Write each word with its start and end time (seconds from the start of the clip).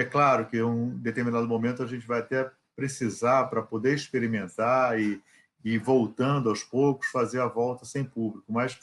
É 0.00 0.04
claro 0.04 0.46
que 0.46 0.56
em 0.56 0.62
um 0.62 0.96
determinado 0.96 1.46
momento 1.46 1.82
a 1.82 1.86
gente 1.86 2.06
vai 2.06 2.20
até 2.20 2.50
precisar 2.74 3.44
para 3.48 3.60
poder 3.60 3.94
experimentar 3.94 4.98
e, 4.98 5.20
e 5.62 5.76
voltando 5.76 6.48
aos 6.48 6.64
poucos 6.64 7.08
fazer 7.08 7.38
a 7.38 7.46
volta 7.46 7.84
sem 7.84 8.02
público, 8.02 8.50
mas 8.50 8.78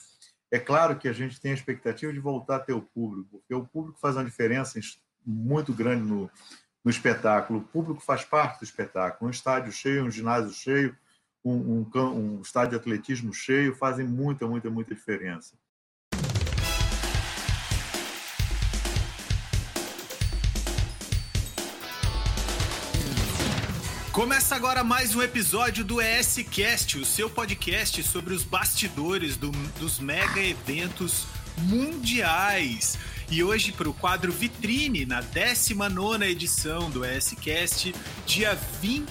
é 0.51 0.59
claro 0.59 0.95
que 0.95 1.07
a 1.07 1.13
gente 1.13 1.41
tem 1.41 1.49
a 1.49 1.55
expectativa 1.55 2.13
de 2.13 2.19
voltar 2.19 2.57
a 2.57 2.59
ter 2.59 2.73
o 2.73 2.83
público, 2.83 3.39
porque 3.39 3.55
o 3.55 3.65
público 3.65 3.97
faz 3.99 4.15
uma 4.15 4.25
diferença 4.25 4.79
muito 5.25 5.73
grande 5.73 6.03
no, 6.03 6.29
no 6.85 6.91
espetáculo. 6.91 7.61
O 7.61 7.63
público 7.63 7.99
faz 7.99 8.23
parte 8.23 8.59
do 8.59 8.63
espetáculo. 8.63 9.27
Um 9.27 9.31
estádio 9.31 9.71
cheio, 9.71 10.05
um 10.05 10.11
ginásio 10.11 10.53
cheio, 10.53 10.95
um, 11.43 11.81
um, 11.95 11.99
um 12.13 12.41
estádio 12.41 12.71
de 12.71 12.75
atletismo 12.75 13.33
cheio 13.33 13.73
fazem 13.73 14.05
muita, 14.05 14.45
muita, 14.45 14.69
muita 14.69 14.93
diferença. 14.93 15.55
Começa 24.17 24.55
agora 24.55 24.83
mais 24.83 25.13
um 25.13 25.21
episódio 25.21 25.85
do 25.85 26.01
ESCast, 26.01 26.97
o 26.97 27.05
seu 27.05 27.29
podcast 27.29 28.01
sobre 28.01 28.33
os 28.33 28.41
bastidores 28.41 29.37
do, 29.37 29.51
dos 29.79 29.99
mega 29.99 30.41
eventos 30.41 31.27
mundiais. 31.59 32.97
E 33.29 33.43
hoje, 33.43 33.71
para 33.71 33.87
o 33.87 33.93
quadro 33.93 34.31
Vitrine, 34.31 35.05
na 35.05 35.21
19 35.21 36.25
edição 36.25 36.89
do 36.89 37.05
ESCast, 37.05 37.93
dia 38.25 38.57
20. 38.81 39.07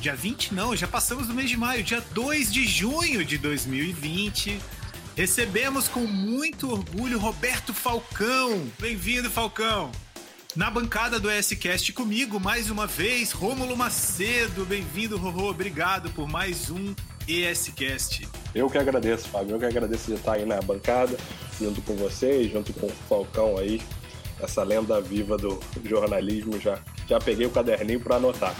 Dia 0.00 0.16
20 0.16 0.52
não, 0.52 0.74
já 0.74 0.88
passamos 0.88 1.28
do 1.28 1.34
mês 1.34 1.48
de 1.48 1.56
maio, 1.56 1.84
dia 1.84 2.00
2 2.12 2.52
de 2.52 2.66
junho 2.66 3.24
de 3.24 3.38
2020. 3.38 4.60
Recebemos 5.16 5.86
com 5.86 6.00
muito 6.00 6.68
orgulho 6.68 7.20
Roberto 7.20 7.72
Falcão. 7.72 8.68
Bem-vindo, 8.80 9.30
Falcão! 9.30 9.92
Na 10.58 10.72
bancada 10.72 11.20
do 11.20 11.30
SCast 11.30 11.92
comigo, 11.92 12.40
mais 12.40 12.68
uma 12.68 12.84
vez, 12.84 13.30
Rômulo 13.30 13.76
Macedo. 13.76 14.64
Bem-vindo, 14.64 15.16
Rorô. 15.16 15.50
Obrigado 15.50 16.10
por 16.10 16.26
mais 16.26 16.68
um 16.68 16.96
ESCast. 17.28 18.26
Eu 18.52 18.68
que 18.68 18.76
agradeço, 18.76 19.28
Fábio. 19.28 19.54
Eu 19.54 19.60
que 19.60 19.66
agradeço 19.66 20.08
de 20.08 20.14
estar 20.14 20.32
aí 20.32 20.44
na 20.44 20.60
bancada, 20.60 21.16
junto 21.60 21.80
com 21.82 21.94
vocês, 21.94 22.50
junto 22.50 22.72
com 22.72 22.86
o 22.86 22.92
Falcão 23.08 23.56
aí, 23.56 23.80
essa 24.40 24.64
lenda 24.64 25.00
viva 25.00 25.36
do 25.36 25.60
jornalismo. 25.84 26.60
Já, 26.60 26.80
já 27.08 27.20
peguei 27.20 27.46
o 27.46 27.50
caderninho 27.50 28.00
para 28.00 28.16
anotar. 28.16 28.56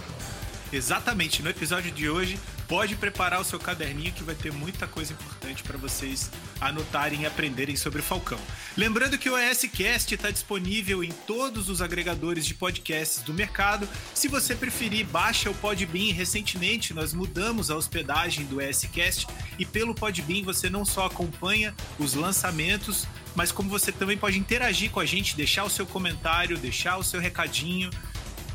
Exatamente. 0.72 1.42
No 1.42 1.48
episódio 1.48 1.90
de 1.90 2.08
hoje, 2.10 2.38
pode 2.68 2.94
preparar 2.94 3.40
o 3.40 3.44
seu 3.44 3.58
caderninho 3.58 4.12
que 4.12 4.22
vai 4.22 4.34
ter 4.34 4.52
muita 4.52 4.86
coisa 4.86 5.12
importante 5.12 5.62
para 5.62 5.78
vocês 5.78 6.30
anotarem 6.60 7.22
e 7.22 7.26
aprenderem 7.26 7.74
sobre 7.74 8.02
Falcão. 8.02 8.38
Lembrando 8.76 9.16
que 9.16 9.30
o 9.30 9.38
ESCast 9.38 10.14
está 10.14 10.30
disponível 10.30 11.02
em 11.02 11.10
todos 11.10 11.70
os 11.70 11.80
agregadores 11.80 12.44
de 12.44 12.54
podcasts 12.54 13.22
do 13.22 13.32
mercado. 13.32 13.88
Se 14.14 14.28
você 14.28 14.54
preferir, 14.54 15.06
baixa 15.06 15.50
o 15.50 15.54
Podbean. 15.54 16.12
Recentemente 16.12 16.92
nós 16.92 17.14
mudamos 17.14 17.70
a 17.70 17.76
hospedagem 17.76 18.44
do 18.44 18.60
ESCast 18.60 19.26
e 19.58 19.64
pelo 19.64 19.94
Podbean 19.94 20.44
você 20.44 20.68
não 20.68 20.84
só 20.84 21.06
acompanha 21.06 21.74
os 21.98 22.12
lançamentos, 22.12 23.06
mas 23.34 23.50
como 23.50 23.70
você 23.70 23.90
também 23.90 24.18
pode 24.18 24.38
interagir 24.38 24.90
com 24.90 25.00
a 25.00 25.06
gente, 25.06 25.36
deixar 25.36 25.64
o 25.64 25.70
seu 25.70 25.86
comentário, 25.86 26.58
deixar 26.58 26.98
o 26.98 27.04
seu 27.04 27.20
recadinho 27.20 27.88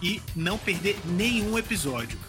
e 0.03 0.21
não 0.35 0.57
perder 0.57 0.99
nenhum 1.05 1.57
episódio. 1.57 2.19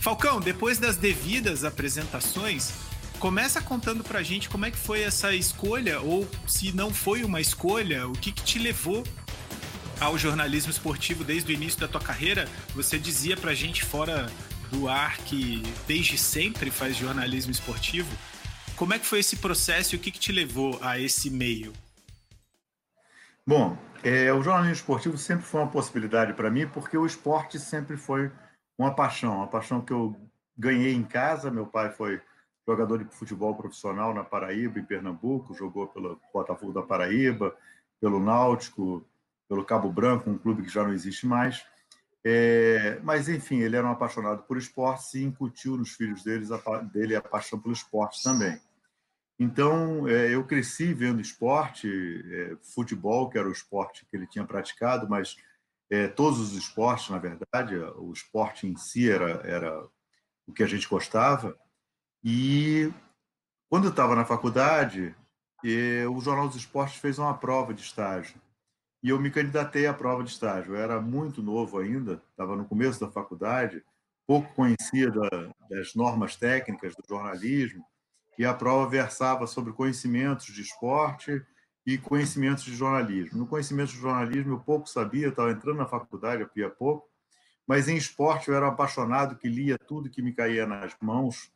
Falcão, 0.00 0.40
depois 0.40 0.78
das 0.78 0.96
devidas 0.96 1.64
apresentações, 1.64 2.72
começa 3.18 3.60
contando 3.60 4.04
pra 4.04 4.22
gente 4.22 4.48
como 4.48 4.64
é 4.64 4.70
que 4.70 4.78
foi 4.78 5.02
essa 5.02 5.34
escolha, 5.34 6.00
ou 6.00 6.26
se 6.46 6.72
não 6.72 6.94
foi 6.94 7.24
uma 7.24 7.40
escolha, 7.40 8.06
o 8.06 8.12
que, 8.12 8.32
que 8.32 8.42
te 8.42 8.58
levou 8.58 9.04
ao 10.00 10.16
jornalismo 10.16 10.70
esportivo 10.70 11.24
desde 11.24 11.52
o 11.52 11.54
início 11.54 11.80
da 11.80 11.88
tua 11.88 12.00
carreira, 12.00 12.46
você 12.74 12.98
dizia 12.98 13.36
pra 13.36 13.54
gente 13.54 13.84
fora 13.84 14.30
do 14.70 14.88
ar 14.88 15.16
que 15.18 15.62
desde 15.86 16.16
sempre 16.16 16.70
faz 16.70 16.96
jornalismo 16.96 17.50
esportivo. 17.50 18.08
Como 18.76 18.94
é 18.94 18.98
que 18.98 19.06
foi 19.06 19.18
esse 19.20 19.36
processo 19.36 19.94
e 19.94 19.98
o 19.98 20.00
que, 20.00 20.10
que 20.10 20.20
te 20.20 20.30
levou 20.30 20.78
a 20.80 20.98
esse 20.98 21.30
meio? 21.30 21.72
Bom, 23.46 23.76
é, 24.04 24.32
o 24.32 24.42
jornalismo 24.42 24.74
esportivo 24.74 25.18
sempre 25.18 25.44
foi 25.44 25.60
uma 25.60 25.70
possibilidade 25.70 26.34
para 26.34 26.50
mim, 26.50 26.68
porque 26.68 26.96
o 26.96 27.06
esporte 27.06 27.58
sempre 27.58 27.96
foi 27.96 28.30
uma 28.76 28.94
paixão, 28.94 29.38
uma 29.38 29.48
paixão 29.48 29.80
que 29.80 29.92
eu 29.92 30.14
ganhei 30.56 30.94
em 30.94 31.02
casa. 31.02 31.50
Meu 31.50 31.66
pai 31.66 31.90
foi 31.90 32.20
jogador 32.66 33.02
de 33.02 33.14
futebol 33.16 33.54
profissional 33.56 34.14
na 34.14 34.22
Paraíba, 34.22 34.78
em 34.78 34.84
Pernambuco, 34.84 35.54
jogou 35.54 35.88
pelo 35.88 36.20
Botafogo 36.32 36.72
da 36.72 36.82
Paraíba, 36.82 37.56
pelo 38.00 38.20
Náutico, 38.20 39.04
pelo 39.48 39.64
Cabo 39.64 39.90
Branco, 39.90 40.28
um 40.28 40.38
clube 40.38 40.62
que 40.62 40.68
já 40.68 40.84
não 40.84 40.92
existe 40.92 41.26
mais. 41.26 41.64
É, 42.24 43.00
mas, 43.02 43.28
enfim, 43.28 43.60
ele 43.60 43.76
era 43.76 43.86
um 43.86 43.92
apaixonado 43.92 44.42
por 44.42 44.58
esportes 44.58 45.14
e 45.14 45.22
incutiu 45.22 45.76
nos 45.76 45.92
filhos 45.92 46.22
deles 46.22 46.50
a, 46.50 46.58
dele 46.82 47.16
a 47.16 47.22
paixão 47.22 47.58
pelo 47.58 47.72
esporte 47.72 48.22
também. 48.22 48.60
Então, 49.38 50.06
é, 50.08 50.34
eu 50.34 50.44
cresci 50.44 50.92
vendo 50.92 51.20
esporte, 51.20 51.88
é, 51.88 52.56
futebol, 52.74 53.30
que 53.30 53.38
era 53.38 53.48
o 53.48 53.52
esporte 53.52 54.04
que 54.04 54.16
ele 54.16 54.26
tinha 54.26 54.44
praticado, 54.44 55.08
mas 55.08 55.36
é, 55.90 56.08
todos 56.08 56.40
os 56.40 56.52
esportes, 56.54 57.08
na 57.08 57.18
verdade, 57.18 57.76
o 57.96 58.12
esporte 58.12 58.66
em 58.66 58.76
si 58.76 59.10
era, 59.10 59.40
era 59.46 59.88
o 60.46 60.52
que 60.52 60.62
a 60.62 60.66
gente 60.66 60.88
gostava. 60.88 61.56
E 62.22 62.92
quando 63.70 63.84
eu 63.84 63.90
estava 63.90 64.16
na 64.16 64.24
faculdade, 64.24 65.14
é, 65.64 66.06
o 66.08 66.20
Jornal 66.20 66.48
dos 66.48 66.56
Esportes 66.56 66.96
fez 66.96 67.18
uma 67.18 67.32
prova 67.38 67.72
de 67.72 67.82
estágio 67.82 68.40
e 69.02 69.10
eu 69.10 69.20
me 69.20 69.30
candidatei 69.30 69.86
à 69.86 69.94
prova 69.94 70.24
de 70.24 70.30
estágio. 70.30 70.74
Eu 70.74 70.80
era 70.80 71.00
muito 71.00 71.42
novo 71.42 71.78
ainda, 71.78 72.22
estava 72.30 72.56
no 72.56 72.64
começo 72.64 73.00
da 73.00 73.10
faculdade, 73.10 73.82
pouco 74.26 74.52
conhecia 74.54 75.10
da, 75.10 75.28
das 75.70 75.94
normas 75.94 76.36
técnicas 76.36 76.94
do 76.94 77.06
jornalismo, 77.08 77.84
e 78.38 78.44
a 78.44 78.54
prova 78.54 78.88
versava 78.88 79.46
sobre 79.46 79.72
conhecimentos 79.72 80.46
de 80.46 80.62
esporte 80.62 81.44
e 81.84 81.98
conhecimentos 81.98 82.64
de 82.64 82.74
jornalismo. 82.74 83.38
No 83.38 83.46
conhecimento 83.46 83.90
de 83.90 83.98
jornalismo 83.98 84.54
eu 84.54 84.60
pouco 84.60 84.88
sabia, 84.88 85.28
estava 85.28 85.50
entrando 85.50 85.78
na 85.78 85.86
faculdade 85.86 86.42
havia 86.42 86.70
pouco, 86.70 87.08
mas 87.66 87.88
em 87.88 87.96
esporte 87.96 88.48
eu 88.48 88.54
era 88.54 88.66
um 88.66 88.70
apaixonado 88.70 89.36
que 89.36 89.48
lia 89.48 89.78
tudo 89.78 90.10
que 90.10 90.22
me 90.22 90.32
caía 90.32 90.66
nas 90.66 90.94
mãos. 91.00 91.52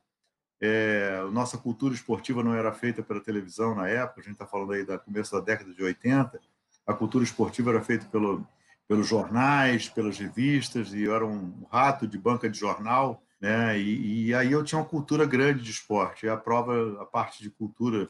É, 0.60 1.22
nossa 1.32 1.58
cultura 1.58 1.92
esportiva 1.92 2.42
não 2.42 2.54
era 2.54 2.72
feita 2.72 3.02
pela 3.02 3.20
televisão 3.20 3.74
na 3.74 3.88
época, 3.88 4.20
a 4.20 4.24
gente 4.24 4.34
está 4.34 4.46
falando 4.46 4.72
aí 4.72 4.84
do 4.84 4.98
começo 5.00 5.32
da 5.32 5.40
década 5.40 5.72
de 5.74 5.82
80, 5.82 6.40
a 6.86 6.94
cultura 6.94 7.24
esportiva 7.24 7.70
era 7.70 7.80
feita 7.80 8.06
pelo, 8.06 8.46
pelos 8.88 9.06
jornais, 9.06 9.88
pelas 9.88 10.18
revistas, 10.18 10.92
e 10.92 11.02
eu 11.02 11.14
era 11.14 11.26
um 11.26 11.64
rato 11.70 12.06
de 12.06 12.18
banca 12.18 12.48
de 12.48 12.58
jornal, 12.58 13.22
né? 13.40 13.78
E, 13.78 14.28
e, 14.28 14.34
aí 14.34 14.52
eu 14.52 14.62
tinha 14.62 14.78
uma 14.78 14.88
cultura 14.88 15.26
grande 15.26 15.62
de 15.62 15.70
esporte. 15.70 16.26
E 16.26 16.28
a 16.28 16.36
prova, 16.36 17.02
a 17.02 17.04
parte 17.04 17.42
de 17.42 17.50
cultura 17.50 18.08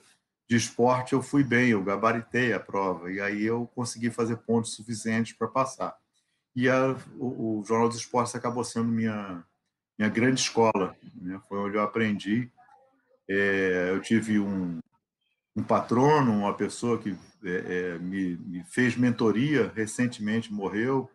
de 0.48 0.56
esporte, 0.56 1.14
eu 1.14 1.22
fui 1.22 1.42
bem, 1.42 1.70
eu 1.70 1.82
gabaritei 1.82 2.52
a 2.52 2.60
prova, 2.60 3.10
e 3.10 3.20
aí 3.20 3.42
eu 3.42 3.66
consegui 3.74 4.10
fazer 4.10 4.36
pontos 4.38 4.74
suficientes 4.74 5.32
para 5.32 5.48
passar. 5.48 5.96
E 6.54 6.68
a, 6.68 6.94
o, 7.18 7.60
o, 7.60 7.64
Jornal 7.64 7.88
dos 7.88 7.98
Esportes 7.98 8.34
acabou 8.34 8.62
sendo 8.62 8.88
minha, 8.88 9.42
minha 9.98 10.10
grande 10.10 10.40
escola, 10.40 10.94
né? 11.14 11.40
foi 11.48 11.58
onde 11.58 11.76
eu 11.76 11.82
aprendi. 11.82 12.50
É, 13.28 13.88
eu 13.90 14.00
tive 14.02 14.38
um, 14.38 14.78
um 15.56 15.62
patrono, 15.62 16.32
uma 16.32 16.54
pessoa 16.54 16.98
que 16.98 17.16
é, 17.44 17.94
é, 17.94 17.98
me, 17.98 18.36
me, 18.36 18.64
fez 18.64 18.96
mentoria, 18.96 19.72
recentemente 19.74 20.52
morreu, 20.52 21.10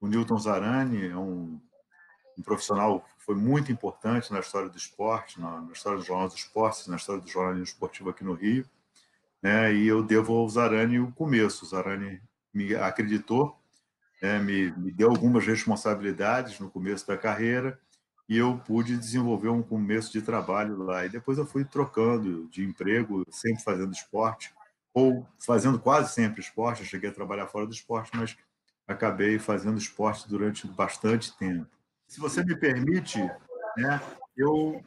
o 0.00 0.06
Newton 0.06 0.38
Zarani, 0.38 1.08
é 1.08 1.16
um, 1.16 1.60
um, 2.36 2.42
profissional 2.42 3.00
que 3.00 3.24
foi 3.24 3.34
muito 3.34 3.70
importante 3.70 4.32
na 4.32 4.40
história 4.40 4.68
do 4.68 4.76
esporte, 4.76 5.40
na, 5.40 5.60
na, 5.60 5.72
história 5.72 5.98
dos 5.98 6.34
Esportes, 6.34 6.86
na 6.88 6.96
história 6.96 7.22
do 7.22 7.28
jornalismo 7.28 7.64
esportivo 7.64 8.10
aqui 8.10 8.24
no 8.24 8.34
Rio, 8.34 8.64
né, 9.40 9.72
e 9.74 9.86
eu 9.86 10.02
devo 10.02 10.34
ao 10.34 10.48
Zarani 10.48 10.98
o 10.98 11.12
começo, 11.12 11.64
o 11.64 11.68
Zarani 11.68 12.20
me 12.52 12.74
acreditou, 12.74 13.58
né, 14.20 14.38
me, 14.38 14.70
me 14.72 14.92
deu 14.92 15.10
algumas 15.10 15.46
responsabilidades 15.46 16.58
no 16.58 16.70
começo 16.70 17.06
da 17.06 17.16
carreira, 17.16 17.78
e 18.28 18.38
eu 18.38 18.56
pude 18.56 18.96
desenvolver 18.96 19.48
um 19.48 19.62
começo 19.62 20.10
de 20.10 20.22
trabalho 20.22 20.78
lá. 20.82 21.04
E 21.04 21.08
depois 21.08 21.36
eu 21.36 21.44
fui 21.44 21.64
trocando 21.64 22.48
de 22.48 22.64
emprego, 22.64 23.26
sempre 23.30 23.62
fazendo 23.62 23.92
esporte, 23.92 24.54
ou 24.94 25.26
fazendo 25.38 25.78
quase 25.78 26.12
sempre 26.12 26.40
esporte. 26.40 26.82
Eu 26.82 26.86
cheguei 26.86 27.10
a 27.10 27.14
trabalhar 27.14 27.46
fora 27.46 27.66
do 27.66 27.72
esporte, 27.72 28.10
mas 28.14 28.36
acabei 28.86 29.38
fazendo 29.38 29.78
esporte 29.78 30.28
durante 30.28 30.66
bastante 30.66 31.36
tempo. 31.36 31.66
Se 32.06 32.20
você 32.20 32.44
me 32.44 32.54
permite, 32.54 33.18
né, 33.76 34.00
eu 34.36 34.84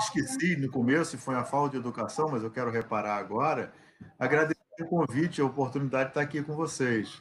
esqueci 0.00 0.56
no 0.56 0.70
começo, 0.70 1.16
e 1.16 1.18
foi 1.18 1.34
a 1.34 1.44
falta 1.44 1.72
de 1.72 1.76
educação, 1.76 2.28
mas 2.30 2.42
eu 2.42 2.50
quero 2.50 2.70
reparar 2.70 3.16
agora, 3.16 3.72
agradecer 4.18 4.58
o 4.80 4.86
convite, 4.86 5.40
a 5.40 5.44
oportunidade 5.44 6.04
de 6.04 6.10
estar 6.10 6.20
aqui 6.20 6.42
com 6.42 6.54
vocês. 6.54 7.20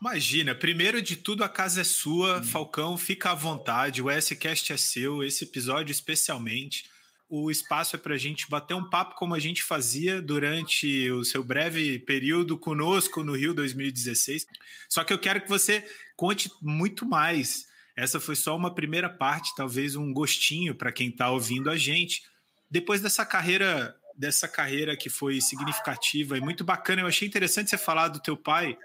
Imagina, 0.00 0.54
primeiro 0.54 1.00
de 1.00 1.16
tudo, 1.16 1.42
a 1.42 1.48
casa 1.48 1.80
é 1.80 1.84
sua, 1.84 2.42
Falcão, 2.42 2.98
fica 2.98 3.30
à 3.30 3.34
vontade, 3.34 4.02
o 4.02 4.10
S-Cast 4.10 4.72
é 4.72 4.76
seu, 4.76 5.22
esse 5.22 5.44
episódio 5.44 5.90
especialmente. 5.90 6.90
O 7.28 7.50
espaço 7.50 7.96
é 7.96 7.98
para 7.98 8.14
a 8.14 8.18
gente 8.18 8.48
bater 8.48 8.74
um 8.74 8.88
papo 8.88 9.16
como 9.16 9.34
a 9.34 9.38
gente 9.40 9.62
fazia 9.62 10.22
durante 10.22 11.10
o 11.10 11.24
seu 11.24 11.42
breve 11.42 11.98
período 11.98 12.56
conosco 12.56 13.24
no 13.24 13.34
Rio 13.34 13.52
2016. 13.52 14.46
Só 14.88 15.02
que 15.02 15.12
eu 15.12 15.18
quero 15.18 15.40
que 15.40 15.48
você 15.48 15.84
conte 16.16 16.48
muito 16.62 17.04
mais. 17.04 17.66
Essa 17.96 18.20
foi 18.20 18.36
só 18.36 18.54
uma 18.54 18.72
primeira 18.72 19.08
parte, 19.08 19.54
talvez 19.56 19.96
um 19.96 20.12
gostinho 20.12 20.74
para 20.74 20.92
quem 20.92 21.08
está 21.08 21.30
ouvindo 21.30 21.68
a 21.68 21.76
gente. 21.76 22.22
Depois 22.70 23.00
dessa 23.00 23.26
carreira, 23.26 23.96
dessa 24.16 24.46
carreira 24.46 24.96
que 24.96 25.10
foi 25.10 25.40
significativa 25.40 26.38
e 26.38 26.40
muito 26.40 26.62
bacana, 26.62 27.02
eu 27.02 27.06
achei 27.06 27.26
interessante 27.26 27.70
você 27.70 27.78
falar 27.78 28.06
do 28.08 28.20
teu 28.20 28.36
pai, 28.36 28.78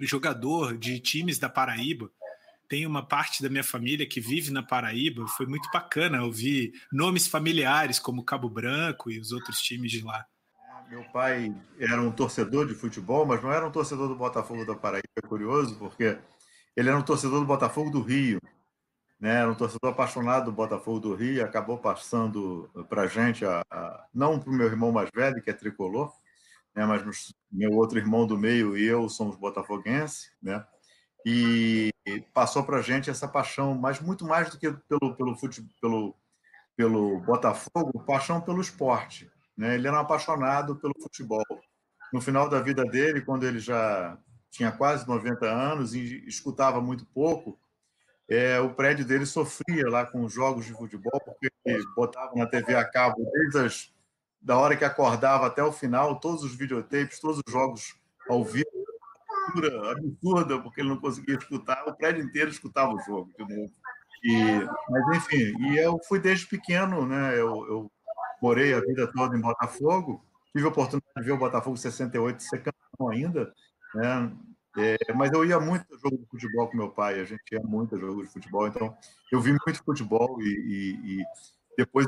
jogador 0.00 0.76
de 0.76 0.98
times 0.98 1.38
da 1.38 1.48
Paraíba. 1.48 2.10
Tem 2.72 2.86
uma 2.86 3.06
parte 3.06 3.42
da 3.42 3.50
minha 3.50 3.62
família 3.62 4.08
que 4.08 4.18
vive 4.18 4.50
na 4.50 4.62
Paraíba. 4.62 5.28
Foi 5.36 5.44
muito 5.44 5.68
bacana 5.70 6.24
ouvir 6.24 6.72
nomes 6.90 7.28
familiares 7.28 7.98
como 7.98 8.24
Cabo 8.24 8.48
Branco 8.48 9.10
e 9.10 9.20
os 9.20 9.30
outros 9.30 9.60
times 9.60 9.90
de 9.90 10.02
lá. 10.02 10.24
Meu 10.88 11.04
pai 11.12 11.54
era 11.78 12.00
um 12.00 12.10
torcedor 12.10 12.66
de 12.66 12.74
futebol, 12.74 13.26
mas 13.26 13.42
não 13.42 13.52
era 13.52 13.68
um 13.68 13.70
torcedor 13.70 14.08
do 14.08 14.16
Botafogo 14.16 14.64
da 14.64 14.74
Paraíba. 14.74 15.06
É 15.18 15.20
curioso, 15.20 15.78
porque 15.78 16.16
ele 16.74 16.88
era 16.88 16.96
um 16.96 17.02
torcedor 17.02 17.40
do 17.40 17.46
Botafogo 17.46 17.90
do 17.90 18.00
Rio. 18.00 18.40
Né? 19.20 19.34
Era 19.34 19.52
um 19.52 19.54
torcedor 19.54 19.90
apaixonado 19.90 20.46
do 20.46 20.52
Botafogo 20.52 20.98
do 20.98 21.14
Rio. 21.14 21.44
Acabou 21.44 21.76
passando 21.76 22.70
para 22.88 23.02
a 23.02 23.06
gente, 23.06 23.44
a, 23.44 23.62
não 24.14 24.40
para 24.40 24.48
o 24.48 24.54
meu 24.54 24.66
irmão 24.66 24.90
mais 24.90 25.10
velho, 25.14 25.42
que 25.42 25.50
é 25.50 25.52
tricolor, 25.52 26.10
né? 26.74 26.86
mas 26.86 27.34
meu 27.52 27.72
outro 27.72 27.98
irmão 27.98 28.26
do 28.26 28.38
meio 28.38 28.78
e 28.78 28.82
eu 28.82 29.10
somos 29.10 29.36
botafoguenses, 29.36 30.32
né? 30.42 30.64
E 31.24 31.91
passou 32.32 32.64
para 32.64 32.82
gente 32.82 33.10
essa 33.10 33.28
paixão, 33.28 33.74
mas 33.74 34.00
muito 34.00 34.24
mais 34.24 34.50
do 34.50 34.58
que 34.58 34.70
pelo 34.88 35.14
pelo 35.16 35.36
futebol, 35.36 35.70
pelo 35.80 36.16
pelo 36.76 37.20
Botafogo, 37.20 38.04
paixão 38.06 38.40
pelo 38.40 38.60
esporte, 38.60 39.30
né? 39.56 39.74
Ele 39.74 39.86
era 39.86 39.96
um 39.96 40.00
apaixonado 40.00 40.76
pelo 40.76 40.94
futebol. 41.00 41.44
No 42.12 42.20
final 42.20 42.48
da 42.48 42.60
vida 42.60 42.84
dele, 42.84 43.20
quando 43.20 43.44
ele 43.44 43.58
já 43.58 44.18
tinha 44.50 44.72
quase 44.72 45.06
90 45.06 45.46
anos 45.46 45.94
e 45.94 46.24
escutava 46.26 46.80
muito 46.80 47.06
pouco, 47.06 47.58
é, 48.28 48.60
o 48.60 48.74
prédio 48.74 49.04
dele 49.04 49.26
sofria 49.26 49.88
lá 49.88 50.06
com 50.06 50.24
os 50.24 50.32
jogos 50.32 50.64
de 50.64 50.72
futebol, 50.72 51.20
porque 51.24 51.50
ele 51.64 51.84
botava 51.94 52.32
na 52.34 52.46
TV 52.46 52.74
a 52.74 52.84
cabo 52.84 53.16
desde 53.32 53.58
as 53.58 53.92
da 54.40 54.58
hora 54.58 54.76
que 54.76 54.84
acordava 54.84 55.46
até 55.46 55.62
o 55.62 55.70
final, 55.70 56.18
todos 56.18 56.42
os 56.42 56.54
videotapes, 56.54 57.20
todos 57.20 57.40
os 57.46 57.52
jogos 57.52 57.94
ao 58.28 58.44
vivo, 58.44 58.66
absurda, 59.90 60.60
porque 60.60 60.80
ele 60.80 60.88
não 60.88 60.98
conseguia 60.98 61.36
escutar, 61.36 61.84
o 61.86 61.94
prédio 61.94 62.24
inteiro 62.24 62.50
escutava 62.50 62.92
o 62.92 63.00
jogo 63.00 63.30
de 63.38 63.42
novo. 63.42 63.72
E, 64.24 64.34
mas, 64.88 65.16
enfim, 65.16 65.52
e 65.58 65.76
eu 65.78 65.98
fui 66.06 66.20
desde 66.20 66.46
pequeno, 66.46 67.06
né? 67.06 67.34
Eu, 67.34 67.66
eu 67.66 67.92
morei 68.40 68.72
a 68.72 68.80
vida 68.80 69.10
toda 69.12 69.36
em 69.36 69.40
Botafogo, 69.40 70.24
tive 70.52 70.66
a 70.66 70.68
oportunidade 70.68 71.12
de 71.16 71.22
ver 71.22 71.32
o 71.32 71.38
Botafogo 71.38 71.76
68 71.76 72.42
ser 72.42 72.62
campeão 72.62 73.08
ainda, 73.10 73.52
né? 73.94 74.32
É, 74.78 75.12
mas 75.14 75.30
eu 75.32 75.44
ia 75.44 75.60
muito 75.60 75.84
jogo 75.98 76.16
de 76.16 76.26
futebol 76.26 76.68
com 76.68 76.76
meu 76.76 76.88
pai, 76.88 77.20
a 77.20 77.24
gente 77.24 77.42
ia 77.52 77.60
muito 77.60 77.98
jogo 77.98 78.22
de 78.22 78.32
futebol, 78.32 78.66
então 78.66 78.96
eu 79.30 79.40
vi 79.40 79.50
muito 79.50 79.84
futebol 79.84 80.40
e, 80.40 80.46
e, 80.46 81.20
e 81.20 81.24
depois 81.76 82.06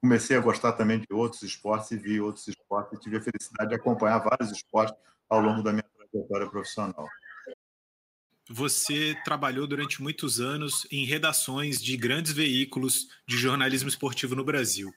comecei 0.00 0.36
a 0.36 0.40
gostar 0.40 0.72
também 0.72 1.00
de 1.00 1.06
outros 1.10 1.42
esportes 1.42 1.90
e 1.90 1.96
vi 1.96 2.20
outros 2.20 2.46
esportes 2.46 2.98
e 2.98 3.00
tive 3.00 3.16
a 3.16 3.20
felicidade 3.20 3.70
de 3.70 3.76
acompanhar 3.76 4.18
vários 4.18 4.52
esportes 4.52 4.94
ao 5.28 5.40
longo 5.40 5.62
da 5.62 5.72
minha 5.72 5.84
trajetória 6.14 6.48
profissional. 6.48 7.08
Você 8.48 9.16
trabalhou 9.24 9.66
durante 9.66 10.02
muitos 10.02 10.38
anos 10.38 10.86
em 10.90 11.04
redações 11.04 11.82
de 11.82 11.96
grandes 11.96 12.32
veículos 12.32 13.08
de 13.26 13.36
jornalismo 13.36 13.88
esportivo 13.88 14.34
no 14.34 14.44
Brasil. 14.44 14.92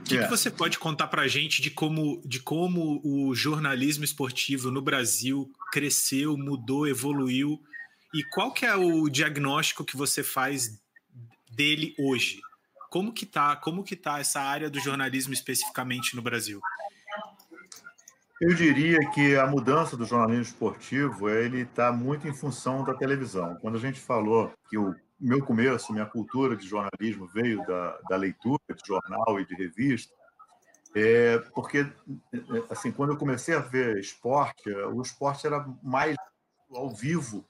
O 0.00 0.02
que, 0.04 0.18
é. 0.18 0.24
que 0.24 0.30
você 0.30 0.50
pode 0.50 0.78
contar 0.78 1.06
para 1.06 1.22
a 1.22 1.28
gente 1.28 1.62
de 1.62 1.70
como, 1.70 2.20
de 2.24 2.40
como 2.40 3.00
o 3.04 3.32
jornalismo 3.34 4.04
esportivo 4.04 4.70
no 4.70 4.82
Brasil 4.82 5.50
cresceu, 5.70 6.36
mudou, 6.36 6.88
evoluiu 6.88 7.62
e 8.12 8.24
qual 8.24 8.52
que 8.52 8.66
é 8.66 8.74
o 8.74 9.08
diagnóstico 9.08 9.84
que 9.84 9.96
você 9.96 10.24
faz 10.24 10.80
dele 11.52 11.94
hoje? 11.96 12.40
Como 12.90 13.12
que 13.12 13.24
tá, 13.24 13.54
como 13.54 13.84
que 13.84 13.94
tá 13.94 14.18
essa 14.18 14.40
área 14.40 14.68
do 14.68 14.80
jornalismo 14.80 15.32
especificamente 15.32 16.16
no 16.16 16.22
Brasil? 16.22 16.60
Eu 18.40 18.54
diria 18.54 18.98
que 19.10 19.36
a 19.36 19.46
mudança 19.46 19.98
do 19.98 20.06
jornalismo 20.06 20.44
esportivo 20.44 21.28
ele 21.28 21.60
está 21.60 21.92
muito 21.92 22.26
em 22.26 22.32
função 22.32 22.82
da 22.82 22.94
televisão. 22.94 23.54
Quando 23.60 23.76
a 23.76 23.80
gente 23.80 24.00
falou 24.00 24.50
que 24.70 24.78
o 24.78 24.96
meu 25.20 25.44
começo, 25.44 25.92
minha 25.92 26.06
cultura 26.06 26.56
de 26.56 26.66
jornalismo 26.66 27.26
veio 27.26 27.62
da, 27.66 27.98
da 28.08 28.16
leitura 28.16 28.58
de 28.70 28.80
jornal 28.86 29.38
e 29.38 29.44
de 29.44 29.54
revista, 29.54 30.14
é 30.94 31.38
porque 31.54 31.86
assim 32.70 32.90
quando 32.90 33.12
eu 33.12 33.18
comecei 33.18 33.54
a 33.54 33.60
ver 33.60 33.98
esporte, 33.98 34.70
o 34.70 35.02
esporte 35.02 35.46
era 35.46 35.62
mais 35.82 36.16
ao 36.74 36.88
vivo, 36.88 37.44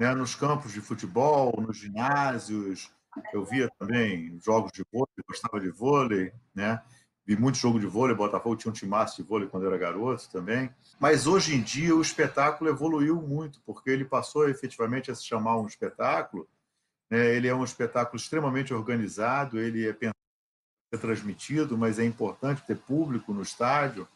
né, 0.00 0.12
nos 0.12 0.34
campos 0.34 0.72
de 0.72 0.80
futebol, 0.80 1.54
nos 1.60 1.76
ginásios, 1.76 2.90
eu 3.32 3.44
via 3.44 3.70
também 3.78 4.36
jogos 4.44 4.72
de 4.72 4.84
vôlei, 4.92 5.06
gostava 5.28 5.60
de 5.60 5.70
vôlei, 5.70 6.32
né? 6.52 6.82
Vi 7.24 7.36
muito 7.36 7.56
jogo 7.56 7.78
de 7.78 7.86
vôlei, 7.86 8.16
Botafogo 8.16 8.56
tinha 8.56 8.70
um 8.70 8.74
timaço 8.74 9.22
de 9.22 9.28
vôlei 9.28 9.48
quando 9.48 9.62
eu 9.62 9.68
era 9.68 9.78
garoto 9.78 10.28
também. 10.30 10.70
Mas 10.98 11.26
hoje 11.26 11.54
em 11.54 11.62
dia 11.62 11.94
o 11.94 12.02
espetáculo 12.02 12.68
evoluiu 12.68 13.22
muito, 13.22 13.60
porque 13.64 13.90
ele 13.90 14.04
passou 14.04 14.48
efetivamente 14.48 15.10
a 15.10 15.14
se 15.14 15.24
chamar 15.24 15.58
um 15.58 15.66
espetáculo. 15.66 16.48
Né? 17.08 17.34
Ele 17.34 17.46
é 17.46 17.54
um 17.54 17.62
espetáculo 17.62 18.16
extremamente 18.16 18.74
organizado, 18.74 19.58
ele 19.58 19.86
é 19.86 19.92
pensado 19.92 20.16
ser 20.92 20.98
transmitido, 20.98 21.78
mas 21.78 21.98
é 21.98 22.04
importante 22.04 22.66
ter 22.66 22.76
público 22.76 23.32
no 23.32 23.42
estádio. 23.42 24.06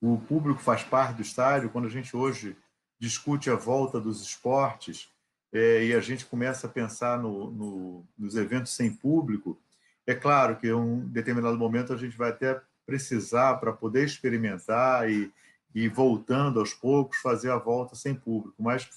O 0.00 0.18
público 0.18 0.60
faz 0.60 0.82
parte 0.82 1.14
do 1.14 1.22
estádio. 1.22 1.70
Quando 1.70 1.86
a 1.86 1.90
gente 1.90 2.16
hoje 2.16 2.56
discute 2.98 3.50
a 3.50 3.56
volta 3.56 3.98
dos 3.98 4.22
esportes, 4.22 5.10
é, 5.52 5.84
e 5.84 5.94
a 5.94 6.00
gente 6.00 6.26
começa 6.26 6.66
a 6.66 6.70
pensar 6.70 7.18
no, 7.18 7.50
no, 7.50 8.04
nos 8.16 8.36
eventos 8.36 8.72
sem 8.72 8.94
público, 8.94 9.58
é 10.10 10.14
claro 10.14 10.56
que 10.56 10.68
em 10.68 10.72
um 10.72 11.06
determinado 11.08 11.56
momento 11.56 11.92
a 11.92 11.96
gente 11.96 12.16
vai 12.16 12.30
até 12.30 12.60
precisar, 12.84 13.54
para 13.56 13.72
poder 13.72 14.04
experimentar 14.04 15.08
e, 15.08 15.32
e 15.72 15.88
voltando 15.88 16.58
aos 16.58 16.74
poucos, 16.74 17.18
fazer 17.18 17.50
a 17.50 17.56
volta 17.56 17.94
sem 17.94 18.14
público. 18.14 18.60
Mas 18.60 18.88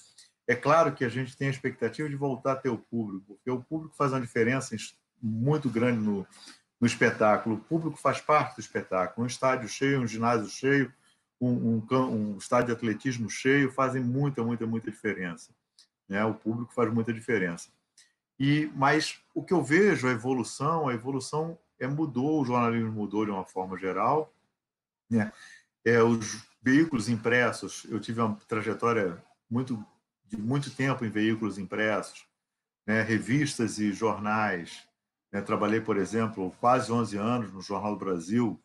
é 0.48 0.55
claro 0.55 0.93
que 0.93 1.05
a 1.05 1.10
gente 1.10 1.38
tem 1.38 1.48
a 1.48 1.51
expectativa 1.51 2.10
de 2.10 2.15
voltar 2.15 2.53
a 2.53 2.55
ter 2.55 2.70
o 2.70 2.77
público, 2.77 3.36
porque 3.36 3.51
o 3.51 3.62
público 3.62 3.96
faz 3.96 4.12
uma 4.12 4.22
diferença 4.22 4.75
muito 5.22 5.70
grande 5.70 6.00
no, 6.00 6.25
no 6.82 6.88
espetáculo. 6.88 7.55
O 7.55 7.60
público 7.60 7.98
faz 7.98 8.20
parte 8.20 8.55
do 8.55 8.62
espetáculo. 8.62 9.24
Um 9.24 9.27
estádio 9.27 9.70
cheio, 9.70 10.01
um 10.01 10.08
ginásio 10.08 10.50
cheio, 10.50 10.91
um, 11.39 11.84
um, 11.91 11.96
um 12.10 12.38
estádio 12.38 12.67
de 12.67 12.72
atletismo 12.74 13.29
cheio 13.29 13.72
fazem 13.72 14.01
muita, 14.03 14.43
muita, 14.43 14.65
muita 14.65 14.89
diferença. 14.89 15.51
Né? 16.10 16.25
O 16.25 16.34
público 16.34 16.74
faz 16.74 16.91
muita 16.91 17.13
diferença. 17.13 17.70
E 18.44 18.70
mas 18.76 19.22
o 19.34 19.42
que 19.42 19.54
eu 19.54 19.64
vejo 19.64 20.06
a 20.06 20.12
evolução, 20.12 20.90
a 20.90 20.94
evolução 20.94 21.58
é 21.80 21.88
mudou, 21.88 22.42
o 22.42 22.46
jornalismo 22.46 22.92
mudou 22.92 23.24
de 23.24 23.32
uma 23.32 23.46
forma 23.46 23.78
geral, 23.78 24.36
né? 25.10 25.32
É, 25.86 26.04
os 26.04 26.46
veículos 26.62 27.08
impressos, 27.08 27.86
eu 27.86 28.02
tive 28.02 28.20
uma 28.20 28.36
trajetória 28.46 29.24
muito 29.50 29.82
de 30.26 30.36
muito 30.36 30.70
tempo 30.76 31.06
em 31.06 31.10
veículos 31.10 31.58
impressos, 31.58 32.28
né? 32.86 33.02
revistas 33.02 33.80
e 33.80 33.94
jornais. 33.94 34.86
Né? 35.32 35.42
Trabalhei, 35.42 35.80
por 35.80 35.96
exemplo, 35.96 36.54
quase 36.60 36.92
11 36.92 37.18
anos 37.18 37.54
no 37.54 37.62
Jornal 37.62 37.94
do 37.94 38.04
Brasil. 38.04 38.62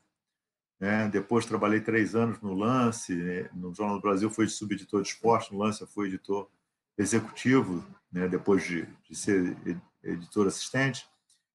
Né? 0.81 1.09
Depois 1.09 1.47
trabalhei 1.47 1.81
três 1.81 2.17
anos 2.17 2.41
no 2.41 2.53
Lance. 2.53 3.15
Né? 3.15 3.49
No 3.53 3.73
Jornal 3.73 3.99
do 3.99 4.03
Brasil 4.03 4.29
fui 4.29 4.49
subeditor 4.49 5.03
de 5.03 5.09
esporte, 5.09 5.53
no 5.53 5.59
Lance 5.59 5.83
eu 5.83 5.87
fui 5.87 6.09
editor 6.09 6.49
executivo, 6.97 7.85
né, 8.13 8.29
depois 8.29 8.65
de, 8.65 8.87
de 9.09 9.15
ser 9.15 9.57
editor 10.03 10.47
assistente, 10.47 11.07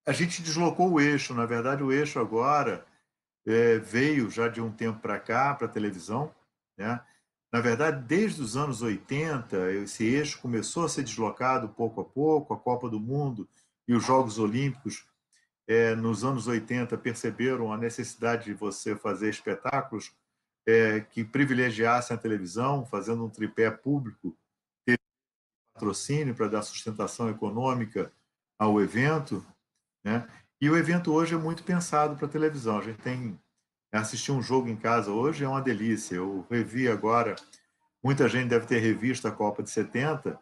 a 0.06 0.12
gente 0.12 0.42
deslocou 0.42 0.92
o 0.92 1.00
eixo. 1.00 1.34
Na 1.34 1.46
verdade, 1.46 1.82
o 1.82 1.92
eixo 1.92 2.18
agora 2.18 2.86
é, 3.46 3.78
veio 3.78 4.30
já 4.30 4.48
de 4.48 4.60
um 4.60 4.70
tempo 4.70 5.00
para 5.00 5.18
cá, 5.18 5.54
para 5.54 5.66
a 5.66 5.70
televisão. 5.70 6.32
Né? 6.76 7.00
Na 7.52 7.60
verdade, 7.60 8.04
desde 8.06 8.42
os 8.42 8.56
anos 8.56 8.82
80, 8.82 9.72
esse 9.72 10.04
eixo 10.04 10.40
começou 10.40 10.84
a 10.84 10.88
ser 10.88 11.02
deslocado 11.02 11.68
pouco 11.68 12.00
a 12.00 12.04
pouco. 12.04 12.54
A 12.54 12.58
Copa 12.58 12.88
do 12.88 13.00
Mundo 13.00 13.48
e 13.86 13.94
os 13.94 14.04
Jogos 14.04 14.38
Olímpicos, 14.38 15.06
é, 15.66 15.94
nos 15.94 16.24
anos 16.24 16.46
80, 16.46 16.96
perceberam 16.98 17.72
a 17.72 17.78
necessidade 17.78 18.44
de 18.44 18.54
você 18.54 18.94
fazer 18.94 19.30
espetáculos 19.30 20.12
é, 20.66 21.00
que 21.00 21.24
privilegiassem 21.24 22.14
a 22.14 22.20
televisão, 22.20 22.86
fazendo 22.86 23.24
um 23.24 23.30
tripé 23.30 23.70
público 23.70 24.36
patrocínio 25.84 26.34
para 26.34 26.48
dar 26.48 26.62
sustentação 26.62 27.28
econômica 27.28 28.10
ao 28.58 28.80
evento, 28.80 29.44
né? 30.02 30.26
E 30.60 30.70
o 30.70 30.76
evento 30.76 31.12
hoje 31.12 31.34
é 31.34 31.38
muito 31.38 31.62
pensado 31.62 32.16
para 32.16 32.26
televisão. 32.26 32.78
A 32.78 32.82
gente 32.82 32.98
tem 32.98 33.38
Assistir 34.00 34.32
um 34.32 34.42
jogo 34.42 34.68
em 34.68 34.74
casa 34.74 35.12
hoje 35.12 35.44
é 35.44 35.48
uma 35.48 35.62
delícia. 35.62 36.16
Eu 36.16 36.44
revi 36.50 36.88
agora, 36.88 37.36
muita 38.02 38.28
gente 38.28 38.48
deve 38.48 38.66
ter 38.66 38.80
revisto 38.80 39.28
a 39.28 39.30
Copa 39.30 39.62
de 39.62 39.70
70. 39.70 40.36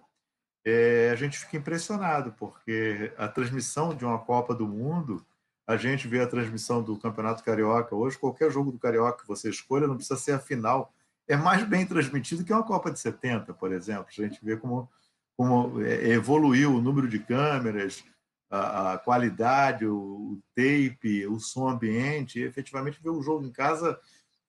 É, 0.64 1.10
a 1.12 1.16
gente 1.16 1.38
fica 1.38 1.58
impressionado, 1.58 2.32
porque 2.32 3.12
a 3.18 3.28
transmissão 3.28 3.94
de 3.94 4.06
uma 4.06 4.18
Copa 4.18 4.54
do 4.54 4.66
Mundo, 4.66 5.22
a 5.66 5.76
gente 5.76 6.08
vê 6.08 6.20
a 6.22 6.26
transmissão 6.26 6.82
do 6.82 6.98
Campeonato 6.98 7.44
Carioca. 7.44 7.94
Hoje, 7.94 8.16
qualquer 8.16 8.50
jogo 8.50 8.72
do 8.72 8.78
Carioca 8.78 9.20
que 9.20 9.28
você 9.28 9.50
escolha, 9.50 9.86
não 9.86 9.96
precisa 9.96 10.18
ser 10.18 10.32
a 10.32 10.38
final, 10.38 10.90
é 11.28 11.36
mais 11.36 11.62
bem 11.62 11.84
transmitido 11.84 12.44
que 12.44 12.54
uma 12.54 12.62
Copa 12.62 12.90
de 12.90 12.98
70, 12.98 13.52
por 13.52 13.70
exemplo. 13.70 14.06
A 14.08 14.22
gente 14.22 14.42
vê 14.42 14.56
como, 14.56 14.88
como 15.36 15.82
é, 15.82 16.08
evoluiu 16.08 16.74
o 16.74 16.80
número 16.80 17.08
de 17.08 17.18
câmeras, 17.18 18.04
a, 18.50 18.92
a 18.92 18.98
qualidade, 18.98 19.86
o, 19.86 19.96
o, 19.96 20.42
tape, 20.54 21.26
o 21.26 21.40
som 21.40 21.68
ambiente, 21.68 22.38
e 22.38 22.42
efetivamente 22.42 23.02
ver 23.02 23.10
um 23.10 23.22
jogo 23.22 23.44
em 23.44 23.50
casa, 23.50 23.98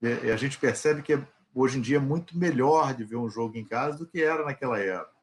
é, 0.02 0.28
é, 0.28 0.34
a 0.34 0.38
gente 0.38 0.58
percebe 0.58 1.02
que 1.02 1.14
é, 1.14 1.28
hoje 1.56 1.78
em 1.78 1.82
dia 1.82 1.98
é 1.98 2.02
muito 2.02 2.38
melhor 2.38 2.94
de 2.94 3.06
ver 3.06 3.16
um 3.16 3.30
jogo 3.30 3.58
em 3.58 3.66
casa 3.66 3.98
do 3.98 4.08
que 4.08 4.22
era 4.22 4.44
naquela 4.44 4.78
época. 4.78 5.14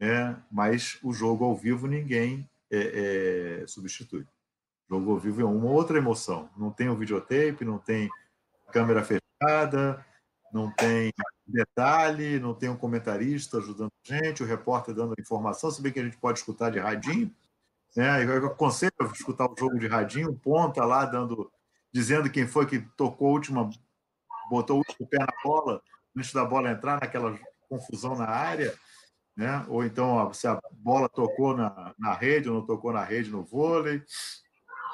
Né? 0.00 0.42
Mas 0.50 0.98
o 1.02 1.12
jogo 1.12 1.44
ao 1.44 1.54
vivo 1.54 1.86
ninguém 1.86 2.48
é, 2.70 3.60
é, 3.62 3.66
substitui. 3.66 4.22
O 4.88 4.96
jogo 4.96 5.12
ao 5.12 5.18
vivo 5.18 5.42
é 5.42 5.44
uma 5.44 5.70
outra 5.70 5.98
emoção. 5.98 6.48
Não 6.56 6.70
tem 6.70 6.88
o 6.88 6.96
videotape, 6.96 7.64
não 7.64 7.78
tem 7.78 8.08
câmera 8.72 9.04
fechada, 9.04 10.04
não 10.52 10.70
tem 10.72 11.12
detalhe, 11.46 12.38
não 12.38 12.54
tem 12.54 12.68
um 12.68 12.76
comentarista 12.76 13.58
ajudando 13.58 13.90
a 14.08 14.14
gente, 14.14 14.42
o 14.42 14.46
repórter 14.46 14.94
dando 14.94 15.14
informação, 15.18 15.70
se 15.70 15.82
bem 15.82 15.92
que 15.92 16.00
a 16.00 16.04
gente 16.04 16.16
pode 16.16 16.38
escutar 16.38 16.70
de 16.70 16.78
radinho, 16.78 17.34
né? 17.96 18.24
Eu 18.24 18.46
aconselho 18.46 18.92
a 19.00 19.04
escutar 19.06 19.46
o 19.46 19.54
jogo 19.58 19.78
de 19.78 19.86
radinho, 19.86 20.34
ponta 20.34 20.84
lá, 20.84 21.04
dando, 21.04 21.50
dizendo 21.92 22.30
quem 22.30 22.46
foi 22.46 22.66
que 22.66 22.80
tocou 22.96 23.28
a 23.28 23.32
última, 23.32 23.70
botou 24.48 24.80
o 24.80 25.06
pé 25.06 25.18
na 25.18 25.32
bola, 25.42 25.82
antes 26.16 26.32
da 26.32 26.44
bola 26.44 26.70
entrar 26.70 27.00
naquela 27.00 27.36
confusão 27.68 28.16
na 28.16 28.28
área, 28.28 28.74
né? 29.36 29.64
ou 29.68 29.84
então 29.84 30.32
se 30.32 30.46
a 30.46 30.60
bola 30.72 31.08
tocou 31.08 31.56
na, 31.56 31.94
na 31.98 32.14
rede 32.14 32.48
ou 32.48 32.56
não 32.56 32.66
tocou 32.66 32.92
na 32.92 33.02
rede 33.02 33.30
no 33.30 33.44
vôlei, 33.44 34.02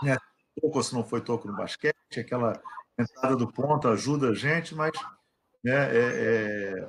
né? 0.02 0.16
ou 0.62 0.82
se 0.82 0.94
não 0.94 1.04
foi 1.04 1.20
toco 1.20 1.48
no 1.48 1.56
basquete, 1.56 1.94
aquela 2.18 2.60
entrada 2.98 3.36
do 3.36 3.50
ponto 3.50 3.88
ajuda 3.88 4.30
a 4.30 4.34
gente, 4.34 4.74
mas 4.74 4.92
né, 5.66 5.96
é, 5.96 6.78
é, 6.78 6.88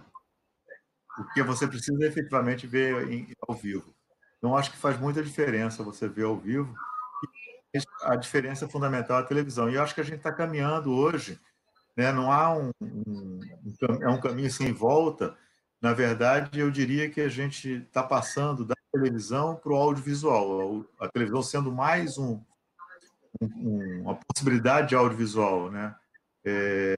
o 1.20 1.34
que 1.34 1.42
você 1.42 1.68
precisa 1.68 2.06
efetivamente 2.06 2.68
ver 2.68 3.12
em, 3.12 3.28
ao 3.48 3.56
vivo. 3.56 3.92
Então, 4.38 4.56
acho 4.56 4.70
que 4.70 4.78
faz 4.78 5.00
muita 5.00 5.24
diferença 5.24 5.82
você 5.82 6.08
ver 6.08 6.26
ao 6.26 6.38
vivo. 6.38 6.76
A 8.04 8.16
diferença 8.16 8.66
é 8.66 8.70
fundamental 8.70 9.18
é 9.18 9.22
a 9.22 9.26
televisão. 9.26 9.68
E 9.68 9.74
eu 9.74 9.82
acho 9.82 9.96
que 9.96 10.02
a 10.02 10.04
gente 10.04 10.18
está 10.18 10.32
caminhando 10.32 10.94
hoje, 10.94 11.40
né? 11.96 12.12
não 12.12 12.32
há 12.32 12.56
um, 12.56 12.70
um, 12.80 13.40
um, 13.66 14.04
é 14.04 14.10
um 14.10 14.22
caminho 14.22 14.52
sem 14.52 14.72
volta. 14.72 15.36
Na 15.82 15.92
verdade, 15.92 16.60
eu 16.60 16.70
diria 16.70 17.10
que 17.10 17.22
a 17.22 17.30
gente 17.30 17.68
está 17.68 18.04
passando 18.04 18.64
da 18.64 18.76
televisão 18.94 19.56
para 19.56 19.74
o 19.74 19.76
audiovisual. 19.76 20.86
A 21.00 21.08
televisão 21.08 21.42
sendo 21.42 21.72
mais 21.72 22.20
um, 22.20 22.40
uma 23.42 24.16
possibilidade 24.16 24.90
de 24.90 24.96
audiovisual. 24.96 25.72
Né? 25.72 25.96
É, 26.46 26.96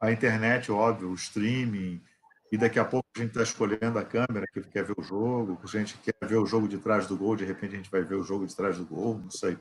a 0.00 0.10
internet, 0.10 0.70
óbvio, 0.70 1.10
o 1.10 1.14
streaming, 1.14 2.02
e 2.50 2.56
daqui 2.56 2.78
a 2.78 2.84
pouco 2.84 3.06
a 3.16 3.18
gente 3.18 3.30
está 3.30 3.42
escolhendo 3.42 3.98
a 3.98 4.04
câmera 4.04 4.46
que 4.52 4.62
quer 4.62 4.84
ver 4.84 4.94
o 4.96 5.02
jogo, 5.02 5.58
a 5.62 5.66
gente 5.66 5.98
quer 5.98 6.14
ver 6.26 6.36
o 6.36 6.46
jogo 6.46 6.68
de 6.68 6.78
trás 6.78 7.06
do 7.06 7.16
gol, 7.16 7.36
de 7.36 7.44
repente 7.44 7.74
a 7.74 7.76
gente 7.76 7.90
vai 7.90 8.02
ver 8.02 8.14
o 8.14 8.22
jogo 8.22 8.46
de 8.46 8.54
trás 8.54 8.78
do 8.78 8.86
gol, 8.86 9.18
não 9.18 9.30
sei. 9.30 9.58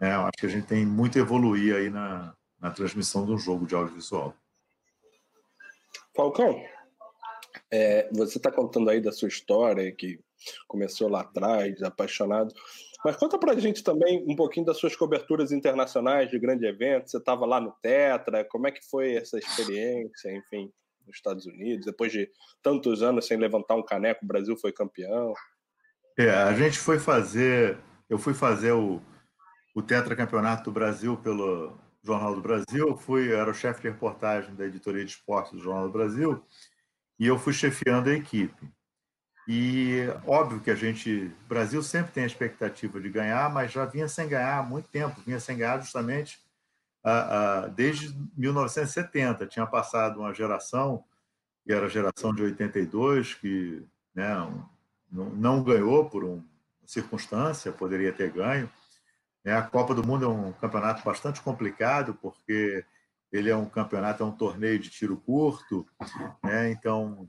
É, 0.00 0.10
acho 0.10 0.32
que 0.38 0.46
a 0.46 0.48
gente 0.48 0.66
tem 0.66 0.86
muito 0.86 1.18
a 1.18 1.20
evoluir 1.20 1.74
aí 1.74 1.90
na, 1.90 2.34
na 2.60 2.70
transmissão 2.70 3.26
de 3.26 3.32
um 3.32 3.38
jogo 3.38 3.66
de 3.66 3.74
audiovisual. 3.74 4.34
Falcão, 6.14 6.62
é, 7.70 8.08
você 8.12 8.38
está 8.38 8.50
contando 8.50 8.90
aí 8.90 9.00
da 9.00 9.12
sua 9.12 9.28
história, 9.28 9.90
que 9.92 10.20
começou 10.68 11.08
lá 11.08 11.20
atrás, 11.20 11.82
apaixonado, 11.82 12.54
mas 13.04 13.16
conta 13.16 13.38
para 13.38 13.52
a 13.52 13.58
gente 13.58 13.82
também 13.82 14.24
um 14.26 14.36
pouquinho 14.36 14.66
das 14.66 14.78
suas 14.78 14.94
coberturas 14.94 15.52
internacionais 15.52 16.30
de 16.30 16.38
grande 16.38 16.66
evento. 16.66 17.10
Você 17.10 17.18
estava 17.18 17.44
lá 17.46 17.60
no 17.60 17.72
Tetra, 17.82 18.44
como 18.44 18.66
é 18.66 18.70
que 18.70 18.84
foi 18.88 19.14
essa 19.14 19.38
experiência, 19.38 20.34
enfim? 20.34 20.72
nos 21.06 21.16
Estados 21.16 21.46
Unidos, 21.46 21.86
depois 21.86 22.12
de 22.12 22.30
tantos 22.62 23.02
anos 23.02 23.26
sem 23.26 23.36
levantar 23.36 23.74
um 23.74 23.82
caneco, 23.82 24.24
o 24.24 24.28
Brasil 24.28 24.56
foi 24.56 24.72
campeão. 24.72 25.34
É, 26.18 26.30
a 26.30 26.52
gente 26.54 26.78
foi 26.78 26.98
fazer, 26.98 27.78
eu 28.08 28.18
fui 28.18 28.34
fazer 28.34 28.72
o, 28.72 29.00
o 29.74 29.82
tetracampeonato 29.82 30.64
do 30.64 30.72
Brasil 30.72 31.16
pelo 31.16 31.78
Jornal 32.02 32.34
do 32.34 32.40
Brasil, 32.40 32.88
eu 32.88 32.96
fui, 32.96 33.32
era 33.32 33.50
o 33.50 33.54
chefe 33.54 33.82
de 33.82 33.88
reportagem 33.88 34.54
da 34.54 34.66
editoria 34.66 35.04
de 35.04 35.10
esportes 35.10 35.52
do 35.52 35.60
Jornal 35.60 35.86
do 35.86 35.92
Brasil, 35.92 36.44
e 37.18 37.26
eu 37.26 37.38
fui 37.38 37.52
chefiando 37.52 38.10
a 38.10 38.14
equipe. 38.14 38.68
E 39.48 40.06
óbvio 40.26 40.60
que 40.60 40.70
a 40.70 40.74
gente, 40.74 41.30
Brasil 41.48 41.82
sempre 41.82 42.12
tem 42.12 42.22
a 42.22 42.26
expectativa 42.26 43.00
de 43.00 43.08
ganhar, 43.08 43.52
mas 43.52 43.72
já 43.72 43.84
vinha 43.84 44.06
sem 44.06 44.28
ganhar 44.28 44.58
há 44.58 44.62
muito 44.62 44.88
tempo, 44.88 45.20
vinha 45.26 45.40
sem 45.40 45.56
ganhar 45.56 45.80
justamente 45.80 46.40
desde 47.74 48.16
1970. 48.36 49.46
Tinha 49.46 49.66
passado 49.66 50.20
uma 50.20 50.32
geração, 50.32 51.04
que 51.64 51.72
era 51.72 51.86
a 51.86 51.88
geração 51.88 52.32
de 52.34 52.42
82, 52.42 53.34
que 53.34 53.84
né, 54.14 54.34
não, 55.10 55.30
não 55.30 55.62
ganhou 55.62 56.08
por 56.08 56.24
uma 56.24 56.44
circunstância, 56.86 57.72
poderia 57.72 58.12
ter 58.12 58.30
ganho. 58.30 58.70
É, 59.44 59.52
a 59.52 59.62
Copa 59.62 59.94
do 59.94 60.06
Mundo 60.06 60.24
é 60.24 60.28
um 60.28 60.52
campeonato 60.52 61.02
bastante 61.04 61.40
complicado, 61.40 62.14
porque 62.14 62.84
ele 63.32 63.50
é 63.50 63.56
um 63.56 63.68
campeonato, 63.68 64.22
é 64.22 64.26
um 64.26 64.36
torneio 64.36 64.78
de 64.78 64.90
tiro 64.90 65.16
curto, 65.16 65.86
né? 66.44 66.70
então 66.70 67.28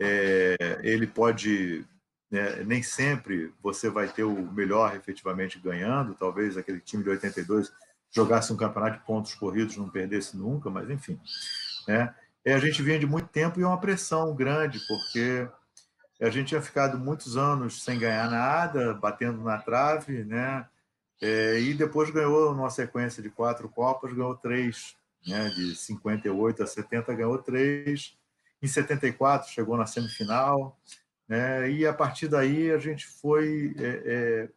é, 0.00 0.80
ele 0.82 1.06
pode, 1.06 1.84
né, 2.30 2.62
nem 2.64 2.82
sempre 2.82 3.52
você 3.62 3.88
vai 3.88 4.08
ter 4.08 4.24
o 4.24 4.52
melhor 4.52 4.94
efetivamente 4.96 5.58
ganhando, 5.58 6.14
talvez 6.14 6.56
aquele 6.56 6.80
time 6.80 7.02
de 7.02 7.10
82 7.10 7.72
jogasse 8.10 8.52
um 8.52 8.56
campeonato 8.56 8.98
de 8.98 9.04
pontos 9.04 9.34
corridos, 9.34 9.76
não 9.76 9.88
perdesse 9.88 10.36
nunca, 10.36 10.70
mas 10.70 10.88
enfim. 10.88 11.20
Né? 11.86 12.14
E 12.44 12.52
a 12.52 12.58
gente 12.58 12.82
vinha 12.82 12.98
de 12.98 13.06
muito 13.06 13.28
tempo 13.28 13.60
e 13.60 13.64
uma 13.64 13.80
pressão 13.80 14.34
grande, 14.34 14.78
porque 14.86 15.48
a 16.20 16.30
gente 16.30 16.48
tinha 16.48 16.62
ficado 16.62 16.98
muitos 16.98 17.36
anos 17.36 17.82
sem 17.82 17.98
ganhar 17.98 18.30
nada, 18.30 18.94
batendo 18.94 19.42
na 19.42 19.58
trave, 19.58 20.24
né? 20.24 20.66
É, 21.20 21.58
e 21.60 21.74
depois 21.74 22.10
ganhou 22.10 22.54
numa 22.54 22.70
sequência 22.70 23.22
de 23.22 23.30
quatro 23.30 23.68
Copas, 23.68 24.12
ganhou 24.12 24.34
três, 24.34 24.96
né? 25.26 25.48
de 25.50 25.74
58 25.74 26.62
a 26.62 26.66
70 26.66 27.14
ganhou 27.14 27.38
três, 27.38 28.16
em 28.66 28.68
74 28.68 29.50
chegou 29.50 29.76
na 29.76 29.86
semifinal, 29.86 30.78
né? 31.28 31.70
e 31.70 31.86
a 31.86 31.92
partir 31.92 32.28
daí 32.28 32.70
a 32.70 32.78
gente 32.78 33.06
foi. 33.06 33.74
É, 33.78 34.02
é, 34.04 34.48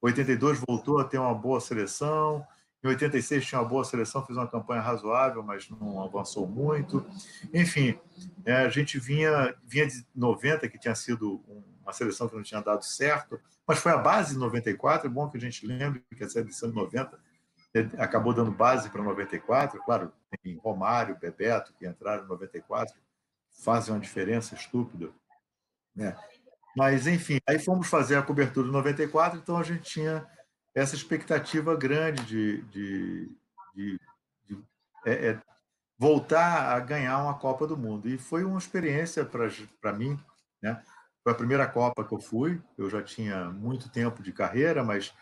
82 0.00 0.60
voltou 0.66 1.00
a 1.00 1.04
ter 1.04 1.18
uma 1.18 1.34
boa 1.34 1.60
seleção, 1.60 2.46
em 2.82 2.88
86 2.88 3.44
tinha 3.44 3.60
uma 3.60 3.68
boa 3.68 3.84
seleção, 3.84 4.24
fez 4.24 4.38
uma 4.38 4.46
campanha 4.46 4.80
razoável, 4.80 5.42
mas 5.42 5.68
não 5.68 6.00
avançou 6.00 6.46
muito. 6.46 7.04
Enfim, 7.52 7.98
é, 8.44 8.54
a 8.58 8.68
gente 8.68 8.98
vinha, 9.00 9.54
vinha 9.64 9.86
de 9.88 10.06
90, 10.14 10.68
que 10.68 10.78
tinha 10.78 10.94
sido 10.94 11.42
uma 11.82 11.92
seleção 11.92 12.28
que 12.28 12.36
não 12.36 12.42
tinha 12.42 12.60
dado 12.60 12.84
certo, 12.84 13.40
mas 13.66 13.80
foi 13.80 13.90
a 13.90 13.98
base 13.98 14.34
de 14.34 14.38
94. 14.38 15.08
É 15.08 15.10
bom 15.10 15.28
que 15.28 15.36
a 15.36 15.40
gente 15.40 15.66
lembre 15.66 16.04
que 16.16 16.22
a 16.22 16.28
seleção 16.28 16.68
de 16.68 16.76
90 16.76 17.18
é, 17.74 17.80
acabou 17.98 18.32
dando 18.32 18.52
base 18.52 18.88
para 18.90 19.02
94. 19.02 19.82
Claro, 19.84 20.12
tem 20.42 20.56
Romário, 20.56 21.18
Bebeto, 21.18 21.74
que 21.76 21.86
entraram 21.86 22.24
em 22.24 22.28
94, 22.28 22.94
fazem 23.58 23.92
uma 23.92 24.00
diferença 24.00 24.54
estúpida. 24.54 25.10
Né? 25.94 26.16
Mas, 26.76 27.06
enfim, 27.06 27.38
aí 27.46 27.58
fomos 27.58 27.88
fazer 27.88 28.16
a 28.16 28.22
cobertura 28.22 28.66
de 28.66 28.72
94, 28.72 29.38
então 29.38 29.56
a 29.56 29.62
gente 29.62 29.82
tinha 29.82 30.26
essa 30.74 30.94
expectativa 30.94 31.74
grande 31.74 32.22
de, 32.24 32.62
de, 32.62 33.36
de, 33.74 34.00
de 34.46 34.64
é, 35.04 35.30
é, 35.30 35.42
voltar 35.98 36.72
a 36.72 36.78
ganhar 36.78 37.18
uma 37.18 37.34
Copa 37.34 37.66
do 37.66 37.76
Mundo. 37.76 38.08
E 38.08 38.16
foi 38.16 38.44
uma 38.44 38.58
experiência 38.58 39.24
para 39.24 39.92
mim. 39.92 40.18
Né? 40.62 40.80
Foi 41.22 41.32
a 41.32 41.36
primeira 41.36 41.66
Copa 41.66 42.04
que 42.04 42.14
eu 42.14 42.20
fui. 42.20 42.62
Eu 42.76 42.88
já 42.88 43.02
tinha 43.02 43.46
muito 43.50 43.90
tempo 43.90 44.22
de 44.22 44.32
carreira, 44.32 44.84
mas 44.84 45.12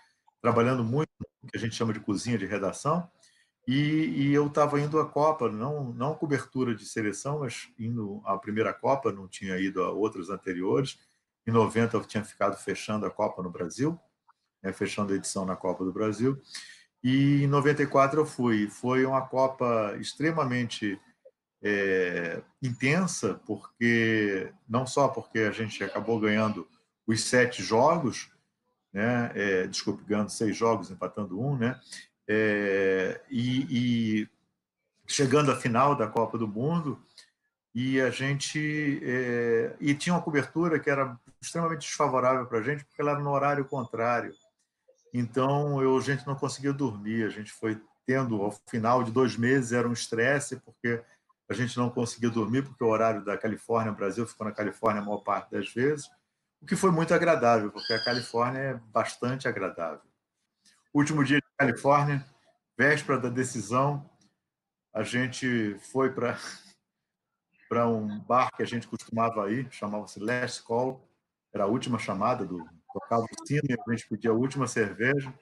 trabalhando 0.43 0.85
muito 0.85 1.09
no 1.19 1.49
que 1.49 1.57
a 1.57 1.61
gente 1.61 1.75
chama 1.75 1.93
de 1.93 2.01
cozinha 2.01 2.37
de 2.37 2.45
redação. 2.45 3.11
E, 3.67 4.29
e 4.29 4.35
eu 4.35 4.47
estava 4.47 4.81
indo 4.81 4.99
à 5.01 5.07
Copa, 5.07 5.51
não, 5.51 5.93
não 5.93 6.15
cobertura 6.15 6.75
de 6.75 6.85
seleção, 6.85 7.41
mas 7.41 7.69
indo 7.79 8.23
à 8.25 8.39
primeira 8.39 8.73
Copa, 8.73 9.11
não 9.11 9.27
tinha 9.27 9.59
ido 9.59 9.83
a 9.83 9.91
outras 9.91 10.31
anteriores. 10.31 10.99
Em 11.47 11.51
90 11.51 11.97
eu 11.97 12.05
tinha 12.05 12.25
ficado 12.25 12.57
fechando 12.57 13.07
a 13.07 13.11
Copa 13.11 13.43
no 13.43 13.51
Brasil 13.51 14.01
né, 14.67 14.73
fechando 14.73 15.13
a 15.13 15.17
edição 15.17 15.47
na 15.47 15.57
Copa 15.57 15.85
do 15.85 15.93
Brasil. 15.93 16.41
E 17.03 17.45
em 17.45 17.47
94 17.47 18.21
eu 18.21 18.27
fui. 18.27 18.69
Foi 18.69 19.07
uma 19.07 19.23
Copa 19.23 19.97
extremamente 20.01 21.01
é, 21.63 22.43
intensa, 22.61 23.41
porque 23.47 24.53
não 24.69 24.87
só 24.87 25.09
porque 25.09 25.41
a 25.41 25.53
gente 25.53 25.83
acabou 25.85 26.19
ganhando 26.19 26.69
os 27.07 27.23
sete 27.23 27.63
jogos, 27.63 28.31
né? 28.93 29.31
É, 29.35 29.67
desculpe, 29.69 30.05
ganhando 30.05 30.31
seis 30.31 30.57
jogos, 30.57 30.91
empatando 30.91 31.41
um, 31.41 31.57
né? 31.57 31.79
É, 32.29 33.21
e, 33.31 34.23
e, 34.23 34.29
chegando 35.07 35.53
à 35.53 35.57
final 35.57 35.95
da 35.95 36.09
Copa 36.09 36.37
do 36.37 36.49
Mundo 36.49 37.01
e 37.73 38.01
a 38.01 38.11
gente 38.11 39.01
é, 39.05 39.77
e 39.79 39.95
tinha 39.95 40.15
uma 40.15 40.23
cobertura 40.23 40.81
que 40.81 40.91
era 40.91 41.19
extremamente 41.41 41.87
desfavorável 41.87 42.47
para 42.47 42.59
a 42.59 42.63
gente 42.63 42.85
porque 42.85 43.01
ela 43.01 43.13
era 43.13 43.21
no 43.21 43.31
horário 43.31 43.65
contrário. 43.65 44.35
Então 45.13 45.81
eu, 45.81 45.97
a 45.97 46.01
gente 46.01 46.27
não 46.27 46.35
conseguia 46.35 46.73
dormir. 46.73 47.25
A 47.25 47.29
gente 47.29 47.53
foi 47.53 47.81
tendo 48.07 48.43
ao 48.43 48.53
final 48.69 49.03
de 49.03 49.11
dois 49.11 49.37
meses 49.37 49.73
era 49.73 49.89
um 49.89 49.93
estresse 49.93 50.57
porque 50.57 51.03
a 51.49 51.55
gente 51.55 51.77
não 51.77 51.91
conseguia 51.91 52.31
dormir 52.31 52.63
porque 52.63 52.83
o 52.83 52.89
horário 52.89 53.25
da 53.25 53.37
Califórnia, 53.37 53.93
o 53.93 53.97
Brasil 53.97 54.27
ficou 54.27 54.47
na 54.47 54.53
Califórnia 54.53 55.01
a 55.01 55.05
maior 55.05 55.19
parte 55.19 55.51
das 55.51 55.73
vezes, 55.73 56.07
o 56.61 56.67
que 56.67 56.75
foi 56.75 56.91
muito 56.91 57.15
agradável 57.15 57.71
porque 57.71 57.93
a 57.93 58.03
Califórnia 58.03 58.59
é 58.59 58.75
bastante 58.93 59.47
agradável. 59.47 60.01
Último 60.93 61.23
dia 61.25 61.41
Califórnia, 61.59 62.25
véspera 62.77 63.19
da 63.19 63.29
decisão, 63.29 64.09
a 64.93 65.03
gente 65.03 65.77
foi 65.91 66.13
para 66.13 66.39
para 67.69 67.89
um 67.89 68.21
bar 68.21 68.49
que 68.57 68.63
a 68.63 68.67
gente 68.67 68.87
costumava 68.87 69.51
ir, 69.51 69.67
chamava-se 69.73 70.21
Last 70.21 70.63
Call, 70.63 71.05
era 71.53 71.65
a 71.65 71.67
última 71.67 71.99
chamada 71.99 72.45
do 72.45 72.65
tocava 72.93 73.25
o 73.25 73.47
sino 73.47 73.63
e 73.69 73.73
a 73.73 73.93
gente 73.93 74.09
pedia 74.09 74.31
a 74.31 74.35
última 74.35 74.67
cerveja 74.67 75.33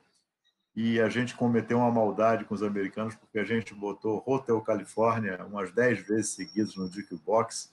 e 0.75 1.00
a 1.00 1.09
gente 1.09 1.37
cometeu 1.37 1.78
uma 1.78 1.90
maldade 1.90 2.44
com 2.44 2.54
os 2.54 2.62
americanos 2.62 3.14
porque 3.14 3.38
a 3.38 3.44
gente 3.44 3.75
botou 3.75 4.23
Hotel 4.26 4.61
California 4.61 5.44
umas 5.44 5.71
dez 5.73 6.00
vezes 6.06 6.30
seguidas 6.30 6.75
no 6.75 6.90
Jukebox 6.90 7.73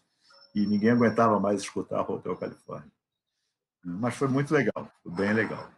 e 0.53 0.65
ninguém 0.67 0.91
aguentava 0.91 1.39
mais 1.39 1.61
escutar 1.61 2.09
Hotel 2.09 2.35
California. 2.35 2.91
Mas 3.83 4.15
foi 4.15 4.27
muito 4.27 4.53
legal, 4.53 4.91
foi 5.01 5.11
bem 5.13 5.33
legal. 5.33 5.71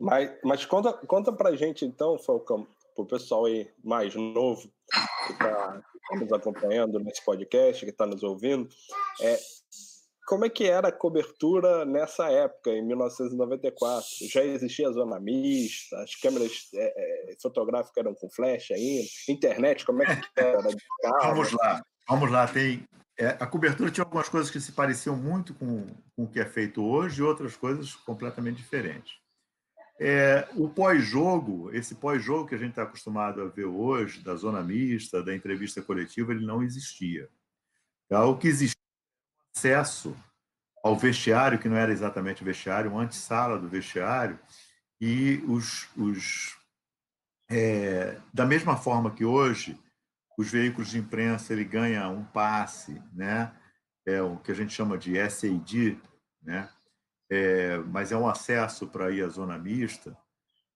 Mas, 0.00 0.30
mas 0.44 0.64
conta, 0.64 0.92
conta 0.92 1.32
pra 1.32 1.56
gente 1.56 1.84
então, 1.84 2.18
Falcão, 2.18 2.66
para 2.94 3.04
o 3.04 3.06
pessoal 3.06 3.46
aí 3.46 3.70
mais 3.84 4.14
novo 4.14 4.70
que 5.26 5.32
está 5.32 5.82
nos 6.12 6.32
acompanhando 6.32 6.98
nesse 7.00 7.24
podcast, 7.24 7.84
que 7.84 7.90
está 7.90 8.06
nos 8.06 8.22
ouvindo, 8.22 8.68
é, 9.20 9.38
como 10.26 10.44
é 10.44 10.50
que 10.50 10.64
era 10.64 10.88
a 10.88 10.92
cobertura 10.92 11.84
nessa 11.84 12.28
época, 12.30 12.70
em 12.70 12.84
1994? 12.84 14.06
Já 14.28 14.42
existia 14.42 14.88
a 14.88 14.92
zona 14.92 15.20
mista, 15.20 15.96
as 16.02 16.14
câmeras 16.16 16.68
é, 16.74 17.32
é, 17.32 17.36
fotográficas 17.40 17.96
eram 17.96 18.14
com 18.14 18.28
flash 18.28 18.72
ainda, 18.72 19.06
internet, 19.28 19.84
como 19.84 20.02
é 20.02 20.16
que 20.16 20.28
era? 20.36 20.68
vamos 21.22 21.52
lá, 21.52 21.82
vamos 22.08 22.30
lá, 22.30 22.48
tem... 22.48 22.84
É, 23.18 23.28
a 23.28 23.46
cobertura 23.46 23.90
tinha 23.90 24.04
algumas 24.04 24.28
coisas 24.28 24.50
que 24.50 24.60
se 24.60 24.72
pareciam 24.72 25.16
muito 25.16 25.54
com, 25.54 25.86
com 26.14 26.24
o 26.24 26.28
que 26.28 26.38
é 26.38 26.44
feito 26.44 26.84
hoje 26.84 27.20
e 27.20 27.24
outras 27.24 27.56
coisas 27.56 27.94
completamente 27.94 28.58
diferentes. 28.58 29.14
É, 29.98 30.46
o 30.54 30.68
pós-jogo, 30.68 31.70
esse 31.72 31.94
pós-jogo 31.94 32.48
que 32.48 32.54
a 32.54 32.58
gente 32.58 32.70
está 32.70 32.82
acostumado 32.82 33.40
a 33.40 33.48
ver 33.48 33.64
hoje, 33.64 34.20
da 34.20 34.34
zona 34.36 34.62
mista, 34.62 35.22
da 35.22 35.34
entrevista 35.34 35.80
coletiva, 35.80 36.32
ele 36.32 36.44
não 36.44 36.62
existia. 36.62 37.28
Então, 38.04 38.30
o 38.30 38.36
que 38.36 38.48
existia 38.48 38.76
acesso 39.56 40.16
ao 40.84 40.96
vestiário, 40.96 41.58
que 41.58 41.68
não 41.68 41.76
era 41.76 41.90
exatamente 41.90 42.44
vestiário, 42.44 42.90
uma 42.90 43.02
antessala 43.02 43.58
do 43.58 43.68
vestiário, 43.68 44.38
e 45.00 45.42
os, 45.48 45.88
os 45.96 46.56
é, 47.50 48.20
da 48.32 48.44
mesma 48.44 48.76
forma 48.76 49.10
que 49.10 49.24
hoje 49.24 49.78
os 50.38 50.50
veículos 50.50 50.90
de 50.90 50.98
imprensa 50.98 51.52
ele 51.52 51.64
ganha 51.64 52.08
um 52.08 52.24
passe, 52.24 53.02
né? 53.12 53.54
É 54.04 54.20
o 54.22 54.36
que 54.36 54.52
a 54.52 54.54
gente 54.54 54.72
chama 54.72 54.96
de 54.96 55.16
SAD, 55.18 55.98
né? 56.42 56.68
É, 57.30 57.78
mas 57.78 58.12
é 58.12 58.16
um 58.16 58.28
acesso 58.28 58.86
para 58.86 59.10
ir 59.10 59.24
à 59.24 59.28
zona 59.28 59.58
mista, 59.58 60.16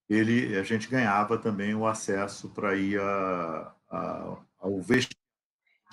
ele, 0.08 0.58
a 0.58 0.62
gente 0.64 0.88
ganhava 0.88 1.38
também 1.38 1.74
o 1.74 1.86
acesso 1.86 2.48
para 2.48 2.74
ir 2.74 3.00
a, 3.00 3.72
a, 3.88 4.36
ao 4.58 4.80
vestiário. 4.80 5.16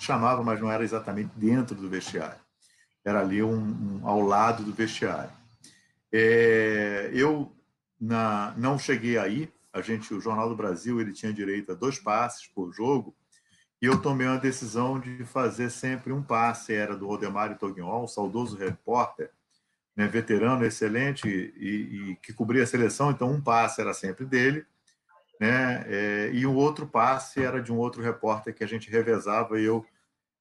Chamava, 0.00 0.42
mas 0.42 0.60
não 0.60 0.70
era 0.70 0.82
exatamente 0.84 1.30
dentro 1.36 1.76
do 1.76 1.88
vestiário. 1.88 2.40
Era 3.04 3.20
ali 3.20 3.42
um, 3.42 4.00
um 4.00 4.08
ao 4.08 4.20
lado 4.20 4.64
do 4.64 4.72
vestiário. 4.72 5.30
É, 6.12 7.10
eu 7.12 7.52
na, 8.00 8.52
não 8.56 8.78
cheguei 8.78 9.18
aí. 9.18 9.52
A 9.72 9.80
gente, 9.80 10.12
o 10.12 10.20
Jornal 10.20 10.48
do 10.48 10.56
Brasil, 10.56 11.00
ele 11.00 11.12
tinha 11.12 11.32
direito 11.32 11.72
a 11.72 11.74
dois 11.74 11.98
passes 11.98 12.46
por 12.48 12.72
jogo, 12.72 13.14
e 13.80 13.86
eu 13.86 14.00
tomei 14.00 14.26
uma 14.26 14.38
decisão 14.38 14.98
de 14.98 15.24
fazer 15.24 15.70
sempre 15.70 16.12
um 16.12 16.22
passe. 16.22 16.74
Era 16.74 16.96
do 16.96 17.06
Rodemário 17.06 17.58
Tognon, 17.58 18.06
saudoso 18.08 18.56
repórter, 18.56 19.30
né, 19.98 20.06
veterano, 20.06 20.64
excelente 20.64 21.28
e, 21.28 22.10
e, 22.12 22.16
que 22.22 22.32
cobria 22.32 22.62
a 22.62 22.66
seleção, 22.66 23.10
então 23.10 23.32
um 23.32 23.40
passe 23.40 23.80
era 23.80 23.92
sempre 23.92 24.24
dele, 24.24 24.64
né, 25.40 25.84
é, 25.88 26.30
e 26.32 26.46
o 26.46 26.54
outro 26.54 26.86
passe 26.86 27.42
era 27.42 27.60
de 27.60 27.72
um 27.72 27.76
outro 27.76 28.00
repórter 28.00 28.54
que 28.54 28.62
a 28.62 28.66
gente 28.66 28.88
revezava 28.88 29.60
e 29.60 29.64
eu, 29.64 29.84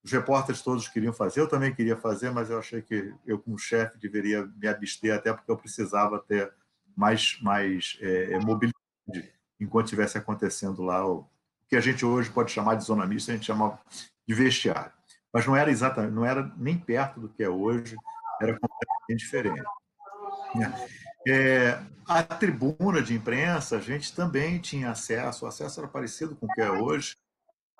os 0.03 0.11
repórteres 0.11 0.61
todos 0.61 0.87
queriam 0.87 1.11
fazer, 1.11 1.41
eu 1.41 1.47
também 1.47 1.73
queria 1.73 1.97
fazer, 1.97 2.29
mas 2.29 2.51
eu 2.51 2.59
achei 2.59 2.83
que 2.83 3.11
eu 3.25 3.39
como 3.39 3.57
chefe 3.57 3.97
deveria 3.97 4.47
me 4.57 4.67
abster 4.67 5.15
até 5.15 5.33
porque 5.33 5.49
eu 5.49 5.57
precisava 5.57 6.19
ter 6.19 6.53
mais, 6.95 7.39
mais 7.41 7.97
é, 7.99 8.33
é 8.33 8.39
mobilidade 8.39 8.77
enquanto 9.59 9.87
estivesse 9.87 10.19
acontecendo 10.19 10.83
lá 10.83 11.03
o 11.03 11.27
que 11.67 11.75
a 11.75 11.81
gente 11.81 12.05
hoje 12.05 12.29
pode 12.29 12.51
chamar 12.51 12.75
de 12.75 12.83
zona 12.83 13.07
mista, 13.07 13.31
a 13.31 13.35
gente 13.35 13.47
chamava 13.47 13.79
de 14.27 14.35
vestiário. 14.35 14.91
Mas 15.33 15.47
não 15.47 15.55
era 15.55 15.71
exatamente, 15.71 16.13
não 16.13 16.23
era 16.23 16.53
nem 16.55 16.77
perto 16.77 17.19
do 17.19 17.27
que 17.27 17.43
é 17.43 17.49
hoje, 17.49 17.95
era 18.41 18.57
completamente 18.59 19.19
diferente. 19.19 19.63
É, 21.27 21.79
a 22.07 22.23
tribuna 22.23 23.01
de 23.01 23.13
imprensa, 23.13 23.77
a 23.77 23.81
gente 23.81 24.15
também 24.15 24.59
tinha 24.59 24.91
acesso, 24.91 25.45
o 25.45 25.47
acesso 25.47 25.79
era 25.79 25.89
parecido 25.89 26.35
com 26.35 26.45
o 26.45 26.49
que 26.49 26.61
é 26.61 26.71
hoje. 26.71 27.17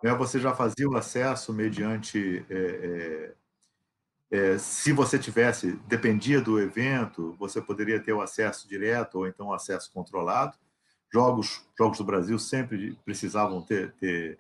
Né? 0.04 0.14
Você 0.16 0.40
já 0.40 0.54
fazia 0.54 0.88
o 0.88 0.98
acesso 0.98 1.54
mediante. 1.54 2.46
É, 2.50 2.56
é, 2.58 3.34
é, 4.30 4.58
se 4.58 4.92
você 4.92 5.18
tivesse, 5.18 5.72
dependia 5.88 6.42
do 6.42 6.60
evento, 6.60 7.34
você 7.40 7.62
poderia 7.62 8.02
ter 8.02 8.12
o 8.12 8.22
acesso 8.22 8.68
direto 8.68 9.20
ou 9.20 9.28
então 9.28 9.48
o 9.48 9.54
acesso 9.54 9.92
controlado. 9.94 10.58
Jogos, 11.14 11.66
jogos 11.78 11.98
do 11.98 12.04
Brasil 12.04 12.38
sempre 12.38 13.00
precisavam 13.06 13.62
ter, 13.62 13.94
ter, 13.94 14.38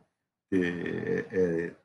ter 0.50 1.28
é, 1.32 1.76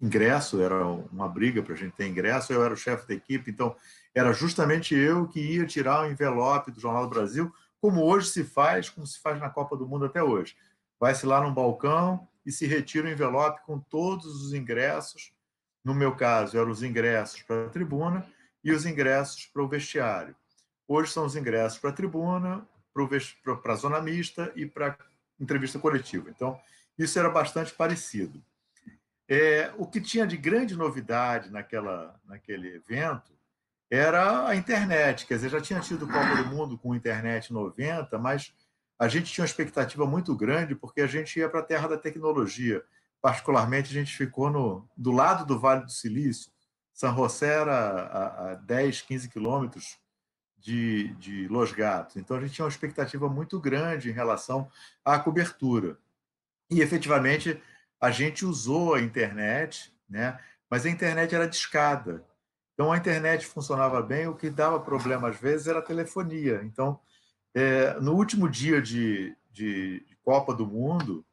ingresso, 0.00 0.60
era 0.60 0.84
uma 0.84 1.28
briga 1.28 1.62
para 1.62 1.74
a 1.74 1.76
gente 1.76 1.94
ter 1.94 2.06
ingresso, 2.06 2.52
eu 2.52 2.62
era 2.64 2.74
o 2.74 2.76
chefe 2.76 3.08
da 3.08 3.14
equipe, 3.14 3.50
então 3.50 3.74
era 4.14 4.32
justamente 4.32 4.94
eu 4.94 5.26
que 5.28 5.40
ia 5.40 5.66
tirar 5.66 6.02
o 6.02 6.10
envelope 6.10 6.70
do 6.70 6.80
Jornal 6.80 7.04
do 7.04 7.10
Brasil, 7.10 7.52
como 7.80 8.02
hoje 8.02 8.28
se 8.28 8.44
faz, 8.44 8.88
como 8.88 9.06
se 9.06 9.20
faz 9.20 9.40
na 9.40 9.50
Copa 9.50 9.76
do 9.76 9.86
Mundo 9.86 10.06
até 10.06 10.22
hoje. 10.22 10.56
Vai-se 10.98 11.26
lá 11.26 11.40
num 11.40 11.52
balcão 11.52 12.26
e 12.44 12.50
se 12.50 12.66
retira 12.66 13.06
o 13.06 13.10
envelope 13.10 13.64
com 13.64 13.78
todos 13.78 14.26
os 14.26 14.52
ingressos. 14.54 15.32
No 15.84 15.94
meu 15.94 16.14
caso, 16.14 16.58
eram 16.58 16.70
os 16.70 16.82
ingressos 16.82 17.42
para 17.42 17.66
a 17.66 17.68
tribuna 17.68 18.26
e 18.64 18.72
os 18.72 18.86
ingressos 18.86 19.46
para 19.46 19.62
o 19.62 19.68
vestiário. 19.68 20.34
Hoje 20.88 21.12
são 21.12 21.26
os 21.26 21.36
ingressos 21.36 21.78
para 21.78 21.90
a 21.90 21.92
tribuna, 21.92 22.66
para 23.62 23.72
a 23.72 23.76
zona 23.76 24.00
mista 24.00 24.52
e 24.56 24.66
para 24.66 24.96
entrevista 25.38 25.78
coletiva. 25.78 26.30
Então, 26.30 26.58
isso 26.98 27.18
era 27.18 27.28
bastante 27.28 27.74
parecido. 27.74 28.42
É, 29.28 29.72
o 29.76 29.86
que 29.86 30.00
tinha 30.00 30.26
de 30.26 30.36
grande 30.36 30.76
novidade 30.76 31.50
naquela, 31.50 32.18
naquele 32.24 32.76
evento 32.76 33.36
era 33.90 34.46
a 34.48 34.54
internet. 34.54 35.26
Quer 35.26 35.34
dizer, 35.34 35.50
já 35.50 35.60
tinha 35.60 35.80
tido 35.80 36.06
Copa 36.06 36.42
do 36.42 36.46
Mundo 36.46 36.78
com 36.78 36.94
internet 36.94 37.52
90, 37.52 38.18
mas 38.18 38.52
a 38.98 39.08
gente 39.08 39.32
tinha 39.32 39.42
uma 39.42 39.48
expectativa 39.48 40.06
muito 40.06 40.34
grande 40.34 40.74
porque 40.74 41.00
a 41.00 41.06
gente 41.06 41.38
ia 41.38 41.48
para 41.48 41.60
a 41.60 41.64
terra 41.64 41.88
da 41.88 41.98
tecnologia. 41.98 42.82
Particularmente, 43.20 43.90
a 43.90 44.00
gente 44.00 44.16
ficou 44.16 44.50
no, 44.50 44.88
do 44.96 45.10
lado 45.10 45.44
do 45.44 45.58
Vale 45.58 45.84
do 45.84 45.90
Silício. 45.90 46.50
San 46.92 47.14
José 47.14 47.60
era 47.60 47.74
a, 47.74 48.52
a 48.52 48.54
10, 48.54 49.02
15 49.02 49.28
quilômetros 49.28 49.98
de, 50.56 51.08
de 51.14 51.48
Los 51.48 51.72
Gatos. 51.72 52.16
Então, 52.16 52.36
a 52.36 52.40
gente 52.40 52.54
tinha 52.54 52.64
uma 52.64 52.70
expectativa 52.70 53.28
muito 53.28 53.60
grande 53.60 54.08
em 54.08 54.12
relação 54.12 54.70
à 55.04 55.18
cobertura. 55.18 55.98
E, 56.70 56.80
efetivamente, 56.80 57.60
a 58.00 58.10
gente 58.10 58.44
usou 58.44 58.94
a 58.94 59.00
internet, 59.00 59.92
né? 60.08 60.38
mas 60.70 60.84
a 60.84 60.90
internet 60.90 61.34
era 61.34 61.48
discada. 61.48 62.24
Então, 62.74 62.92
a 62.92 62.96
internet 62.96 63.46
funcionava 63.46 64.02
bem, 64.02 64.26
o 64.26 64.34
que 64.34 64.50
dava 64.50 64.78
problema 64.78 65.28
às 65.28 65.40
vezes 65.40 65.66
era 65.66 65.78
a 65.78 65.82
telefonia. 65.82 66.60
Então, 66.62 67.00
é, 67.54 67.94
no 68.00 68.14
último 68.14 68.48
dia 68.48 68.82
de, 68.82 69.34
de, 69.50 70.04
Copa 70.22 70.52
do 70.52 70.66
Mundo, 70.66 71.24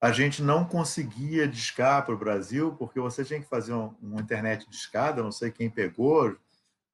a 0.00 0.12
gente 0.12 0.42
não 0.42 0.64
conseguia 0.64 1.48
discar 1.48 2.04
para 2.04 2.14
o 2.14 2.18
Brasil, 2.18 2.76
porque 2.78 3.00
você 3.00 3.24
tinha 3.24 3.40
que 3.40 3.48
fazer 3.48 3.72
uma, 3.72 3.96
uma 4.00 4.20
internet 4.20 4.68
discada, 4.68 5.22
não 5.22 5.32
sei 5.32 5.50
quem 5.50 5.70
pegou, 5.70 6.36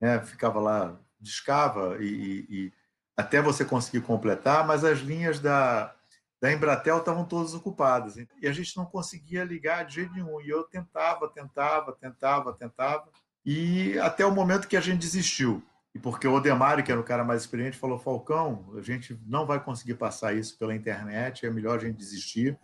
né? 0.01 0.23
ficava 0.23 0.61
lá, 0.61 0.99
discava, 1.21 1.99
e, 2.01 2.07
e, 2.07 2.47
e 2.49 2.73
até 3.17 3.43
você 3.43 3.65
conseguir 3.65 4.07
completar, 4.07 4.67
mas 4.67 4.85
as 4.85 5.01
linhas 5.01 5.41
da, 5.41 5.94
da 6.45 6.53
Embratel 6.53 6.99
estavam 6.99 7.25
todas 7.25 7.55
ocupadas. 7.55 8.19
E 8.19 8.47
a 8.47 8.53
gente 8.53 8.77
não 8.77 8.85
conseguia 8.85 9.43
ligar 9.43 9.87
de 9.87 9.95
jeito 9.95 10.13
nenhum. 10.13 10.43
E 10.43 10.51
eu 10.51 10.63
tentava, 10.65 11.27
tentava, 11.27 11.91
tentava, 11.91 12.53
tentava. 12.53 13.09
E 13.47 13.99
até 14.01 14.27
o 14.27 14.31
momento 14.31 14.69
que 14.69 14.77
a 14.77 14.81
gente 14.83 15.01
desistiu. 15.01 15.63
E 15.95 15.99
porque 15.99 16.29
o 16.29 16.35
Odemário, 16.35 16.85
que 16.85 16.93
era 16.93 17.01
o 17.01 17.05
cara 17.05 17.25
mais 17.25 17.41
experiente, 17.41 17.79
falou: 17.79 17.99
Falcão, 17.99 18.75
a 18.77 18.83
gente 18.83 19.19
não 19.27 19.47
vai 19.47 19.59
conseguir 19.59 19.95
passar 19.95 20.35
isso 20.35 20.59
pela 20.59 20.75
internet, 20.75 21.47
é 21.47 21.51
melhor 21.51 21.79
a 21.79 21.81
gente 21.81 21.97
desistir. 21.97 22.59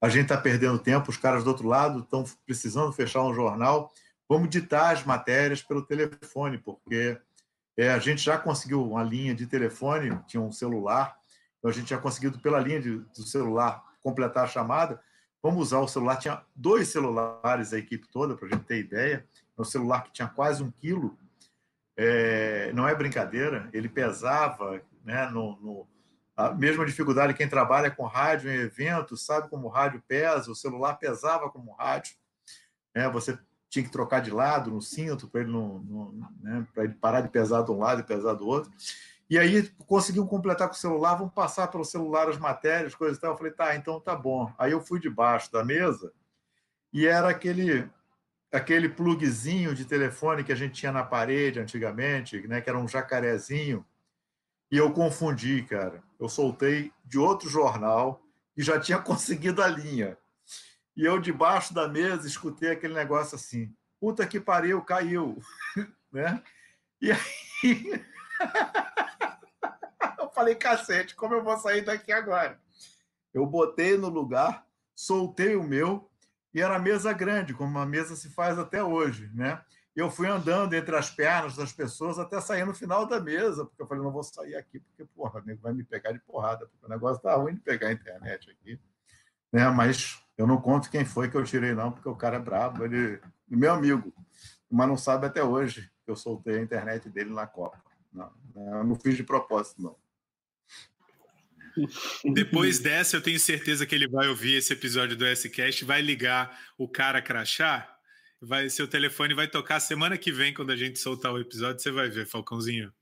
a 0.00 0.08
gente 0.08 0.22
está 0.22 0.38
perdendo 0.38 0.78
tempo, 0.78 1.10
os 1.10 1.18
caras 1.18 1.44
do 1.44 1.48
outro 1.50 1.68
lado 1.68 1.98
estão 1.98 2.24
precisando 2.46 2.90
fechar 2.90 3.22
um 3.22 3.34
jornal. 3.34 3.92
Vamos 4.26 4.48
ditar 4.48 4.94
as 4.94 5.04
matérias 5.04 5.62
pelo 5.62 5.82
telefone, 5.82 6.56
porque 6.56 7.20
é, 7.76 7.90
a 7.90 7.98
gente 7.98 8.22
já 8.22 8.38
conseguiu 8.38 8.82
uma 8.82 9.02
linha 9.02 9.34
de 9.34 9.46
telefone, 9.46 10.18
tinha 10.26 10.40
um 10.40 10.50
celular, 10.50 11.18
então 11.66 11.70
a 11.70 11.72
gente 11.72 11.90
já 11.90 11.98
conseguiu 11.98 12.30
pela 12.38 12.60
linha 12.60 12.80
de, 12.80 12.98
do 12.98 13.22
celular 13.24 13.82
completar 14.00 14.44
a 14.44 14.48
chamada. 14.48 15.00
Vamos 15.42 15.62
usar 15.62 15.80
o 15.80 15.88
celular. 15.88 16.16
Tinha 16.16 16.40
dois 16.54 16.88
celulares 16.88 17.72
a 17.72 17.78
equipe 17.78 18.06
toda, 18.06 18.36
para 18.36 18.46
a 18.46 18.50
gente 18.52 18.64
ter 18.64 18.78
ideia. 18.78 19.26
É 19.58 19.60
um 19.60 19.64
celular 19.64 20.04
que 20.04 20.12
tinha 20.12 20.28
quase 20.28 20.62
um 20.62 20.70
quilo. 20.70 21.18
É, 21.96 22.72
não 22.72 22.86
é 22.86 22.94
brincadeira, 22.94 23.68
ele 23.72 23.88
pesava 23.88 24.80
né, 25.02 25.26
no, 25.30 25.56
no 25.60 25.88
a 26.36 26.52
mesma 26.52 26.84
dificuldade, 26.84 27.32
quem 27.32 27.48
trabalha 27.48 27.90
com 27.90 28.04
rádio 28.04 28.50
em 28.50 28.56
eventos 28.56 29.24
sabe 29.24 29.48
como 29.48 29.66
o 29.66 29.70
rádio 29.70 30.02
pesa, 30.06 30.50
o 30.50 30.54
celular 30.54 30.96
pesava 30.96 31.48
como 31.48 31.72
rádio. 31.72 32.14
Né? 32.94 33.08
Você 33.08 33.38
tinha 33.70 33.82
que 33.82 33.90
trocar 33.90 34.20
de 34.20 34.30
lado 34.30 34.70
no 34.70 34.82
cinto 34.82 35.26
para 35.26 35.40
ele, 35.40 35.50
não, 35.50 35.78
não 35.80 36.30
né? 36.42 36.66
ele 36.76 36.94
parar 36.94 37.22
de 37.22 37.30
pesar 37.30 37.62
de 37.62 37.72
um 37.72 37.78
lado 37.78 38.02
e 38.02 38.04
pesar 38.04 38.34
do 38.34 38.46
outro. 38.46 38.70
E 39.28 39.38
aí 39.38 39.68
conseguiu 39.86 40.26
completar 40.26 40.68
com 40.68 40.74
o 40.74 40.78
celular, 40.78 41.16
vamos 41.16 41.34
passar 41.34 41.66
pelo 41.68 41.84
celular 41.84 42.28
as 42.28 42.38
matérias, 42.38 42.94
coisas 42.94 43.18
e 43.18 43.20
tal. 43.20 43.32
Eu 43.32 43.36
falei, 43.36 43.52
tá, 43.52 43.74
então 43.74 44.00
tá 44.00 44.14
bom. 44.14 44.52
Aí 44.56 44.72
eu 44.72 44.80
fui 44.80 45.00
debaixo 45.00 45.50
da 45.52 45.64
mesa 45.64 46.12
e 46.92 47.06
era 47.06 47.28
aquele 47.28 47.88
aquele 48.52 48.88
plugzinho 48.88 49.74
de 49.74 49.84
telefone 49.84 50.44
que 50.44 50.52
a 50.52 50.56
gente 50.56 50.74
tinha 50.74 50.92
na 50.92 51.02
parede 51.02 51.60
antigamente, 51.60 52.46
né, 52.46 52.60
que 52.60 52.70
era 52.70 52.78
um 52.78 52.88
jacarezinho 52.88 53.84
e 54.70 54.76
eu 54.76 54.92
confundi, 54.92 55.62
cara. 55.62 56.02
Eu 56.18 56.28
soltei 56.28 56.92
de 57.04 57.18
outro 57.18 57.48
jornal 57.48 58.22
e 58.56 58.62
já 58.62 58.80
tinha 58.80 58.98
conseguido 59.02 59.62
a 59.62 59.68
linha. 59.68 60.16
E 60.96 61.04
eu, 61.04 61.20
debaixo 61.20 61.74
da 61.74 61.88
mesa, 61.88 62.26
escutei 62.26 62.70
aquele 62.70 62.94
negócio 62.94 63.36
assim: 63.36 63.72
puta 64.00 64.26
que 64.26 64.40
pariu, 64.40 64.82
caiu. 64.82 65.38
né? 66.10 66.42
E 67.00 67.12
aí. 67.12 68.04
falei, 70.36 70.54
cacete, 70.54 71.16
como 71.16 71.34
eu 71.34 71.42
vou 71.42 71.56
sair 71.58 71.82
daqui 71.82 72.12
agora? 72.12 72.60
Eu 73.34 73.44
botei 73.44 73.96
no 73.96 74.08
lugar, 74.08 74.64
soltei 74.94 75.56
o 75.56 75.64
meu, 75.64 76.08
e 76.54 76.60
era 76.60 76.78
mesa 76.78 77.12
grande, 77.12 77.54
como 77.54 77.78
a 77.78 77.86
mesa 77.86 78.14
se 78.14 78.30
faz 78.30 78.58
até 78.58 78.82
hoje, 78.84 79.30
né? 79.34 79.60
eu 79.96 80.10
fui 80.10 80.28
andando 80.28 80.74
entre 80.74 80.94
as 80.94 81.08
pernas 81.08 81.56
das 81.56 81.72
pessoas 81.72 82.18
até 82.18 82.38
sair 82.38 82.66
no 82.66 82.74
final 82.74 83.06
da 83.06 83.18
mesa, 83.18 83.64
porque 83.64 83.80
eu 83.80 83.86
falei, 83.86 84.04
não 84.04 84.12
vou 84.12 84.22
sair 84.22 84.54
aqui, 84.54 84.78
porque, 84.78 85.06
porra, 85.06 85.40
o 85.40 85.44
nego 85.44 85.62
vai 85.62 85.72
me 85.72 85.82
pegar 85.82 86.12
de 86.12 86.18
porrada, 86.18 86.66
porque 86.66 86.84
o 86.84 86.88
negócio 86.88 87.22
tá 87.22 87.34
ruim 87.34 87.54
de 87.54 87.60
pegar 87.60 87.88
a 87.88 87.92
internet 87.92 88.50
aqui. 88.50 88.78
Né? 89.50 89.66
Mas 89.70 90.22
eu 90.36 90.46
não 90.46 90.60
conto 90.60 90.90
quem 90.90 91.06
foi 91.06 91.30
que 91.30 91.36
eu 91.36 91.44
tirei, 91.44 91.72
não, 91.72 91.90
porque 91.90 92.08
o 92.10 92.14
cara 92.14 92.36
é 92.36 92.40
brabo, 92.40 92.84
ele 92.84 93.18
meu 93.48 93.72
amigo, 93.72 94.12
mas 94.70 94.86
não 94.86 94.98
sabe 94.98 95.26
até 95.26 95.42
hoje 95.42 95.90
que 96.04 96.10
eu 96.10 96.16
soltei 96.16 96.58
a 96.58 96.62
internet 96.62 97.08
dele 97.08 97.32
na 97.32 97.46
Copa. 97.46 97.82
Não, 98.12 98.30
eu 98.54 98.84
não 98.84 98.96
fiz 98.96 99.16
de 99.16 99.24
propósito, 99.24 99.80
não. 99.80 99.96
Depois 102.32 102.78
dessa, 102.80 103.16
eu 103.16 103.20
tenho 103.20 103.38
certeza 103.38 103.86
que 103.86 103.94
ele 103.94 104.08
vai 104.08 104.28
ouvir 104.28 104.54
esse 104.54 104.72
episódio 104.72 105.16
do 105.16 105.26
S-Cast, 105.26 105.84
vai 105.84 106.02
ligar 106.02 106.58
o 106.78 106.88
cara 106.88 107.20
crachá 107.20 107.96
Vai, 108.40 108.68
seu 108.68 108.86
telefone 108.86 109.34
vai 109.34 109.48
tocar 109.48 109.80
semana 109.80 110.18
que 110.18 110.30
vem, 110.30 110.52
quando 110.52 110.70
a 110.70 110.76
gente 110.76 110.98
soltar 110.98 111.32
o 111.32 111.40
episódio, 111.40 111.80
você 111.80 111.90
vai 111.90 112.08
ver, 112.08 112.26
Falcãozinho. 112.26 112.92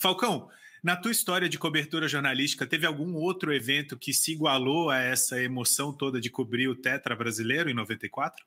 Falcão, 0.00 0.48
na 0.82 0.96
tua 0.96 1.10
história 1.10 1.48
de 1.48 1.58
cobertura 1.58 2.06
jornalística, 2.06 2.66
teve 2.66 2.86
algum 2.86 3.14
outro 3.14 3.52
evento 3.52 3.98
que 3.98 4.12
se 4.12 4.32
igualou 4.32 4.90
a 4.90 4.98
essa 4.98 5.42
emoção 5.42 5.92
toda 5.92 6.20
de 6.20 6.30
cobrir 6.30 6.68
o 6.68 6.76
Tetra 6.76 7.16
brasileiro 7.16 7.68
em 7.68 7.74
94? 7.74 8.44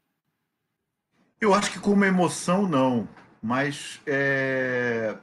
Eu 1.41 1.53
acho 1.53 1.71
que 1.71 1.79
como 1.79 2.05
emoção, 2.05 2.67
não. 2.67 3.07
Mas, 3.41 3.99
é... 4.05 5.17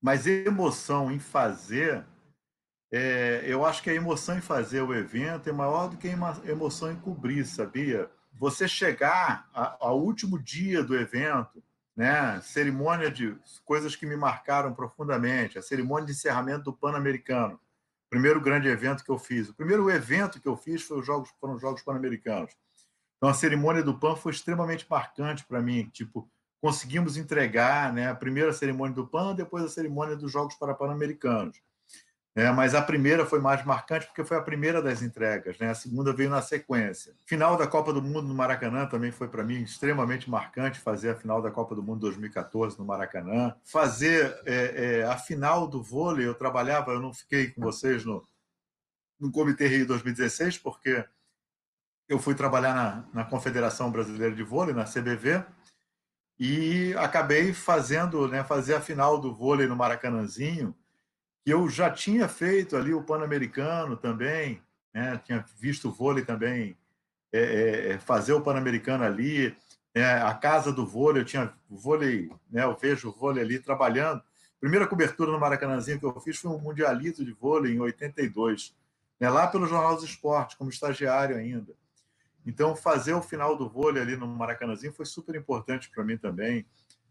mas 0.00 0.26
emoção 0.26 1.10
em 1.10 1.18
fazer, 1.18 2.04
é... 2.92 3.42
eu 3.46 3.64
acho 3.64 3.82
que 3.82 3.90
a 3.90 3.94
emoção 3.94 4.36
em 4.36 4.42
fazer 4.42 4.82
o 4.82 4.94
evento 4.94 5.48
é 5.48 5.52
maior 5.52 5.88
do 5.88 5.96
que 5.96 6.08
a 6.08 6.50
emoção 6.50 6.92
em 6.92 6.96
cobrir, 6.96 7.44
sabia? 7.44 8.10
você 8.38 8.66
chegar 8.66 9.48
ao 9.52 10.00
último 10.00 10.38
dia 10.38 10.82
do 10.82 10.96
evento, 10.96 11.62
né, 11.96 12.40
cerimônia 12.40 13.10
de 13.10 13.36
coisas 13.64 13.94
que 13.94 14.06
me 14.06 14.16
marcaram 14.16 14.74
profundamente, 14.74 15.58
a 15.58 15.62
cerimônia 15.62 16.06
de 16.06 16.12
encerramento 16.12 16.64
do 16.64 16.72
Pan-Americano, 16.72 17.60
primeiro 18.08 18.40
grande 18.40 18.68
evento 18.68 19.04
que 19.04 19.10
eu 19.10 19.18
fiz. 19.18 19.48
O 19.48 19.54
primeiro 19.54 19.88
evento 19.90 20.40
que 20.40 20.48
eu 20.48 20.56
fiz 20.56 20.82
foi 20.82 20.98
os 20.98 21.06
jogos, 21.06 21.30
foram 21.40 21.54
os 21.54 21.60
Jogos 21.60 21.82
Pan-Americanos. 21.82 22.52
Então 23.16 23.28
a 23.28 23.34
cerimônia 23.34 23.82
do 23.82 23.98
Pan 23.98 24.16
foi 24.16 24.32
extremamente 24.32 24.86
marcante 24.90 25.44
para 25.44 25.62
mim, 25.62 25.88
tipo, 25.92 26.28
conseguimos 26.60 27.16
entregar, 27.16 27.92
né, 27.92 28.10
a 28.10 28.14
primeira 28.14 28.52
cerimônia 28.52 28.94
do 28.94 29.06
Pan, 29.06 29.34
depois 29.34 29.64
a 29.64 29.68
cerimônia 29.68 30.16
dos 30.16 30.32
Jogos 30.32 30.54
para 30.56 30.74
Pan-Americanos. 30.74 31.60
É, 32.34 32.50
mas 32.50 32.74
a 32.74 32.80
primeira 32.80 33.26
foi 33.26 33.40
mais 33.40 33.62
marcante 33.62 34.06
porque 34.06 34.24
foi 34.24 34.38
a 34.38 34.42
primeira 34.42 34.80
das 34.80 35.02
entregas, 35.02 35.58
né? 35.58 35.68
a 35.68 35.74
segunda 35.74 36.14
veio 36.14 36.30
na 36.30 36.40
sequência. 36.40 37.14
Final 37.26 37.58
da 37.58 37.66
Copa 37.66 37.92
do 37.92 38.00
Mundo 38.00 38.22
no 38.22 38.34
Maracanã 38.34 38.86
também 38.86 39.12
foi 39.12 39.28
para 39.28 39.44
mim 39.44 39.62
extremamente 39.62 40.30
marcante 40.30 40.80
fazer 40.80 41.10
a 41.10 41.14
final 41.14 41.42
da 41.42 41.50
Copa 41.50 41.74
do 41.74 41.82
Mundo 41.82 42.00
2014 42.00 42.78
no 42.78 42.86
Maracanã. 42.86 43.54
Fazer 43.62 44.34
é, 44.46 45.00
é, 45.00 45.04
a 45.04 45.18
final 45.18 45.68
do 45.68 45.82
vôlei, 45.82 46.26
eu 46.26 46.34
trabalhava, 46.34 46.92
eu 46.92 47.00
não 47.00 47.12
fiquei 47.12 47.50
com 47.50 47.60
vocês 47.60 48.02
no, 48.02 48.26
no 49.20 49.30
Comitê 49.30 49.66
Rio 49.66 49.86
2016, 49.86 50.56
porque 50.56 51.04
eu 52.08 52.18
fui 52.18 52.34
trabalhar 52.34 52.74
na, 52.74 53.04
na 53.12 53.24
Confederação 53.26 53.90
Brasileira 53.90 54.34
de 54.34 54.42
Vôlei, 54.42 54.74
na 54.74 54.84
CBV, 54.84 55.44
e 56.38 56.94
acabei 56.94 57.52
fazendo, 57.52 58.26
né, 58.26 58.42
fazer 58.42 58.74
a 58.74 58.80
final 58.80 59.20
do 59.20 59.34
vôlei 59.34 59.66
no 59.66 59.76
Maracanãzinho 59.76 60.74
eu 61.44 61.68
já 61.68 61.90
tinha 61.90 62.28
feito 62.28 62.76
ali 62.76 62.94
o 62.94 63.02
Pan-Americano 63.02 63.96
também, 63.96 64.62
né? 64.94 65.20
tinha 65.24 65.44
visto 65.58 65.88
o 65.88 65.92
vôlei 65.92 66.24
também 66.24 66.76
é, 67.32 67.40
é, 67.40 67.88
é, 67.92 67.98
fazer 67.98 68.32
o 68.32 68.40
Pan-Americano 68.40 69.04
ali, 69.04 69.56
é, 69.94 70.04
a 70.04 70.34
casa 70.34 70.72
do 70.72 70.86
vôlei, 70.86 71.22
eu 71.22 71.26
tinha 71.26 71.52
vôlei, 71.68 72.30
né? 72.50 72.64
eu 72.64 72.76
vejo 72.76 73.08
o 73.08 73.12
vôlei 73.12 73.42
ali 73.42 73.58
trabalhando. 73.58 74.22
Primeira 74.60 74.86
cobertura 74.86 75.32
no 75.32 75.40
Maracanãzinho 75.40 75.98
que 75.98 76.06
eu 76.06 76.20
fiz 76.20 76.38
foi 76.38 76.50
um 76.50 76.58
Mundialito 76.58 77.24
de 77.24 77.32
vôlei 77.32 77.74
em 77.74 77.80
82, 77.80 78.74
né? 79.18 79.28
lá 79.28 79.46
pelo 79.48 79.66
Jornal 79.66 79.96
dos 79.96 80.04
Esportes, 80.04 80.56
como 80.56 80.70
estagiário 80.70 81.36
ainda. 81.36 81.72
Então, 82.46 82.74
fazer 82.74 83.14
o 83.14 83.22
final 83.22 83.56
do 83.56 83.68
vôlei 83.68 84.02
ali 84.02 84.16
no 84.16 84.26
Maracanãzinho 84.26 84.92
foi 84.92 85.06
super 85.06 85.34
importante 85.34 85.90
para 85.90 86.04
mim 86.04 86.16
também. 86.16 86.66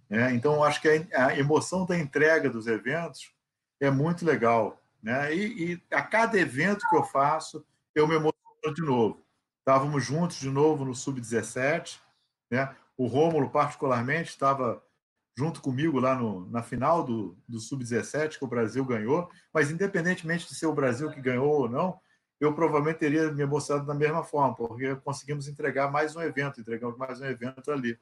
Né? 0.09 0.33
Então, 0.33 0.63
acho 0.63 0.81
que 0.81 1.07
a 1.13 1.37
emoção 1.37 1.85
da 1.85 1.97
entrega 1.97 2.49
dos 2.49 2.67
eventos 2.67 3.33
é 3.81 3.89
muito 3.89 4.23
legal. 4.23 4.81
Né? 5.01 5.35
E, 5.35 5.73
e, 5.73 5.83
a 5.91 6.01
cada 6.01 6.39
evento 6.39 6.87
que 6.87 6.95
eu 6.95 7.03
faço, 7.03 7.65
eu 7.93 8.07
me 8.07 8.15
emociono 8.15 8.75
de 8.75 8.81
novo. 8.81 9.21
Estávamos 9.59 10.05
juntos 10.05 10.39
de 10.39 10.49
novo 10.49 10.85
no 10.85 10.95
Sub-17. 10.95 11.99
Né? 12.49 12.73
O 12.95 13.07
Rômulo, 13.07 13.49
particularmente, 13.49 14.29
estava 14.29 14.81
junto 15.35 15.61
comigo 15.61 15.99
lá 15.99 16.13
no, 16.15 16.47
na 16.49 16.61
final 16.61 17.03
do, 17.03 17.37
do 17.47 17.59
Sub-17, 17.59 18.37
que 18.37 18.45
o 18.45 18.47
Brasil 18.47 18.85
ganhou. 18.85 19.29
Mas, 19.51 19.71
independentemente 19.71 20.47
de 20.47 20.55
ser 20.55 20.67
o 20.67 20.73
Brasil 20.73 21.09
que 21.09 21.19
ganhou 21.19 21.49
ou 21.49 21.69
não, 21.69 21.99
eu 22.39 22.53
provavelmente 22.53 22.97
teria 22.97 23.31
me 23.31 23.43
emocionado 23.43 23.85
da 23.85 23.93
mesma 23.93 24.23
forma, 24.23 24.55
porque 24.55 24.95
conseguimos 24.97 25.47
entregar 25.47 25.91
mais 25.91 26.15
um 26.15 26.21
evento, 26.21 26.59
entregamos 26.59 26.97
mais 26.97 27.21
um 27.21 27.25
evento 27.25 27.71
ali. 27.71 27.99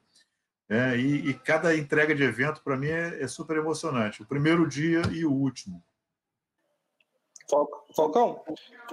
É, 0.70 0.96
e, 0.96 1.30
e, 1.30 1.34
cada 1.34 1.76
entrega 1.76 2.14
de 2.14 2.22
evento, 2.22 2.62
para 2.62 2.76
mim, 2.76 2.86
é, 2.86 3.20
é, 3.20 3.26
super 3.26 3.56
emocionante. 3.56 4.22
O 4.22 4.26
primeiro 4.26 4.68
dia 4.68 5.02
e 5.12 5.24
o 5.24 5.32
último. 5.32 5.82
Falcão, 7.96 8.44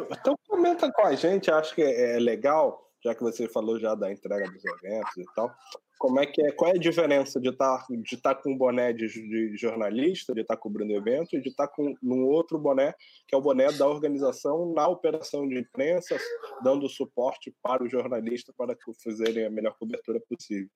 então 0.10 0.36
comenta 0.48 0.92
com 0.92 1.04
a 1.04 1.14
gente, 1.14 1.52
acho 1.52 1.76
que 1.76 1.84
é 1.84 2.18
legal, 2.18 2.92
já 3.06 3.14
que 3.14 3.22
você 3.22 3.48
falou 3.48 3.80
já 3.80 3.94
da 3.94 4.12
entrega 4.12 4.50
dos 4.50 4.66
eventos 4.66 5.16
e 5.16 5.26
tal, 5.36 5.54
como 6.00 6.20
é 6.20 6.26
que 6.26 6.42
é, 6.42 6.52
qual 6.52 6.72
é 6.72 6.76
a 6.76 6.80
diferença 6.80 7.40
de 7.40 7.50
estar 7.50 7.78
tá, 7.78 7.86
de 7.90 8.18
tá 8.18 8.34
com 8.34 8.54
um 8.54 8.58
boné 8.58 8.94
de, 8.94 9.08
de, 9.08 9.56
jornalista, 9.56 10.34
de 10.34 10.42
estar 10.42 10.56
tá 10.56 10.60
cobrindo 10.60 10.94
evento, 10.94 11.36
e 11.36 11.42
de 11.42 11.50
estar 11.50 11.68
com 11.68 11.94
um 12.02 12.26
outro 12.26 12.58
boné, 12.58 12.96
que 13.28 13.36
é 13.36 13.38
o 13.38 13.42
boné 13.42 13.72
da 13.72 13.88
organização 13.88 14.74
na 14.74 14.88
operação 14.88 15.48
de 15.48 15.60
imprensa, 15.60 16.18
dando 16.64 16.90
suporte 16.90 17.56
para 17.62 17.84
o 17.84 17.90
jornalista 17.90 18.52
para 18.58 18.76
que 18.76 18.92
fizerem 18.96 19.46
a 19.46 19.52
melhor 19.52 19.76
cobertura 19.78 20.20
possível. 20.20 20.70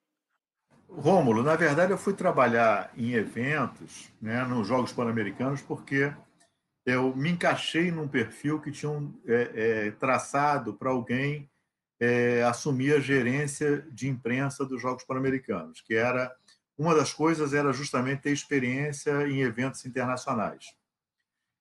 Rômulo, 0.94 1.42
na 1.42 1.56
verdade 1.56 1.94
eu 1.94 1.98
fui 1.98 2.14
trabalhar 2.14 2.92
em 2.98 3.14
eventos, 3.14 4.12
né, 4.22 4.44
nos 4.44 4.68
Jogos 4.68 4.92
Pan-Americanos, 4.92 5.62
porque 5.62 6.14
eu 6.86 7.16
me 7.16 7.32
encaixei 7.32 7.92
num 7.92 8.08
perfil 8.08 8.60
que 8.60 8.72
tinha 8.72 8.92
um, 8.92 9.14
é, 9.26 9.52
é, 9.54 9.92
traçado 9.92 10.74
para 10.74 10.90
alguém 10.90 11.50
é, 12.00 12.44
assumir 12.44 12.94
a 12.94 13.00
gerência 13.00 13.88
de 13.92 14.10
imprensa 14.10 14.66
dos 14.66 14.82
Jogos 14.82 15.04
Pan-Americanos, 15.06 15.80
que 15.80 15.96
era 15.96 16.36
uma 16.78 16.94
das 16.94 17.14
coisas 17.14 17.54
era 17.54 17.72
justamente 17.72 18.24
ter 18.24 18.32
experiência 18.32 19.28
em 19.28 19.42
eventos 19.42 19.86
internacionais. 19.86 20.76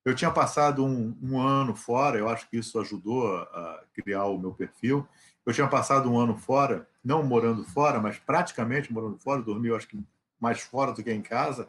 Eu 0.04 0.14
tinha 0.14 0.30
passado 0.30 0.84
um, 0.84 1.16
um 1.22 1.38
ano 1.38 1.76
fora, 1.76 2.18
eu 2.18 2.28
acho 2.28 2.48
que 2.48 2.56
isso 2.56 2.80
ajudou 2.80 3.36
a 3.36 3.84
criar 3.92 4.24
o 4.24 4.38
meu 4.38 4.52
perfil, 4.52 5.06
Eu 5.46 5.52
tinha 5.52 5.68
passado 5.68 6.10
um 6.10 6.18
ano 6.18 6.36
fora, 6.36 6.88
não 7.02 7.22
morando 7.22 7.64
fora, 7.64 8.00
mas 8.00 8.18
praticamente 8.18 8.92
morando 8.92 9.18
fora, 9.18 9.42
dormi, 9.42 9.68
eu 9.68 9.76
acho 9.76 9.88
que 9.88 9.98
mais 10.38 10.60
fora 10.60 10.92
do 10.92 11.02
que 11.02 11.12
em 11.12 11.22
casa, 11.22 11.68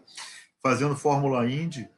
fazendo 0.61 0.95
Fórmula 0.95 1.49
Indy. 1.49 1.89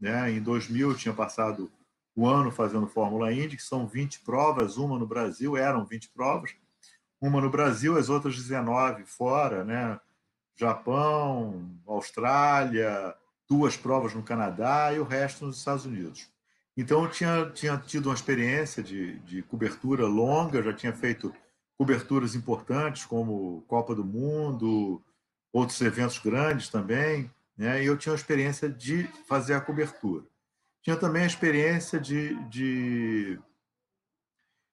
Né? 0.00 0.32
Em 0.32 0.42
2000 0.42 0.90
eu 0.90 0.96
tinha 0.96 1.14
passado 1.14 1.70
o 2.14 2.26
ano 2.26 2.50
fazendo 2.50 2.86
Fórmula 2.86 3.32
Indy, 3.32 3.56
que 3.56 3.62
são 3.62 3.86
20 3.86 4.20
provas, 4.20 4.76
uma 4.76 4.98
no 4.98 5.06
Brasil, 5.06 5.56
eram 5.56 5.84
20 5.84 6.10
provas, 6.10 6.54
uma 7.20 7.40
no 7.40 7.50
Brasil, 7.50 7.96
as 7.96 8.08
outras 8.08 8.36
19 8.36 9.04
fora, 9.04 9.64
né? 9.64 9.98
Japão, 10.56 11.70
Austrália, 11.86 13.14
duas 13.48 13.76
provas 13.76 14.14
no 14.14 14.22
Canadá 14.22 14.92
e 14.92 14.98
o 14.98 15.04
resto 15.04 15.46
nos 15.46 15.58
Estados 15.58 15.86
Unidos. 15.86 16.28
Então, 16.76 17.04
eu 17.04 17.10
tinha, 17.10 17.50
tinha 17.50 17.76
tido 17.78 18.06
uma 18.06 18.14
experiência 18.14 18.82
de, 18.82 19.18
de 19.20 19.42
cobertura 19.42 20.06
longa, 20.06 20.62
já 20.62 20.72
tinha 20.72 20.92
feito 20.92 21.34
coberturas 21.82 22.36
importantes, 22.36 23.04
como 23.04 23.64
Copa 23.66 23.92
do 23.92 24.04
Mundo, 24.04 25.02
outros 25.52 25.80
eventos 25.80 26.16
grandes 26.18 26.68
também, 26.68 27.28
né? 27.56 27.82
e 27.82 27.86
eu 27.86 27.98
tinha 27.98 28.12
a 28.12 28.16
experiência 28.16 28.68
de 28.68 29.08
fazer 29.26 29.54
a 29.54 29.60
cobertura. 29.60 30.24
Tinha 30.80 30.96
também 30.96 31.24
a 31.24 31.26
experiência 31.26 31.98
de, 31.98 32.36
de, 32.44 33.36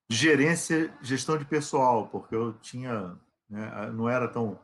gerência, 0.08 0.94
gestão 1.02 1.36
de 1.36 1.46
pessoal, 1.46 2.08
porque 2.10 2.36
eu 2.36 2.54
tinha, 2.54 3.18
né, 3.50 3.92
não 3.92 4.08
era 4.08 4.28
tão 4.28 4.60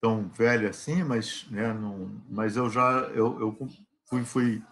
tão 0.00 0.26
velho 0.28 0.70
assim, 0.70 1.02
mas, 1.02 1.46
né, 1.50 1.72
não, 1.74 2.10
mas 2.30 2.56
eu 2.56 2.70
já 2.70 3.00
eu, 3.14 3.38
eu 3.40 3.68
fui, 4.08 4.24
fui 4.24 4.62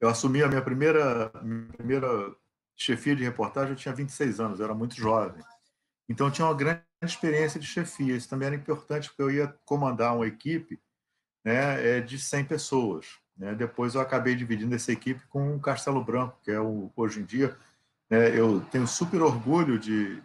eu 0.00 0.08
assumi 0.08 0.42
a 0.42 0.48
minha 0.48 0.62
primeira 0.62 1.30
minha 1.42 1.72
primeira 1.72 2.34
chefia 2.76 3.14
de 3.14 3.24
reportagem, 3.24 3.72
eu 3.72 3.76
tinha 3.76 3.94
26 3.94 4.40
anos, 4.40 4.58
eu 4.58 4.64
era 4.64 4.74
muito 4.74 4.94
jovem. 4.94 5.42
Então 6.10 6.26
eu 6.26 6.32
tinha 6.32 6.48
uma 6.48 6.54
grande 6.54 6.82
experiência 7.04 7.60
de 7.60 7.66
chefia. 7.66 8.16
Isso 8.16 8.28
também 8.28 8.46
era 8.46 8.56
importante 8.56 9.08
porque 9.08 9.22
eu 9.22 9.30
ia 9.30 9.54
comandar 9.64 10.16
uma 10.16 10.26
equipe, 10.26 10.82
né, 11.44 11.98
é, 11.98 12.00
de 12.00 12.18
100 12.18 12.46
pessoas. 12.46 13.06
Né? 13.36 13.54
Depois 13.54 13.94
eu 13.94 14.00
acabei 14.00 14.34
dividindo 14.34 14.74
essa 14.74 14.90
equipe 14.90 15.24
com 15.28 15.54
o 15.54 15.60
Castelo 15.60 16.04
Branco, 16.04 16.36
que 16.42 16.50
é 16.50 16.58
o, 16.58 16.90
hoje 16.96 17.20
em 17.20 17.24
dia, 17.24 17.56
né, 18.10 18.36
eu 18.36 18.60
tenho 18.72 18.88
super 18.88 19.22
orgulho 19.22 19.78
de, 19.78 20.20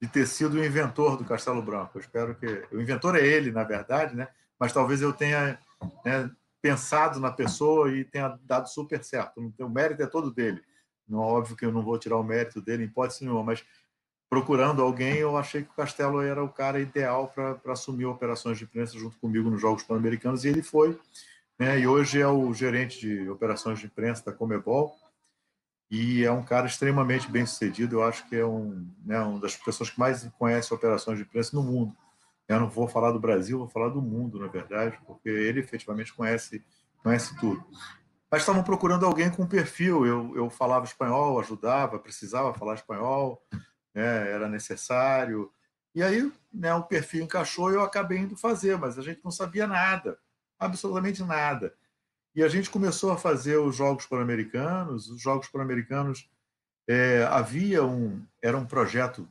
de 0.00 0.08
ter 0.08 0.28
sido 0.28 0.54
o 0.54 0.64
inventor 0.64 1.16
do 1.16 1.24
Castelo 1.24 1.60
Branco. 1.60 1.98
Eu 1.98 2.00
espero 2.00 2.36
que. 2.36 2.46
O 2.70 2.80
inventor 2.80 3.16
é 3.16 3.26
ele, 3.26 3.50
na 3.50 3.64
verdade, 3.64 4.14
né? 4.14 4.28
mas 4.60 4.72
talvez 4.72 5.02
eu 5.02 5.12
tenha 5.12 5.58
né, 6.04 6.30
pensado 6.62 7.18
na 7.18 7.32
pessoa 7.32 7.90
e 7.92 8.04
tenha 8.04 8.38
dado 8.44 8.68
super 8.68 9.02
certo. 9.02 9.52
O 9.58 9.68
mérito 9.68 10.04
é 10.04 10.06
todo 10.06 10.32
dele. 10.32 10.62
Não, 11.08 11.18
óbvio 11.18 11.56
que 11.56 11.64
eu 11.64 11.72
não 11.72 11.82
vou 11.82 11.98
tirar 11.98 12.16
o 12.16 12.22
mérito 12.22 12.60
dele 12.60 12.84
em 12.84 12.86
hipótese 12.86 13.24
nenhuma, 13.24 13.42
mas 13.42 13.64
procurando 14.36 14.82
alguém, 14.82 15.14
eu 15.14 15.34
achei 15.34 15.62
que 15.62 15.70
o 15.70 15.74
Castelo 15.74 16.20
era 16.20 16.44
o 16.44 16.48
cara 16.48 16.78
ideal 16.78 17.32
para 17.34 17.72
assumir 17.72 18.04
operações 18.04 18.58
de 18.58 18.64
imprensa 18.64 18.98
junto 18.98 19.16
comigo 19.16 19.48
nos 19.48 19.62
Jogos 19.62 19.82
Pan-Americanos, 19.82 20.44
e 20.44 20.48
ele 20.48 20.62
foi 20.62 20.98
né, 21.58 21.80
e 21.80 21.86
hoje 21.86 22.20
é 22.20 22.28
o 22.28 22.52
gerente 22.52 23.00
de 23.00 23.30
operações 23.30 23.78
de 23.78 23.86
imprensa 23.86 24.22
da 24.26 24.32
Comebol, 24.32 24.94
e 25.90 26.22
é 26.22 26.30
um 26.30 26.42
cara 26.42 26.66
extremamente 26.66 27.30
bem 27.30 27.46
sucedido. 27.46 27.96
Eu 27.96 28.04
acho 28.04 28.28
que 28.28 28.36
é 28.36 28.44
um, 28.44 28.86
né, 29.06 29.18
uma 29.20 29.40
das 29.40 29.56
pessoas 29.56 29.88
que 29.88 29.98
mais 29.98 30.28
conhece 30.38 30.74
operações 30.74 31.16
de 31.16 31.24
imprensa 31.24 31.56
no 31.56 31.62
mundo. 31.62 31.96
Eu 32.46 32.60
não 32.60 32.68
vou 32.68 32.86
falar 32.86 33.12
do 33.12 33.20
Brasil, 33.20 33.58
vou 33.58 33.68
falar 33.68 33.88
do 33.88 34.02
mundo, 34.02 34.38
na 34.38 34.48
verdade, 34.48 34.98
porque 35.06 35.30
ele 35.30 35.60
efetivamente 35.60 36.12
conhece, 36.12 36.62
conhece 37.02 37.34
tudo. 37.38 37.64
Mas 38.30 38.42
estavam 38.42 38.62
procurando 38.62 39.06
alguém 39.06 39.30
com 39.30 39.46
perfil. 39.46 40.04
Eu, 40.04 40.36
eu 40.36 40.50
falava 40.50 40.84
espanhol, 40.84 41.40
ajudava, 41.40 41.98
precisava 41.98 42.52
falar 42.52 42.74
espanhol, 42.74 43.40
né, 43.96 44.30
era 44.30 44.48
necessário. 44.48 45.50
E 45.92 46.02
aí 46.04 46.30
né, 46.52 46.72
o 46.74 46.84
perfil 46.84 47.24
encaixou 47.24 47.72
e 47.72 47.74
eu 47.74 47.82
acabei 47.82 48.18
indo 48.18 48.36
fazer, 48.36 48.78
mas 48.78 48.96
a 48.96 49.02
gente 49.02 49.24
não 49.24 49.32
sabia 49.32 49.66
nada 49.66 50.16
absolutamente 50.58 51.22
nada. 51.22 51.74
E 52.34 52.42
a 52.42 52.48
gente 52.48 52.70
começou 52.70 53.12
a 53.12 53.18
fazer 53.18 53.56
os 53.56 53.76
Jogos 53.76 54.06
Pan-Americanos. 54.06 55.08
Os 55.08 55.20
Jogos 55.20 55.48
Pan-Americanos 55.48 56.28
é, 56.88 57.26
havia 57.30 57.84
um, 57.84 58.22
era 58.42 58.56
um 58.56 58.66
projeto 58.66 59.28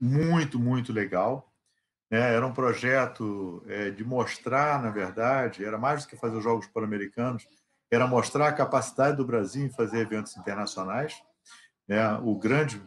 muito, 0.00 0.58
muito 0.58 0.92
legal. 0.92 1.52
Né? 2.10 2.34
Era 2.34 2.46
um 2.46 2.52
projeto 2.52 3.62
é, 3.66 3.90
de 3.90 4.04
mostrar, 4.04 4.80
na 4.80 4.90
verdade, 4.90 5.64
era 5.64 5.78
mais 5.78 6.04
do 6.04 6.08
que 6.08 6.16
fazer 6.16 6.36
os 6.36 6.44
Jogos 6.44 6.66
Pan-Americanos, 6.68 7.46
era 7.90 8.06
mostrar 8.06 8.48
a 8.48 8.52
capacidade 8.52 9.16
do 9.16 9.24
Brasil 9.24 9.64
em 9.64 9.70
fazer 9.70 9.98
eventos 9.98 10.36
internacionais. 10.36 11.20
Né? 11.88 12.00
O 12.22 12.36
grande, 12.36 12.80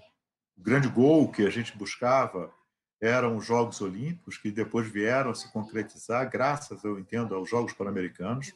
o 0.60 0.63
grande 0.63 0.89
gol 0.89 1.32
que 1.32 1.45
a 1.45 1.50
gente 1.50 1.78
buscava 1.78 2.54
eram 3.02 3.38
os 3.38 3.45
Jogos 3.45 3.80
Olímpicos, 3.80 4.38
que 4.38 4.52
depois 4.52 4.91
vieram 4.91 5.32
a 5.32 5.36
se 5.36 5.50
concretizar, 5.54 6.30
graças, 6.30 6.84
eu 6.84 7.00
entendo, 7.00 7.34
aos 7.34 7.50
Jogos 7.50 7.72
Pan-Americanos. 7.72 8.54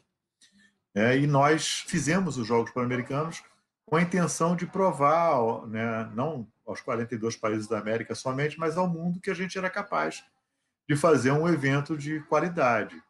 É, 0.93 1.17
e 1.17 1.25
nós 1.25 1.85
fizemos 1.87 2.37
os 2.37 2.45
Jogos 2.45 2.71
Pan-Americanos 2.71 3.41
com 3.85 3.95
a 3.95 4.01
intenção 4.01 4.53
de 4.53 4.67
provar, 4.67 5.65
né, 5.67 6.11
não 6.13 6.45
aos 6.65 6.81
42 6.81 7.37
países 7.37 7.67
da 7.67 7.79
América 7.79 8.13
somente, 8.13 8.59
mas 8.59 8.77
ao 8.77 8.87
mundo 8.87 9.21
que 9.21 9.31
a 9.31 9.33
gente 9.33 9.57
era 9.57 9.69
capaz 9.69 10.23
de 10.87 10.97
fazer 10.97 11.31
um 11.31 11.47
evento 11.47 11.97
de 11.97 12.19
qualidade. 12.23 13.01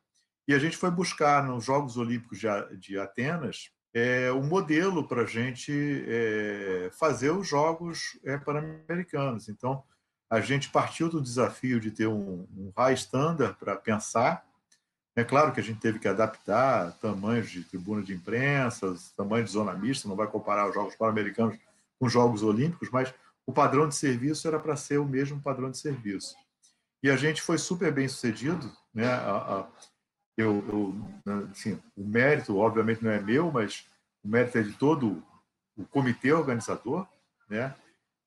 E 0.48 0.54
a 0.54 0.60
gente 0.60 0.78
foi 0.78 0.92
buscar 0.92 1.44
nos 1.44 1.66
Jogos 1.66 1.98
Olímpicos 1.98 2.40
de, 2.40 2.48
de 2.78 3.00
Atenas 3.00 3.72
é, 3.94 4.32
um 4.32 4.44
modelo 4.44 5.08
para 5.08 5.22
a 5.22 5.26
gente 5.26 5.72
é, 6.08 6.90
fazer 6.98 7.30
os 7.30 7.48
Jogos 7.48 8.20
é, 8.24 8.38
Pan-Americanos. 8.38 9.48
Então, 9.50 9.84
a 10.30 10.42
gente 10.42 10.70
partiu 10.70 11.10
do 11.10 11.22
desafio 11.22 11.80
de 11.80 11.92
ter 11.92 12.08
um, 12.08 12.48
um 12.58 12.72
high 12.76 12.96
standard 12.96 13.56
para 13.60 13.76
pensar. 13.76 14.44
É 15.16 15.24
claro 15.24 15.52
que 15.52 15.60
a 15.60 15.64
gente 15.64 15.80
teve 15.80 16.00
que 16.00 16.08
adaptar 16.08 16.92
tamanhos 16.94 17.52
de 17.52 17.64
tribuna 17.64 18.02
de 18.02 18.16
imprensa, 18.16 18.96
tamanho 19.16 19.46
de 19.46 19.52
zona 19.52 19.74
mista, 19.74 20.08
não 20.08 20.16
vai 20.16 20.26
comparar 20.26 20.68
os 20.68 20.74
Jogos 20.74 20.96
Pan-Americanos 20.96 21.56
com 22.00 22.08
os 22.08 22.12
Jogos 22.12 22.42
Olímpicos, 22.42 22.90
mas 22.92 23.14
o 23.46 23.54
padrão 23.54 23.88
de 23.88 23.96
serviço 23.96 24.48
era 24.48 24.60
para 24.60 24.76
ser 24.76 24.98
o 24.98 25.06
mesmo 25.06 25.40
padrão 25.40 25.70
de 25.70 25.78
serviço. 25.78 26.36
E 27.04 27.12
a 27.12 27.16
gente 27.16 27.42
foi 27.42 27.60
super 27.60 27.92
bem 27.92 28.08
sucedido. 28.08 28.72
Né? 28.94 29.06
A, 29.06 29.36
a, 29.36 29.68
eu, 30.38 30.63
eu, 30.67 31.46
assim, 31.52 31.80
o 31.96 32.04
mérito, 32.04 32.58
obviamente, 32.58 33.04
não 33.04 33.12
é 33.12 33.19
meu, 33.19 33.52
mas 33.52 33.86
o 34.24 34.28
mérito 34.28 34.58
é 34.58 34.62
de 34.62 34.74
todo 34.74 35.24
o 35.78 35.86
comitê 35.86 36.32
organizador. 36.32 37.08
Né? 37.50 37.74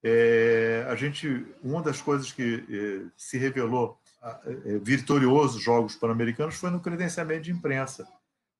É, 0.03 0.87
a 0.89 0.95
gente, 0.95 1.47
uma 1.63 1.83
das 1.83 2.01
coisas 2.01 2.31
que 2.33 2.65
é, 2.71 3.11
se 3.17 3.39
revelou 3.39 3.99
é, 4.45 4.79
vitorioso 4.79 5.61
Jogos 5.61 5.97
Pan-Americanos 5.97 6.57
foi 6.57 6.71
no 6.71 6.81
credenciamento 6.81 7.43
de 7.43 7.53
imprensa, 7.53 8.07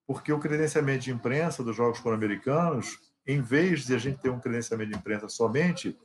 porque 0.07 0.33
o 0.33 0.39
credenciamento 0.39 1.05
de 1.05 1.13
imprensa 1.13 1.63
dos 1.63 1.77
Jogos 1.77 2.01
Pan-Americanos, 2.01 2.99
em 3.27 3.41
vez 3.41 3.85
de 3.87 3.95
a 3.95 3.99
gente 3.99 4.19
ter 4.19 4.31
um 4.31 4.41
credenciamento 4.41 4.91
de 4.91 4.99
imprensa 4.99 5.29
somente 5.29 5.97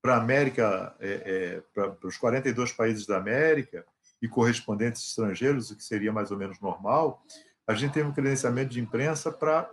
para 0.00 0.16
América, 0.16 0.94
é, 0.98 1.10
é, 1.10 1.62
para 1.72 2.08
os 2.08 2.16
42 2.16 2.72
países 2.72 3.06
da 3.06 3.18
América 3.18 3.84
e 4.22 4.28
correspondentes 4.28 5.02
estrangeiros, 5.02 5.70
o 5.70 5.76
que 5.76 5.82
seria 5.82 6.12
mais 6.12 6.30
ou 6.30 6.38
menos 6.38 6.60
normal, 6.60 7.22
a 7.66 7.74
gente 7.74 7.92
tem 7.92 8.04
um 8.04 8.12
credenciamento 8.12 8.70
de 8.70 8.80
imprensa 8.80 9.32
para 9.32 9.68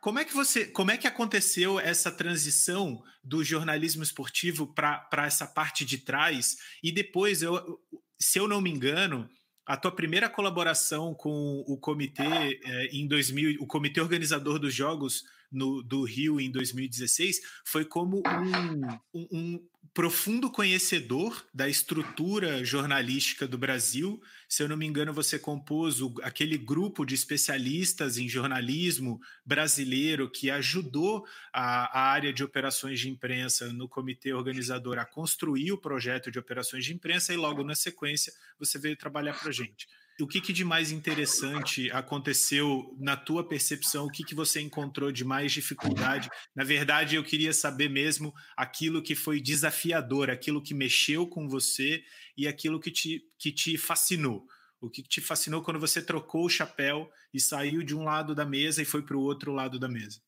como 0.00 0.20
é 0.20 0.24
que 0.24 0.32
você, 0.32 0.66
como 0.66 0.90
é 0.90 0.96
que 0.96 1.06
aconteceu 1.06 1.80
essa 1.80 2.10
transição 2.10 3.02
do 3.24 3.42
jornalismo 3.42 4.02
esportivo 4.02 4.72
para 4.72 5.26
essa 5.26 5.46
parte 5.46 5.84
de 5.84 5.98
trás? 5.98 6.56
E 6.82 6.92
depois, 6.92 7.42
eu, 7.42 7.80
se 8.18 8.38
eu 8.38 8.46
não 8.46 8.60
me 8.60 8.70
engano, 8.70 9.28
a 9.66 9.76
tua 9.76 9.90
primeira 9.90 10.28
colaboração 10.28 11.12
com 11.12 11.64
o 11.66 11.76
comitê 11.76 12.60
é, 12.64 12.86
em 12.86 13.06
2000, 13.08 13.60
o 13.60 13.66
comitê 13.66 14.00
organizador 14.00 14.58
dos 14.58 14.72
jogos 14.72 15.24
no, 15.50 15.82
do 15.82 16.04
Rio 16.04 16.40
em 16.40 16.50
2016 16.50 17.40
foi 17.64 17.84
como 17.84 18.18
um, 18.18 19.18
um, 19.18 19.28
um, 19.32 19.68
profundo 19.94 20.50
conhecedor 20.50 21.44
da 21.52 21.68
estrutura 21.68 22.64
jornalística 22.64 23.48
do 23.48 23.58
Brasil. 23.58 24.22
Se 24.48 24.62
eu 24.62 24.68
não 24.68 24.76
me 24.76 24.86
engano, 24.86 25.12
você 25.12 25.38
compôs 25.38 26.00
o, 26.00 26.14
aquele 26.22 26.56
grupo 26.56 27.04
de 27.04 27.14
especialistas 27.14 28.18
em 28.18 28.28
jornalismo 28.28 29.18
brasileiro 29.44 30.30
que 30.30 30.50
ajudou 30.50 31.26
a, 31.52 31.98
a 31.98 32.10
área 32.10 32.32
de 32.32 32.44
operações 32.44 33.00
de 33.00 33.08
imprensa 33.08 33.72
no 33.72 33.88
comitê 33.88 34.32
organizador 34.32 34.98
a 34.98 35.04
construir 35.04 35.72
o 35.72 35.78
projeto 35.78 36.30
de 36.30 36.38
operações 36.38 36.84
de 36.84 36.94
imprensa 36.94 37.32
e 37.32 37.36
logo 37.36 37.64
na 37.64 37.74
sequência 37.74 38.32
você 38.58 38.78
veio 38.78 38.96
trabalhar 38.96 39.38
para 39.38 39.48
a 39.48 39.52
gente 39.52 39.88
o 40.20 40.26
que, 40.26 40.40
que, 40.40 40.52
de 40.52 40.64
mais 40.64 40.90
interessante 40.90 41.90
aconteceu 41.92 42.94
na 42.98 43.16
tua 43.16 43.46
percepção? 43.46 44.06
O 44.06 44.10
que, 44.10 44.24
que 44.24 44.34
você 44.34 44.60
encontrou 44.60 45.12
de 45.12 45.24
mais 45.24 45.52
dificuldade? 45.52 46.28
Na 46.54 46.64
verdade, 46.64 47.14
eu 47.14 47.22
queria 47.22 47.52
saber 47.52 47.88
mesmo 47.88 48.34
aquilo 48.56 49.02
que 49.02 49.14
foi 49.14 49.40
desafiador, 49.40 50.28
aquilo 50.28 50.62
que 50.62 50.74
mexeu 50.74 51.26
com 51.26 51.48
você 51.48 52.02
e 52.36 52.48
aquilo 52.48 52.80
que 52.80 52.90
te, 52.90 53.22
que 53.38 53.52
te 53.52 53.78
fascinou. 53.78 54.44
O 54.80 54.90
que 54.90 55.02
te 55.02 55.20
fascinou 55.20 55.62
quando 55.62 55.78
você 55.78 56.02
trocou 56.02 56.44
o 56.44 56.50
chapéu 56.50 57.10
e 57.32 57.40
saiu 57.40 57.82
de 57.82 57.94
um 57.94 58.04
lado 58.04 58.34
da 58.34 58.44
mesa 58.44 58.82
e 58.82 58.84
foi 58.84 59.02
para 59.02 59.16
o 59.16 59.22
outro 59.22 59.52
lado 59.52 59.78
da 59.78 59.88
mesa? 59.88 60.20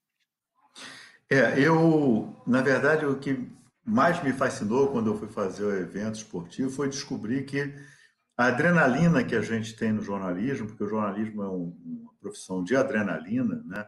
É, 1.29 1.61
eu, 1.61 2.43
na 2.47 2.61
verdade, 2.61 3.07
o 3.07 3.19
que 3.19 3.49
mais 3.85 4.23
me 4.23 4.33
fascinou 4.33 4.89
quando 4.89 5.11
eu 5.11 5.19
fui 5.19 5.29
fazer 5.29 5.65
o 5.65 5.77
evento 5.77 6.17
esportivo 6.17 6.71
foi 6.71 6.89
descobrir 6.89 7.45
que 7.45 7.75
a 8.41 8.47
adrenalina 8.47 9.23
que 9.23 9.35
a 9.35 9.43
gente 9.43 9.77
tem 9.77 9.93
no 9.93 10.03
jornalismo, 10.03 10.67
porque 10.67 10.85
o 10.85 10.89
jornalismo 10.89 11.43
é 11.43 11.49
um, 11.49 11.77
uma 11.85 12.15
profissão 12.21 12.65
de 12.65 12.75
adrenalina, 12.75 13.63
né? 13.67 13.87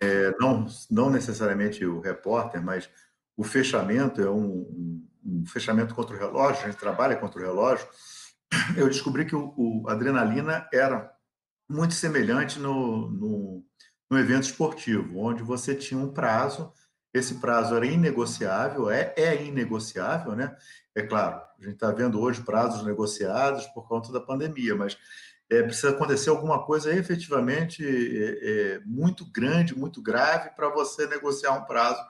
É, 0.00 0.34
não, 0.40 0.66
não 0.90 1.10
necessariamente 1.10 1.84
o 1.84 2.00
repórter, 2.00 2.62
mas 2.62 2.88
o 3.36 3.44
fechamento 3.44 4.22
é 4.22 4.30
um, 4.30 5.06
um, 5.22 5.44
fechamento 5.46 5.94
contra 5.94 6.16
o 6.16 6.18
relógio, 6.18 6.62
a 6.62 6.70
gente 6.70 6.78
trabalha 6.78 7.16
contra 7.16 7.38
o 7.38 7.44
relógio. 7.44 7.86
Eu 8.76 8.88
descobri 8.88 9.26
que 9.26 9.36
o, 9.36 9.52
o 9.56 9.88
adrenalina 9.88 10.66
era 10.72 11.12
muito 11.68 11.92
semelhante 11.92 12.58
no, 12.58 13.10
no, 13.10 13.64
no 14.10 14.18
evento 14.18 14.44
esportivo, 14.44 15.18
onde 15.18 15.42
você 15.42 15.74
tinha 15.74 16.00
um 16.00 16.12
prazo 16.12 16.72
esse 17.12 17.34
prazo 17.34 17.76
era 17.76 17.86
inegociável, 17.86 18.90
é, 18.90 19.12
é 19.16 19.44
inegociável, 19.44 20.34
né? 20.34 20.56
É 20.94 21.02
claro, 21.02 21.42
a 21.58 21.62
gente 21.62 21.74
está 21.74 21.90
vendo 21.90 22.20
hoje 22.20 22.42
prazos 22.42 22.84
negociados 22.84 23.66
por 23.68 23.86
conta 23.86 24.12
da 24.12 24.20
pandemia, 24.20 24.74
mas 24.74 24.96
é, 25.50 25.62
precisa 25.62 25.90
acontecer 25.90 26.30
alguma 26.30 26.64
coisa 26.64 26.94
efetivamente 26.94 27.84
é, 27.84 28.76
é, 28.76 28.80
muito 28.84 29.24
grande, 29.30 29.76
muito 29.76 30.02
grave 30.02 30.50
para 30.50 30.68
você 30.68 31.06
negociar 31.06 31.52
um 31.52 31.64
prazo 31.64 32.02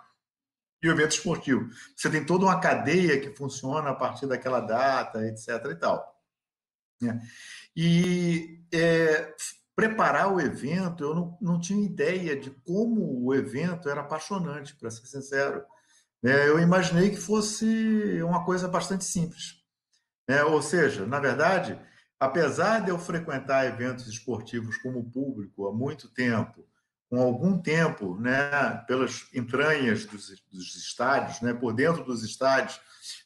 e 0.82 0.88
o 0.88 0.92
evento 0.92 1.12
esportivo. 1.12 1.68
Você 1.96 2.10
tem 2.10 2.24
toda 2.24 2.44
uma 2.44 2.60
cadeia 2.60 3.20
que 3.20 3.34
funciona 3.36 3.90
a 3.90 3.94
partir 3.94 4.26
daquela 4.26 4.60
data, 4.60 5.26
etc. 5.26 5.48
e 5.70 5.76
tal. 5.76 6.20
Né? 7.00 7.20
E 7.76 8.60
é, 8.72 9.34
preparar 9.82 10.32
o 10.32 10.40
evento, 10.40 11.02
eu 11.02 11.12
não, 11.12 11.38
não 11.40 11.60
tinha 11.60 11.84
ideia 11.84 12.38
de 12.38 12.50
como 12.50 13.24
o 13.24 13.34
evento 13.34 13.88
era 13.88 14.00
apaixonante, 14.00 14.76
para 14.76 14.90
ser 14.90 15.06
sincero. 15.06 15.64
É, 16.22 16.48
eu 16.48 16.60
imaginei 16.60 17.10
que 17.10 17.16
fosse 17.16 18.22
uma 18.22 18.44
coisa 18.44 18.68
bastante 18.68 19.04
simples. 19.04 19.56
É, 20.28 20.44
ou 20.44 20.62
seja, 20.62 21.04
na 21.04 21.18
verdade, 21.18 21.76
apesar 22.20 22.78
de 22.78 22.90
eu 22.90 22.98
frequentar 22.98 23.66
eventos 23.66 24.06
esportivos 24.06 24.76
como 24.76 25.10
público 25.10 25.66
há 25.66 25.72
muito 25.72 26.08
tempo, 26.08 26.64
com 27.10 27.20
algum 27.20 27.58
tempo, 27.58 28.16
né, 28.20 28.84
pelas 28.86 29.26
entranhas 29.34 30.04
dos, 30.04 30.28
dos 30.52 30.76
estádios, 30.76 31.40
né, 31.40 31.52
por 31.52 31.74
dentro 31.74 32.04
dos 32.04 32.22
estádios, 32.22 32.80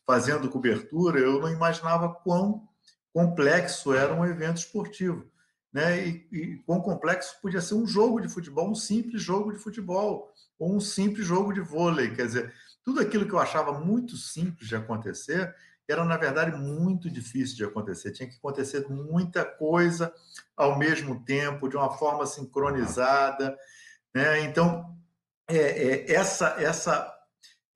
fazendo 0.07 0.49
cobertura, 0.49 1.19
eu 1.21 1.38
não 1.38 1.53
imaginava 1.53 2.14
quão 2.14 2.66
complexo 3.12 3.92
era 3.92 4.14
um 4.14 4.25
evento 4.25 4.57
esportivo 4.57 5.31
né? 5.77 6.09
E, 6.09 6.27
e 6.33 6.57
quão 6.65 6.81
complexo 6.81 7.39
podia 7.43 7.61
ser 7.61 7.75
um 7.75 7.87
jogo 7.87 8.19
de 8.19 8.31
futebol, 8.31 8.71
um 8.71 8.75
simples 8.75 9.21
jogo 9.21 9.53
de 9.53 9.59
futebol, 9.59 10.33
ou 10.59 10.75
um 10.75 10.81
simples 10.81 11.27
jogo 11.27 11.53
de 11.53 11.61
vôlei. 11.61 12.15
Quer 12.15 12.25
dizer, 12.25 12.55
tudo 12.83 12.99
aquilo 12.99 13.27
que 13.27 13.35
eu 13.35 13.39
achava 13.39 13.79
muito 13.79 14.17
simples 14.17 14.71
de 14.71 14.75
acontecer 14.75 15.55
era, 15.87 16.03
na 16.03 16.17
verdade, 16.17 16.57
muito 16.57 17.11
difícil 17.11 17.57
de 17.57 17.65
acontecer. 17.67 18.11
Tinha 18.12 18.27
que 18.27 18.37
acontecer 18.37 18.89
muita 18.89 19.45
coisa 19.45 20.11
ao 20.57 20.79
mesmo 20.79 21.23
tempo, 21.27 21.69
de 21.69 21.77
uma 21.77 21.91
forma 21.91 22.25
sincronizada. 22.25 23.55
Né? 24.15 24.41
Então, 24.45 24.97
é, 25.47 25.57
é, 25.57 26.12
essa, 26.15 26.57
essa, 26.59 27.15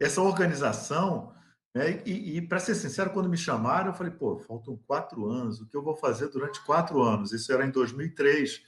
essa 0.01 0.23
organização 0.23 1.35
é, 1.75 2.03
e, 2.05 2.39
e 2.39 2.43
para 2.43 2.59
ser 2.59 2.75
sincero, 2.75 3.11
quando 3.11 3.29
me 3.29 3.37
chamaram, 3.37 3.89
eu 3.89 3.95
falei, 3.95 4.13
pô, 4.13 4.39
faltam 4.39 4.77
quatro 4.87 5.31
anos, 5.31 5.61
o 5.61 5.67
que 5.67 5.77
eu 5.77 5.83
vou 5.83 5.97
fazer 5.97 6.29
durante 6.29 6.61
quatro 6.65 7.01
anos? 7.01 7.33
Isso 7.33 7.53
era 7.53 7.65
em 7.65 7.71
2003. 7.71 8.61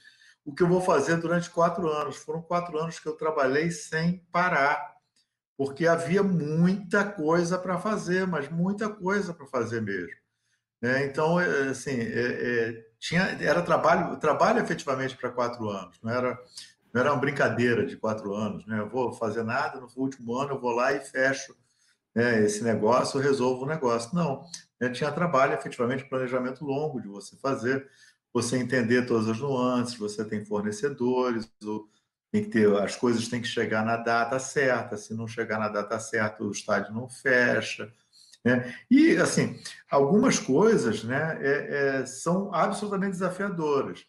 O 0.45 0.53
que 0.53 0.63
eu 0.63 0.67
vou 0.67 0.81
fazer 0.81 1.17
durante 1.17 1.49
quatro 1.49 1.87
anos? 1.89 2.15
Foram 2.15 2.41
quatro 2.41 2.77
anos 2.77 2.99
que 2.99 3.07
eu 3.07 3.15
trabalhei 3.15 3.71
sem 3.71 4.19
parar, 4.31 4.95
porque 5.57 5.85
havia 5.85 6.23
muita 6.23 7.03
coisa 7.03 7.57
para 7.57 7.77
fazer, 7.77 8.25
mas 8.25 8.49
muita 8.49 8.89
coisa 8.89 9.33
para 9.33 9.47
fazer 9.47 9.81
mesmo. 9.81 10.15
É, 10.81 11.05
então, 11.05 11.39
é, 11.39 11.69
assim, 11.69 11.91
é, 11.91 12.69
é, 12.69 12.85
tinha, 12.99 13.21
era 13.41 13.61
trabalho, 13.61 14.17
trabalho 14.17 14.59
efetivamente 14.59 15.15
para 15.15 15.29
quatro 15.29 15.69
anos, 15.69 15.97
não 16.01 16.11
era, 16.11 16.37
não 16.93 17.01
era 17.01 17.13
uma 17.13 17.19
brincadeira 17.19 17.85
de 17.85 17.95
quatro 17.97 18.33
anos, 18.33 18.65
né? 18.65 18.79
Eu 18.79 18.89
vou 18.89 19.13
fazer 19.13 19.43
nada, 19.43 19.79
no 19.79 19.87
último 19.95 20.35
ano 20.37 20.51
eu 20.51 20.59
vou 20.59 20.71
lá 20.71 20.91
e 20.91 20.99
fecho 20.99 21.55
né, 22.15 22.43
esse 22.43 22.63
negócio, 22.63 23.17
eu 23.17 23.23
resolvo 23.23 23.63
o 23.63 23.67
negócio. 23.67 24.13
Não, 24.13 24.43
né, 24.79 24.89
tinha 24.89 25.11
trabalho, 25.11 25.53
efetivamente, 25.53 26.05
planejamento 26.05 26.65
longo 26.65 27.01
de 27.01 27.07
você 27.07 27.35
fazer, 27.37 27.87
você 28.33 28.57
entender 28.57 29.05
todas 29.05 29.27
as 29.27 29.39
nuances, 29.39 29.97
você 29.97 30.23
tem 30.25 30.43
fornecedores, 30.43 31.49
tem 32.31 32.43
que 32.43 32.49
ter, 32.49 32.75
as 32.77 32.95
coisas 32.95 33.27
têm 33.27 33.41
que 33.41 33.47
chegar 33.47 33.85
na 33.85 33.97
data 33.97 34.39
certa, 34.39 34.97
se 34.97 35.13
não 35.13 35.27
chegar 35.27 35.59
na 35.59 35.69
data 35.69 35.99
certa, 35.99 36.43
o 36.43 36.51
estádio 36.51 36.93
não 36.93 37.07
fecha. 37.07 37.91
Né? 38.43 38.75
E, 38.89 39.15
assim, 39.17 39.59
algumas 39.89 40.39
coisas 40.39 41.03
né, 41.03 41.37
é, 41.41 41.99
é, 42.01 42.05
são 42.05 42.53
absolutamente 42.53 43.11
desafiadoras. 43.11 44.05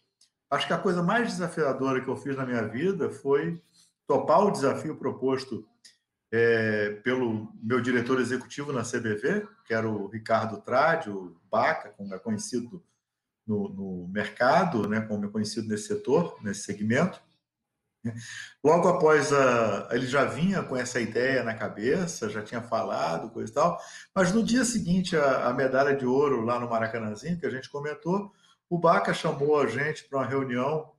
Acho 0.49 0.67
que 0.67 0.73
a 0.73 0.77
coisa 0.77 1.01
mais 1.01 1.27
desafiadora 1.27 2.01
que 2.01 2.09
eu 2.09 2.17
fiz 2.17 2.35
na 2.35 2.45
minha 2.45 2.67
vida 2.67 3.09
foi 3.09 3.61
topar 4.07 4.43
o 4.43 4.51
desafio 4.51 4.97
proposto 4.97 5.67
é, 6.37 6.89
pelo 7.01 7.49
meu 7.63 7.79
diretor 7.79 8.19
executivo 8.19 8.73
na 8.73 8.81
CBV, 8.81 9.47
que 9.63 9.73
era 9.73 9.87
o 9.89 10.07
Ricardo 10.07 10.59
Trade, 10.59 11.09
o 11.09 11.33
Baca, 11.49 11.91
como 11.91 12.13
é 12.13 12.19
conhecido 12.19 12.83
no, 13.47 13.69
no 13.69 14.07
mercado, 14.09 14.85
né, 14.85 14.99
como 14.99 15.25
é 15.25 15.29
conhecido 15.29 15.69
nesse 15.69 15.87
setor, 15.87 16.37
nesse 16.43 16.63
segmento. 16.63 17.21
Logo 18.61 18.89
após 18.89 19.31
a, 19.31 19.87
ele 19.91 20.05
já 20.05 20.25
vinha 20.25 20.61
com 20.61 20.75
essa 20.75 20.99
ideia 20.99 21.41
na 21.41 21.53
cabeça, 21.53 22.29
já 22.29 22.43
tinha 22.43 22.61
falado, 22.61 23.29
coisa 23.29 23.49
e 23.49 23.55
tal, 23.55 23.79
mas 24.13 24.33
no 24.33 24.43
dia 24.43 24.65
seguinte 24.65 25.15
a, 25.15 25.47
a 25.47 25.53
medalha 25.53 25.95
de 25.95 26.05
ouro 26.05 26.41
lá 26.41 26.59
no 26.59 26.69
Maracanãzinho, 26.69 27.39
que 27.39 27.45
a 27.45 27.49
gente 27.49 27.69
comentou, 27.69 28.33
o 28.69 28.77
Baca 28.77 29.13
chamou 29.13 29.57
a 29.57 29.67
gente 29.67 30.03
para 30.03 30.19
uma 30.19 30.27
reunião. 30.27 30.91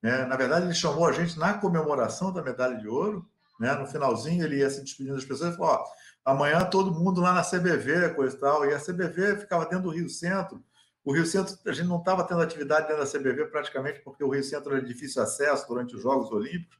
Né? 0.00 0.24
Na 0.26 0.36
verdade, 0.36 0.66
ele 0.66 0.74
chamou 0.74 1.08
a 1.08 1.12
gente 1.12 1.36
na 1.36 1.54
comemoração 1.54 2.32
da 2.32 2.42
medalha 2.42 2.76
de 2.76 2.86
ouro, 2.86 3.28
né? 3.58 3.74
No 3.74 3.86
finalzinho, 3.86 4.44
ele 4.44 4.58
ia 4.58 4.70
se 4.70 4.82
despedindo 4.82 5.16
das 5.16 5.24
pessoas 5.24 5.54
e 5.54 5.56
falou: 5.56 5.72
ó, 5.72 5.84
amanhã 6.24 6.64
todo 6.64 6.94
mundo 6.94 7.20
lá 7.20 7.32
na 7.32 7.42
CBV, 7.42 8.14
coisa 8.14 8.36
e 8.36 8.38
tal. 8.38 8.66
E 8.66 8.74
a 8.74 8.80
CBV 8.80 9.38
ficava 9.38 9.64
dentro 9.64 9.84
do 9.84 9.90
Rio 9.90 10.08
Centro. 10.08 10.62
O 11.04 11.12
Rio 11.12 11.24
Centro, 11.24 11.56
a 11.66 11.72
gente 11.72 11.88
não 11.88 11.98
estava 11.98 12.22
tendo 12.22 12.42
atividade 12.42 12.86
dentro 12.86 13.02
da 13.02 13.10
CBV 13.10 13.46
praticamente 13.46 14.00
porque 14.00 14.22
o 14.22 14.28
Rio 14.28 14.44
Centro 14.44 14.76
era 14.76 14.84
difícil 14.84 15.22
acesso 15.22 15.66
durante 15.66 15.96
os 15.96 16.02
Jogos 16.02 16.30
Olímpicos. 16.30 16.78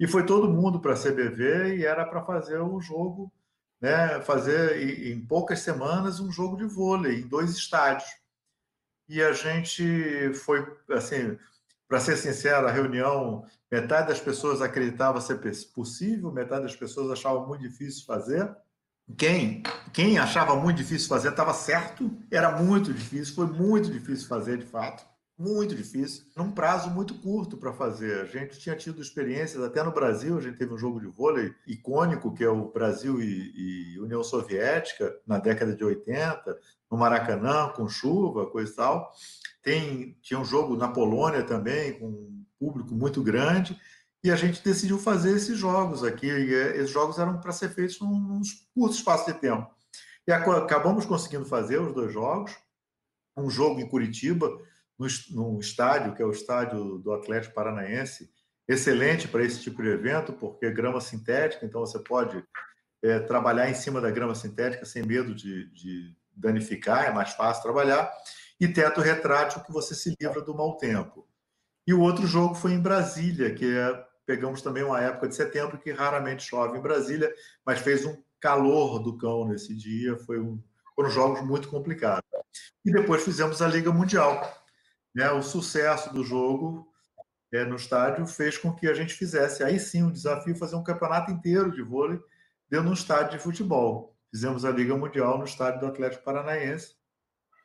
E 0.00 0.06
foi 0.06 0.24
todo 0.24 0.48
mundo 0.48 0.80
para 0.80 0.94
a 0.94 0.96
CBV 0.96 1.76
e 1.76 1.84
era 1.84 2.04
para 2.06 2.24
fazer 2.24 2.58
o 2.58 2.80
jogo, 2.80 3.30
né? 3.80 4.20
fazer 4.22 4.80
em 5.06 5.20
poucas 5.26 5.60
semanas 5.60 6.20
um 6.20 6.32
jogo 6.32 6.56
de 6.56 6.64
vôlei 6.64 7.20
em 7.20 7.28
dois 7.28 7.50
estádios. 7.50 8.08
E 9.08 9.22
a 9.22 9.32
gente 9.32 10.32
foi, 10.34 10.66
assim, 10.90 11.38
para 11.86 12.00
ser 12.00 12.16
sincero, 12.16 12.66
a 12.66 12.70
reunião, 12.70 13.44
metade 13.70 14.08
das 14.08 14.20
pessoas 14.20 14.62
acreditava 14.62 15.20
ser 15.20 15.40
possível, 15.74 16.32
metade 16.32 16.62
das 16.62 16.76
pessoas 16.76 17.10
achava 17.10 17.46
muito 17.46 17.62
difícil 17.62 18.04
fazer. 18.04 18.54
Quem, 19.16 19.62
quem 19.92 20.18
achava 20.18 20.56
muito 20.56 20.78
difícil 20.78 21.08
fazer 21.08 21.30
estava 21.30 21.52
certo, 21.54 22.10
era 22.30 22.60
muito 22.60 22.92
difícil, 22.92 23.34
foi 23.34 23.46
muito 23.46 23.90
difícil 23.90 24.26
fazer 24.26 24.58
de 24.58 24.66
fato. 24.66 25.04
muito 25.38 25.74
difícil, 25.74 26.24
num 26.34 26.50
prazo 26.50 26.88
muito 26.90 27.14
curto 27.16 27.58
para 27.58 27.70
fazer. 27.72 28.22
A 28.22 28.24
gente 28.24 28.58
tinha 28.58 28.74
tido 28.74 29.02
experiências, 29.02 29.62
até 29.62 29.82
no 29.82 29.92
Brasil, 29.92 30.38
a 30.38 30.40
gente 30.40 30.56
teve 30.56 30.72
um 30.72 30.78
jogo 30.78 30.98
de 30.98 31.06
vôlei 31.06 31.54
icônico, 31.66 32.32
que 32.32 32.42
é 32.42 32.48
o 32.48 32.72
Brasil 32.72 33.20
e, 33.20 33.94
e 33.94 34.00
União 34.00 34.24
Soviética, 34.24 35.14
na 35.26 35.38
década 35.38 35.74
de 35.76 35.84
80, 35.84 36.58
no 36.90 36.96
Maracanã, 36.96 37.68
com 37.68 37.86
chuva, 37.86 38.46
coisa 38.46 38.72
e 38.72 38.76
tal. 38.76 39.12
Tem, 39.62 40.16
tinha 40.22 40.40
um 40.40 40.44
jogo 40.44 40.74
na 40.74 40.88
Polônia 40.88 41.42
também, 41.42 41.98
com 41.98 42.35
público 42.58 42.94
muito 42.94 43.22
grande, 43.22 43.80
e 44.22 44.30
a 44.30 44.36
gente 44.36 44.62
decidiu 44.62 44.98
fazer 44.98 45.36
esses 45.36 45.56
jogos 45.56 46.02
aqui. 46.02 46.26
E 46.26 46.54
eh, 46.54 46.76
esses 46.78 46.90
jogos 46.90 47.18
eram 47.18 47.38
para 47.38 47.52
ser 47.52 47.68
feitos 47.70 48.00
num, 48.00 48.18
num 48.18 48.40
curto 48.74 48.96
espaço 48.96 49.32
de 49.32 49.38
tempo. 49.38 49.70
E 50.26 50.32
acabamos 50.32 51.06
conseguindo 51.06 51.44
fazer 51.44 51.80
os 51.80 51.94
dois 51.94 52.12
jogos. 52.12 52.52
Um 53.36 53.48
jogo 53.48 53.80
em 53.80 53.88
Curitiba, 53.88 54.48
no, 54.98 55.06
no 55.30 55.60
estádio, 55.60 56.14
que 56.14 56.22
é 56.22 56.26
o 56.26 56.30
estádio 56.30 56.98
do 56.98 57.12
Atlético 57.12 57.54
Paranaense, 57.54 58.30
excelente 58.66 59.28
para 59.28 59.44
esse 59.44 59.60
tipo 59.60 59.82
de 59.82 59.88
evento, 59.88 60.32
porque 60.32 60.66
é 60.66 60.70
grama 60.70 61.00
sintética, 61.00 61.64
então 61.64 61.80
você 61.80 61.98
pode 61.98 62.42
é, 63.02 63.20
trabalhar 63.20 63.70
em 63.70 63.74
cima 63.74 64.00
da 64.00 64.10
grama 64.10 64.34
sintética 64.34 64.84
sem 64.84 65.02
medo 65.04 65.34
de, 65.34 65.70
de, 65.70 66.16
danificar, 66.34 67.04
é 67.04 67.12
mais 67.12 67.32
fácil 67.32 67.62
trabalhar, 67.62 68.10
e 68.60 68.68
teto 68.68 69.00
retrátil, 69.00 69.62
que 69.62 69.72
você 69.72 69.94
se 69.94 70.14
livra 70.20 70.42
do 70.42 70.54
mau 70.54 70.76
tempo. 70.76 71.25
E 71.86 71.94
o 71.94 72.00
outro 72.00 72.26
jogo 72.26 72.54
foi 72.54 72.72
em 72.72 72.80
Brasília, 72.80 73.54
que 73.54 73.64
é, 73.64 74.04
pegamos 74.26 74.60
também 74.60 74.82
uma 74.82 75.00
época 75.00 75.28
de 75.28 75.36
setembro 75.36 75.78
que 75.78 75.92
raramente 75.92 76.42
chove 76.44 76.76
em 76.76 76.82
Brasília, 76.82 77.32
mas 77.64 77.80
fez 77.80 78.04
um 78.04 78.16
calor 78.40 78.98
do 78.98 79.16
cão 79.16 79.46
nesse 79.46 79.74
dia, 79.74 80.16
foi 80.16 80.40
um, 80.40 80.60
foram 80.94 81.10
jogos 81.10 81.42
muito 81.42 81.68
complicados. 81.68 82.24
E 82.84 82.90
depois 82.90 83.22
fizemos 83.22 83.62
a 83.62 83.68
Liga 83.68 83.92
Mundial, 83.92 84.40
né, 85.14 85.30
o 85.30 85.42
sucesso 85.42 86.12
do 86.12 86.24
jogo 86.24 86.92
é, 87.52 87.64
no 87.64 87.76
estádio 87.76 88.26
fez 88.26 88.58
com 88.58 88.74
que 88.74 88.88
a 88.88 88.94
gente 88.94 89.14
fizesse 89.14 89.62
aí 89.62 89.78
sim 89.78 90.02
o 90.02 90.06
um 90.06 90.12
desafio 90.12 90.56
fazer 90.56 90.76
um 90.76 90.82
campeonato 90.82 91.30
inteiro 91.30 91.70
de 91.70 91.82
vôlei 91.82 92.18
dentro 92.68 92.86
de 92.86 92.90
um 92.90 92.94
estádio 92.94 93.38
de 93.38 93.42
futebol. 93.42 94.16
Fizemos 94.30 94.64
a 94.64 94.70
Liga 94.70 94.96
Mundial 94.96 95.38
no 95.38 95.44
estádio 95.44 95.80
do 95.80 95.86
Atlético 95.86 96.24
Paranaense, 96.24 96.96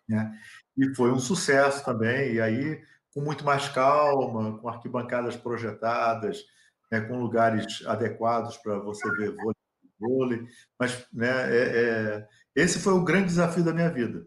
né? 0.07 0.31
E 0.77 0.93
foi 0.95 1.11
um 1.11 1.19
sucesso 1.19 1.83
também. 1.83 2.35
E 2.35 2.41
aí, 2.41 2.81
com 3.13 3.21
muito 3.21 3.43
mais 3.45 3.67
calma, 3.69 4.57
com 4.57 4.67
arquibancadas 4.67 5.35
projetadas, 5.35 6.43
né, 6.91 7.01
com 7.01 7.19
lugares 7.19 7.83
adequados 7.85 8.57
para 8.57 8.79
você 8.79 9.09
ver 9.11 9.35
vôlei, 9.35 9.55
vôlei. 9.99 10.47
Mas 10.79 11.05
né, 11.11 11.29
é, 11.29 11.81
é, 11.81 12.27
esse 12.55 12.79
foi 12.79 12.93
o 12.93 13.03
grande 13.03 13.27
desafio 13.27 13.63
da 13.63 13.73
minha 13.73 13.89
vida 13.89 14.25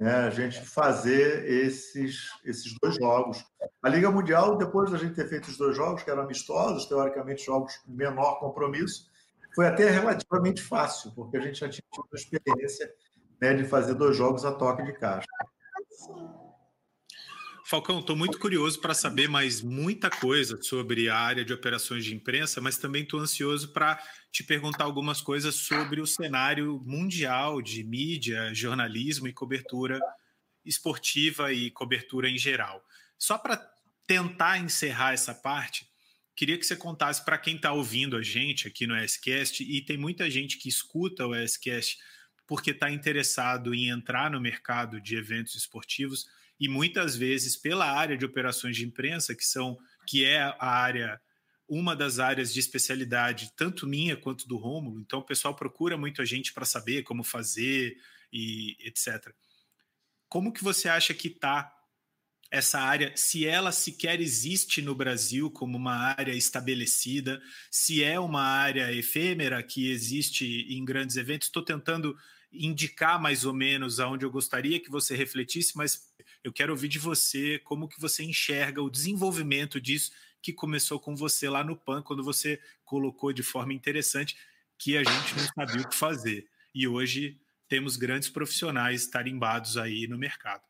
né, 0.00 0.12
a 0.12 0.30
gente 0.30 0.60
fazer 0.60 1.48
esses, 1.48 2.28
esses 2.44 2.74
dois 2.80 2.96
jogos. 2.96 3.44
A 3.82 3.88
Liga 3.88 4.10
Mundial, 4.10 4.56
depois 4.56 4.90
da 4.90 4.98
gente 4.98 5.14
ter 5.14 5.28
feito 5.28 5.48
os 5.48 5.56
dois 5.56 5.76
jogos, 5.76 6.02
que 6.02 6.10
eram 6.10 6.22
amistosos, 6.22 6.86
teoricamente 6.86 7.44
jogos 7.44 7.80
de 7.86 7.94
menor 7.94 8.38
compromisso, 8.40 9.08
foi 9.54 9.66
até 9.66 9.88
relativamente 9.88 10.62
fácil, 10.62 11.12
porque 11.14 11.36
a 11.36 11.40
gente 11.40 11.60
já 11.60 11.68
tinha 11.68 11.84
tido 11.90 12.08
a 12.12 12.16
experiência 12.16 12.92
né, 13.40 13.54
de 13.54 13.64
fazer 13.64 13.94
dois 13.94 14.16
jogos 14.16 14.44
a 14.44 14.52
toque 14.52 14.82
de 14.82 14.92
caixa. 14.94 15.26
Falcão, 17.66 18.00
estou 18.00 18.14
muito 18.14 18.38
curioso 18.38 18.78
para 18.78 18.92
saber 18.92 19.26
mais 19.26 19.62
muita 19.62 20.10
coisa 20.10 20.60
sobre 20.60 21.08
a 21.08 21.16
área 21.16 21.42
de 21.42 21.52
operações 21.52 22.04
de 22.04 22.14
imprensa, 22.14 22.60
mas 22.60 22.76
também 22.76 23.04
estou 23.04 23.18
ansioso 23.18 23.72
para 23.72 23.98
te 24.30 24.44
perguntar 24.44 24.84
algumas 24.84 25.22
coisas 25.22 25.54
sobre 25.54 25.98
o 25.98 26.06
cenário 26.06 26.78
mundial 26.84 27.62
de 27.62 27.82
mídia, 27.82 28.52
jornalismo 28.52 29.28
e 29.28 29.32
cobertura 29.32 29.98
esportiva 30.62 31.54
e 31.54 31.70
cobertura 31.70 32.28
em 32.28 32.36
geral. 32.36 32.84
Só 33.18 33.38
para 33.38 33.56
tentar 34.06 34.58
encerrar 34.58 35.14
essa 35.14 35.34
parte, 35.34 35.88
queria 36.36 36.58
que 36.58 36.66
você 36.66 36.76
contasse 36.76 37.24
para 37.24 37.38
quem 37.38 37.56
está 37.56 37.72
ouvindo 37.72 38.14
a 38.18 38.22
gente 38.22 38.68
aqui 38.68 38.86
no 38.86 39.08
SCast, 39.08 39.62
e 39.62 39.80
tem 39.80 39.96
muita 39.96 40.28
gente 40.30 40.58
que 40.58 40.68
escuta 40.68 41.26
o 41.26 41.34
SCast 41.48 41.96
porque 42.46 42.72
está 42.72 42.90
interessado 42.90 43.72
em 43.72 43.88
entrar 43.88 44.30
no 44.30 44.38
mercado 44.38 45.00
de 45.00 45.16
eventos 45.16 45.54
esportivos 45.54 46.26
e 46.58 46.68
muitas 46.68 47.16
vezes 47.16 47.56
pela 47.56 47.90
área 47.90 48.16
de 48.16 48.24
operações 48.24 48.76
de 48.76 48.84
imprensa, 48.84 49.34
que 49.34 49.44
são 49.44 49.76
que 50.06 50.24
é 50.24 50.40
a 50.40 50.66
área 50.66 51.20
uma 51.66 51.96
das 51.96 52.18
áreas 52.18 52.52
de 52.52 52.60
especialidade 52.60 53.52
tanto 53.56 53.86
minha 53.86 54.16
quanto 54.16 54.46
do 54.46 54.56
Rômulo. 54.56 55.00
Então 55.00 55.20
o 55.20 55.24
pessoal 55.24 55.56
procura 55.56 55.96
muito 55.96 56.20
a 56.20 56.24
gente 56.24 56.52
para 56.52 56.66
saber 56.66 57.02
como 57.02 57.24
fazer 57.24 57.96
e 58.32 58.76
etc. 58.80 59.32
Como 60.28 60.52
que 60.52 60.62
você 60.62 60.88
acha 60.88 61.14
que 61.14 61.28
está 61.28 61.72
essa 62.50 62.78
área, 62.78 63.12
se 63.16 63.46
ela 63.46 63.72
sequer 63.72 64.20
existe 64.20 64.80
no 64.80 64.94
Brasil 64.94 65.50
como 65.50 65.76
uma 65.76 66.14
área 66.16 66.32
estabelecida, 66.32 67.42
se 67.68 68.04
é 68.04 68.20
uma 68.20 68.42
área 68.42 68.92
efêmera 68.92 69.60
que 69.60 69.90
existe 69.90 70.66
em 70.68 70.84
grandes 70.84 71.16
eventos? 71.16 71.48
Estou 71.48 71.64
tentando 71.64 72.16
indicar 72.52 73.20
mais 73.20 73.44
ou 73.44 73.52
menos 73.52 73.98
aonde 73.98 74.24
eu 74.24 74.30
gostaria 74.30 74.78
que 74.78 74.88
você 74.90 75.16
refletisse, 75.16 75.76
mas 75.76 76.12
eu 76.44 76.52
quero 76.52 76.72
ouvir 76.72 76.88
de 76.88 76.98
você 76.98 77.58
como 77.64 77.88
que 77.88 77.98
você 77.98 78.22
enxerga 78.22 78.82
o 78.82 78.90
desenvolvimento 78.90 79.80
disso 79.80 80.12
que 80.42 80.52
começou 80.52 81.00
com 81.00 81.16
você 81.16 81.48
lá 81.48 81.64
no 81.64 81.74
PAN, 81.74 82.02
quando 82.02 82.22
você 82.22 82.60
colocou 82.84 83.32
de 83.32 83.42
forma 83.42 83.72
interessante 83.72 84.36
que 84.78 84.98
a 84.98 85.02
gente 85.02 85.34
não 85.36 85.46
sabia 85.54 85.82
o 85.82 85.88
que 85.88 85.96
fazer. 85.96 86.46
E 86.74 86.86
hoje 86.86 87.40
temos 87.66 87.96
grandes 87.96 88.28
profissionais 88.28 89.06
tarimbados 89.06 89.78
aí 89.78 90.06
no 90.06 90.18
mercado. 90.18 90.62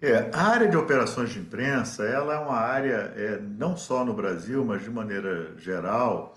É, 0.00 0.28
a 0.32 0.48
área 0.48 0.68
de 0.68 0.76
operações 0.76 1.30
de 1.32 1.38
imprensa, 1.38 2.04
ela 2.04 2.34
é 2.34 2.38
uma 2.38 2.58
área, 2.58 3.12
é, 3.16 3.40
não 3.40 3.76
só 3.76 4.04
no 4.04 4.12
Brasil, 4.12 4.64
mas 4.64 4.82
de 4.82 4.90
maneira 4.90 5.56
geral, 5.56 6.36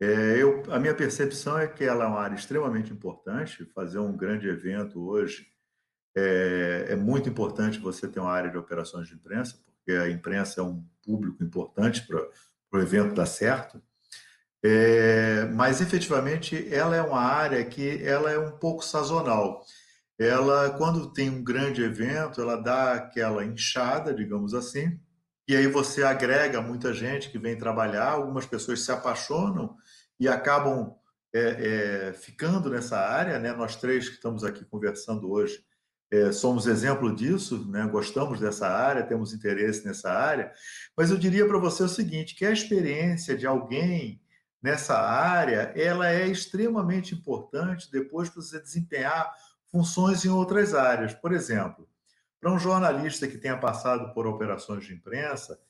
é, 0.00 0.36
eu, 0.38 0.62
a 0.70 0.78
minha 0.78 0.94
percepção 0.94 1.58
é 1.58 1.68
que 1.68 1.84
ela 1.84 2.04
é 2.04 2.06
uma 2.06 2.20
área 2.20 2.34
extremamente 2.34 2.90
importante. 2.90 3.66
Fazer 3.74 3.98
um 3.98 4.16
grande 4.16 4.48
evento 4.48 5.06
hoje 5.06 5.46
é, 6.16 6.86
é, 6.88 6.96
muito 6.96 7.28
importante 7.28 7.78
você 7.78 8.08
ter 8.08 8.18
uma 8.18 8.32
área 8.32 8.50
de 8.50 8.56
operações 8.56 9.06
de 9.06 9.14
imprensa, 9.14 9.58
porque 9.66 9.92
a 9.92 10.08
imprensa 10.10 10.60
é 10.60 10.64
um 10.64 10.82
público 11.04 11.44
importante 11.44 12.06
para 12.06 12.26
o 12.72 12.80
evento 12.80 13.14
dar 13.14 13.26
certo. 13.26 13.82
É, 14.64 15.44
mas 15.52 15.82
efetivamente 15.82 16.72
ela 16.74 16.96
é 16.96 17.02
uma 17.02 17.20
área 17.20 17.62
que 17.64 18.02
ela 18.02 18.30
é 18.30 18.38
um 18.38 18.52
pouco 18.52 18.82
sazonal. 18.82 19.62
Ela, 20.18 20.70
quando 20.70 21.12
tem 21.12 21.28
um 21.28 21.44
grande 21.44 21.82
evento, 21.82 22.40
ela 22.40 22.56
dá 22.56 22.94
aquela 22.94 23.44
inchada, 23.44 24.14
digamos 24.14 24.54
assim, 24.54 24.98
e 25.46 25.54
aí 25.54 25.66
você 25.66 26.02
agrega 26.02 26.62
muita 26.62 26.94
gente 26.94 27.30
que 27.30 27.38
vem 27.38 27.58
trabalhar, 27.58 28.12
algumas 28.12 28.46
pessoas 28.46 28.80
se 28.80 28.90
apaixonam 28.90 29.76
e 30.18 30.26
acabam 30.26 30.94
é, 31.32 32.08
é, 32.08 32.12
ficando 32.14 32.70
nessa 32.70 32.98
área. 32.98 33.38
Né? 33.38 33.52
Nós 33.52 33.76
três 33.76 34.08
que 34.08 34.14
estamos 34.14 34.42
aqui 34.42 34.64
conversando 34.64 35.30
hoje 35.30 35.62
é, 36.16 36.32
somos 36.32 36.66
exemplo 36.66 37.14
disso, 37.14 37.66
né? 37.68 37.86
gostamos 37.86 38.40
dessa 38.40 38.68
área, 38.68 39.06
temos 39.06 39.32
interesse 39.32 39.84
nessa 39.84 40.10
área, 40.10 40.52
mas 40.96 41.10
eu 41.10 41.16
diria 41.16 41.46
para 41.46 41.58
você 41.58 41.82
o 41.82 41.88
seguinte, 41.88 42.34
que 42.34 42.44
a 42.44 42.52
experiência 42.52 43.36
de 43.36 43.46
alguém 43.46 44.20
nessa 44.62 44.98
área, 44.98 45.72
ela 45.76 46.10
é 46.10 46.26
extremamente 46.26 47.14
importante 47.14 47.90
depois 47.90 48.28
para 48.28 48.42
você 48.42 48.60
desempenhar 48.60 49.32
funções 49.70 50.24
em 50.24 50.28
outras 50.28 50.74
áreas. 50.74 51.14
Por 51.14 51.32
exemplo, 51.32 51.88
para 52.40 52.52
um 52.52 52.58
jornalista 52.58 53.28
que 53.28 53.38
tenha 53.38 53.58
passado 53.58 54.12
por 54.12 54.26
operações 54.26 54.84
de 54.84 54.94
imprensa, 54.94 55.60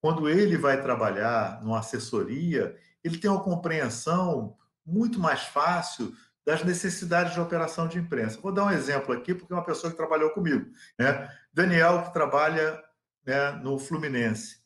quando 0.00 0.28
ele 0.28 0.56
vai 0.56 0.80
trabalhar 0.80 1.62
numa 1.62 1.78
assessoria, 1.78 2.76
ele 3.04 3.18
tem 3.18 3.30
uma 3.30 3.42
compreensão 3.42 4.56
muito 4.84 5.20
mais 5.20 5.42
fácil 5.42 6.12
das 6.46 6.64
necessidades 6.64 7.34
de 7.34 7.40
operação 7.40 7.86
de 7.86 7.98
imprensa. 7.98 8.40
Vou 8.40 8.52
dar 8.52 8.64
um 8.64 8.70
exemplo 8.70 9.14
aqui, 9.14 9.34
porque 9.34 9.52
é 9.52 9.56
uma 9.56 9.64
pessoa 9.64 9.90
que 9.90 9.96
trabalhou 9.96 10.30
comigo. 10.30 10.66
Né? 10.98 11.28
Daniel, 11.52 12.02
que 12.02 12.12
trabalha 12.12 12.82
né, 13.24 13.52
no 13.62 13.78
Fluminense. 13.78 14.60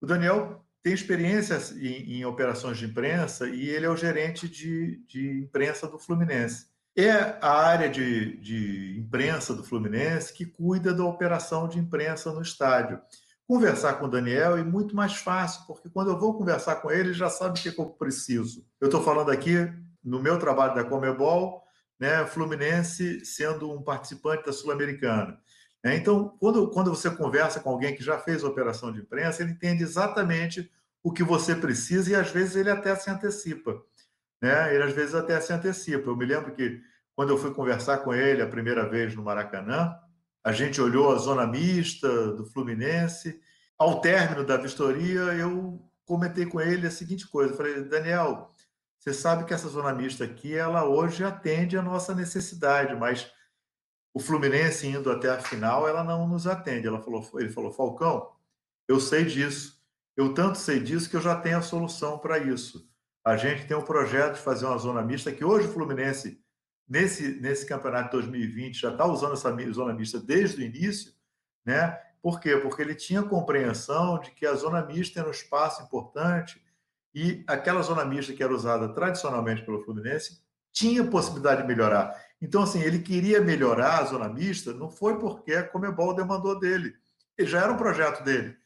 O 0.00 0.06
Daniel 0.06 0.64
tem 0.82 0.92
experiência 0.92 1.58
em, 1.76 2.18
em, 2.18 2.24
operações 2.24 2.76
de 2.76 2.86
imprensa 2.86 3.48
e 3.48 3.68
ele 3.68 3.86
é 3.86 3.90
o 3.90 3.96
gerente 3.96 4.48
de, 4.48 5.04
de 5.06 5.40
imprensa 5.40 5.86
do 5.86 5.98
Fluminense. 5.98 6.66
É 6.96 7.38
a 7.40 7.52
área 7.52 7.88
de, 7.88 8.36
de 8.38 8.98
imprensa 8.98 9.54
do 9.54 9.62
Fluminense 9.62 10.32
que 10.32 10.44
cuida 10.44 10.92
da 10.92 11.04
operação 11.04 11.68
de 11.68 11.78
imprensa 11.78 12.32
no 12.32 12.42
estádio. 12.42 13.00
Conversar 13.46 13.94
com 13.94 14.06
o 14.06 14.10
Daniel 14.10 14.56
é 14.56 14.64
muito 14.64 14.94
mais 14.94 15.14
fácil, 15.14 15.64
porque 15.66 15.88
quando 15.88 16.10
eu 16.10 16.18
vou 16.18 16.36
conversar 16.36 16.76
com 16.76 16.90
ele, 16.90 17.10
ele 17.10 17.14
já 17.14 17.30
sabe 17.30 17.58
o 17.58 17.62
que 17.62 17.80
eu 17.80 17.86
preciso. 17.86 18.66
Eu 18.80 18.86
estou 18.86 19.02
falando 19.02 19.30
aqui 19.30 19.70
no 20.02 20.20
meu 20.20 20.38
trabalho 20.38 20.74
da 20.74 20.84
Comebol, 20.84 21.62
né, 21.98 22.26
Fluminense 22.26 23.24
sendo 23.24 23.70
um 23.70 23.82
participante 23.82 24.44
da 24.44 24.52
Sul-Americana. 24.52 25.38
É, 25.84 25.96
então, 25.96 26.36
quando, 26.38 26.70
quando 26.70 26.90
você 26.90 27.10
conversa 27.10 27.60
com 27.60 27.70
alguém 27.70 27.94
que 27.94 28.04
já 28.04 28.18
fez 28.18 28.44
operação 28.44 28.92
de 28.92 29.00
imprensa, 29.00 29.42
ele 29.42 29.52
entende 29.52 29.82
exatamente 29.82 30.70
o 31.02 31.12
que 31.12 31.24
você 31.24 31.54
precisa 31.54 32.10
e 32.10 32.14
às 32.14 32.30
vezes 32.30 32.54
ele 32.54 32.70
até 32.70 32.94
se 32.94 33.10
antecipa. 33.10 33.82
Né? 34.40 34.74
Ele 34.74 34.84
às 34.84 34.92
vezes 34.92 35.14
até 35.14 35.40
se 35.40 35.52
antecipa. 35.52 36.08
Eu 36.08 36.16
me 36.16 36.24
lembro 36.24 36.54
que 36.54 36.80
quando 37.14 37.30
eu 37.30 37.38
fui 37.38 37.52
conversar 37.52 37.98
com 37.98 38.14
ele 38.14 38.42
a 38.42 38.46
primeira 38.46 38.88
vez 38.88 39.14
no 39.14 39.22
Maracanã, 39.22 39.94
a 40.44 40.52
gente 40.52 40.80
olhou 40.80 41.12
a 41.12 41.18
zona 41.18 41.46
mista 41.46 42.32
do 42.32 42.46
Fluminense. 42.46 43.40
Ao 43.78 44.00
término 44.00 44.44
da 44.44 44.56
vistoria, 44.56 45.20
eu 45.34 45.80
comentei 46.04 46.46
com 46.46 46.60
ele 46.60 46.86
a 46.86 46.90
seguinte 46.90 47.28
coisa: 47.28 47.52
eu 47.52 47.56
falei, 47.56 47.82
Daniel, 47.84 48.48
você 49.02 49.12
sabe 49.12 49.44
que 49.44 49.52
essa 49.52 49.68
zona 49.68 49.92
mista 49.92 50.22
aqui, 50.22 50.54
ela 50.54 50.84
hoje 50.84 51.24
atende 51.24 51.76
a 51.76 51.82
nossa 51.82 52.14
necessidade, 52.14 52.94
mas 52.94 53.28
o 54.14 54.20
Fluminense 54.20 54.86
indo 54.86 55.10
até 55.10 55.28
a 55.28 55.40
final, 55.40 55.88
ela 55.88 56.04
não 56.04 56.28
nos 56.28 56.46
atende. 56.46 56.86
Ela 56.86 57.02
falou, 57.02 57.28
ele 57.34 57.50
falou, 57.50 57.72
Falcão, 57.72 58.30
eu 58.86 59.00
sei 59.00 59.24
disso. 59.24 59.82
Eu 60.16 60.32
tanto 60.34 60.56
sei 60.56 60.78
disso 60.78 61.10
que 61.10 61.16
eu 61.16 61.20
já 61.20 61.34
tenho 61.34 61.58
a 61.58 61.62
solução 61.62 62.16
para 62.16 62.38
isso. 62.38 62.88
A 63.24 63.36
gente 63.36 63.66
tem 63.66 63.76
um 63.76 63.82
projeto 63.82 64.34
de 64.34 64.40
fazer 64.40 64.66
uma 64.66 64.78
zona 64.78 65.02
mista 65.02 65.32
que 65.32 65.44
hoje 65.44 65.66
o 65.66 65.72
Fluminense, 65.72 66.40
nesse, 66.88 67.40
nesse 67.40 67.66
campeonato 67.66 68.04
de 68.04 68.22
2020, 68.22 68.82
já 68.82 68.92
está 68.92 69.04
usando 69.04 69.32
essa 69.32 69.52
zona 69.72 69.92
mista 69.92 70.20
desde 70.20 70.62
o 70.62 70.64
início, 70.64 71.12
né? 71.66 71.98
Por 72.22 72.38
quê? 72.38 72.56
Porque 72.56 72.80
ele 72.80 72.94
tinha 72.94 73.20
compreensão 73.24 74.20
de 74.20 74.30
que 74.30 74.46
a 74.46 74.54
zona 74.54 74.80
mista 74.86 75.18
era 75.18 75.28
um 75.28 75.32
espaço 75.32 75.82
importante 75.82 76.61
e 77.14 77.44
aquela 77.46 77.82
zona 77.82 78.04
mista 78.04 78.32
que 78.32 78.42
era 78.42 78.54
usada 78.54 78.88
tradicionalmente 78.88 79.64
pelo 79.64 79.82
Fluminense 79.82 80.40
tinha 80.72 81.04
possibilidade 81.04 81.62
de 81.62 81.68
melhorar. 81.68 82.14
Então, 82.40 82.62
assim, 82.62 82.80
ele 82.80 83.00
queria 83.00 83.40
melhorar 83.40 83.98
a 83.98 84.04
zona 84.04 84.28
mista, 84.28 84.72
não 84.72 84.90
foi 84.90 85.18
porque 85.18 85.52
a 85.52 85.62
Comebol 85.62 86.14
demandou 86.14 86.58
dele. 86.58 86.94
Ele 87.36 87.48
já 87.48 87.60
era 87.60 87.72
um 87.72 87.76
projeto 87.76 88.24
dele, 88.24 88.56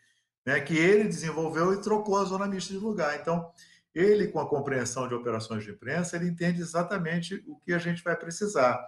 né, 0.44 0.60
que 0.60 0.76
ele 0.76 1.04
desenvolveu 1.04 1.72
e 1.72 1.80
trocou 1.80 2.18
a 2.18 2.24
zona 2.24 2.46
mista 2.46 2.72
de 2.72 2.78
lugar. 2.78 3.18
Então, 3.20 3.50
ele, 3.94 4.28
com 4.28 4.38
a 4.38 4.48
compreensão 4.48 5.08
de 5.08 5.14
operações 5.14 5.64
de 5.64 5.70
imprensa, 5.70 6.16
ele 6.16 6.28
entende 6.28 6.60
exatamente 6.60 7.42
o 7.46 7.56
que 7.56 7.72
a 7.72 7.78
gente 7.78 8.04
vai 8.04 8.14
precisar. 8.14 8.78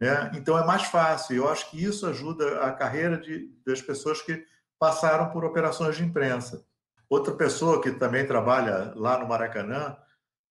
Né? 0.00 0.32
Então, 0.34 0.58
é 0.58 0.66
mais 0.66 0.82
fácil. 0.82 1.36
Eu 1.36 1.48
acho 1.48 1.70
que 1.70 1.82
isso 1.82 2.06
ajuda 2.06 2.60
a 2.60 2.72
carreira 2.72 3.16
de, 3.16 3.48
das 3.64 3.80
pessoas 3.80 4.20
que 4.20 4.44
passaram 4.78 5.30
por 5.30 5.44
operações 5.44 5.96
de 5.96 6.02
imprensa. 6.02 6.66
Outra 7.12 7.34
pessoa 7.34 7.78
que 7.78 7.90
também 7.90 8.26
trabalha 8.26 8.94
lá 8.96 9.18
no 9.18 9.28
Maracanã, 9.28 9.94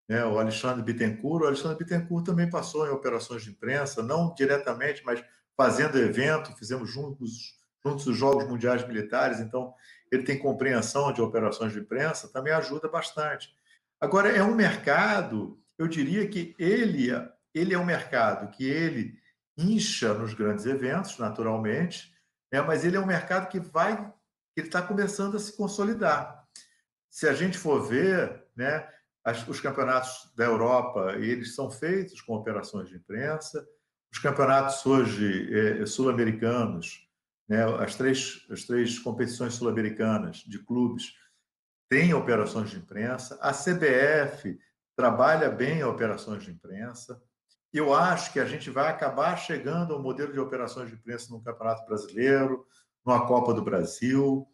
né, 0.07 0.23
o 0.23 0.37
Alexandre 0.37 0.83
Bittencourt. 0.83 1.43
O 1.43 1.47
Alexandre 1.47 1.75
Bittencourt 1.75 2.23
também 2.23 2.51
passou 2.51 2.85
em 2.85 2.91
operações 2.91 3.41
de 3.41 3.49
imprensa, 3.49 4.03
não 4.03 4.31
diretamente, 4.35 5.03
mas 5.03 5.25
fazendo 5.57 5.97
evento, 5.97 6.55
fizemos 6.55 6.87
juntos, 6.87 7.57
juntos 7.83 8.05
os 8.05 8.15
Jogos 8.15 8.47
Mundiais 8.47 8.87
Militares, 8.87 9.39
então 9.39 9.73
ele 10.11 10.21
tem 10.21 10.37
compreensão 10.37 11.11
de 11.11 11.19
operações 11.19 11.73
de 11.73 11.79
imprensa, 11.79 12.31
também 12.31 12.53
ajuda 12.53 12.87
bastante. 12.87 13.49
Agora, 13.99 14.29
é 14.29 14.43
um 14.43 14.53
mercado, 14.53 15.59
eu 15.79 15.87
diria 15.87 16.27
que 16.27 16.55
ele, 16.59 17.07
ele 17.55 17.73
é 17.73 17.79
um 17.79 17.85
mercado 17.85 18.51
que 18.51 18.69
ele 18.69 19.17
incha 19.57 20.13
nos 20.13 20.35
grandes 20.35 20.67
eventos, 20.67 21.17
naturalmente, 21.17 22.13
né, 22.53 22.61
mas 22.61 22.85
ele 22.85 22.97
é 22.97 22.99
um 22.99 23.07
mercado 23.07 23.49
que 23.49 23.59
vai, 23.59 24.13
ele 24.55 24.67
está 24.67 24.79
começando 24.79 25.37
a 25.37 25.39
se 25.39 25.57
consolidar. 25.57 26.40
Se 27.11 27.27
a 27.27 27.33
gente 27.33 27.57
for 27.57 27.81
ver, 27.81 28.41
né, 28.55 28.87
as, 29.21 29.45
os 29.45 29.59
campeonatos 29.59 30.31
da 30.33 30.45
Europa, 30.45 31.13
eles 31.17 31.53
são 31.53 31.69
feitos 31.69 32.21
com 32.21 32.33
operações 32.33 32.87
de 32.87 32.95
imprensa. 32.95 33.67
Os 34.11 34.17
campeonatos 34.17 34.85
hoje 34.85 35.53
é, 35.53 35.85
sul-americanos, 35.85 37.05
né, 37.49 37.65
as, 37.83 37.95
três, 37.95 38.47
as 38.49 38.63
três 38.63 38.97
competições 38.97 39.55
sul-americanas 39.55 40.37
de 40.37 40.57
clubes, 40.59 41.13
têm 41.89 42.13
operações 42.13 42.69
de 42.69 42.77
imprensa. 42.77 43.37
A 43.41 43.51
CBF 43.51 44.57
trabalha 44.95 45.49
bem 45.49 45.83
operações 45.83 46.43
de 46.43 46.51
imprensa. 46.51 47.21
Eu 47.73 47.93
acho 47.93 48.31
que 48.31 48.39
a 48.39 48.45
gente 48.45 48.69
vai 48.69 48.89
acabar 48.89 49.35
chegando 49.35 49.93
ao 49.93 50.01
modelo 50.01 50.31
de 50.31 50.39
operações 50.39 50.89
de 50.89 50.95
imprensa 50.95 51.27
no 51.29 51.43
Campeonato 51.43 51.85
Brasileiro, 51.85 52.65
numa 53.05 53.27
Copa 53.27 53.53
do 53.53 53.61
Brasil. 53.61 54.47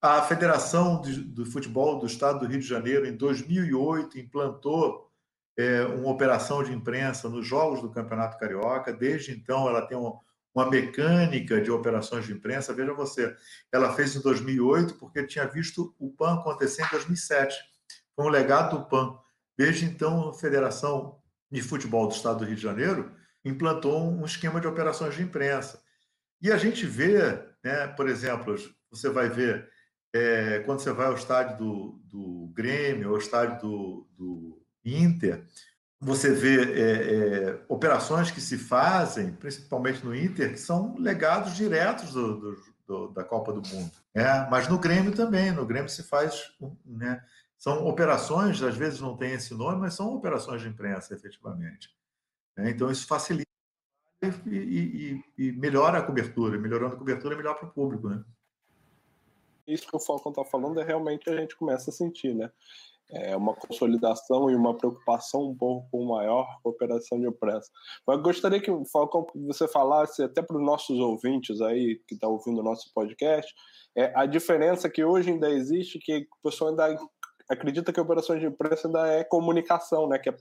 A 0.00 0.22
Federação 0.22 1.00
de, 1.00 1.20
do 1.20 1.46
Futebol 1.46 1.98
do 1.98 2.06
Estado 2.06 2.40
do 2.40 2.46
Rio 2.46 2.60
de 2.60 2.66
Janeiro, 2.66 3.06
em 3.06 3.16
2008, 3.16 4.18
implantou 4.18 5.10
é, 5.56 5.84
uma 5.84 6.10
operação 6.10 6.62
de 6.62 6.72
imprensa 6.72 7.28
nos 7.28 7.46
jogos 7.46 7.80
do 7.80 7.90
Campeonato 7.90 8.38
Carioca. 8.38 8.92
Desde 8.92 9.32
então, 9.32 9.68
ela 9.68 9.86
tem 9.86 9.96
uma, 9.96 10.20
uma 10.54 10.70
mecânica 10.70 11.60
de 11.60 11.70
operações 11.70 12.26
de 12.26 12.32
imprensa. 12.32 12.74
Veja 12.74 12.92
você, 12.92 13.34
ela 13.72 13.94
fez 13.94 14.14
em 14.14 14.20
2008 14.20 14.94
porque 14.94 15.26
tinha 15.26 15.46
visto 15.46 15.94
o 15.98 16.10
PAN 16.10 16.34
acontecer 16.34 16.82
em 16.82 16.90
2007. 16.90 17.56
Foi 18.14 18.26
um 18.26 18.30
legado 18.30 18.78
do 18.78 18.84
PAN. 18.86 19.18
Desde 19.56 19.86
então, 19.86 20.28
a 20.28 20.34
Federação 20.34 21.18
de 21.50 21.62
Futebol 21.62 22.06
do 22.06 22.14
Estado 22.14 22.40
do 22.40 22.44
Rio 22.44 22.56
de 22.56 22.62
Janeiro 22.62 23.12
implantou 23.44 24.02
um 24.02 24.24
esquema 24.24 24.60
de 24.60 24.66
operações 24.66 25.14
de 25.14 25.22
imprensa. 25.22 25.80
E 26.42 26.52
a 26.52 26.58
gente 26.58 26.84
vê, 26.84 27.42
né, 27.64 27.86
por 27.88 28.08
exemplo, 28.08 28.54
você 28.90 29.08
vai 29.08 29.30
ver 29.30 29.70
é, 30.16 30.60
quando 30.60 30.80
você 30.80 30.92
vai 30.92 31.06
ao 31.06 31.14
estádio 31.14 31.56
do, 31.58 32.00
do 32.04 32.52
Grêmio, 32.54 33.10
ao 33.10 33.18
estádio 33.18 33.60
do, 33.60 34.06
do 34.16 34.62
Inter, 34.84 35.44
você 36.00 36.32
vê 36.32 36.72
é, 36.72 36.90
é, 37.50 37.64
operações 37.68 38.30
que 38.30 38.40
se 38.40 38.58
fazem, 38.58 39.32
principalmente 39.32 40.04
no 40.04 40.14
Inter, 40.14 40.52
que 40.52 40.58
são 40.58 40.96
legados 40.98 41.54
diretos 41.56 42.12
do, 42.12 42.56
do, 42.86 43.08
da 43.08 43.24
Copa 43.24 43.52
do 43.52 43.66
Mundo. 43.68 43.92
Né? 44.14 44.46
Mas 44.50 44.68
no 44.68 44.78
Grêmio 44.78 45.12
também, 45.12 45.52
no 45.52 45.66
Grêmio 45.66 45.88
se 45.88 46.02
faz. 46.02 46.52
Né? 46.84 47.22
São 47.58 47.86
operações, 47.86 48.62
às 48.62 48.76
vezes 48.76 49.00
não 49.00 49.16
tem 49.16 49.32
esse 49.32 49.54
nome, 49.54 49.80
mas 49.80 49.94
são 49.94 50.14
operações 50.14 50.62
de 50.62 50.68
imprensa, 50.68 51.14
efetivamente. 51.14 51.88
Né? 52.56 52.70
Então, 52.70 52.90
isso 52.90 53.06
facilita 53.06 53.46
e, 54.46 55.20
e, 55.38 55.46
e, 55.48 55.52
melhora 55.52 55.98
a 55.98 56.02
cobertura. 56.02 56.58
Melhorando 56.58 56.94
a 56.94 56.98
cobertura 56.98 57.34
é 57.34 57.36
melhor 57.36 57.54
para 57.54 57.68
o 57.68 57.72
público. 57.72 58.08
Né? 58.08 58.22
Isso 59.66 59.86
que 59.86 59.96
o 59.96 60.00
Falcão 60.00 60.30
está 60.30 60.44
falando 60.44 60.80
é 60.80 60.84
realmente 60.84 61.28
a 61.28 61.36
gente 61.36 61.56
começa 61.56 61.90
a 61.90 61.92
sentir, 61.92 62.34
né? 62.34 62.50
É 63.08 63.36
uma 63.36 63.54
consolidação 63.54 64.50
e 64.50 64.56
uma 64.56 64.76
preocupação 64.76 65.50
um 65.50 65.56
pouco 65.56 66.04
maior 66.04 66.44
com 66.60 66.70
a 66.70 66.72
operação 66.72 67.20
de 67.20 67.26
imprensa. 67.26 67.70
Mas 68.04 68.20
gostaria 68.20 68.60
que, 68.60 68.70
Falcão, 68.92 69.24
você 69.46 69.68
falasse 69.68 70.24
até 70.24 70.42
para 70.42 70.56
os 70.56 70.62
nossos 70.62 70.98
ouvintes 70.98 71.60
aí 71.60 72.00
que 72.08 72.14
estão 72.14 72.30
tá 72.30 72.34
ouvindo 72.34 72.60
o 72.60 72.64
nosso 72.64 72.92
podcast, 72.92 73.54
é, 73.96 74.12
a 74.14 74.26
diferença 74.26 74.90
que 74.90 75.04
hoje 75.04 75.30
ainda 75.30 75.48
existe, 75.48 76.00
que 76.00 76.26
o 76.42 76.50
pessoal 76.50 76.70
ainda 76.70 76.98
acredita 77.48 77.92
que 77.92 78.00
a 78.00 78.02
operação 78.02 78.36
de 78.36 78.46
imprensa 78.46 78.88
ainda 78.88 79.06
é 79.06 79.22
comunicação, 79.22 80.08
né? 80.08 80.18
Que, 80.18 80.30
é, 80.30 80.36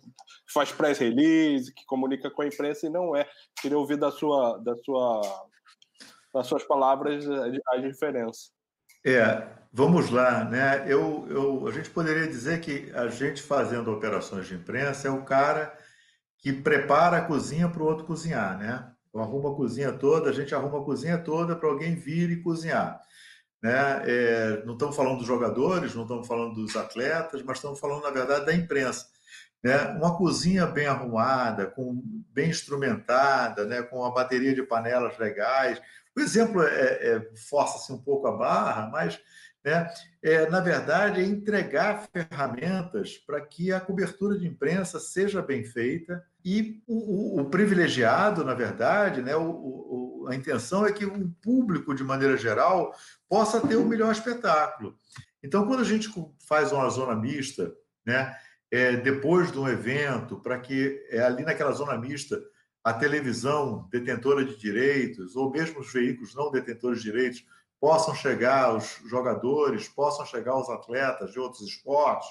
faz 0.52 0.72
press 0.72 0.98
release, 0.98 1.74
que 1.74 1.86
comunica 1.86 2.32
com 2.32 2.42
a 2.42 2.48
imprensa 2.48 2.88
e 2.88 2.90
não 2.90 3.16
é. 3.16 3.30
Queria 3.62 3.78
ouvir 3.78 3.98
da 3.98 4.12
sua, 4.12 4.58
da 4.58 4.76
sua, 4.78 5.22
das 6.34 6.48
suas 6.48 6.64
palavras 6.64 7.26
a 7.30 7.78
diferença. 7.78 8.55
É, 9.08 9.48
vamos 9.72 10.10
lá, 10.10 10.44
né? 10.46 10.84
Eu, 10.88 11.28
eu, 11.30 11.68
a 11.68 11.72
gente 11.72 11.92
poderia 11.92 12.28
dizer 12.28 12.60
que 12.60 12.92
a 12.96 13.08
gente 13.08 13.40
fazendo 13.40 13.92
operações 13.92 14.48
de 14.48 14.56
imprensa 14.56 15.08
é 15.08 15.12
o 15.12 15.24
cara 15.24 15.78
que 16.40 16.52
prepara 16.52 17.18
a 17.18 17.22
cozinha 17.22 17.70
para 17.70 17.84
o 17.84 17.86
outro 17.86 18.04
cozinhar, 18.04 18.58
né? 18.58 18.92
Eu 19.14 19.22
arrumo 19.22 19.50
a 19.50 19.56
cozinha 19.56 19.94
toda, 19.94 20.32
a 20.32 20.34
gente 20.34 20.56
arruma 20.56 20.80
a 20.80 20.84
cozinha 20.84 21.20
toda 21.20 21.56
para 21.56 21.70
alguém 21.70 21.94
vir 21.96 22.32
e 22.32 22.42
cozinhar. 22.42 23.00
Né? 23.62 24.04
É, 24.06 24.64
não 24.66 24.74
estamos 24.74 24.96
falando 24.96 25.20
dos 25.20 25.28
jogadores, 25.28 25.94
não 25.94 26.04
estamos 26.04 26.28
falando 26.28 26.56
dos 26.56 26.76
atletas, 26.76 27.44
mas 27.44 27.58
estamos 27.58 27.80
falando, 27.80 28.04
na 28.04 28.10
verdade, 28.10 28.46
da 28.46 28.54
imprensa. 28.54 29.08
Né? 29.64 29.78
Uma 29.98 30.18
cozinha 30.18 30.66
bem 30.66 30.88
arrumada, 30.88 31.68
com, 31.68 32.02
bem 32.34 32.50
instrumentada, 32.50 33.66
né? 33.66 33.84
com 33.84 34.00
uma 34.00 34.14
bateria 34.14 34.54
de 34.54 34.64
panelas 34.64 35.18
legais, 35.18 35.82
o 36.16 36.20
exemplo 36.20 36.62
é, 36.64 36.70
é 36.70 37.32
força-se 37.36 37.92
um 37.92 37.98
pouco 37.98 38.28
a 38.28 38.38
barra, 38.38 38.90
mas, 38.90 39.20
né, 39.64 39.88
é, 40.22 40.50
na 40.50 40.60
verdade, 40.60 41.22
é 41.22 41.26
entregar 41.26 42.08
ferramentas 42.12 43.18
para 43.18 43.42
que 43.42 43.72
a 43.72 43.80
cobertura 43.80 44.38
de 44.38 44.48
imprensa 44.48 45.00
seja 45.00 45.42
bem 45.42 45.64
feita 45.64 46.24
e 46.44 46.82
o, 46.88 47.38
o, 47.38 47.42
o 47.42 47.50
privilegiado, 47.50 48.44
na 48.44 48.54
verdade, 48.54 49.22
né, 49.22 49.36
o, 49.36 50.26
a 50.30 50.36
intenção 50.36 50.86
é 50.86 50.92
que 50.92 51.06
o 51.06 51.30
público, 51.42 51.94
de 51.94 52.04
maneira 52.04 52.38
geral, 52.38 52.94
possa 53.30 53.66
ter 53.66 53.76
o 53.76 53.86
melhor 53.86 54.12
espetáculo. 54.12 54.98
Então, 55.44 55.66
quando 55.68 55.82
a 55.82 55.86
gente 55.86 56.10
faz 56.48 56.72
uma 56.72 56.90
zona 56.90 57.16
mista, 57.16 57.72
né, 58.06 58.36
é, 58.72 58.98
depois 58.98 59.52
de 59.52 59.60
um 59.60 59.68
evento, 59.68 60.40
para 60.40 60.60
que 60.60 61.06
é, 61.10 61.22
ali 61.22 61.44
naquela 61.44 61.72
zona 61.72 61.98
mista 61.98 62.40
a 62.86 62.94
televisão 62.94 63.90
detentora 63.90 64.46
de 64.46 64.56
direitos, 64.58 65.36
ou 65.36 65.50
mesmo 65.50 65.80
os 65.80 65.92
veículos 65.92 66.36
não 66.36 66.52
detentores 66.52 67.02
de 67.02 67.12
direitos, 67.12 67.44
possam 67.80 68.14
chegar 68.14 68.66
aos 68.66 69.02
jogadores, 69.08 69.88
possam 69.88 70.24
chegar 70.24 70.52
aos 70.52 70.70
atletas 70.70 71.32
de 71.32 71.40
outros 71.40 71.68
esportes, 71.68 72.30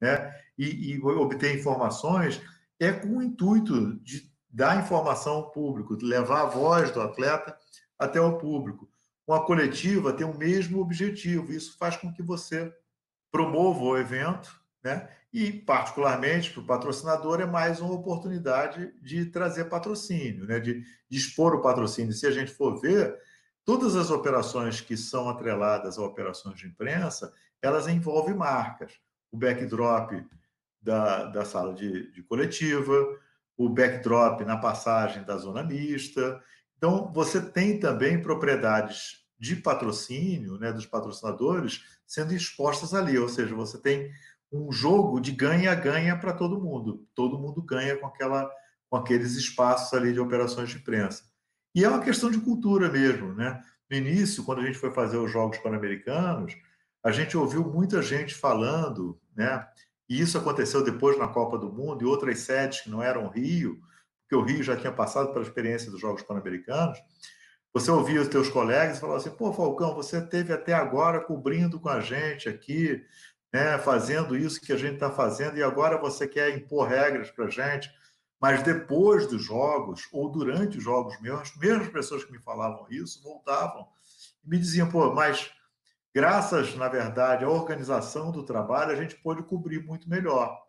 né? 0.00 0.34
e, 0.58 0.94
e 0.94 1.00
obter 1.00 1.56
informações, 1.56 2.42
é 2.80 2.90
com 2.90 3.18
o 3.18 3.22
intuito 3.22 3.94
de 4.00 4.28
dar 4.50 4.82
informação 4.82 5.34
ao 5.34 5.52
público, 5.52 5.96
de 5.96 6.04
levar 6.04 6.42
a 6.42 6.46
voz 6.46 6.90
do 6.90 7.00
atleta 7.00 7.56
até 7.96 8.20
o 8.20 8.36
público. 8.36 8.88
Uma 9.24 9.46
coletiva 9.46 10.12
tem 10.12 10.26
o 10.26 10.36
mesmo 10.36 10.80
objetivo, 10.80 11.52
isso 11.52 11.78
faz 11.78 11.96
com 11.96 12.12
que 12.12 12.22
você 12.22 12.74
promova 13.30 13.80
o 13.80 13.96
evento 13.96 14.60
né? 14.84 15.08
E, 15.34 15.50
particularmente, 15.50 16.52
para 16.52 16.62
o 16.62 16.66
patrocinador, 16.66 17.40
é 17.40 17.44
mais 17.44 17.80
uma 17.80 17.92
oportunidade 17.92 18.94
de 19.02 19.26
trazer 19.26 19.64
patrocínio, 19.64 20.46
né? 20.46 20.60
de, 20.60 20.84
de 21.10 21.18
expor 21.18 21.56
o 21.56 21.60
patrocínio. 21.60 22.12
Se 22.12 22.24
a 22.24 22.30
gente 22.30 22.52
for 22.52 22.80
ver, 22.80 23.18
todas 23.64 23.96
as 23.96 24.12
operações 24.12 24.80
que 24.80 24.96
são 24.96 25.28
atreladas 25.28 25.98
a 25.98 26.02
operações 26.04 26.56
de 26.60 26.68
imprensa, 26.68 27.32
elas 27.60 27.88
envolvem 27.88 28.36
marcas. 28.36 28.92
O 29.32 29.36
backdrop 29.36 30.12
da, 30.80 31.24
da 31.24 31.44
sala 31.44 31.74
de, 31.74 32.12
de 32.12 32.22
coletiva, 32.22 32.94
o 33.56 33.68
backdrop 33.68 34.44
na 34.44 34.56
passagem 34.56 35.24
da 35.24 35.36
zona 35.36 35.64
mista. 35.64 36.40
Então, 36.76 37.12
você 37.12 37.40
tem 37.40 37.80
também 37.80 38.22
propriedades 38.22 39.24
de 39.36 39.56
patrocínio, 39.56 40.58
né, 40.58 40.72
dos 40.72 40.86
patrocinadores, 40.86 41.82
sendo 42.06 42.32
expostas 42.32 42.94
ali. 42.94 43.18
Ou 43.18 43.28
seja, 43.28 43.52
você 43.52 43.78
tem 43.78 44.12
um 44.54 44.70
jogo 44.70 45.20
de 45.20 45.32
ganha-ganha 45.32 46.16
para 46.16 46.32
todo 46.32 46.60
mundo. 46.60 47.06
Todo 47.14 47.38
mundo 47.38 47.60
ganha 47.60 47.96
com, 47.96 48.06
aquela, 48.06 48.50
com 48.88 48.96
aqueles 48.96 49.34
espaços 49.34 49.92
ali 49.92 50.12
de 50.12 50.20
operações 50.20 50.70
de 50.70 50.76
imprensa. 50.76 51.24
E 51.74 51.84
é 51.84 51.88
uma 51.88 52.00
questão 52.00 52.30
de 52.30 52.38
cultura 52.38 52.88
mesmo. 52.88 53.34
Né? 53.34 53.60
No 53.90 53.96
início, 53.96 54.44
quando 54.44 54.60
a 54.60 54.66
gente 54.66 54.78
foi 54.78 54.92
fazer 54.92 55.16
os 55.16 55.30
Jogos 55.30 55.58
Pan-Americanos, 55.58 56.54
a 57.02 57.10
gente 57.10 57.36
ouviu 57.36 57.64
muita 57.64 58.00
gente 58.00 58.34
falando, 58.34 59.20
né? 59.36 59.66
e 60.08 60.20
isso 60.20 60.38
aconteceu 60.38 60.84
depois 60.84 61.18
na 61.18 61.28
Copa 61.28 61.58
do 61.58 61.72
Mundo 61.72 62.02
e 62.02 62.06
outras 62.06 62.38
sedes 62.40 62.82
que 62.82 62.90
não 62.90 63.02
eram 63.02 63.28
Rio, 63.28 63.80
porque 64.22 64.36
o 64.36 64.42
Rio 64.42 64.62
já 64.62 64.76
tinha 64.76 64.92
passado 64.92 65.32
pela 65.32 65.44
experiência 65.44 65.90
dos 65.90 66.00
Jogos 66.00 66.22
Pan-Americanos, 66.22 66.98
você 67.74 67.90
ouvia 67.90 68.20
os 68.20 68.28
teus 68.28 68.48
colegas 68.48 68.96
e 68.96 69.00
falava 69.00 69.18
assim, 69.18 69.30
pô, 69.30 69.52
Falcão, 69.52 69.96
você 69.96 70.24
teve 70.24 70.52
até 70.52 70.72
agora 70.72 71.20
cobrindo 71.20 71.80
com 71.80 71.88
a 71.88 72.00
gente 72.00 72.48
aqui, 72.48 73.04
né, 73.54 73.78
fazendo 73.78 74.36
isso 74.36 74.60
que 74.60 74.72
a 74.72 74.76
gente 74.76 74.94
está 74.94 75.12
fazendo, 75.12 75.56
e 75.56 75.62
agora 75.62 75.96
você 75.96 76.26
quer 76.26 76.56
impor 76.56 76.88
regras 76.88 77.30
para 77.30 77.44
a 77.44 77.48
gente, 77.48 77.88
mas 78.40 78.64
depois 78.64 79.28
dos 79.28 79.44
jogos, 79.44 80.08
ou 80.12 80.28
durante 80.28 80.78
os 80.78 80.82
jogos 80.82 81.20
meus, 81.20 81.42
as 81.42 81.56
mesmas 81.56 81.88
pessoas 81.88 82.24
que 82.24 82.32
me 82.32 82.40
falavam 82.40 82.84
isso 82.90 83.22
voltavam 83.22 83.86
e 84.44 84.50
me 84.50 84.58
diziam, 84.58 84.90
pô, 84.90 85.14
mas 85.14 85.52
graças, 86.12 86.74
na 86.74 86.88
verdade, 86.88 87.44
à 87.44 87.48
organização 87.48 88.32
do 88.32 88.42
trabalho, 88.42 88.90
a 88.90 88.96
gente 88.96 89.14
pôde 89.14 89.44
cobrir 89.44 89.84
muito 89.84 90.10
melhor. 90.10 90.60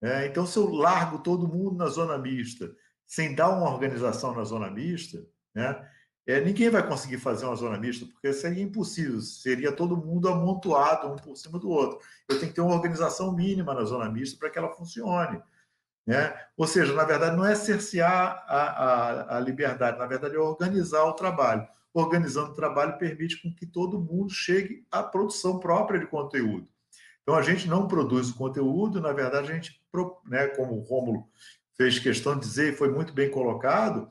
É, 0.00 0.26
então, 0.26 0.46
se 0.46 0.58
eu 0.58 0.70
largo 0.70 1.18
todo 1.18 1.46
mundo 1.46 1.76
na 1.76 1.88
zona 1.88 2.16
mista, 2.16 2.74
sem 3.06 3.34
dar 3.34 3.50
uma 3.50 3.70
organização 3.70 4.34
na 4.34 4.44
zona 4.44 4.70
mista, 4.70 5.22
né, 5.54 5.86
é, 6.26 6.40
ninguém 6.40 6.70
vai 6.70 6.86
conseguir 6.86 7.18
fazer 7.18 7.46
uma 7.46 7.56
zona 7.56 7.78
mista, 7.78 8.06
porque 8.06 8.32
seria 8.32 8.62
impossível, 8.62 9.20
seria 9.20 9.72
todo 9.72 9.96
mundo 9.96 10.28
amontoado 10.28 11.08
um 11.08 11.16
por 11.16 11.36
cima 11.36 11.58
do 11.58 11.68
outro. 11.68 11.98
Eu 12.28 12.38
tenho 12.38 12.50
que 12.50 12.54
ter 12.56 12.62
uma 12.62 12.74
organização 12.74 13.32
mínima 13.32 13.74
na 13.74 13.84
zona 13.84 14.10
mista 14.10 14.38
para 14.38 14.50
que 14.50 14.58
ela 14.58 14.72
funcione. 14.72 15.40
Né? 16.06 16.34
Ou 16.56 16.66
seja, 16.66 16.92
na 16.92 17.04
verdade, 17.04 17.36
não 17.36 17.44
é 17.44 17.54
cercear 17.54 18.44
a, 18.46 18.56
a, 18.56 19.36
a 19.36 19.40
liberdade, 19.40 19.98
na 19.98 20.06
verdade, 20.06 20.36
é 20.36 20.38
organizar 20.38 21.04
o 21.04 21.12
trabalho 21.12 21.66
organizando 21.94 22.50
o 22.50 22.54
trabalho 22.54 22.98
permite 22.98 23.40
com 23.40 23.54
que 23.54 23.64
todo 23.64 24.00
mundo 24.00 24.28
chegue 24.28 24.84
à 24.90 25.00
produção 25.02 25.60
própria 25.60 26.00
de 26.00 26.06
conteúdo. 26.06 26.68
Então, 27.22 27.36
a 27.36 27.42
gente 27.42 27.68
não 27.68 27.86
produz 27.86 28.28
o 28.30 28.34
conteúdo, 28.34 29.00
na 29.00 29.12
verdade, 29.12 29.50
a 29.50 29.54
gente, 29.54 29.80
né, 30.26 30.48
como 30.48 30.74
o 30.74 30.80
Rômulo 30.80 31.26
fez 31.76 31.98
questão 31.98 32.34
de 32.34 32.40
dizer 32.40 32.76
foi 32.76 32.90
muito 32.90 33.12
bem 33.14 33.30
colocado, 33.30 34.08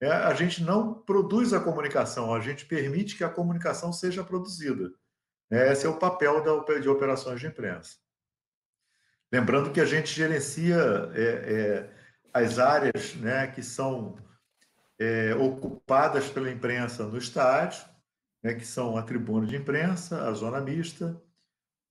é, 0.00 0.10
a 0.10 0.34
gente 0.34 0.62
não 0.62 0.94
produz 0.94 1.52
a 1.52 1.60
comunicação, 1.60 2.34
a 2.34 2.40
gente 2.40 2.66
permite 2.66 3.16
que 3.16 3.24
a 3.24 3.30
comunicação 3.30 3.92
seja 3.92 4.22
produzida. 4.22 4.92
É, 5.50 5.72
esse 5.72 5.86
é 5.86 5.88
o 5.88 5.98
papel 5.98 6.42
da, 6.42 6.78
de 6.78 6.88
operações 6.88 7.40
de 7.40 7.46
imprensa. 7.46 7.96
Lembrando 9.32 9.72
que 9.72 9.80
a 9.80 9.84
gente 9.84 10.12
gerencia 10.12 10.76
é, 11.14 11.22
é, 11.22 11.90
as 12.32 12.58
áreas 12.58 13.14
né, 13.16 13.46
que 13.46 13.62
são 13.62 14.16
é, 14.98 15.34
ocupadas 15.34 16.28
pela 16.28 16.50
imprensa 16.50 17.04
no 17.04 17.18
estádio, 17.18 17.84
né, 18.42 18.54
que 18.54 18.66
são 18.66 18.96
a 18.96 19.02
tribuna 19.02 19.46
de 19.46 19.56
imprensa, 19.56 20.28
a 20.28 20.32
zona 20.32 20.60
mista, 20.60 21.20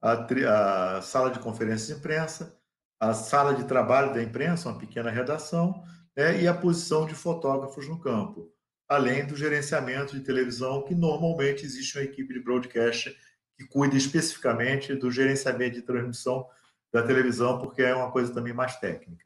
a, 0.01 0.97
a 0.97 1.01
sala 1.01 1.31
de 1.31 1.39
conferência 1.39 1.93
de 1.93 1.99
imprensa, 1.99 2.57
a 2.99 3.13
sala 3.13 3.53
de 3.53 3.65
trabalho 3.65 4.13
da 4.13 4.21
imprensa, 4.21 4.69
uma 4.69 4.77
pequena 4.77 5.09
redação, 5.09 5.83
né, 6.15 6.41
e 6.41 6.47
a 6.47 6.53
posição 6.53 7.05
de 7.05 7.13
fotógrafos 7.13 7.87
no 7.87 7.99
campo, 7.99 8.51
além 8.87 9.25
do 9.25 9.35
gerenciamento 9.35 10.17
de 10.17 10.23
televisão, 10.23 10.83
que 10.83 10.95
normalmente 10.95 11.65
existe 11.65 11.97
uma 11.97 12.05
equipe 12.05 12.33
de 12.33 12.39
broadcast 12.39 13.15
que 13.57 13.65
cuida 13.67 13.95
especificamente 13.95 14.95
do 14.95 15.11
gerenciamento 15.11 15.75
de 15.75 15.81
transmissão 15.81 16.47
da 16.93 17.03
televisão, 17.03 17.59
porque 17.59 17.81
é 17.81 17.95
uma 17.95 18.11
coisa 18.11 18.33
também 18.33 18.53
mais 18.53 18.77
técnica. 18.77 19.25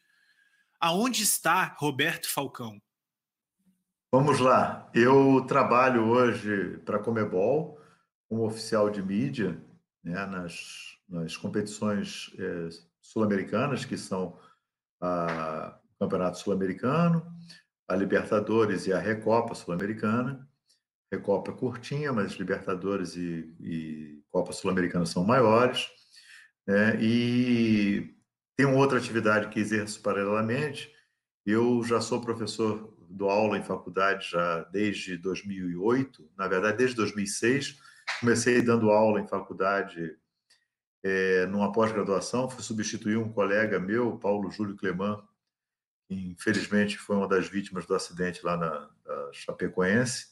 Aonde 0.78 1.24
está 1.24 1.74
Roberto 1.80 2.30
Falcão? 2.30 2.82
Vamos 4.12 4.40
lá. 4.40 4.92
Eu 4.94 5.46
trabalho 5.48 6.04
hoje 6.10 6.80
para 6.80 6.98
a 6.98 7.00
Comebol 7.00 7.80
como 8.28 8.46
oficial 8.46 8.90
de 8.90 9.02
mídia 9.02 9.58
né, 10.04 10.26
nas, 10.26 10.98
nas 11.08 11.38
competições 11.38 12.30
é, 12.38 12.68
sul-americanas, 13.00 13.86
que 13.86 13.98
são 13.98 14.38
a, 15.00 15.80
o 15.96 16.00
Campeonato 16.00 16.40
Sul-Americano, 16.40 17.26
a 17.92 17.96
Libertadores 17.96 18.88
e 18.88 18.94
a 18.94 19.00
Recopa 19.00 19.54
Sul-Americana. 19.54 20.48
Recopa 21.12 21.52
é 21.52 21.56
curtinha, 21.56 22.14
mas 22.14 22.34
Libertadores 22.34 23.18
e, 23.18 23.54
e 23.60 24.24
Copa 24.32 24.54
Sul-Americana 24.54 25.06
são 25.06 25.26
maiores. 25.26 25.90
Né, 26.66 26.98
e 27.02 28.16
tem 28.56 28.66
outra 28.66 28.98
atividade 28.98 29.50
que 29.50 29.60
exerço 29.60 30.02
paralelamente. 30.02 30.90
Eu 31.46 31.84
já 31.84 32.00
sou 32.00 32.22
professor 32.22 32.96
dou 33.10 33.30
aula 33.30 33.58
em 33.58 33.64
faculdade 33.64 34.30
já 34.32 34.64
desde 34.72 35.18
2008, 35.18 36.32
na 36.38 36.48
verdade, 36.48 36.78
desde 36.78 36.96
2006. 36.96 37.78
Comecei 38.22 38.62
dando 38.62 38.90
aula 38.90 39.20
em 39.20 39.28
faculdade 39.28 40.16
é, 41.04 41.46
numa 41.48 41.74
pós-graduação, 41.74 42.50
fui 42.50 42.64
substituir 42.64 43.18
um 43.18 43.34
colega 43.34 43.80
meu, 43.80 44.18
Paulo 44.18 44.50
Júlio 44.50 44.78
Cleman, 44.78 45.22
infelizmente 46.12 46.98
foi 46.98 47.16
uma 47.16 47.28
das 47.28 47.48
vítimas 47.48 47.86
do 47.86 47.96
acidente 47.96 48.44
lá 48.44 48.58
na, 48.58 48.90
na 49.06 49.30
Chapecoense. 49.32 50.28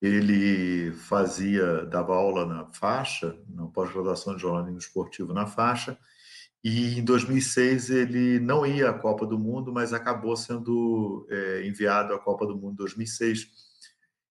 Ele 0.00 0.92
fazia, 0.92 1.84
dava 1.86 2.14
aula 2.14 2.46
na 2.46 2.66
faixa, 2.66 3.36
na 3.48 3.66
pós-graduação 3.66 4.36
de 4.36 4.42
jornalismo 4.42 4.78
esportivo 4.78 5.32
na 5.32 5.46
faixa, 5.46 5.98
e 6.62 6.98
em 6.98 7.04
2006 7.04 7.90
ele 7.90 8.38
não 8.38 8.66
ia 8.66 8.90
à 8.90 8.94
Copa 8.94 9.26
do 9.26 9.38
Mundo, 9.38 9.72
mas 9.72 9.92
acabou 9.92 10.36
sendo 10.36 11.26
é, 11.30 11.66
enviado 11.66 12.12
à 12.12 12.18
Copa 12.18 12.46
do 12.46 12.56
Mundo 12.56 12.76
2006. 12.76 13.48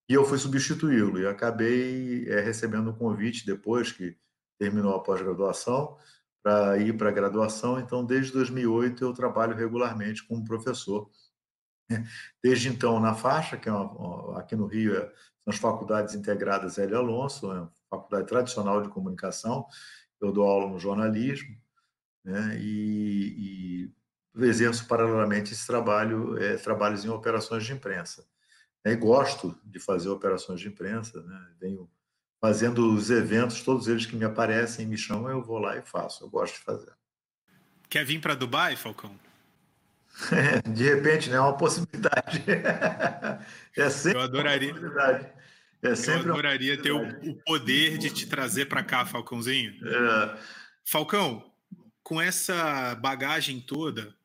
E 0.09 0.13
eu 0.13 0.23
fui 0.23 0.37
substituí-lo 0.37 1.19
e 1.19 1.27
acabei 1.27 2.29
é, 2.29 2.39
recebendo 2.39 2.91
um 2.91 2.95
convite 2.95 3.45
depois 3.45 3.91
que 3.91 4.15
terminou 4.57 4.93
a 4.93 5.03
pós-graduação 5.03 5.97
para 6.47 6.77
ir 6.77 6.95
para 6.95 7.09
a 7.09 7.11
graduação. 7.11 7.77
Então, 7.77 8.05
desde 8.05 8.31
2008 8.31 9.03
eu 9.03 9.11
trabalho 9.11 9.53
regularmente 9.55 10.25
como 10.25 10.45
professor 10.45 11.09
Desde 12.43 12.69
então, 12.69 12.99
na 12.99 13.13
faixa, 13.13 13.57
que 13.57 13.69
é 13.69 13.71
uma, 13.71 14.39
aqui 14.39 14.55
no 14.55 14.65
Rio 14.65 14.95
é, 14.95 15.01
são 15.01 15.53
as 15.53 15.57
faculdades 15.57 16.15
integradas 16.15 16.77
Hélio 16.77 16.97
Alonso, 16.97 17.51
é 17.51 17.61
uma 17.61 17.71
faculdade 17.89 18.27
tradicional 18.27 18.81
de 18.81 18.89
comunicação, 18.89 19.65
eu 20.19 20.31
dou 20.31 20.45
aula 20.45 20.69
no 20.69 20.79
jornalismo, 20.79 21.55
né, 22.23 22.57
e, 22.59 23.89
e 24.35 24.45
exerço 24.45 24.85
paralelamente 24.87 25.53
esse 25.53 25.65
trabalho, 25.65 26.37
é, 26.37 26.57
trabalhos 26.57 27.05
em 27.05 27.09
operações 27.09 27.65
de 27.65 27.71
imprensa. 27.71 28.25
E 28.83 28.95
gosto 28.95 29.57
de 29.63 29.79
fazer 29.79 30.09
operações 30.09 30.59
de 30.59 30.67
imprensa, 30.67 31.21
né, 31.23 31.55
venho 31.59 31.89
fazendo 32.39 32.93
os 32.93 33.09
eventos, 33.09 33.61
todos 33.61 33.87
eles 33.87 34.05
que 34.05 34.15
me 34.15 34.25
aparecem 34.25 34.85
e 34.85 34.87
me 34.87 34.97
chamam, 34.97 35.29
eu 35.29 35.41
vou 35.41 35.59
lá 35.59 35.77
e 35.77 35.81
faço, 35.81 36.23
eu 36.23 36.29
gosto 36.29 36.55
de 36.55 36.61
fazer. 36.61 36.93
Quer 37.89 38.05
vir 38.05 38.19
para 38.19 38.35
Dubai, 38.35 38.75
Falcão? 38.75 39.17
de 40.73 40.83
repente, 40.83 41.29
né? 41.29 41.37
É 41.37 41.39
uma 41.39 41.57
possibilidade. 41.57 42.43
é 43.75 43.89
sempre 43.89 44.17
eu 44.17 44.23
adoraria. 44.23 44.73
É 45.81 45.95
sempre 45.95 46.29
eu 46.29 46.33
adoraria 46.33 46.81
ter 46.81 46.91
o, 46.91 47.07
o, 47.29 47.35
poder 47.43 47.97
de 47.97 48.09
te 48.09 48.25
trazer 48.27 48.65
para 48.65 48.83
cá, 48.83 49.05
Falcãozinho. 49.05 49.73
É. 49.85 50.37
Falcão, 50.83 51.51
com 52.03 52.19
essa 52.19 52.95
bagagem 52.95 53.61
toda 53.61 54.15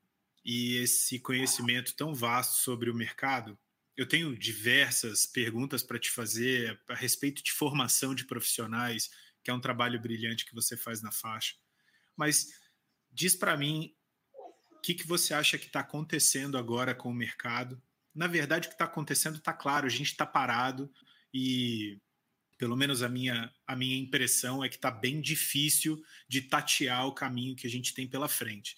e 0.44 0.76
esse 0.76 1.18
conhecimento 1.20 1.94
tão 1.94 2.14
vasto 2.14 2.54
sobre 2.54 2.90
o 2.90 2.94
mercado, 2.94 3.56
eu 3.97 4.09
tenho 4.09 4.36
diversas 4.36 5.26
perguntas 5.26 5.82
para 5.82 5.99
te 5.99 6.11
fazer 6.11 6.80
a 6.88 6.95
respeito 6.95 7.43
de 7.43 7.53
formação 7.53 8.14
de 8.14 8.24
profissionais, 8.24 9.11
que 9.45 9.51
é 9.51 9.55
um 9.55 9.61
trabalho 9.61 10.01
brilhante 10.01 10.47
que 10.47 10.55
você 10.55 10.76
faz 10.76 11.03
na 11.03 11.12
faixa. 11.12 11.55
Mas 12.16 12.53
diz 13.11 13.34
para 13.34 13.57
mim 13.57 13.95
o 14.70 14.80
que, 14.80 14.95
que 14.95 15.07
você 15.07 15.34
acha 15.34 15.59
que 15.59 15.66
está 15.66 15.80
acontecendo 15.80 16.57
agora 16.57 16.95
com 16.95 17.11
o 17.11 17.14
mercado. 17.14 17.80
Na 18.14 18.26
verdade, 18.26 18.66
o 18.66 18.70
que 18.70 18.74
está 18.74 18.86
acontecendo 18.86 19.36
está 19.36 19.53
claro, 19.53 19.86
a 19.86 19.90
gente 19.90 20.12
está 20.12 20.26
parado 20.26 20.90
e 21.32 22.01
pelo 22.59 22.76
menos 22.76 23.03
a 23.03 23.09
minha, 23.09 23.53
a 23.66 23.74
minha 23.74 23.97
impressão 23.97 24.62
é 24.64 24.68
que 24.68 24.76
está 24.76 24.90
bem 24.90 25.20
difícil 25.20 26.03
de 26.28 26.43
tatear 26.43 27.07
o 27.07 27.14
caminho 27.14 27.57
que 27.57 27.66
a 27.66 27.70
gente 27.70 27.93
tem 27.93 28.07
pela 28.07 28.28
frente. 28.28 28.76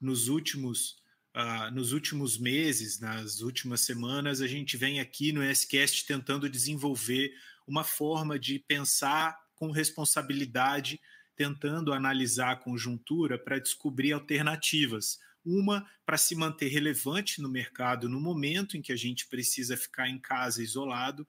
Nos 0.00 0.28
últimos 0.28 1.01
Uh, 1.34 1.70
nos 1.72 1.92
últimos 1.92 2.38
meses, 2.38 3.00
nas 3.00 3.40
últimas 3.40 3.80
semanas, 3.80 4.42
a 4.42 4.46
gente 4.46 4.76
vem 4.76 5.00
aqui 5.00 5.32
no 5.32 5.42
SCast 5.54 6.06
tentando 6.06 6.48
desenvolver 6.48 7.32
uma 7.66 7.84
forma 7.84 8.38
de 8.38 8.58
pensar 8.58 9.38
com 9.54 9.70
responsabilidade, 9.70 11.00
tentando 11.34 11.92
analisar 11.92 12.52
a 12.52 12.56
conjuntura 12.56 13.38
para 13.38 13.58
descobrir 13.58 14.12
alternativas. 14.12 15.18
Uma 15.44 15.88
para 16.04 16.18
se 16.18 16.34
manter 16.34 16.68
relevante 16.68 17.40
no 17.40 17.48
mercado 17.48 18.08
no 18.08 18.20
momento 18.20 18.76
em 18.76 18.82
que 18.82 18.92
a 18.92 18.96
gente 18.96 19.26
precisa 19.26 19.76
ficar 19.76 20.08
em 20.08 20.18
casa 20.18 20.62
isolado, 20.62 21.26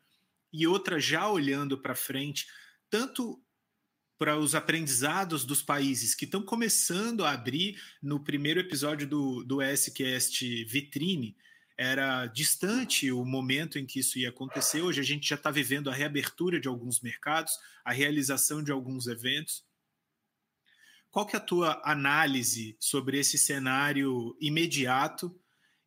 e 0.52 0.68
outra 0.68 1.00
já 1.00 1.28
olhando 1.28 1.82
para 1.82 1.96
frente, 1.96 2.46
tanto 2.90 3.43
para 4.18 4.38
os 4.38 4.56
aprendizados 4.56 5.44
dos 5.46 5.62
países 5.62 6.16
que 6.16 6.26
estão 6.26 6.42
começando 6.42 7.26
a 7.26 7.32
abrir. 7.32 7.80
No 8.02 8.24
primeiro 8.24 8.60
episódio 8.60 9.08
do, 9.08 9.44
do 9.44 9.60
SCast 9.76 10.66
Vitrine, 10.66 11.36
era 11.78 12.28
distante 12.28 13.12
o 13.12 13.26
momento 13.26 13.80
em 13.80 13.86
que 13.86 14.00
isso 14.00 14.20
ia 14.20 14.30
acontecer. 14.30 14.82
Hoje 14.82 15.00
a 15.00 15.04
gente 15.04 15.28
já 15.28 15.36
está 15.36 15.50
vivendo 15.50 15.90
a 15.90 15.94
reabertura 15.94 16.60
de 16.60 16.68
alguns 16.68 17.02
mercados, 17.02 17.54
a 17.84 17.92
realização 17.92 18.64
de 18.64 18.72
alguns 18.72 19.08
eventos. 19.08 19.66
Qual 21.10 21.26
que 21.26 21.36
é 21.36 21.40
a 21.40 21.44
tua 21.44 21.82
análise 21.84 22.76
sobre 22.80 23.20
esse 23.20 23.38
cenário 23.38 24.36
imediato? 24.40 25.36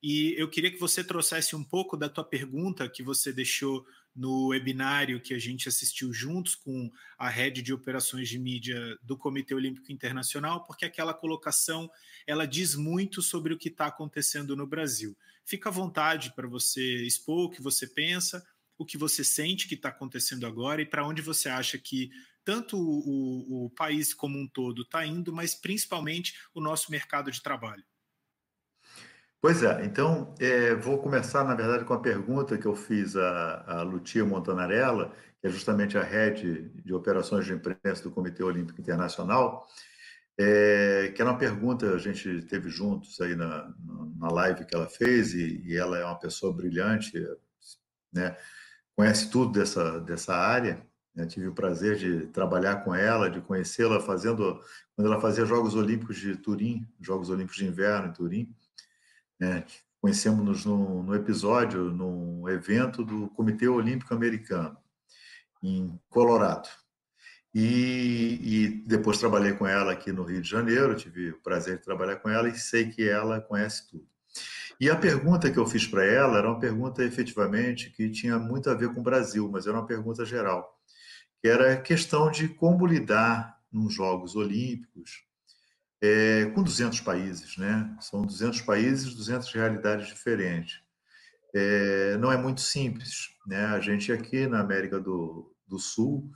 E 0.03 0.35
eu 0.37 0.49
queria 0.49 0.71
que 0.71 0.79
você 0.79 1.03
trouxesse 1.03 1.57
um 1.57 1.65
pouco 1.65 1.97
da 1.97 2.09
tua 2.09 2.25
pergunta 2.25 2.89
que 2.89 3.03
você 3.03 3.33
deixou 3.33 3.85
no 4.17 4.49
webinário 4.49 5.21
que 5.21 5.35
a 5.35 5.39
gente 5.39 5.69
assistiu 5.69 6.13
juntos 6.13 6.55
com 6.55 6.91
a 7.19 7.29
rede 7.29 7.61
de 7.61 7.73
operações 7.73 8.29
de 8.29 8.39
mídia 8.39 8.99
do 9.03 9.17
Comitê 9.17 9.55
Olímpico 9.55 9.93
Internacional, 9.93 10.65
porque 10.65 10.87
aquela 10.87 11.13
colocação 11.13 11.91
ela 12.27 12.47
diz 12.47 12.75
muito 12.75 13.21
sobre 13.21 13.53
o 13.53 13.59
que 13.59 13.69
está 13.69 13.87
acontecendo 13.87 14.57
no 14.57 14.67
Brasil. 14.67 15.17
Fica 15.45 15.69
à 15.69 15.73
vontade 15.73 16.33
para 16.35 16.49
você 16.49 17.05
expor 17.05 17.45
o 17.45 17.51
que 17.51 17.61
você 17.61 17.87
pensa, 17.87 18.45
o 18.79 18.85
que 18.85 18.97
você 18.97 19.23
sente 19.23 19.69
que 19.69 19.75
está 19.75 19.91
acontecendo 19.91 20.47
agora 20.47 20.81
e 20.81 20.87
para 20.87 21.07
onde 21.07 21.21
você 21.21 21.49
acha 21.49 21.79
que 21.79 22.11
tanto 22.45 22.79
o, 22.79 23.67
o 23.67 23.71
país 23.71 24.15
como 24.15 24.39
um 24.39 24.47
todo 24.47 24.83
está 24.83 25.05
indo, 25.05 25.33
mas 25.33 25.55
principalmente 25.55 26.39
o 26.55 26.61
nosso 26.61 26.91
mercado 26.91 27.31
de 27.31 27.43
trabalho. 27.43 27.85
Pois 29.41 29.63
é, 29.63 29.85
então 29.85 30.35
é, 30.41 30.75
vou 30.75 30.99
começar, 30.99 31.45
na 31.45 31.55
verdade, 31.55 31.85
com 31.85 31.95
a 31.95 32.01
pergunta 32.01 32.59
que 32.59 32.67
eu 32.67 32.75
fiz 32.75 33.17
a, 33.17 33.65
a 33.67 33.83
Lucia 33.83 34.25
Montanarella, 34.25 35.13
que 35.41 35.47
é 35.47 35.51
justamente 35.51 35.97
a 35.97 36.03
head 36.03 36.71
de 36.85 36.95
operações 36.95 37.45
de 37.45 37.53
imprensa 37.53 38.03
do 38.03 38.11
Comitê 38.11 38.43
Olímpico 38.43 38.81
Internacional, 38.81 39.67
é, 40.39 41.13
que 41.15 41.23
era 41.23 41.31
uma 41.31 41.39
pergunta, 41.39 41.95
a 41.95 41.99
gente 41.99 42.43
teve 42.43 42.69
juntos 42.69 43.21
aí 43.21 43.35
na, 43.35 43.73
na 44.19 44.29
live 44.29 44.65
que 44.65 44.75
ela 44.75 44.89
fez, 44.89 45.33
e, 45.33 45.63
e 45.65 45.77
ela 45.77 45.99
é 45.99 46.05
uma 46.05 46.19
pessoa 46.19 46.53
brilhante, 46.53 47.13
né, 48.13 48.37
conhece 48.95 49.31
tudo 49.31 49.53
dessa, 49.53 50.01
dessa 50.01 50.35
área, 50.35 50.85
né, 51.15 51.27
tive 51.27 51.49
o 51.49 51.55
prazer 51.55 51.97
de 51.97 52.27
trabalhar 52.29 52.85
com 52.85 52.95
ela, 52.95 53.31
de 53.31 53.41
conhecê-la 53.41 54.01
fazendo, 54.01 54.61
quando 54.95 55.11
ela 55.11 55.21
fazia 55.21 55.47
Jogos 55.47 55.75
Olímpicos 55.75 56.17
de 56.19 56.37
Turim, 56.37 56.87
Jogos 57.01 57.31
Olímpicos 57.31 57.57
de 57.57 57.67
Inverno 57.67 58.09
em 58.09 58.13
Turim, 58.13 58.55
né? 59.39 59.65
Conhecemos-nos 60.01 60.65
no, 60.65 61.03
no, 61.03 61.15
episódio, 61.15 61.85
num 61.91 62.49
evento 62.49 63.05
do 63.05 63.29
Comitê 63.31 63.67
Olímpico 63.67 64.15
Americano, 64.15 64.77
em 65.63 65.99
Colorado. 66.09 66.69
E, 67.55 68.39
e, 68.43 68.69
depois 68.87 69.19
trabalhei 69.19 69.55
com 69.55 69.67
ela 69.67 69.93
aqui 69.93 70.13
no 70.13 70.23
Rio 70.23 70.43
de 70.43 70.49
Janeiro, 70.49 70.95
tive 70.95 71.31
o 71.31 71.41
prazer 71.41 71.79
de 71.79 71.85
trabalhar 71.85 72.17
com 72.17 72.29
ela 72.29 72.49
e 72.49 72.59
sei 72.59 72.91
que 72.91 73.09
ela 73.09 73.41
conhece 73.41 73.89
tudo. 73.89 74.07
E 74.79 74.91
a 74.91 74.97
pergunta 74.97 75.51
que 75.51 75.59
eu 75.59 75.67
fiz 75.67 75.87
para 75.87 76.05
ela 76.05 76.39
era 76.39 76.51
uma 76.51 76.61
pergunta 76.61 77.03
efetivamente 77.03 77.91
que 77.91 78.11
tinha 78.11 78.39
muito 78.39 78.69
a 78.69 78.75
ver 78.75 78.93
com 78.93 79.01
o 79.01 79.03
Brasil, 79.03 79.49
mas 79.51 79.67
era 79.67 79.79
uma 79.79 79.87
pergunta 79.87 80.25
geral, 80.25 80.79
que 81.41 81.49
era 81.49 81.73
a 81.73 81.81
questão 81.81 82.31
de 82.31 82.47
como 82.49 82.87
lidar 82.87 83.59
nos 83.73 83.95
Jogos 83.95 84.37
Olímpicos 84.37 85.25
é, 86.03 86.47
com 86.55 86.63
200 86.63 87.01
países, 87.01 87.57
né? 87.57 87.97
São 88.01 88.23
200 88.23 88.61
países, 88.63 89.15
200 89.15 89.53
realidades 89.53 90.09
diferentes. 90.09 90.81
É, 91.55 92.17
não 92.19 92.31
é 92.31 92.37
muito 92.37 92.61
simples, 92.61 93.31
né? 93.47 93.67
A 93.67 93.81
gente 93.81 94.13
aqui 94.13 94.47
na 94.47 94.61
América 94.61 95.01
do, 95.01 95.55
do 95.67 95.79
Sul, 95.79 96.31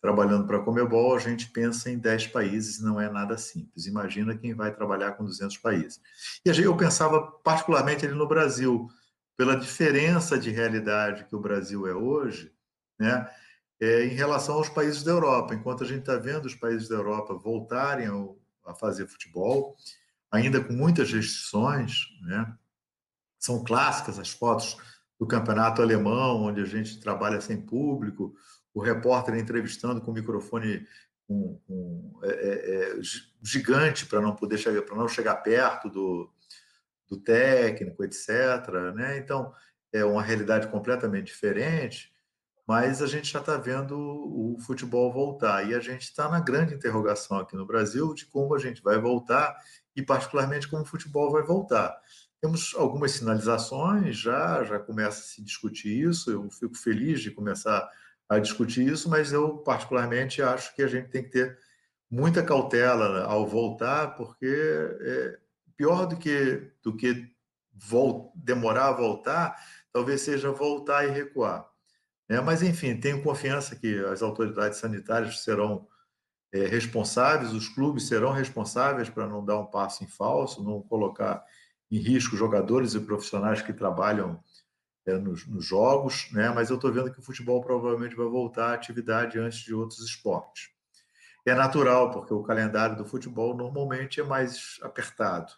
trabalhando 0.00 0.46
para 0.46 0.56
a 0.56 0.62
Comebol, 0.62 1.14
a 1.14 1.18
gente 1.18 1.50
pensa 1.50 1.90
em 1.90 1.98
10 1.98 2.28
países, 2.28 2.80
não 2.80 3.00
é 3.00 3.08
nada 3.10 3.36
simples. 3.38 3.86
Imagina 3.86 4.36
quem 4.36 4.54
vai 4.54 4.74
trabalhar 4.74 5.12
com 5.12 5.24
200 5.24 5.58
países. 5.58 6.00
E 6.44 6.48
eu 6.48 6.76
pensava 6.76 7.20
particularmente 7.44 8.04
ali 8.04 8.14
no 8.14 8.26
Brasil, 8.26 8.88
pela 9.36 9.56
diferença 9.56 10.38
de 10.38 10.50
realidade 10.50 11.24
que 11.24 11.36
o 11.36 11.40
Brasil 11.40 11.86
é 11.86 11.94
hoje, 11.94 12.52
né? 12.98 13.28
É, 13.80 14.04
em 14.04 14.14
relação 14.14 14.56
aos 14.56 14.68
países 14.68 15.02
da 15.02 15.10
Europa. 15.10 15.54
Enquanto 15.54 15.82
a 15.82 15.86
gente 15.86 16.00
está 16.00 16.16
vendo 16.16 16.46
os 16.46 16.54
países 16.54 16.88
da 16.88 16.94
Europa 16.94 17.34
voltarem 17.34 18.06
ao, 18.06 18.38
a 18.64 18.74
fazer 18.74 19.06
futebol, 19.06 19.76
ainda 20.30 20.62
com 20.62 20.72
muitas 20.72 21.12
restrições, 21.12 22.06
né? 22.22 22.54
São 23.38 23.64
clássicas 23.64 24.18
as 24.18 24.30
fotos 24.30 24.76
do 25.18 25.26
campeonato 25.26 25.82
alemão, 25.82 26.44
onde 26.44 26.60
a 26.60 26.64
gente 26.64 27.00
trabalha 27.00 27.40
sem 27.40 27.60
público, 27.60 28.34
o 28.72 28.80
repórter 28.80 29.34
entrevistando 29.34 30.00
com 30.00 30.10
o 30.10 30.14
microfone 30.14 30.86
com, 31.26 31.60
com, 31.66 32.20
é, 32.22 32.28
é, 32.28 32.98
é 32.98 33.00
gigante 33.42 34.06
para 34.06 34.20
não 34.20 34.34
poder 34.34 34.58
chegar, 34.58 34.82
para 34.82 34.96
não 34.96 35.08
chegar 35.08 35.36
perto 35.36 35.88
do, 35.88 36.32
do 37.08 37.16
técnico, 37.16 38.04
etc. 38.04 38.28
Né? 38.94 39.18
Então 39.18 39.52
é 39.92 40.04
uma 40.04 40.22
realidade 40.22 40.68
completamente 40.68 41.26
diferente 41.26 42.11
mas 42.72 43.02
a 43.02 43.06
gente 43.06 43.30
já 43.30 43.38
está 43.38 43.58
vendo 43.58 43.98
o 43.98 44.56
futebol 44.58 45.12
voltar 45.12 45.68
e 45.68 45.74
a 45.74 45.78
gente 45.78 46.04
está 46.04 46.26
na 46.26 46.40
grande 46.40 46.72
interrogação 46.72 47.36
aqui 47.36 47.54
no 47.54 47.66
Brasil 47.66 48.14
de 48.14 48.24
como 48.24 48.54
a 48.54 48.58
gente 48.58 48.82
vai 48.82 48.98
voltar 48.98 49.54
e 49.94 50.00
particularmente 50.00 50.66
como 50.66 50.80
o 50.82 50.86
futebol 50.86 51.30
vai 51.30 51.42
voltar. 51.42 51.94
Temos 52.40 52.74
algumas 52.74 53.12
sinalizações, 53.12 54.16
já 54.16 54.64
já 54.64 54.78
começa 54.78 55.20
a 55.20 55.22
se 55.22 55.42
discutir 55.42 56.08
isso. 56.08 56.30
Eu 56.30 56.50
fico 56.50 56.74
feliz 56.74 57.20
de 57.20 57.30
começar 57.30 57.86
a 58.26 58.38
discutir 58.38 58.90
isso, 58.90 59.06
mas 59.10 59.34
eu 59.34 59.58
particularmente 59.58 60.40
acho 60.40 60.74
que 60.74 60.82
a 60.82 60.88
gente 60.88 61.10
tem 61.10 61.22
que 61.22 61.28
ter 61.28 61.58
muita 62.10 62.42
cautela 62.42 63.24
ao 63.24 63.46
voltar, 63.46 64.16
porque 64.16 64.46
é 64.46 65.38
pior 65.76 66.06
do 66.06 66.16
que 66.16 66.72
do 66.82 66.96
que 66.96 67.30
demorar 68.34 68.88
a 68.88 68.92
voltar, 68.92 69.62
talvez 69.92 70.22
seja 70.22 70.50
voltar 70.50 71.06
e 71.06 71.10
recuar. 71.10 71.70
É, 72.32 72.40
mas, 72.40 72.62
enfim, 72.62 72.96
tenho 72.96 73.22
confiança 73.22 73.76
que 73.76 73.98
as 74.06 74.22
autoridades 74.22 74.78
sanitárias 74.78 75.44
serão 75.44 75.86
é, 76.50 76.64
responsáveis, 76.64 77.52
os 77.52 77.68
clubes 77.68 78.08
serão 78.08 78.32
responsáveis 78.32 79.10
para 79.10 79.26
não 79.26 79.44
dar 79.44 79.58
um 79.58 79.66
passo 79.66 80.02
em 80.02 80.06
falso, 80.06 80.64
não 80.64 80.80
colocar 80.80 81.44
em 81.90 81.98
risco 81.98 82.34
jogadores 82.34 82.94
e 82.94 83.00
profissionais 83.00 83.60
que 83.60 83.74
trabalham 83.74 84.42
é, 85.04 85.12
nos, 85.18 85.46
nos, 85.46 85.66
jogos, 85.66 86.32
né? 86.32 86.48
mas 86.48 86.70
eu 86.70 86.76
estou 86.76 86.90
vendo 86.90 87.12
que 87.12 87.20
o 87.20 87.22
futebol 87.22 87.60
provavelmente 87.60 88.16
vai 88.16 88.26
voltar 88.26 88.70
à 88.70 88.74
atividade 88.74 89.38
antes 89.38 89.58
de 89.58 89.74
outros 89.74 90.00
esportes. 90.00 90.70
É 91.44 91.54
natural, 91.54 92.12
porque 92.12 92.32
o 92.32 92.42
calendário 92.42 92.96
do 92.96 93.04
futebol 93.04 93.54
normalmente 93.54 94.20
é 94.20 94.24
mais 94.24 94.78
apertado. 94.80 95.52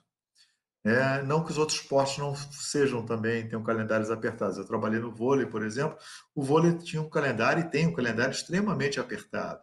É, 0.84 1.22
não 1.22 1.42
que 1.42 1.50
os 1.50 1.56
outros 1.56 1.80
esportes 1.80 2.18
não 2.18 2.36
sejam 2.36 3.06
também, 3.06 3.48
tenham 3.48 3.62
calendários 3.62 4.10
apertados. 4.10 4.58
Eu 4.58 4.66
trabalhei 4.66 5.00
no 5.00 5.10
vôlei, 5.10 5.46
por 5.46 5.64
exemplo, 5.64 5.96
o 6.34 6.42
vôlei 6.42 6.76
tinha 6.76 7.00
um 7.00 7.08
calendário 7.08 7.62
e 7.62 7.70
tem 7.70 7.86
um 7.86 7.94
calendário 7.94 8.32
extremamente 8.32 9.00
apertado. 9.00 9.62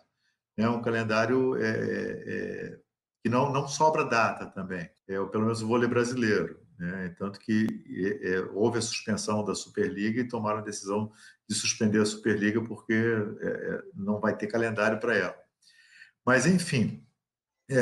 É 0.57 0.67
um 0.67 0.81
calendário 0.81 1.55
é, 1.57 1.69
é, 1.69 2.79
que 3.23 3.29
não, 3.29 3.51
não 3.53 3.67
sobra 3.67 4.03
data 4.03 4.47
também, 4.47 4.89
é, 5.07 5.23
pelo 5.25 5.43
menos 5.43 5.61
o 5.61 5.67
vôlei 5.67 5.87
brasileiro. 5.87 6.59
Né? 6.81 7.13
Tanto 7.15 7.39
que 7.39 7.67
é, 7.87 8.31
é, 8.31 8.39
houve 8.53 8.79
a 8.79 8.81
suspensão 8.81 9.45
da 9.45 9.53
Superliga 9.53 10.19
e 10.19 10.27
tomaram 10.27 10.59
a 10.59 10.63
decisão 10.63 11.11
de 11.47 11.53
suspender 11.55 12.01
a 12.01 12.05
Superliga 12.05 12.59
porque 12.63 12.93
é, 12.93 13.47
é, 13.47 13.83
não 13.93 14.19
vai 14.19 14.35
ter 14.35 14.47
calendário 14.47 14.99
para 14.99 15.15
ela. 15.15 15.35
Mas, 16.25 16.47
enfim, 16.47 17.05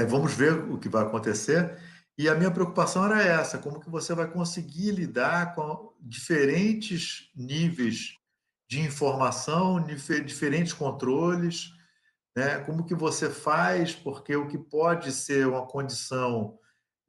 vamos 0.08 0.34
ver 0.34 0.54
o 0.54 0.78
que 0.78 0.88
vai 0.88 1.04
acontecer. 1.04 1.78
E 2.20 2.28
a 2.28 2.36
minha 2.36 2.52
preocupação 2.52 3.06
era 3.06 3.24
essa: 3.24 3.58
como 3.58 3.80
que 3.80 3.90
você 3.90 4.14
vai 4.14 4.30
conseguir 4.30 4.92
lidar 4.92 5.56
com 5.56 5.94
diferentes 6.02 7.32
níveis 7.34 8.14
de 8.68 8.82
informação, 8.82 9.82
diferentes 9.82 10.74
controles, 10.74 11.72
né? 12.36 12.60
Como 12.66 12.86
que 12.86 12.94
você 12.94 13.30
faz? 13.30 13.96
Porque 13.96 14.36
o 14.36 14.50
que 14.50 14.58
pode 14.58 15.14
ser 15.14 15.48
uma 15.48 15.66
condição 15.66 16.60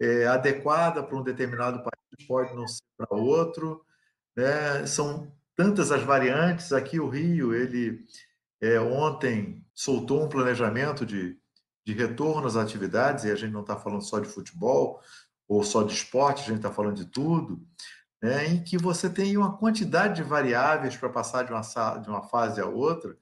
é, 0.00 0.28
adequada 0.28 1.02
para 1.02 1.16
um 1.16 1.24
determinado 1.24 1.82
país 1.82 2.28
pode 2.28 2.54
não 2.54 2.68
ser 2.68 2.84
para 2.96 3.18
outro, 3.18 3.84
né? 4.36 4.86
São 4.86 5.36
tantas 5.56 5.90
as 5.90 6.04
variantes. 6.04 6.72
Aqui 6.72 7.00
o 7.00 7.08
Rio, 7.08 7.52
ele 7.52 8.06
é, 8.60 8.78
ontem 8.78 9.66
soltou 9.74 10.22
um 10.22 10.28
planejamento 10.28 11.04
de 11.04 11.36
de 11.84 11.92
retorno 11.92 12.46
às 12.46 12.56
atividades, 12.56 13.24
e 13.24 13.30
a 13.30 13.34
gente 13.34 13.52
não 13.52 13.62
está 13.62 13.76
falando 13.76 14.02
só 14.02 14.18
de 14.18 14.28
futebol 14.28 15.00
ou 15.48 15.64
só 15.64 15.82
de 15.82 15.92
esporte, 15.92 16.42
a 16.42 16.46
gente 16.46 16.56
está 16.56 16.70
falando 16.70 16.96
de 16.96 17.06
tudo, 17.06 17.60
né, 18.22 18.46
em 18.46 18.62
que 18.62 18.78
você 18.78 19.08
tem 19.10 19.36
uma 19.36 19.56
quantidade 19.56 20.16
de 20.16 20.22
variáveis 20.22 20.96
para 20.96 21.08
passar 21.08 21.44
de 21.44 21.52
uma, 21.52 21.98
de 21.98 22.08
uma 22.08 22.22
fase 22.22 22.60
a 22.60 22.66
outra. 22.66 23.16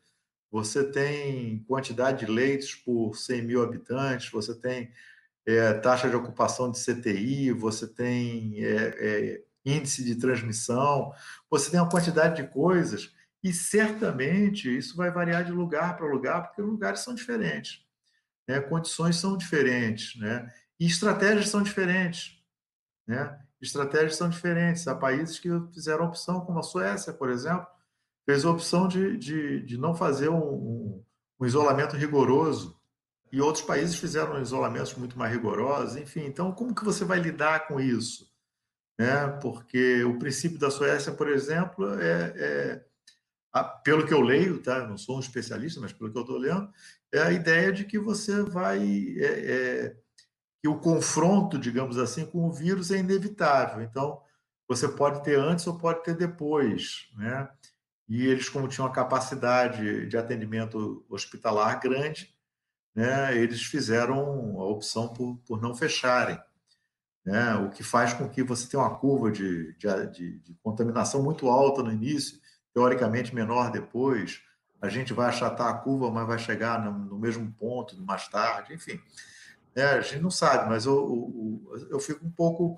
Você 0.50 0.84
tem 0.84 1.64
quantidade 1.64 2.26
de 2.26 2.32
leitos 2.32 2.74
por 2.74 3.14
100 3.14 3.42
mil 3.42 3.62
habitantes, 3.62 4.30
você 4.30 4.54
tem 4.54 4.90
é, 5.46 5.74
taxa 5.74 6.08
de 6.08 6.16
ocupação 6.16 6.70
de 6.70 6.78
CTI, 6.78 7.52
você 7.52 7.86
tem 7.86 8.62
é, 8.62 8.94
é, 8.98 9.44
índice 9.64 10.04
de 10.04 10.16
transmissão, 10.16 11.12
você 11.48 11.70
tem 11.70 11.80
uma 11.80 11.88
quantidade 11.88 12.42
de 12.42 12.48
coisas, 12.48 13.14
e 13.42 13.52
certamente 13.52 14.76
isso 14.76 14.96
vai 14.96 15.10
variar 15.10 15.44
de 15.44 15.52
lugar 15.52 15.96
para 15.96 16.06
lugar, 16.06 16.48
porque 16.48 16.60
lugares 16.60 17.00
são 17.00 17.14
diferentes 17.14 17.87
né? 18.48 18.60
condições 18.60 19.16
são 19.16 19.36
diferentes, 19.36 20.18
né? 20.18 20.50
e 20.80 20.86
estratégias 20.86 21.50
são 21.50 21.62
diferentes. 21.62 22.42
Né? 23.06 23.38
Estratégias 23.60 24.16
são 24.16 24.28
diferentes. 24.28 24.88
Há 24.88 24.94
países 24.94 25.38
que 25.38 25.48
fizeram 25.72 26.06
opção, 26.06 26.40
como 26.40 26.58
a 26.58 26.62
Suécia, 26.62 27.12
por 27.12 27.28
exemplo, 27.28 27.66
fez 28.24 28.44
a 28.44 28.50
opção 28.50 28.88
de, 28.88 29.16
de, 29.16 29.60
de 29.60 29.76
não 29.76 29.94
fazer 29.94 30.30
um, 30.30 30.38
um, 30.38 31.04
um 31.40 31.46
isolamento 31.46 31.96
rigoroso, 31.96 32.78
e 33.30 33.42
outros 33.42 33.62
países 33.64 33.96
fizeram 33.96 34.40
isolamentos 34.40 34.94
muito 34.94 35.18
mais 35.18 35.30
rigorosos, 35.32 35.96
enfim. 35.96 36.24
Então, 36.24 36.50
como 36.50 36.74
que 36.74 36.84
você 36.84 37.04
vai 37.04 37.20
lidar 37.20 37.66
com 37.66 37.78
isso? 37.78 38.26
Né? 38.98 39.28
Porque 39.42 40.02
o 40.04 40.18
princípio 40.18 40.58
da 40.58 40.70
Suécia, 40.70 41.12
por 41.12 41.28
exemplo, 41.28 42.00
é, 42.00 42.32
é 42.36 42.88
pelo 43.84 44.06
que 44.06 44.14
eu 44.14 44.20
leio, 44.20 44.62
tá? 44.62 44.86
Não 44.86 44.96
sou 44.96 45.16
um 45.16 45.20
especialista, 45.20 45.80
mas 45.80 45.92
pelo 45.92 46.10
que 46.10 46.18
eu 46.18 46.22
estou 46.22 46.38
lendo, 46.38 46.70
é 47.12 47.22
a 47.22 47.32
ideia 47.32 47.72
de 47.72 47.84
que 47.84 47.98
você 47.98 48.42
vai. 48.42 48.80
É, 49.18 49.24
é, 49.24 49.96
que 50.60 50.68
o 50.68 50.78
confronto, 50.80 51.56
digamos 51.58 51.98
assim, 51.98 52.26
com 52.26 52.46
o 52.46 52.52
vírus 52.52 52.90
é 52.90 52.98
inevitável. 52.98 53.80
Então, 53.82 54.20
você 54.66 54.88
pode 54.88 55.22
ter 55.22 55.38
antes 55.38 55.66
ou 55.66 55.78
pode 55.78 56.02
ter 56.02 56.16
depois. 56.16 57.08
Né? 57.16 57.48
E 58.08 58.26
eles, 58.26 58.48
como 58.48 58.66
tinham 58.66 58.86
uma 58.86 58.92
capacidade 58.92 60.06
de 60.06 60.16
atendimento 60.16 61.06
hospitalar 61.08 61.80
grande, 61.80 62.34
né, 62.92 63.36
eles 63.38 63.62
fizeram 63.62 64.60
a 64.60 64.64
opção 64.64 65.12
por, 65.12 65.38
por 65.46 65.62
não 65.62 65.76
fecharem. 65.76 66.38
Né? 67.24 67.54
O 67.54 67.70
que 67.70 67.84
faz 67.84 68.12
com 68.12 68.28
que 68.28 68.42
você 68.42 68.68
tenha 68.68 68.82
uma 68.82 68.98
curva 68.98 69.30
de, 69.30 69.74
de, 69.74 70.38
de 70.40 70.54
contaminação 70.60 71.22
muito 71.22 71.48
alta 71.48 71.84
no 71.84 71.92
início, 71.92 72.40
teoricamente 72.74 73.32
menor 73.32 73.70
depois 73.70 74.42
a 74.80 74.88
gente 74.88 75.12
vai 75.12 75.28
achatar 75.28 75.68
a 75.68 75.74
curva, 75.74 76.10
mas 76.10 76.26
vai 76.26 76.38
chegar 76.38 76.82
no, 76.84 76.92
no 76.92 77.18
mesmo 77.18 77.50
ponto 77.52 78.00
mais 78.02 78.28
tarde, 78.28 78.74
enfim. 78.74 79.00
É, 79.74 79.84
a 79.84 80.00
gente 80.00 80.22
não 80.22 80.30
sabe, 80.30 80.68
mas 80.68 80.86
eu, 80.86 81.62
eu, 81.72 81.88
eu, 81.90 82.00
fico 82.00 82.24
um 82.24 82.30
pouco, 82.30 82.76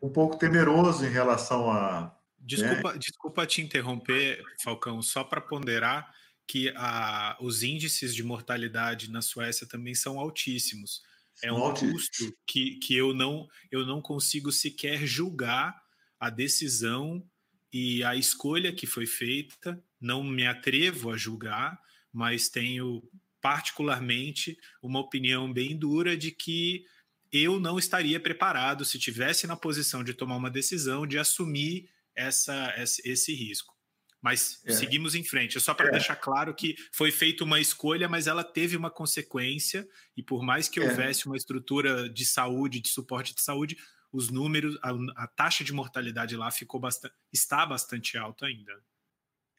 um 0.00 0.08
pouco 0.08 0.36
temeroso 0.36 1.04
em 1.04 1.10
relação 1.10 1.70
a. 1.70 2.14
Desculpa, 2.38 2.92
né? 2.92 2.98
desculpa 2.98 3.46
te 3.46 3.60
interromper, 3.60 4.42
Falcão, 4.62 5.02
só 5.02 5.22
para 5.22 5.40
ponderar 5.40 6.10
que 6.46 6.72
a, 6.76 7.36
os 7.40 7.62
índices 7.62 8.14
de 8.14 8.22
mortalidade 8.22 9.10
na 9.10 9.22
Suécia 9.22 9.66
também 9.66 9.94
são 9.94 10.18
altíssimos. 10.18 11.02
É 11.42 11.52
um 11.52 11.72
custo 11.72 12.36
que, 12.46 12.76
que 12.76 12.94
eu, 12.94 13.14
não, 13.14 13.48
eu 13.70 13.86
não 13.86 14.02
consigo 14.02 14.52
sequer 14.52 15.06
julgar 15.06 15.80
a 16.18 16.28
decisão 16.28 17.24
e 17.72 18.02
a 18.04 18.14
escolha 18.14 18.72
que 18.72 18.86
foi 18.86 19.06
feita 19.06 19.82
não 20.00 20.24
me 20.24 20.46
atrevo 20.46 21.10
a 21.10 21.16
julgar, 21.16 21.78
mas 22.12 22.48
tenho 22.48 23.02
particularmente 23.40 24.56
uma 24.82 25.00
opinião 25.00 25.52
bem 25.52 25.76
dura 25.76 26.16
de 26.16 26.30
que 26.30 26.84
eu 27.32 27.60
não 27.60 27.78
estaria 27.78 28.18
preparado 28.18 28.84
se 28.84 28.98
tivesse 28.98 29.46
na 29.46 29.56
posição 29.56 30.02
de 30.02 30.14
tomar 30.14 30.36
uma 30.36 30.50
decisão 30.50 31.06
de 31.06 31.18
assumir 31.18 31.88
essa, 32.14 32.74
esse 32.76 33.34
risco. 33.34 33.74
Mas 34.20 34.60
é. 34.66 34.72
seguimos 34.72 35.14
em 35.14 35.24
frente. 35.24 35.56
É 35.56 35.60
só 35.60 35.72
para 35.72 35.88
é. 35.88 35.92
deixar 35.92 36.16
claro 36.16 36.54
que 36.54 36.76
foi 36.92 37.10
feita 37.10 37.44
uma 37.44 37.60
escolha, 37.60 38.08
mas 38.08 38.26
ela 38.26 38.44
teve 38.44 38.76
uma 38.76 38.90
consequência, 38.90 39.88
e 40.16 40.22
por 40.22 40.42
mais 40.42 40.68
que 40.68 40.78
é. 40.78 40.82
houvesse 40.82 41.26
uma 41.26 41.36
estrutura 41.36 42.08
de 42.08 42.26
saúde, 42.26 42.80
de 42.80 42.88
suporte 42.88 43.34
de 43.34 43.40
saúde, 43.40 43.76
os 44.12 44.28
números, 44.28 44.76
a, 44.82 44.90
a 45.22 45.26
taxa 45.28 45.64
de 45.64 45.72
mortalidade 45.72 46.36
lá 46.36 46.50
ficou 46.50 46.80
bastante, 46.80 47.14
está 47.32 47.64
bastante 47.64 48.18
alta 48.18 48.46
ainda. 48.46 48.72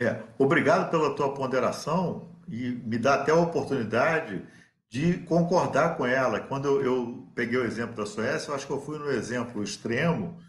É, 0.02 0.24
obrigado 0.40 0.90
pela 0.90 1.16
tua 1.16 1.32
ponderação 1.32 2.36
e 2.50 2.72
me 2.72 2.98
dá 2.98 3.14
até 3.14 3.32
a 3.32 3.36
oportunidade 3.36 4.44
de 4.90 5.20
concordar 5.20 5.96
com 5.96 6.08
ela. 6.08 6.40
Quando 6.40 6.68
eu, 6.68 6.84
eu 6.84 7.28
peguei 7.36 7.60
o 7.60 7.64
exemplo 7.64 7.96
da 7.96 8.08
Suécia, 8.08 8.50
eu 8.50 8.56
acho 8.56 8.66
que 8.66 8.74
eu 8.74 8.82
fui 8.82 8.98
no 8.98 9.12
exemplo 9.12 9.62
extremo. 9.62 10.40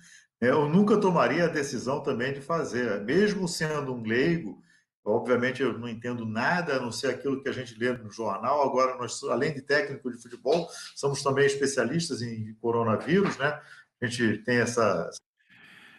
Né? 0.41 0.49
Eu 0.49 0.71
nunca 0.71 0.97
tomaria 0.97 1.45
a 1.45 1.49
decisão 1.49 2.01
também 2.01 2.33
de 2.33 2.41
fazer, 2.41 3.03
mesmo 3.03 3.47
sendo 3.47 3.95
um 3.95 4.03
leigo. 4.03 4.59
Obviamente, 5.05 5.61
eu 5.61 5.79
não 5.79 5.89
entendo 5.89 6.25
nada 6.25 6.77
a 6.77 6.81
não 6.81 6.91
ser 6.91 7.09
aquilo 7.09 7.43
que 7.43 7.49
a 7.51 7.53
gente 7.53 7.79
lê 7.79 7.93
no 7.93 8.11
jornal. 8.11 8.63
Agora, 8.63 8.97
nós, 8.97 9.23
além 9.25 9.53
de 9.53 9.61
técnico 9.61 10.11
de 10.11 10.17
futebol, 10.17 10.67
somos 10.97 11.23
também 11.23 11.45
especialistas 11.45 12.23
em 12.23 12.55
coronavírus, 12.55 13.37
né? 13.37 13.61
A 14.01 14.07
gente 14.07 14.39
tem 14.45 14.61
essa 14.61 15.11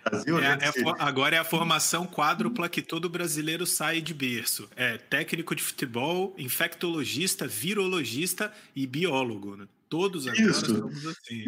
Brasil, 0.03 0.39
é, 0.39 0.59
gente... 0.59 0.79
é, 0.79 0.93
agora 0.99 1.35
é 1.35 1.39
a 1.39 1.43
formação 1.43 2.05
quádrupla 2.05 2.67
que 2.69 2.81
todo 2.81 3.09
brasileiro 3.09 3.65
sai 3.65 4.01
de 4.01 4.13
berço. 4.13 4.69
É 4.75 4.97
técnico 4.97 5.55
de 5.55 5.63
futebol, 5.63 6.33
infectologista, 6.37 7.47
virologista 7.47 8.51
e 8.75 8.85
biólogo. 8.85 9.55
Né? 9.55 9.67
Todos 9.89 10.27
agora 10.27 10.41
Isso. 10.41 10.65
somos 10.65 11.05
assim. 11.05 11.45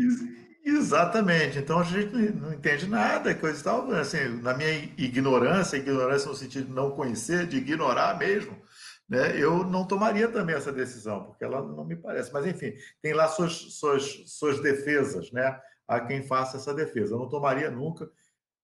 Exatamente. 0.66 1.60
Então 1.60 1.80
a 1.80 1.84
gente 1.84 2.12
não 2.16 2.52
entende 2.52 2.88
nada, 2.88 3.36
coisa 3.36 3.60
e 3.60 3.64
tal. 3.64 3.92
Assim, 3.92 4.42
na 4.42 4.54
minha 4.56 4.72
ignorância, 4.98 5.78
ignorância 5.78 6.28
no 6.28 6.36
sentido 6.36 6.68
de 6.68 6.74
não 6.74 6.92
conhecer, 6.92 7.46
de 7.46 7.58
ignorar 7.58 8.18
mesmo, 8.18 8.60
né, 9.08 9.40
eu 9.40 9.64
não 9.64 9.86
tomaria 9.86 10.28
também 10.28 10.56
essa 10.56 10.72
decisão, 10.72 11.26
porque 11.26 11.44
ela 11.44 11.62
não 11.62 11.86
me 11.86 11.96
parece. 11.96 12.34
Mas, 12.34 12.48
enfim, 12.48 12.74
tem 13.02 13.14
lá 13.14 13.28
suas, 13.28 13.54
suas, 13.54 14.24
suas 14.26 14.60
defesas, 14.60 15.32
né? 15.32 15.60
A 15.88 16.00
quem 16.00 16.24
faça 16.24 16.58
essa 16.58 16.74
defesa. 16.74 17.14
Eu 17.14 17.20
não 17.20 17.30
tomaria 17.30 17.70
nunca. 17.70 18.10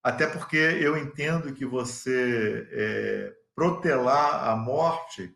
Até 0.04 0.26
porque 0.26 0.58
eu 0.58 0.98
entendo 0.98 1.54
que 1.54 1.66
você 1.66 2.68
é, 2.72 3.34
protelar 3.56 4.50
a 4.50 4.56
morte 4.56 5.36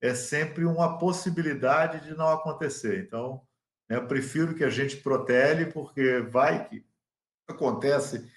é 0.00 0.14
sempre 0.14 0.64
uma 0.64 0.98
possibilidade 0.98 2.04
de 2.04 2.16
não 2.16 2.28
acontecer. 2.28 3.04
Então, 3.04 3.42
né, 3.88 3.96
eu 3.96 4.06
prefiro 4.06 4.54
que 4.54 4.64
a 4.64 4.70
gente 4.70 4.96
protele, 4.96 5.66
porque 5.66 6.20
vai 6.20 6.68
que 6.68 6.84
acontece 7.48 8.28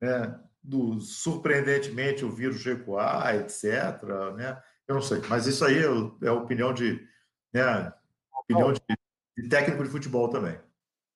né, 0.00 0.38
do, 0.62 1.00
surpreendentemente 1.00 2.24
o 2.24 2.30
vírus 2.30 2.64
recuar, 2.64 3.36
etc. 3.36 4.02
Né? 4.36 4.60
Eu 4.86 4.96
não 4.96 5.02
sei, 5.02 5.22
mas 5.28 5.46
isso 5.46 5.64
aí 5.64 5.78
é, 5.78 6.26
é 6.26 6.30
opinião 6.30 6.74
de, 6.74 7.06
né, 7.52 7.92
opinião 8.40 8.72
de, 8.72 8.80
de 9.38 9.48
técnico 9.48 9.84
de 9.84 9.90
futebol 9.90 10.28
também. 10.28 10.58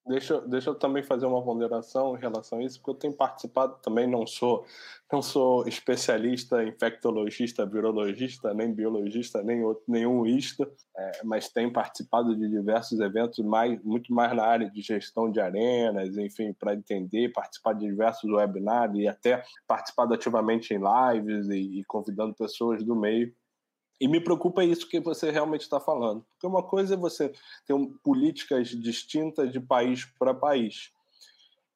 Deixa, 0.06 0.40
deixa 0.42 0.70
eu 0.70 0.74
também 0.76 1.02
fazer 1.02 1.26
uma 1.26 1.42
ponderação 1.42 2.16
em 2.16 2.20
relação 2.20 2.60
a 2.60 2.62
isso, 2.62 2.78
porque 2.78 2.90
eu 2.90 2.94
tenho 2.94 3.12
participado 3.12 3.76
também, 3.82 4.06
não 4.06 4.24
sou, 4.24 4.64
não 5.12 5.20
sou 5.20 5.66
especialista, 5.66 6.62
infectologista, 6.62 7.66
virologista, 7.66 8.54
nem 8.54 8.72
biologista, 8.72 9.42
nem 9.42 9.64
outro, 9.64 9.82
nenhum 9.88 10.24
ista, 10.24 10.70
é, 10.96 11.20
mas 11.24 11.48
tenho 11.48 11.72
participado 11.72 12.36
de 12.36 12.48
diversos 12.48 13.00
eventos, 13.00 13.44
mais, 13.44 13.82
muito 13.82 14.14
mais 14.14 14.32
na 14.32 14.44
área 14.44 14.70
de 14.70 14.80
gestão 14.80 15.28
de 15.28 15.40
arenas, 15.40 16.16
enfim, 16.16 16.52
para 16.52 16.72
entender, 16.72 17.32
participar 17.32 17.72
de 17.72 17.84
diversos 17.84 18.30
webinars 18.30 18.94
e 18.94 19.08
até 19.08 19.42
participado 19.66 20.14
ativamente 20.14 20.72
em 20.72 20.78
lives 20.78 21.48
e, 21.48 21.80
e 21.80 21.84
convidando 21.84 22.32
pessoas 22.32 22.84
do 22.84 22.94
meio 22.94 23.34
e 24.00 24.06
me 24.06 24.20
preocupa 24.20 24.64
isso 24.64 24.88
que 24.88 25.00
você 25.00 25.30
realmente 25.30 25.62
está 25.62 25.80
falando. 25.80 26.24
Porque 26.30 26.46
uma 26.46 26.62
coisa 26.62 26.94
é 26.94 26.96
você 26.96 27.32
ter 27.66 27.74
políticas 28.02 28.68
distintas 28.68 29.50
de 29.50 29.60
país 29.60 30.04
para 30.18 30.34
país. 30.34 30.90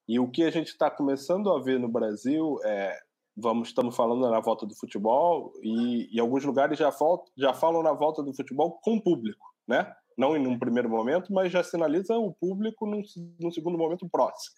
E 0.06 0.18
o 0.18 0.30
que 0.30 0.42
a 0.42 0.50
gente 0.50 0.68
está 0.68 0.90
começando 0.90 1.50
a 1.50 1.60
ver 1.60 1.78
no 1.78 1.88
Brasil 1.88 2.58
é. 2.64 2.98
Vamos, 3.36 3.68
estamos 3.68 3.96
falando 3.96 4.28
na 4.28 4.40
volta 4.40 4.66
do 4.66 4.74
futebol, 4.74 5.52
e, 5.62 6.14
e 6.14 6.20
alguns 6.20 6.44
lugares 6.44 6.78
já, 6.78 6.90
já 7.38 7.54
falam 7.54 7.82
na 7.82 7.92
volta 7.92 8.22
do 8.22 8.34
futebol 8.34 8.72
com 8.82 8.96
o 8.96 9.02
público, 9.02 9.46
né? 9.66 9.90
Não 10.18 10.36
em 10.36 10.46
um 10.46 10.58
primeiro 10.58 10.90
momento, 10.90 11.32
mas 11.32 11.50
já 11.50 11.62
sinaliza 11.62 12.18
o 12.18 12.34
público 12.34 12.84
num, 12.84 13.00
num 13.40 13.50
segundo 13.50 13.78
momento 13.78 14.06
próximo. 14.10 14.56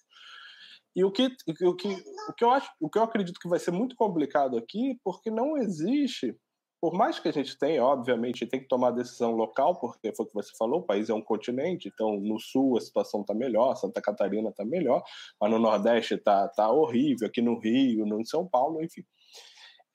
E 0.96 1.04
o 1.04 1.12
que, 1.12 1.28
o, 1.46 1.76
que, 1.76 1.86
o, 2.28 2.32
que 2.34 2.44
eu 2.44 2.50
acho, 2.50 2.70
o 2.80 2.88
que 2.88 2.98
eu 2.98 3.02
acredito 3.02 3.38
que 3.38 3.48
vai 3.48 3.58
ser 3.58 3.70
muito 3.70 3.94
complicado 3.94 4.56
aqui, 4.56 4.98
porque 5.04 5.30
não 5.30 5.56
existe 5.56 6.36
por 6.82 6.94
mais 6.94 7.20
que 7.20 7.28
a 7.28 7.32
gente 7.32 7.56
tenha, 7.56 7.84
obviamente, 7.84 8.44
tem 8.44 8.58
que 8.58 8.66
tomar 8.66 8.90
decisão 8.90 9.30
local, 9.30 9.78
porque 9.78 10.12
foi 10.16 10.26
o 10.26 10.28
que 10.28 10.34
você 10.34 10.50
falou, 10.58 10.80
o 10.80 10.84
país 10.84 11.08
é 11.08 11.14
um 11.14 11.22
continente, 11.22 11.88
então 11.88 12.18
no 12.18 12.40
sul 12.40 12.76
a 12.76 12.80
situação 12.80 13.20
está 13.20 13.32
melhor, 13.32 13.76
Santa 13.76 14.02
Catarina 14.02 14.48
está 14.48 14.64
melhor, 14.64 15.00
mas 15.40 15.48
no 15.48 15.60
Nordeste 15.60 16.14
está 16.14 16.48
tá 16.48 16.68
horrível, 16.72 17.28
aqui 17.28 17.40
no 17.40 17.56
Rio, 17.56 18.04
no 18.04 18.26
São 18.26 18.48
Paulo, 18.48 18.82
enfim. 18.82 19.02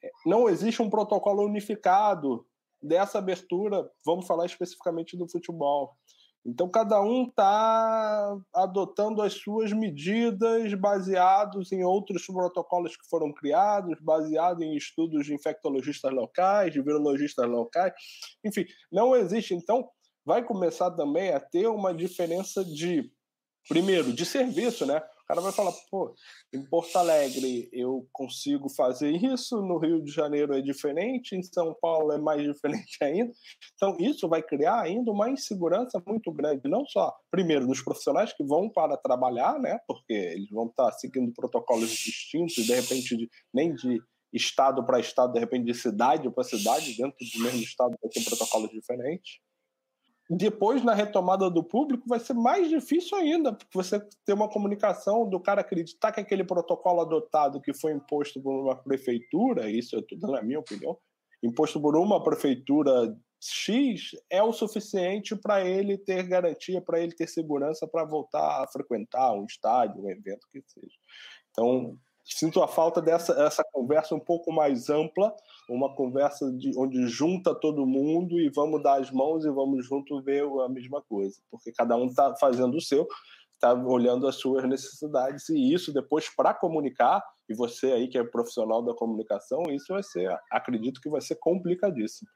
É, 0.01 0.09
não 0.25 0.47
existe 0.47 0.81
um 0.81 0.89
protocolo 0.89 1.43
unificado 1.43 2.45
dessa 2.81 3.17
abertura, 3.17 3.85
vamos 4.05 4.25
falar 4.25 4.45
especificamente 4.45 5.17
do 5.17 5.29
futebol. 5.29 5.93
Então, 6.47 6.69
cada 6.69 7.01
um 7.01 7.25
está 7.25 8.37
adotando 8.55 9.21
as 9.21 9.33
suas 9.33 9.73
medidas 9.73 10.73
baseados 10.75 11.73
em 11.73 11.83
outros 11.83 12.25
protocolos 12.25 12.95
que 12.95 13.05
foram 13.09 13.33
criados, 13.33 13.99
baseado 13.99 14.63
em 14.63 14.73
estudos 14.77 15.25
de 15.25 15.33
infectologistas 15.33 16.13
locais, 16.13 16.71
de 16.71 16.81
virologistas 16.81 17.45
locais. 17.49 17.93
Enfim, 18.45 18.65
não 18.89 19.13
existe. 19.13 19.53
Então, 19.53 19.89
vai 20.25 20.41
começar 20.41 20.91
também 20.91 21.31
a 21.31 21.39
ter 21.41 21.67
uma 21.67 21.93
diferença 21.93 22.63
de, 22.63 23.11
primeiro, 23.67 24.13
de 24.13 24.25
serviço, 24.25 24.85
né? 24.85 25.01
Cara 25.28 25.41
vai 25.41 25.51
falar, 25.51 25.73
pô, 25.91 26.15
em 26.53 26.63
Porto 26.63 26.95
Alegre 26.95 27.69
eu 27.73 28.07
consigo 28.13 28.69
fazer 28.69 29.11
isso, 29.11 29.61
no 29.61 29.78
Rio 29.78 30.01
de 30.01 30.09
Janeiro 30.09 30.53
é 30.53 30.61
diferente, 30.61 31.36
em 31.36 31.43
São 31.43 31.75
Paulo 31.82 32.13
é 32.13 32.17
mais 32.17 32.41
diferente 32.47 32.97
ainda. 33.01 33.32
Então, 33.75 33.97
isso 33.99 34.28
vai 34.30 34.41
criar 34.41 34.82
ainda 34.82 35.11
uma 35.11 35.30
insegurança 35.30 36.01
muito 36.07 36.32
grande, 36.32 36.69
não 36.69 36.86
só, 36.86 37.13
primeiro, 37.30 37.67
nos 37.67 37.82
profissionais 37.82 38.32
que 38.32 38.43
vão 38.43 38.69
para 38.69 38.95
trabalhar, 38.95 39.59
né, 39.59 39.80
porque 39.86 40.13
eles 40.13 40.49
vão 40.49 40.67
estar 40.67 40.91
seguindo 40.93 41.34
protocolos 41.34 41.89
distintos, 41.89 42.55
de 42.55 42.73
repente, 42.73 43.17
de, 43.17 43.30
nem 43.53 43.75
de 43.75 44.01
estado 44.34 44.86
para 44.86 44.99
estado, 44.99 45.34
de 45.34 45.39
repente, 45.39 45.65
de 45.65 45.73
cidade 45.73 46.30
para 46.32 46.43
cidade, 46.43 46.95
dentro 46.95 47.17
do 47.19 47.43
mesmo 47.43 47.61
estado 47.61 47.97
ter 48.11 48.23
protocolos 48.23 48.69
diferentes 48.69 49.39
depois, 50.30 50.84
na 50.84 50.93
retomada 50.93 51.49
do 51.49 51.63
público, 51.63 52.03
vai 52.07 52.19
ser 52.19 52.34
mais 52.34 52.69
difícil 52.69 53.17
ainda, 53.17 53.53
porque 53.53 53.78
você 53.78 53.99
ter 54.25 54.34
uma 54.34 54.49
comunicação 54.49 55.28
do 55.30 55.39
cara 55.39 55.61
acreditar 55.61 56.11
que 56.11 56.19
aquele 56.19 56.43
protocolo 56.43 57.01
adotado 57.01 57.61
que 57.61 57.73
foi 57.73 57.93
imposto 57.93 58.41
por 58.41 58.63
uma 58.63 58.75
prefeitura, 58.75 59.69
isso 59.69 59.95
eu 59.95 60.01
estou 60.01 60.17
dando 60.17 60.36
a 60.36 60.41
minha 60.41 60.59
opinião, 60.59 60.97
imposto 61.41 61.80
por 61.80 61.95
uma 61.95 62.21
prefeitura 62.21 63.15
X 63.39 64.11
é 64.30 64.41
o 64.41 64.51
suficiente 64.51 65.36
para 65.36 65.65
ele 65.65 65.97
ter 65.97 66.23
garantia, 66.23 66.82
para 66.82 66.99
ele 66.99 67.13
ter 67.13 67.28
segurança 67.28 67.88
para 67.88 68.03
voltar 68.03 68.63
a 68.63 68.67
frequentar 68.67 69.34
um 69.34 69.45
estádio, 69.45 70.01
um 70.01 70.09
evento 70.09 70.47
que 70.51 70.61
seja. 70.65 70.97
Então, 71.51 71.97
sinto 72.28 72.61
a 72.61 72.67
falta 72.67 73.01
dessa 73.01 73.34
essa 73.41 73.63
conversa 73.71 74.13
um 74.13 74.19
pouco 74.19 74.51
mais 74.51 74.89
ampla, 74.89 75.34
uma 75.69 75.95
conversa 75.95 76.51
de, 76.51 76.71
onde 76.78 77.07
junta 77.07 77.55
todo 77.55 77.86
mundo 77.86 78.39
e 78.39 78.49
vamos 78.49 78.84
dar 78.84 78.99
as 78.99 79.09
mãos 79.11 79.45
e 79.45 79.49
vamos 79.49 79.86
junto 79.86 80.21
ver 80.21 80.43
a 80.65 80.69
mesma 80.69 81.01
coisa, 81.01 81.36
porque 81.49 81.71
cada 81.71 81.95
um 81.95 82.07
está 82.07 82.36
fazendo 82.36 82.75
o 82.75 82.82
seu, 82.82 83.07
está 83.53 83.73
olhando 83.73 84.28
as 84.28 84.36
suas 84.36 84.63
necessidades 84.65 85.49
e 85.49 85.73
isso 85.73 85.93
depois 85.93 86.30
para 86.30 86.53
comunicar 86.53 87.23
e 87.49 87.55
você 87.55 87.93
aí 87.93 88.07
que 88.07 88.17
é 88.17 88.23
profissional 88.23 88.84
da 88.84 88.93
comunicação, 88.93 89.63
isso 89.69 89.93
vai 89.93 90.03
ser, 90.03 90.30
acredito 90.51 91.01
que 91.01 91.09
vai 91.09 91.21
ser 91.21 91.36
complicadíssimo. 91.36 92.30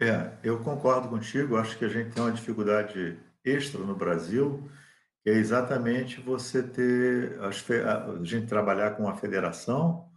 É, 0.00 0.32
eu 0.42 0.62
concordo 0.62 1.08
contigo. 1.08 1.56
Acho 1.56 1.78
que 1.78 1.84
a 1.84 1.88
gente 1.88 2.12
tem 2.12 2.22
uma 2.22 2.32
dificuldade 2.32 3.16
extra 3.44 3.80
no 3.80 3.94
Brasil 3.94 4.68
é 5.26 5.30
exatamente 5.32 6.20
você 6.20 6.62
ter 6.62 7.38
a 7.40 7.50
gente 8.22 8.46
trabalhar 8.46 8.92
com 8.92 9.08
a 9.08 9.16
federação. 9.16 10.10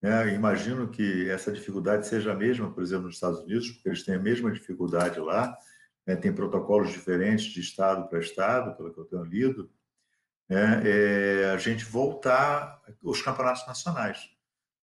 Né? 0.00 0.34
Imagino 0.34 0.88
que 0.88 1.28
essa 1.28 1.50
dificuldade 1.50 2.06
seja 2.06 2.32
a 2.32 2.36
mesma, 2.36 2.72
por 2.72 2.82
exemplo, 2.82 3.06
nos 3.06 3.16
Estados 3.16 3.40
Unidos, 3.40 3.70
porque 3.70 3.88
eles 3.88 4.04
têm 4.04 4.14
a 4.14 4.20
mesma 4.20 4.52
dificuldade 4.52 5.18
lá. 5.18 5.56
Né? 6.06 6.14
Tem 6.14 6.32
protocolos 6.32 6.92
diferentes 6.92 7.46
de 7.46 7.60
estado 7.60 8.08
para 8.08 8.20
estado, 8.20 8.76
pelo 8.76 8.92
que 8.92 9.00
eu 9.00 9.04
tenho 9.06 9.24
lido. 9.24 9.70
Né? 10.48 10.82
É, 10.84 11.50
a 11.52 11.56
gente 11.56 11.84
voltar 11.84 12.80
os 13.02 13.20
campeonatos 13.20 13.66
nacionais. 13.66 14.30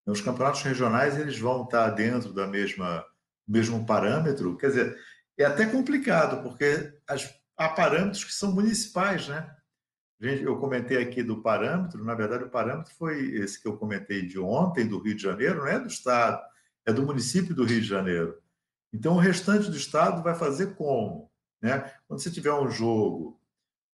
Os 0.04 0.20
campeonatos 0.20 0.62
regionais 0.62 1.16
eles 1.16 1.38
vão 1.38 1.62
estar 1.62 1.88
dentro 1.90 2.32
da 2.32 2.46
mesma 2.46 3.04
mesmo 3.46 3.84
parâmetro. 3.84 4.56
Quer 4.56 4.68
dizer, 4.68 4.98
é 5.38 5.44
até 5.44 5.66
complicado 5.66 6.42
porque 6.42 6.92
as, 7.08 7.28
há 7.56 7.68
parâmetros 7.68 8.24
que 8.24 8.32
são 8.32 8.52
municipais, 8.52 9.28
né? 9.28 9.54
Eu 10.22 10.56
comentei 10.58 11.02
aqui 11.02 11.22
do 11.22 11.42
parâmetro, 11.42 12.04
na 12.04 12.14
verdade, 12.14 12.44
o 12.44 12.50
parâmetro 12.50 12.94
foi 12.94 13.34
esse 13.34 13.60
que 13.60 13.66
eu 13.66 13.76
comentei 13.76 14.22
de 14.22 14.38
ontem, 14.38 14.86
do 14.86 15.00
Rio 15.00 15.16
de 15.16 15.22
Janeiro, 15.22 15.58
não 15.58 15.66
é 15.66 15.80
do 15.80 15.88
Estado, 15.88 16.40
é 16.86 16.92
do 16.92 17.04
município 17.04 17.54
do 17.54 17.64
Rio 17.64 17.80
de 17.80 17.86
Janeiro. 17.88 18.40
Então, 18.92 19.14
o 19.14 19.18
restante 19.18 19.68
do 19.68 19.76
Estado 19.76 20.22
vai 20.22 20.34
fazer 20.34 20.76
como? 20.76 21.28
Né? 21.60 21.92
Quando 22.06 22.20
você 22.20 22.30
tiver 22.30 22.52
um 22.52 22.70
jogo, 22.70 23.40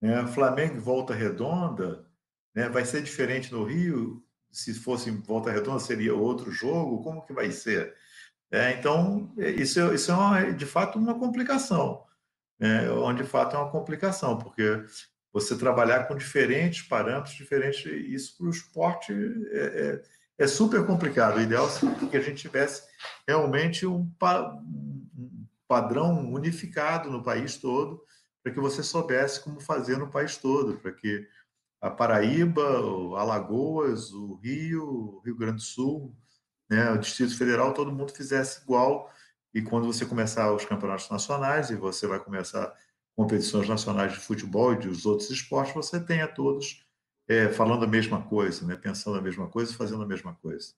né, 0.02 0.26
Flamengo 0.26 0.76
e 0.76 0.80
Volta 0.80 1.14
Redonda, 1.14 2.06
né, 2.54 2.68
vai 2.68 2.84
ser 2.84 3.02
diferente 3.02 3.50
no 3.50 3.64
Rio, 3.64 4.22
se 4.50 4.74
fosse 4.74 5.08
em 5.08 5.20
Volta 5.20 5.50
Redonda 5.50 5.80
seria 5.80 6.14
outro 6.14 6.50
jogo, 6.50 7.02
como 7.02 7.24
que 7.24 7.32
vai 7.32 7.50
ser? 7.52 7.94
É, 8.50 8.72
então, 8.72 9.32
isso, 9.36 9.80
isso 9.94 10.10
é, 10.10 10.14
uma, 10.14 10.52
de 10.52 10.66
fato 10.66 10.98
uma 10.98 11.18
complicação, 11.18 12.04
né, 12.58 12.90
onde 12.90 13.22
de 13.22 13.28
fato 13.28 13.56
é 13.56 13.58
uma 13.58 13.70
complicação, 13.70 14.38
porque 14.38 14.84
você 15.32 15.56
trabalhar 15.56 16.08
com 16.08 16.16
diferentes 16.16 16.82
parâmetros, 16.82 17.34
diferentes. 17.34 17.84
Isso 17.84 18.36
para 18.36 18.46
o 18.46 18.50
esporte 18.50 19.12
é, 19.50 20.02
é, 20.38 20.44
é, 20.44 20.46
super 20.46 20.84
complicado. 20.86 21.36
O 21.36 21.42
ideal 21.42 21.68
seria 21.68 21.94
que 21.94 22.16
a 22.16 22.20
gente 22.20 22.42
tivesse 22.42 22.82
realmente 23.26 23.86
um, 23.86 24.10
um 24.22 25.46
padrão 25.66 26.32
unificado 26.32 27.10
no 27.10 27.22
país 27.22 27.56
todo, 27.56 28.02
para 28.42 28.52
que 28.52 28.60
você 28.60 28.82
soubesse 28.82 29.42
como 29.42 29.60
fazer 29.60 29.98
no 29.98 30.10
país 30.10 30.36
todo, 30.36 30.78
para 30.78 30.92
que 30.92 31.26
a 31.80 31.90
Paraíba, 31.90 32.62
Alagoas, 33.16 34.10
o 34.12 34.34
Rio, 34.36 34.84
o 34.84 35.22
Rio 35.24 35.36
Grande 35.36 35.56
do 35.56 35.62
Sul, 35.62 36.16
né, 36.68 36.90
o 36.90 36.98
Distrito 36.98 37.36
Federal, 37.36 37.72
todo 37.72 37.92
mundo 37.92 38.12
fizesse 38.12 38.62
igual. 38.62 39.12
E 39.54 39.62
quando 39.62 39.86
você 39.86 40.04
começar 40.04 40.52
os 40.52 40.64
campeonatos 40.64 41.08
nacionais 41.08 41.70
e 41.70 41.76
você 41.76 42.06
vai 42.06 42.18
começar 42.18 42.74
competições 43.18 43.68
nacionais 43.68 44.12
de 44.12 44.18
futebol 44.20 44.74
e 44.74 44.78
dos 44.78 45.04
outros 45.04 45.28
esportes, 45.28 45.74
você 45.74 45.98
tenha 45.98 46.28
todos 46.28 46.84
é, 47.26 47.48
falando 47.48 47.82
a 47.82 47.88
mesma 47.88 48.22
coisa, 48.22 48.64
né? 48.64 48.76
pensando 48.76 49.18
a 49.18 49.20
mesma 49.20 49.48
coisa 49.48 49.72
e 49.72 49.74
fazendo 49.74 50.04
a 50.04 50.06
mesma 50.06 50.36
coisa. 50.36 50.72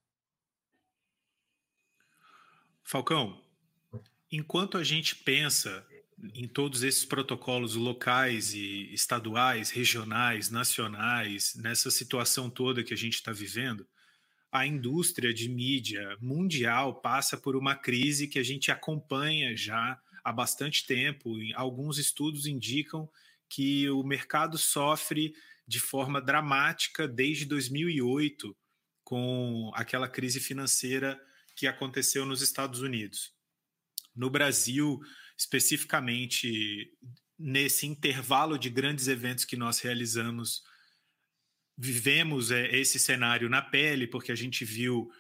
Falcão, 2.82 3.38
enquanto 4.32 4.78
a 4.78 4.82
gente 4.82 5.16
pensa 5.16 5.86
em 6.34 6.49
todos 6.49 6.82
esses 6.82 7.05
protocolos 7.05 7.74
locais 7.74 8.55
e 8.55 8.91
estaduais, 8.91 9.68
regionais, 9.68 10.49
nacionais, 10.49 11.55
nessa 11.57 11.91
situação 11.91 12.49
toda 12.49 12.82
que 12.82 12.95
a 12.95 12.97
gente 12.97 13.16
está 13.16 13.32
vivendo, 13.32 13.86
a 14.51 14.66
indústria 14.66 15.34
de 15.34 15.47
mídia 15.47 16.16
mundial 16.22 17.03
passa 17.03 17.36
por 17.36 17.55
uma 17.55 17.74
crise 17.74 18.26
que 18.26 18.38
a 18.38 18.43
gente 18.43 18.70
acompanha 18.70 19.55
já 19.55 20.01
há 20.25 20.33
bastante 20.33 20.87
tempo. 20.87 21.35
Alguns 21.55 21.99
estudos 21.99 22.47
indicam 22.47 23.09
que 23.49 23.89
o 23.91 24.03
mercado 24.03 24.57
sofre 24.57 25.35
de 25.66 25.79
forma 25.79 26.21
dramática 26.21 27.07
desde 27.07 27.45
2008, 27.45 28.57
com 29.05 29.71
aquela 29.75 30.09
crise 30.09 30.41
financeira 30.41 31.21
que 31.55 31.66
aconteceu 31.66 32.25
nos 32.25 32.43
Estados 32.43 32.81
Unidos. 32.81 33.33
No 34.14 34.31
Brasil, 34.31 35.01
especificamente, 35.37 36.93
nesse 37.39 37.87
intervalo 37.87 38.59
de 38.59 38.68
grandes 38.68 39.09
eventos 39.09 39.45
que 39.45 39.57
nós 39.57 39.81
realizamos, 39.81 40.62
vivemos 41.77 42.51
é, 42.51 42.77
esse 42.77 42.99
cenário 42.99 43.49
na 43.49 43.62
pele, 43.62 44.07
porque 44.07 44.31
a 44.31 44.35
gente 44.35 44.64
viu 44.64 45.11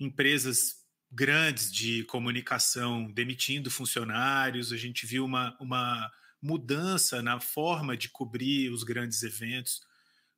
empresas 0.00 0.77
grandes 1.10 1.72
de 1.72 2.04
comunicação 2.04 3.10
demitindo 3.10 3.70
funcionários, 3.70 4.72
a 4.72 4.76
gente 4.76 5.06
viu 5.06 5.24
uma, 5.24 5.56
uma 5.58 6.10
mudança 6.40 7.22
na 7.22 7.40
forma 7.40 7.96
de 7.96 8.08
cobrir 8.08 8.70
os 8.70 8.84
grandes 8.84 9.22
eventos. 9.22 9.80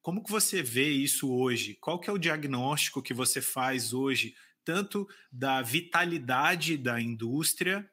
Como 0.00 0.22
que 0.22 0.30
você 0.30 0.62
vê 0.62 0.88
isso 0.88 1.30
hoje? 1.30 1.74
Qual 1.74 1.98
que 1.98 2.08
é 2.08 2.12
o 2.12 2.18
diagnóstico 2.18 3.02
que 3.02 3.12
você 3.12 3.40
faz 3.40 3.92
hoje, 3.92 4.34
tanto 4.64 5.08
da 5.30 5.60
vitalidade 5.60 6.76
da 6.76 7.00
indústria, 7.00 7.88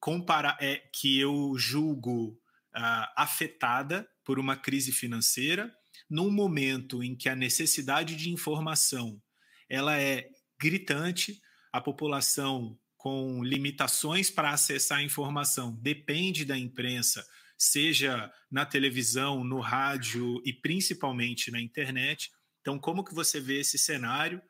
compara 0.00 0.56
é, 0.60 0.78
que 0.92 1.20
eu 1.20 1.54
julgo 1.56 2.40
ah, 2.74 3.12
afetada 3.16 4.08
por 4.24 4.38
uma 4.38 4.56
crise 4.56 4.90
financeira, 4.90 5.72
num 6.08 6.30
momento 6.30 7.02
em 7.02 7.14
que 7.14 7.28
a 7.28 7.36
necessidade 7.36 8.16
de 8.16 8.30
informação 8.30 9.22
ela 9.68 9.98
é 9.98 10.28
gritante, 10.58 11.40
a 11.72 11.80
população 11.80 12.78
com 12.96 13.42
limitações 13.42 14.30
para 14.30 14.50
acessar 14.50 14.98
a 14.98 15.02
informação 15.02 15.74
depende 15.80 16.44
da 16.44 16.56
imprensa, 16.56 17.26
seja 17.58 18.32
na 18.50 18.64
televisão, 18.64 19.42
no 19.42 19.58
rádio 19.58 20.40
e 20.44 20.52
principalmente 20.52 21.50
na 21.50 21.60
internet. 21.60 22.30
Então, 22.60 22.78
como 22.78 23.02
que 23.02 23.14
você 23.14 23.40
vê 23.40 23.60
esse 23.60 23.78
cenário 23.78 24.40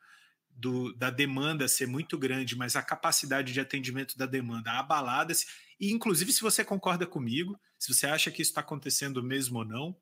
do, 0.49 0.93
da 0.93 1.09
demanda 1.09 1.67
ser 1.67 1.87
muito 1.87 2.17
grande, 2.17 2.55
mas 2.55 2.75
a 2.75 2.83
capacidade 2.83 3.53
de 3.53 3.59
atendimento 3.59 4.17
da 4.17 4.27
demanda 4.27 4.73
abalada? 4.73 5.33
E, 5.79 5.91
inclusive, 5.91 6.31
se 6.31 6.41
você 6.41 6.63
concorda 6.63 7.07
comigo, 7.07 7.59
se 7.79 7.93
você 7.93 8.05
acha 8.05 8.29
que 8.29 8.41
isso 8.41 8.51
está 8.51 8.61
acontecendo 8.61 9.23
mesmo 9.23 9.59
ou 9.59 9.65
não, 9.65 9.97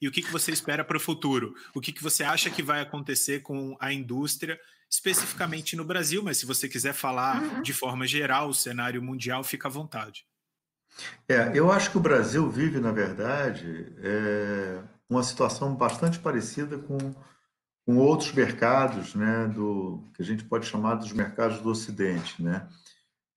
e 0.00 0.06
o 0.06 0.12
que, 0.12 0.22
que 0.22 0.30
você 0.30 0.52
espera 0.52 0.84
para 0.84 0.96
o 0.96 1.00
futuro? 1.00 1.54
O 1.74 1.80
que, 1.80 1.92
que 1.92 2.02
você 2.02 2.22
acha 2.22 2.50
que 2.50 2.62
vai 2.62 2.80
acontecer 2.80 3.40
com 3.40 3.76
a 3.80 3.92
indústria 3.92 4.60
especificamente 4.90 5.76
no 5.76 5.84
Brasil, 5.84 6.22
mas 6.22 6.38
se 6.38 6.46
você 6.46 6.68
quiser 6.68 6.94
falar 6.94 7.42
uhum. 7.42 7.62
de 7.62 7.72
forma 7.72 8.06
geral 8.06 8.48
o 8.48 8.54
cenário 8.54 9.02
mundial, 9.02 9.44
fica 9.44 9.68
à 9.68 9.70
vontade. 9.70 10.26
É, 11.28 11.52
eu 11.54 11.70
acho 11.70 11.90
que 11.90 11.98
o 11.98 12.00
Brasil 12.00 12.48
vive, 12.50 12.80
na 12.80 12.90
verdade, 12.90 13.92
é, 13.98 14.82
uma 15.08 15.22
situação 15.22 15.74
bastante 15.74 16.18
parecida 16.18 16.78
com, 16.78 16.98
com 17.86 17.96
outros 17.96 18.32
mercados, 18.32 19.14
né, 19.14 19.46
do 19.46 20.04
que 20.14 20.22
a 20.22 20.24
gente 20.24 20.44
pode 20.44 20.66
chamar 20.66 20.96
dos 20.96 21.12
mercados 21.12 21.60
do 21.60 21.70
Ocidente, 21.70 22.42
né? 22.42 22.68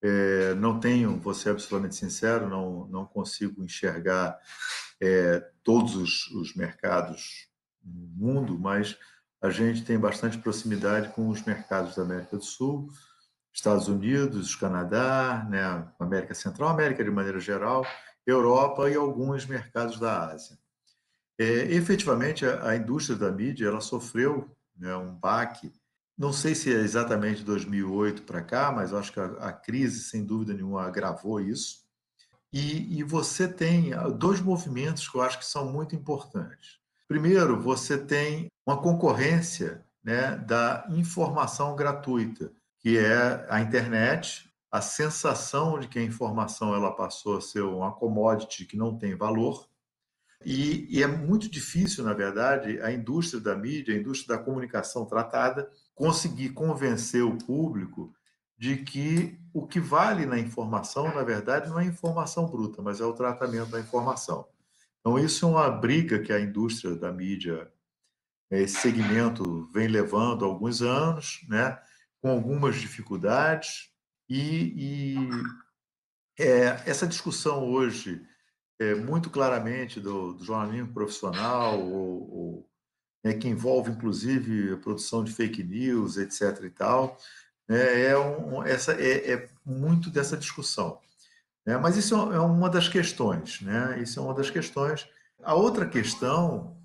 É, 0.03 0.55
não 0.55 0.79
tenho, 0.79 1.19
vou 1.19 1.33
ser 1.33 1.51
absolutamente 1.51 1.95
sincero, 1.95 2.49
não, 2.49 2.87
não 2.87 3.05
consigo 3.05 3.63
enxergar 3.63 4.39
é, 4.99 5.47
todos 5.63 5.95
os, 5.95 6.27
os 6.31 6.55
mercados 6.55 7.47
no 7.83 8.07
mundo, 8.07 8.57
mas 8.57 8.97
a 9.41 9.49
gente 9.49 9.83
tem 9.83 9.97
bastante 9.97 10.37
proximidade 10.37 11.09
com 11.09 11.27
os 11.27 11.41
mercados 11.43 11.95
da 11.95 12.03
América 12.03 12.37
do 12.37 12.43
Sul, 12.43 12.89
Estados 13.51 13.87
Unidos, 13.87 14.55
Canadá, 14.55 15.45
né, 15.49 15.87
América 15.99 16.33
Central, 16.33 16.69
América 16.69 17.03
de 17.03 17.09
maneira 17.09 17.39
geral, 17.39 17.85
Europa 18.25 18.89
e 18.89 18.95
alguns 18.95 19.45
mercados 19.45 19.99
da 19.99 20.31
Ásia. 20.31 20.57
É, 21.39 21.73
efetivamente, 21.73 22.45
a, 22.45 22.69
a, 22.69 22.75
indústria 22.75 23.17
da 23.17 23.31
mídia 23.31 23.67
ela 23.67 23.81
sofreu 23.81 24.55
né, 24.77 24.95
um 24.95 25.15
baque. 25.15 25.73
Não 26.15 26.31
sei 26.31 26.53
se 26.53 26.71
é 26.71 26.77
exatamente 26.77 27.43
2008 27.43 28.21
para 28.23 28.43
cá, 28.43 28.71
mas 28.71 28.93
acho 28.93 29.11
que 29.11 29.19
a, 29.19 29.25
a, 29.25 29.51
crise, 29.51 30.01
sem 30.01 30.23
dúvida 30.23 30.53
nenhuma, 30.53 30.83
agravou 30.83 31.41
isso. 31.41 31.81
E, 32.53 32.99
e 32.99 33.03
você 33.03 33.47
tem 33.47 33.91
dois 34.17 34.39
movimentos 34.39 35.07
que 35.09 35.17
eu 35.17 35.21
acho 35.21 35.39
que 35.39 35.45
são 35.45 35.71
muito 35.71 35.95
importantes. 35.95 36.80
Primeiro, 37.11 37.59
você 37.59 37.97
tem 37.97 38.47
uma 38.65 38.81
concorrência 38.81 39.83
né, 40.01 40.37
da 40.37 40.87
informação 40.91 41.75
gratuita, 41.75 42.53
que 42.79 42.97
é 42.97 43.45
a 43.49 43.59
internet, 43.59 44.49
a 44.71 44.79
sensação 44.79 45.77
de 45.77 45.89
que 45.89 45.99
a 45.99 46.03
informação 46.03 46.73
ela 46.73 46.95
passou 46.95 47.35
a 47.35 47.41
ser 47.41 47.63
uma 47.63 47.91
commodity 47.91 48.63
que 48.63 48.77
não 48.77 48.97
tem 48.97 49.13
valor. 49.13 49.67
E, 50.45 50.87
e, 50.89 51.03
é 51.03 51.07
muito 51.07 51.51
difícil, 51.51 52.05
na 52.05 52.13
verdade, 52.13 52.79
a 52.81 52.89
indústria 52.93 53.41
da 53.41 53.57
mídia, 53.57 53.93
a 53.93 53.99
indústria 53.99 54.37
da 54.37 54.41
comunicação 54.41 55.05
tratada, 55.05 55.69
conseguir 55.93 56.51
convencer 56.51 57.25
o 57.25 57.37
público 57.37 58.13
de 58.57 58.77
que 58.77 59.37
o 59.53 59.67
que 59.67 59.81
vale 59.81 60.25
na 60.25 60.39
informação, 60.39 61.13
na 61.13 61.23
verdade, 61.23 61.69
não 61.69 61.77
é 61.77 61.83
informação 61.83 62.47
bruta, 62.47 62.81
mas 62.81 63.01
é 63.01 63.03
o 63.03 63.11
tratamento 63.11 63.71
da 63.71 63.81
informação. 63.81 64.47
Então, 65.01 65.17
isso 65.17 65.45
é 65.45 65.49
uma 65.49 65.69
briga 65.69 66.19
que 66.19 66.31
a 66.31 66.39
indústria 66.39 66.95
da 66.95 67.11
mídia, 67.11 67.71
esse 68.51 68.75
segmento, 68.75 69.65
vem 69.73 69.87
levando 69.87 70.45
há 70.45 70.47
alguns 70.47 70.81
anos, 70.81 71.39
né, 71.49 71.79
com 72.21 72.29
algumas 72.29 72.75
dificuldades, 72.75 73.89
e, 74.29 75.15
e 76.37 76.43
é, 76.43 76.81
essa 76.85 77.07
discussão 77.07 77.67
hoje, 77.67 78.25
é, 78.79 78.93
muito 78.93 79.29
claramente, 79.29 79.99
do, 79.99 80.33
do 80.33 80.43
jornalismo 80.43 80.93
profissional, 80.93 81.79
ou, 81.79 82.31
ou 82.31 82.69
é, 83.23 83.33
que 83.33 83.47
envolve, 83.47 83.91
inclusive, 83.91 84.73
a 84.73 84.77
produção 84.77 85.23
de 85.23 85.31
fake 85.31 85.63
news, 85.63 86.17
etc. 86.17 86.63
e 86.63 86.69
tal, 86.69 87.17
né, 87.67 88.03
é, 88.03 88.17
um, 88.17 88.63
essa, 88.63 88.93
é, 88.93 89.33
é 89.33 89.49
muito 89.65 90.11
dessa 90.11 90.37
discussão. 90.37 90.99
Né? 91.65 91.77
Mas 91.77 91.97
isso 91.97 92.15
é 92.15 92.39
uma 92.39 92.69
das 92.69 92.87
questões, 92.87 93.61
né? 93.61 93.99
Isso 94.01 94.19
é 94.19 94.23
uma 94.23 94.33
das 94.33 94.49
questões. 94.49 95.07
A 95.43 95.53
outra 95.53 95.87
questão 95.87 96.77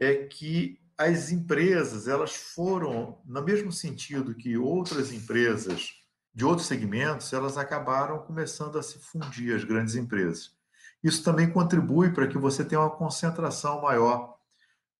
é 0.00 0.14
que 0.14 0.80
as 0.98 1.30
empresas 1.30 2.08
elas 2.08 2.34
foram, 2.34 3.20
no 3.24 3.42
mesmo 3.42 3.70
sentido 3.70 4.34
que 4.34 4.56
outras 4.56 5.12
empresas 5.12 5.90
de 6.36 6.44
outros 6.44 6.66
segmentos, 6.66 7.32
elas 7.32 7.56
acabaram 7.56 8.18
começando 8.18 8.78
a 8.78 8.82
se 8.82 8.98
fundir 8.98 9.56
as 9.56 9.64
grandes 9.64 9.94
empresas. 9.94 10.50
Isso 11.02 11.24
também 11.24 11.48
contribui 11.50 12.12
para 12.12 12.26
que 12.26 12.36
você 12.36 12.62
tenha 12.62 12.80
uma 12.80 12.90
concentração 12.90 13.80
maior 13.80 14.36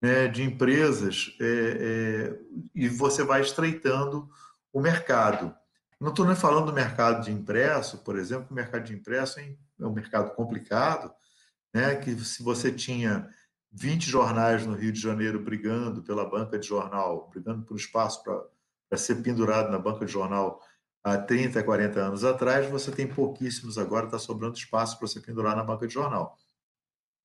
né, 0.01 0.29
de 0.29 0.43
empresas 0.43 1.37
é, 1.39 1.45
é, 1.45 2.39
e 2.75 2.89
você 2.89 3.23
vai 3.23 3.43
estreitando 3.43 4.29
o 4.73 4.81
mercado. 4.81 5.55
Não 6.01 6.11
estou 6.11 6.27
nem 6.27 6.37
falando 6.37 6.67
do 6.67 6.73
mercado 6.73 7.25
de 7.25 7.33
impresso, 7.33 7.99
por 7.99 8.19
exemplo, 8.19 8.49
o 8.51 8.55
mercado 8.55 8.85
de 8.85 8.95
impresso 8.95 9.41
é 9.41 9.57
um 9.81 9.93
mercado 9.93 10.35
complicado, 10.35 11.13
né? 11.75 11.97
que 11.97 12.15
se 12.19 12.43
você 12.43 12.71
tinha 12.71 13.29
20 13.73 14.09
jornais 14.09 14.67
no 14.67 14.75
Rio 14.75 14.93
de 14.93 15.01
Janeiro 15.01 15.43
brigando 15.43 16.03
pela 16.03 16.29
banca 16.29 16.59
de 16.59 16.67
jornal, 16.67 17.29
brigando 17.31 17.65
por 17.65 17.77
espaço 17.77 18.23
para 18.23 18.99
ser 18.99 19.17
pendurado 19.17 19.71
na 19.71 19.79
banca 19.79 20.05
de 20.05 20.13
jornal 20.13 20.61
há 21.03 21.17
30, 21.17 21.63
40 21.63 22.01
anos 22.01 22.25
atrás, 22.25 22.69
você 22.71 22.91
tem 22.91 23.07
pouquíssimos 23.07 23.79
agora, 23.79 24.07
está 24.07 24.19
sobrando 24.19 24.57
espaço 24.57 24.99
para 24.99 25.09
você 25.09 25.21
pendurar 25.21 25.57
na 25.57 25.63
banca 25.65 25.87
de 25.87 25.95
jornal. 25.95 26.37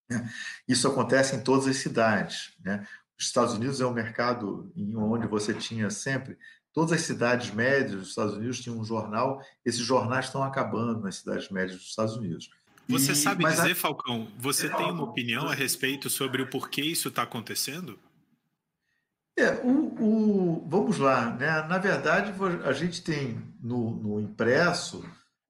Né? 0.10 0.30
Isso 0.68 0.88
acontece 0.88 1.36
em 1.36 1.42
todas 1.42 1.68
as 1.68 1.78
cidades. 1.78 2.56
Né? 2.64 2.88
Os 3.18 3.26
Estados 3.26 3.54
Unidos 3.54 3.82
é 3.82 3.86
um 3.86 3.94
mercado 3.94 4.72
onde 4.98 5.28
você 5.28 5.54
tinha 5.54 5.90
sempre 5.90 6.38
Todas 6.74 6.94
as 6.94 7.02
cidades 7.02 7.52
médias 7.52 7.92
dos 7.92 8.10
Estados 8.10 8.36
Unidos 8.36 8.62
tinham 8.62 8.80
um 8.80 8.84
jornal. 8.84 9.42
Esses 9.66 9.82
jornais 9.82 10.26
estão 10.26 10.42
acabando 10.42 11.02
nas 11.02 11.18
cidades 11.18 11.50
médias 11.50 11.78
dos 11.78 11.90
Estados 11.90 12.16
Unidos. 12.16 12.50
Você 12.88 13.12
e, 13.12 13.16
sabe 13.16 13.46
dizer, 13.46 13.72
a... 13.72 13.76
Falcão, 13.76 14.28
você 14.38 14.70
tem 14.70 14.90
uma 14.90 15.04
opinião 15.04 15.48
a 15.48 15.54
respeito 15.54 16.10
sobre 16.10 16.42
o 16.42 16.50
porquê 16.50 16.82
isso 16.82 17.10
está 17.10 17.24
acontecendo? 17.24 18.00
É, 19.38 19.54
o, 19.64 19.96
o, 20.00 20.68
vamos 20.70 20.98
lá, 20.98 21.32
né? 21.32 21.62
Na 21.64 21.78
verdade, 21.78 22.34
a 22.66 22.74
gente 22.74 23.02
tem 23.04 23.42
no, 23.62 23.92
no, 23.92 24.20
impresso 24.20 25.04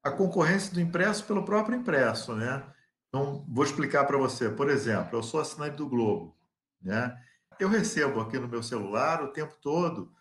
a 0.03 0.11
concorrência 0.11 0.73
do 0.73 0.81
impresso 0.81 1.23
pelo 1.25 1.43
próprio 1.43 1.77
impresso, 1.77 2.33
né? 2.35 2.63
Então, 3.09 3.45
vou 3.49 3.63
explicar 3.63 4.05
para 4.05 4.17
você. 4.17 4.49
Por 4.49 4.69
exemplo, 4.69 5.17
eu 5.17 5.23
sou 5.23 5.39
assinante 5.39 5.75
do 5.75 5.89
Globo, 5.89 6.35
né? 6.81 7.15
Eu 7.59 7.69
recebo 7.69 8.21
aqui 8.21 8.39
no 8.39 8.47
meu 8.47 8.63
celular 8.63 9.23
o 9.23 9.31
tempo 9.31 9.55
todo 9.61 10.11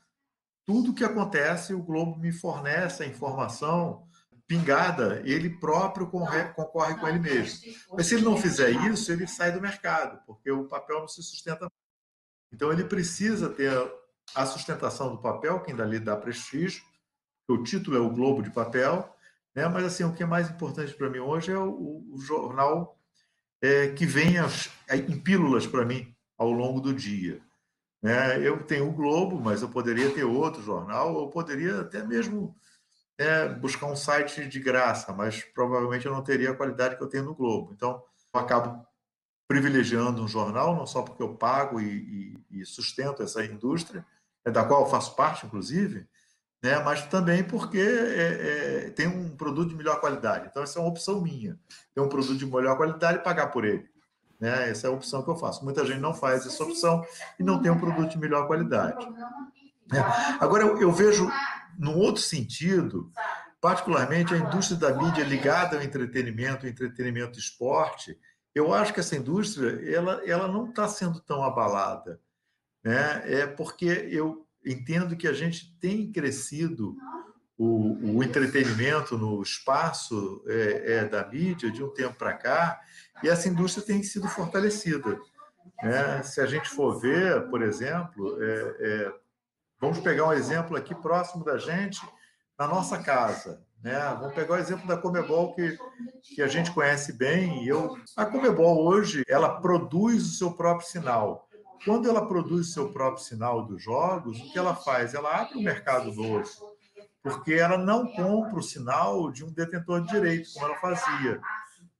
tudo 0.71 0.95
que 0.95 1.03
acontece, 1.03 1.75
o 1.75 1.83
Globo 1.83 2.17
me 2.17 2.31
fornece 2.31 3.03
a 3.03 3.07
informação 3.07 4.07
pingada, 4.47 5.21
ele 5.25 5.51
próprio 5.51 6.07
concorre, 6.07 6.45
concorre 6.53 6.95
com 6.95 7.09
ele 7.09 7.19
mesmo. 7.19 7.73
Mas 7.93 8.07
se 8.07 8.15
ele 8.15 8.25
não 8.25 8.37
fizer 8.37 8.71
isso, 8.89 9.11
ele 9.11 9.27
sai 9.27 9.51
do 9.51 9.61
mercado, 9.61 10.23
porque 10.25 10.49
o 10.49 10.69
papel 10.69 11.01
não 11.01 11.09
se 11.09 11.25
sustenta. 11.25 11.69
Então 12.53 12.73
ele 12.73 12.85
precisa 12.85 13.49
ter 13.49 13.73
a 14.33 14.47
sustentação 14.47 15.11
do 15.11 15.21
papel, 15.21 15.59
que 15.61 15.73
ainda 15.73 15.85
lhe 15.85 15.99
dá 15.99 16.17
prestígio, 16.17 16.85
o 17.49 17.65
título 17.65 17.97
é 17.97 18.01
o 18.01 18.11
Globo 18.11 18.41
de 18.41 18.51
Papel, 18.51 19.13
né? 19.53 19.67
mas 19.67 19.85
assim, 19.85 20.05
o 20.05 20.13
que 20.13 20.23
é 20.23 20.27
mais 20.27 20.49
importante 20.49 20.95
para 20.95 21.11
mim 21.11 21.19
hoje 21.19 21.51
é 21.51 21.59
o, 21.59 22.05
o 22.13 22.21
jornal 22.21 22.97
é, 23.61 23.89
que 23.89 24.07
vem 24.07 24.39
as, 24.39 24.71
em 24.89 25.19
pílulas 25.19 25.67
para 25.67 25.85
mim 25.85 26.15
ao 26.39 26.53
longo 26.53 26.81
do 26.81 26.95
dia. 26.95 27.43
Né? 28.03 28.47
Eu 28.47 28.63
tenho 28.65 28.89
o 28.89 28.93
Globo, 28.93 29.41
mas 29.41 29.63
eu 29.63 29.69
poderia 29.69 30.11
ter 30.15 30.25
outro 30.25 30.63
jornal, 30.63 31.15
ou 31.15 31.31
poderia 31.31 31.81
até 31.81 32.03
mesmo 32.03 32.57
é, 33.19 33.49
buscar 33.49 33.87
um 33.87 33.97
site 33.97 34.47
de 34.47 34.59
graça, 34.59 35.13
mas 35.13 35.43
provavelmente 35.43 36.07
eu 36.07 36.13
não 36.13 36.23
teria 36.23 36.51
a 36.51 36.57
qualidade 36.57 36.97
que 36.97 37.03
eu 37.03 37.09
tenho 37.09 37.25
no 37.25 37.35
Globo. 37.35 37.73
Então, 37.75 38.03
eu 38.33 38.41
acabo 38.41 38.87
privilegiando 39.47 40.23
um 40.23 40.29
jornal, 40.29 40.75
não 40.75 40.87
só 40.87 41.03
porque 41.03 41.23
eu 41.23 41.35
pago 41.35 41.81
e, 41.81 42.39
e, 42.51 42.61
e 42.61 42.65
sustento 42.65 43.23
essa 43.23 43.45
indústria, 43.45 44.07
é 44.45 44.51
da 44.51 44.65
qual 44.65 44.83
eu 44.83 44.87
faço 44.87 45.15
parte, 45.17 45.45
inclusive, 45.45 46.09
né? 46.63 46.79
mas 46.79 47.05
também 47.07 47.45
porque 47.45 47.79
é, 47.79 48.87
é, 48.87 48.91
tem 48.91 49.07
um 49.07 49.37
produto 49.37 49.71
de 49.71 49.77
melhor 49.77 50.01
qualidade. 50.01 50.47
Então, 50.49 50.63
essa 50.63 50.79
é 50.79 50.83
uma 50.83 50.89
opção 50.89 51.21
minha. 51.21 51.59
Ter 51.95 52.01
um 52.01 52.09
produto 52.09 52.39
de 52.39 52.47
melhor 52.47 52.77
qualidade 52.77 53.19
e 53.19 53.23
pagar 53.23 53.49
por 53.49 53.65
ele. 53.65 53.87
Né? 54.41 54.71
Essa 54.71 54.87
é 54.87 54.91
a 54.91 54.93
opção 54.93 55.23
que 55.23 55.29
eu 55.29 55.37
faço. 55.37 55.65
Muita 55.65 55.85
gente 55.85 56.01
não 56.01 56.15
faz 56.15 56.47
essa 56.47 56.65
opção 56.65 57.05
e 57.39 57.43
não 57.43 57.61
tem 57.61 57.71
um 57.71 57.79
produto 57.79 58.11
de 58.11 58.19
melhor 58.19 58.47
qualidade. 58.47 59.07
É. 59.93 59.99
Agora, 60.41 60.65
eu, 60.65 60.81
eu 60.81 60.91
vejo, 60.91 61.31
num 61.79 61.99
outro 61.99 62.23
sentido, 62.23 63.13
particularmente 63.61 64.33
a 64.33 64.39
indústria 64.39 64.79
da 64.79 64.95
mídia 64.95 65.25
ligada 65.25 65.77
ao 65.77 65.83
entretenimento, 65.83 66.67
entretenimento 66.67 67.39
esporte, 67.39 68.19
eu 68.55 68.73
acho 68.73 68.95
que 68.95 69.01
essa 69.01 69.17
indústria 69.17 69.79
ela, 69.95 70.23
ela 70.27 70.49
não 70.49 70.71
está 70.71 70.89
sendo 70.89 71.21
tão 71.21 71.43
abalada. 71.45 72.21
Né? 72.83 73.23
É 73.27 73.47
porque 73.47 74.09
eu 74.11 74.47
entendo 74.65 75.17
que 75.17 75.29
a 75.29 75.33
gente 75.33 75.77
tem 75.79 76.11
crescido 76.11 76.97
o, 77.57 78.17
o 78.17 78.25
entretenimento 78.25 79.19
no 79.19 79.43
espaço 79.43 80.43
é, 80.47 80.95
é, 80.95 81.05
da 81.05 81.27
mídia 81.29 81.71
de 81.71 81.85
um 81.85 81.91
tempo 81.91 82.15
para 82.15 82.33
cá 82.33 82.81
e 83.23 83.29
essa 83.29 83.49
indústria 83.49 83.87
tem 83.87 84.03
sido 84.03 84.29
fortalecida. 84.29 85.19
Né? 85.83 86.23
Se 86.23 86.41
a 86.41 86.47
gente 86.47 86.69
for 86.69 87.01
ver, 87.01 87.49
por 87.49 87.63
exemplo, 87.63 88.43
é, 88.43 88.77
é 88.81 89.13
vamos 89.81 89.99
pegar 90.01 90.27
um 90.27 90.33
exemplo 90.33 90.77
aqui 90.77 90.95
próximo 90.95 91.45
da 91.45 91.57
gente, 91.57 92.01
na 92.59 92.67
nossa 92.67 92.99
casa. 92.99 93.63
Né? 93.83 93.99
Vamos 94.21 94.35
pegar 94.35 94.55
o 94.55 94.59
exemplo 94.59 94.87
da 94.87 94.97
Comebol, 94.97 95.55
que, 95.55 95.79
que 96.35 96.43
a 96.43 96.49
gente 96.49 96.71
conhece 96.71 97.15
bem. 97.15 97.65
E 97.65 97.69
eu, 97.69 97.97
a 98.17 98.27
Comebol 98.27 98.87
hoje 98.87 99.25
ela 99.27 99.61
produz 99.61 100.27
o 100.27 100.37
seu 100.37 100.53
próprio 100.53 100.87
sinal. 100.87 101.49
Quando 101.85 102.09
ela 102.09 102.27
produz 102.27 102.69
o 102.69 102.73
seu 102.73 102.93
próprio 102.93 103.25
sinal 103.25 103.65
dos 103.65 103.83
jogos, 103.83 104.39
o 104.39 104.53
que 104.53 104.59
ela 104.59 104.75
faz? 104.75 105.15
Ela 105.15 105.41
abre 105.41 105.57
um 105.57 105.63
mercado 105.63 106.13
novo, 106.13 106.47
porque 107.23 107.55
ela 107.55 107.79
não 107.79 108.07
compra 108.13 108.59
o 108.59 108.63
sinal 108.63 109.33
de 109.33 109.43
um 109.43 109.51
detentor 109.51 110.03
de 110.03 110.09
direito, 110.09 110.53
como 110.53 110.67
ela 110.67 110.77
fazia. 110.77 111.41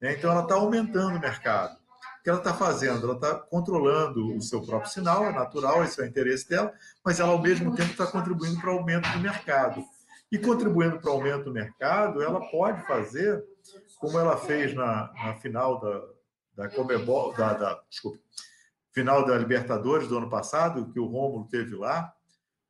Né? 0.01 0.15
Então, 0.15 0.31
ela 0.31 0.43
está 0.43 0.55
aumentando 0.55 1.17
o 1.17 1.21
mercado. 1.21 1.79
O 2.21 2.23
que 2.23 2.29
ela 2.29 2.39
está 2.39 2.53
fazendo? 2.53 3.05
Ela 3.05 3.15
está 3.15 3.35
controlando 3.35 4.37
o 4.37 4.43
seu 4.43 4.61
próprio 4.63 4.91
sinal, 4.91 5.25
é 5.25 5.33
natural, 5.33 5.83
esse 5.83 6.01
é 6.01 6.05
o 6.05 6.07
interesse 6.07 6.49
dela, 6.49 6.73
mas 7.05 7.19
ela, 7.19 7.33
ao 7.33 7.41
mesmo 7.41 7.75
tempo, 7.75 7.91
está 7.91 8.07
contribuindo 8.07 8.61
para 8.61 8.71
o 8.71 8.79
aumento 8.79 9.11
do 9.11 9.21
mercado. 9.21 9.83
E 10.31 10.39
contribuindo 10.39 11.01
para 11.01 11.11
o 11.11 11.15
aumento 11.15 11.45
do 11.45 11.53
mercado, 11.53 12.23
ela 12.23 12.41
pode 12.51 12.87
fazer, 12.87 13.43
como 13.99 14.19
ela 14.19 14.37
fez 14.37 14.75
na, 14.75 15.13
na 15.15 15.35
final 15.35 15.81
da, 15.81 16.03
da 16.55 16.69
Comebol, 16.69 17.33
da, 17.33 17.55
da, 17.55 17.83
desculpa, 17.89 18.19
final 18.93 19.25
da 19.25 19.37
Libertadores 19.39 20.07
do 20.07 20.19
ano 20.19 20.29
passado, 20.29 20.93
que 20.93 21.01
o 21.01 21.07
Rômulo 21.07 21.49
teve 21.49 21.75
lá, 21.75 22.13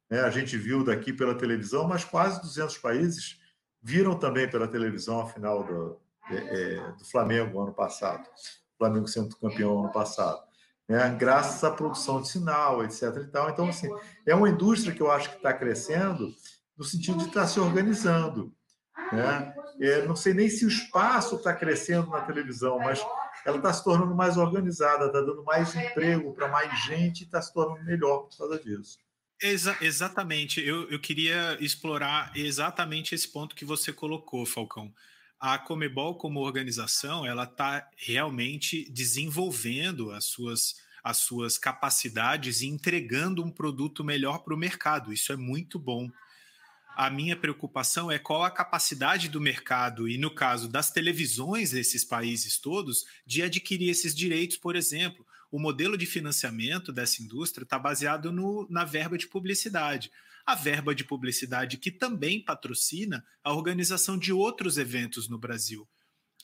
né, 0.08 0.20
a 0.20 0.30
gente 0.30 0.56
viu 0.56 0.84
daqui 0.84 1.12
pela 1.12 1.34
televisão, 1.34 1.86
mas 1.86 2.04
quase 2.04 2.40
200 2.40 2.78
países 2.78 3.40
viram 3.82 4.18
também 4.18 4.48
pela 4.48 4.68
televisão 4.68 5.20
a 5.20 5.26
final 5.26 5.64
do, 5.64 6.00
é, 6.30 6.74
é, 6.76 6.92
do 6.92 7.04
Flamengo 7.04 7.60
ano 7.60 7.72
passado, 7.72 8.22
o 8.22 8.78
Flamengo 8.78 9.08
sendo 9.08 9.36
campeão 9.36 9.80
ano 9.80 9.92
passado, 9.92 10.40
né, 10.88 11.16
graças 11.18 11.62
à 11.62 11.70
produção 11.70 12.20
de 12.20 12.28
sinal, 12.28 12.84
etc. 12.84 13.02
E 13.22 13.26
tal. 13.28 13.50
Então, 13.50 13.68
assim, 13.68 13.88
é 14.26 14.34
uma 14.34 14.48
indústria 14.48 14.94
que 14.94 15.00
eu 15.00 15.10
acho 15.10 15.30
que 15.30 15.36
está 15.36 15.52
crescendo 15.52 16.34
no 16.76 16.84
sentido 16.84 17.18
de 17.18 17.28
estar 17.28 17.42
tá 17.42 17.46
se 17.46 17.60
organizando. 17.60 18.52
Né? 19.12 19.54
É, 19.80 20.06
não 20.06 20.16
sei 20.16 20.34
nem 20.34 20.48
se 20.48 20.64
o 20.64 20.68
espaço 20.68 21.36
está 21.36 21.52
crescendo 21.54 22.10
na 22.10 22.22
televisão, 22.22 22.78
mas 22.78 23.04
ela 23.44 23.56
está 23.56 23.72
se 23.72 23.82
tornando 23.82 24.14
mais 24.14 24.36
organizada, 24.36 25.06
está 25.06 25.20
dando 25.20 25.44
mais 25.44 25.74
emprego 25.74 26.34
para 26.34 26.48
mais 26.48 26.84
gente 26.84 27.20
e 27.20 27.24
está 27.24 27.40
se 27.40 27.52
tornando 27.52 27.84
melhor 27.84 28.20
por 28.20 28.36
causa 28.36 28.58
disso. 28.58 28.98
Exa 29.42 29.76
exatamente. 29.80 30.60
Eu, 30.60 30.88
eu 30.90 31.00
queria 31.00 31.56
explorar 31.60 32.30
exatamente 32.34 33.14
esse 33.14 33.28
ponto 33.28 33.54
que 33.54 33.64
você 33.64 33.92
colocou, 33.92 34.44
Falcão. 34.44 34.92
A 35.40 35.58
Comebol, 35.58 36.14
como 36.16 36.40
organização, 36.40 37.24
ela 37.24 37.44
está 37.44 37.88
realmente 37.96 38.88
desenvolvendo 38.90 40.10
as 40.10 40.26
suas, 40.26 40.76
as 41.02 41.16
suas 41.16 41.56
capacidades 41.56 42.60
e 42.60 42.66
entregando 42.66 43.42
um 43.42 43.50
produto 43.50 44.04
melhor 44.04 44.40
para 44.40 44.54
o 44.54 44.58
mercado. 44.58 45.12
Isso 45.12 45.32
é 45.32 45.36
muito 45.36 45.78
bom 45.78 46.10
a 46.96 47.08
minha 47.08 47.34
preocupação 47.34 48.10
é 48.10 48.18
qual 48.18 48.44
a 48.44 48.50
capacidade 48.50 49.30
do 49.30 49.40
mercado, 49.40 50.06
e 50.06 50.18
no 50.18 50.30
caso 50.30 50.68
das 50.68 50.90
televisões 50.90 51.70
desses 51.70 52.04
países 52.04 52.58
todos, 52.58 53.06
de 53.24 53.42
adquirir 53.42 53.88
esses 53.88 54.14
direitos, 54.14 54.58
por 54.58 54.76
exemplo. 54.76 55.26
O 55.50 55.58
modelo 55.58 55.96
de 55.96 56.04
financiamento 56.04 56.92
dessa 56.92 57.22
indústria 57.22 57.64
está 57.64 57.78
baseado 57.78 58.30
no, 58.30 58.66
na 58.68 58.84
verba 58.84 59.16
de 59.16 59.26
publicidade. 59.26 60.12
A 60.46 60.54
verba 60.54 60.94
de 60.94 61.04
publicidade 61.04 61.76
que 61.76 61.90
também 61.90 62.42
patrocina 62.42 63.24
a 63.42 63.52
organização 63.52 64.18
de 64.18 64.32
outros 64.32 64.78
eventos 64.78 65.28
no 65.28 65.38
Brasil. 65.38 65.88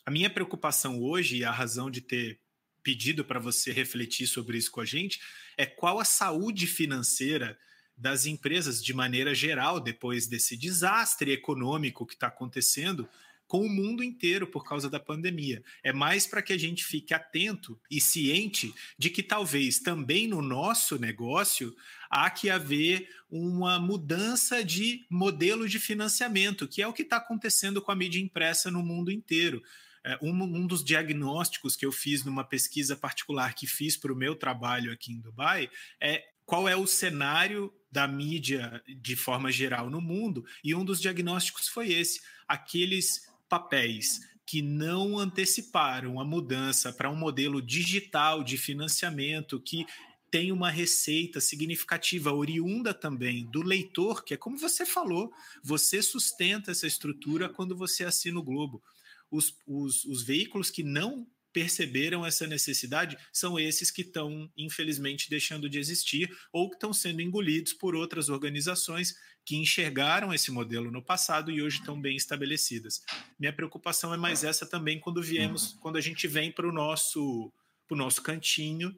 A 0.04 0.10
minha 0.10 0.30
preocupação 0.30 1.02
hoje, 1.02 1.38
e 1.38 1.44
a 1.44 1.50
razão 1.50 1.90
de 1.90 2.00
ter 2.00 2.40
pedido 2.82 3.24
para 3.24 3.40
você 3.40 3.72
refletir 3.72 4.28
sobre 4.28 4.56
isso 4.56 4.70
com 4.70 4.80
a 4.80 4.84
gente, 4.84 5.20
é 5.56 5.66
qual 5.66 5.98
a 5.98 6.04
saúde 6.04 6.66
financeira 6.68 7.58
das 7.96 8.26
empresas 8.26 8.84
de 8.84 8.94
maneira 8.94 9.34
geral, 9.34 9.80
depois 9.80 10.26
desse 10.26 10.56
desastre 10.56 11.32
econômico 11.32 12.06
que 12.06 12.14
está 12.14 12.28
acontecendo 12.28 13.08
com 13.46 13.64
o 13.64 13.68
mundo 13.68 14.02
inteiro 14.02 14.46
por 14.46 14.64
causa 14.64 14.90
da 14.90 15.00
pandemia. 15.00 15.62
É 15.82 15.92
mais 15.92 16.26
para 16.26 16.42
que 16.42 16.52
a 16.52 16.58
gente 16.58 16.84
fique 16.84 17.14
atento 17.14 17.80
e 17.90 18.00
ciente 18.00 18.74
de 18.98 19.08
que 19.08 19.22
talvez 19.22 19.78
também 19.78 20.26
no 20.26 20.42
nosso 20.42 20.98
negócio 20.98 21.74
há 22.10 22.30
que 22.30 22.50
haver 22.50 23.08
uma 23.30 23.78
mudança 23.78 24.64
de 24.64 25.06
modelo 25.10 25.68
de 25.68 25.78
financiamento, 25.78 26.68
que 26.68 26.82
é 26.82 26.86
o 26.86 26.92
que 26.92 27.02
está 27.02 27.16
acontecendo 27.16 27.82
com 27.82 27.92
a 27.92 27.96
mídia 27.96 28.20
impressa 28.20 28.70
no 28.70 28.82
mundo 28.82 29.10
inteiro. 29.10 29.62
É, 30.04 30.18
um, 30.22 30.30
um, 30.30 30.66
dos 30.66 30.84
diagnósticos 30.84 31.74
que 31.74 31.84
eu 31.84 31.90
fiz 31.90 32.24
numa 32.24 32.44
pesquisa 32.44 32.96
particular 32.96 33.54
que 33.54 33.66
fiz 33.66 33.96
para 33.96 34.12
o 34.12 34.16
meu 34.16 34.36
trabalho 34.36 34.92
aqui 34.92 35.12
em 35.12 35.20
Dubai 35.20 35.68
é 36.00 36.22
qual 36.44 36.68
é 36.68 36.76
o 36.76 36.86
cenário 36.86 37.72
da 37.90 38.06
mídia 38.06 38.80
de 38.86 39.16
forma 39.16 39.50
geral 39.50 39.90
no 39.90 40.00
mundo, 40.00 40.44
e 40.62 40.74
um 40.74 40.84
dos 40.84 41.00
diagnósticos 41.00 41.66
foi 41.66 41.92
esse: 41.92 42.20
aqueles 42.46 43.22
papéis 43.48 44.20
que 44.46 44.62
não 44.62 45.18
anteciparam 45.18 46.20
a 46.20 46.24
mudança 46.24 46.92
para 46.92 47.10
um 47.10 47.16
modelo 47.16 47.60
digital 47.60 48.44
de 48.44 48.56
financiamento 48.56 49.60
que 49.60 49.84
tem 50.30 50.52
uma 50.52 50.70
receita 50.70 51.40
significativa 51.40 52.32
oriunda 52.32 52.92
também 52.92 53.46
do 53.46 53.62
leitor, 53.62 54.24
que 54.24 54.34
é 54.34 54.36
como 54.36 54.58
você 54.58 54.84
falou, 54.84 55.32
você 55.62 56.02
sustenta 56.02 56.70
essa 56.70 56.86
estrutura 56.86 57.48
quando 57.48 57.76
você 57.76 58.04
assina 58.04 58.38
o 58.38 58.42
Globo. 58.42 58.82
Os, 59.30 59.56
os, 59.66 60.04
os 60.04 60.22
veículos 60.22 60.70
que 60.70 60.82
não 60.82 61.26
perceberam 61.52 62.24
essa 62.26 62.46
necessidade 62.46 63.16
são 63.32 63.58
esses 63.58 63.90
que 63.90 64.02
estão, 64.02 64.50
infelizmente, 64.56 65.30
deixando 65.30 65.70
de 65.70 65.78
existir 65.78 66.30
ou 66.52 66.68
que 66.68 66.76
estão 66.76 66.92
sendo 66.92 67.22
engolidos 67.22 67.72
por 67.72 67.94
outras 67.94 68.28
organizações 68.28 69.14
que 69.42 69.56
enxergaram 69.56 70.34
esse 70.34 70.50
modelo 70.50 70.90
no 70.90 71.02
passado 71.02 71.50
e 71.50 71.62
hoje 71.62 71.78
estão 71.78 71.98
bem 71.98 72.14
estabelecidas. 72.14 73.00
Minha 73.38 73.54
preocupação 73.54 74.12
é 74.12 74.18
mais 74.18 74.44
essa 74.44 74.66
também 74.66 75.00
quando 75.00 75.22
viemos, 75.22 75.72
quando 75.80 75.96
a 75.96 76.00
gente 76.00 76.28
vem 76.28 76.52
para 76.52 76.68
o 76.68 76.72
nosso, 76.72 77.50
nosso 77.90 78.20
cantinho 78.22 78.94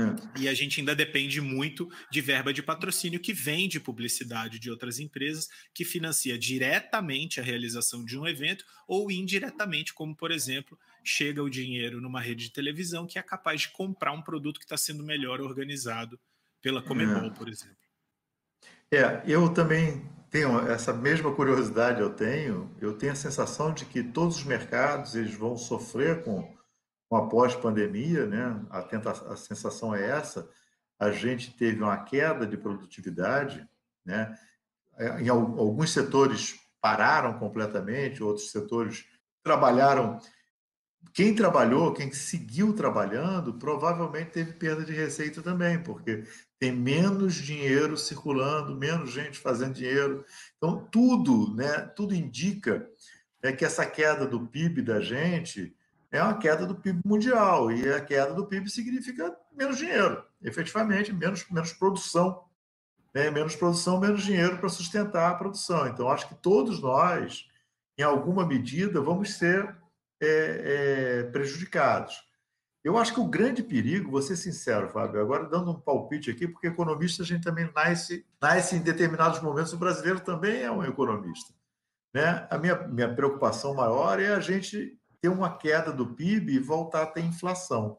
é. 0.00 0.40
E 0.40 0.48
a 0.48 0.54
gente 0.54 0.80
ainda 0.80 0.94
depende 0.94 1.40
muito 1.40 1.88
de 2.10 2.20
verba 2.20 2.52
de 2.52 2.62
patrocínio 2.62 3.20
que 3.20 3.32
vem 3.32 3.68
de 3.68 3.80
publicidade 3.80 4.58
de 4.58 4.70
outras 4.70 4.98
empresas, 4.98 5.48
que 5.74 5.84
financia 5.84 6.38
diretamente 6.38 7.40
a 7.40 7.42
realização 7.42 8.04
de 8.04 8.18
um 8.18 8.26
evento 8.26 8.64
ou 8.86 9.10
indiretamente, 9.10 9.92
como 9.94 10.14
por 10.14 10.30
exemplo, 10.30 10.78
chega 11.04 11.42
o 11.42 11.50
dinheiro 11.50 12.00
numa 12.00 12.20
rede 12.20 12.44
de 12.44 12.52
televisão 12.52 13.06
que 13.06 13.18
é 13.18 13.22
capaz 13.22 13.62
de 13.62 13.68
comprar 13.70 14.12
um 14.12 14.22
produto 14.22 14.58
que 14.58 14.64
está 14.64 14.76
sendo 14.76 15.04
melhor 15.04 15.40
organizado 15.40 16.18
pela 16.60 16.82
Comebol, 16.82 17.26
é. 17.26 17.30
por 17.30 17.48
exemplo. 17.48 17.76
É, 18.92 19.22
eu 19.26 19.48
também 19.50 20.04
tenho 20.30 20.58
essa 20.68 20.92
mesma 20.92 21.34
curiosidade 21.34 22.00
eu 22.00 22.10
tenho, 22.10 22.74
eu 22.80 22.96
tenho 22.96 23.12
a 23.12 23.16
sensação 23.16 23.74
de 23.74 23.84
que 23.84 24.02
todos 24.02 24.38
os 24.38 24.44
mercados 24.44 25.14
eles 25.14 25.34
vão 25.34 25.56
sofrer 25.56 26.22
com 26.22 26.56
com 27.10 27.16
a 27.16 27.28
pós-pandemia, 27.28 28.24
né? 28.24 28.64
A, 28.70 29.32
a 29.32 29.36
sensação 29.36 29.92
é 29.92 30.08
essa. 30.08 30.48
A 30.96 31.10
gente 31.10 31.52
teve 31.56 31.82
uma 31.82 31.96
queda 32.04 32.46
de 32.46 32.56
produtividade, 32.56 33.68
né? 34.06 34.38
Em 35.18 35.28
alguns 35.28 35.92
setores 35.92 36.54
pararam 36.80 37.36
completamente, 37.36 38.22
outros 38.22 38.52
setores 38.52 39.06
trabalharam. 39.42 40.20
Quem 41.12 41.34
trabalhou, 41.34 41.92
quem 41.92 42.12
seguiu 42.12 42.74
trabalhando, 42.74 43.54
provavelmente 43.54 44.30
teve 44.30 44.52
perda 44.52 44.84
de 44.84 44.92
receita 44.92 45.42
também, 45.42 45.82
porque 45.82 46.22
tem 46.60 46.70
menos 46.70 47.34
dinheiro 47.34 47.96
circulando, 47.96 48.76
menos 48.76 49.10
gente 49.10 49.38
fazendo 49.38 49.74
dinheiro. 49.74 50.24
Então, 50.58 50.86
tudo, 50.92 51.56
né, 51.56 51.78
tudo 51.96 52.14
indica 52.14 52.88
né, 53.42 53.50
que 53.50 53.64
essa 53.64 53.84
queda 53.84 54.26
do 54.26 54.46
PIB 54.46 54.82
da 54.82 55.00
gente 55.00 55.74
é 56.10 56.22
uma 56.22 56.38
queda 56.38 56.66
do 56.66 56.74
PIB 56.74 57.00
mundial, 57.04 57.70
e 57.70 57.92
a 57.92 58.00
queda 58.00 58.34
do 58.34 58.46
PIB 58.46 58.68
significa 58.68 59.36
menos 59.52 59.78
dinheiro, 59.78 60.24
efetivamente, 60.42 61.12
menos, 61.12 61.48
menos 61.48 61.72
produção, 61.72 62.44
né? 63.14 63.30
menos 63.30 63.54
produção, 63.54 64.00
menos 64.00 64.22
dinheiro 64.22 64.58
para 64.58 64.68
sustentar 64.68 65.30
a 65.30 65.34
produção. 65.34 65.86
Então, 65.86 66.08
acho 66.08 66.28
que 66.28 66.34
todos 66.34 66.80
nós, 66.80 67.48
em 67.96 68.02
alguma 68.02 68.44
medida, 68.44 69.00
vamos 69.00 69.34
ser 69.34 69.76
é, 70.20 71.20
é, 71.20 71.22
prejudicados. 71.24 72.28
Eu 72.82 72.96
acho 72.96 73.12
que 73.12 73.20
o 73.20 73.28
grande 73.28 73.62
perigo, 73.62 74.10
vou 74.10 74.22
ser 74.22 74.36
sincero, 74.36 74.88
Fábio, 74.88 75.20
agora 75.20 75.48
dando 75.48 75.70
um 75.70 75.80
palpite 75.80 76.30
aqui, 76.30 76.48
porque 76.48 76.66
economista 76.66 77.22
a 77.22 77.26
gente 77.26 77.44
também 77.44 77.70
nasce, 77.74 78.26
nasce 78.40 78.74
em 78.74 78.80
determinados 78.80 79.40
momentos, 79.40 79.72
o 79.72 79.78
brasileiro 79.78 80.20
também 80.20 80.62
é 80.62 80.70
um 80.70 80.82
economista. 80.82 81.52
Né? 82.12 82.46
A 82.50 82.58
minha, 82.58 82.76
minha 82.88 83.14
preocupação 83.14 83.74
maior 83.74 84.18
é 84.18 84.28
a 84.34 84.40
gente 84.40 84.98
ter 85.20 85.28
uma 85.28 85.56
queda 85.56 85.92
do 85.92 86.14
PIB 86.14 86.54
e 86.54 86.58
voltar 86.58 87.02
a 87.02 87.06
ter 87.06 87.24
inflação. 87.24 87.98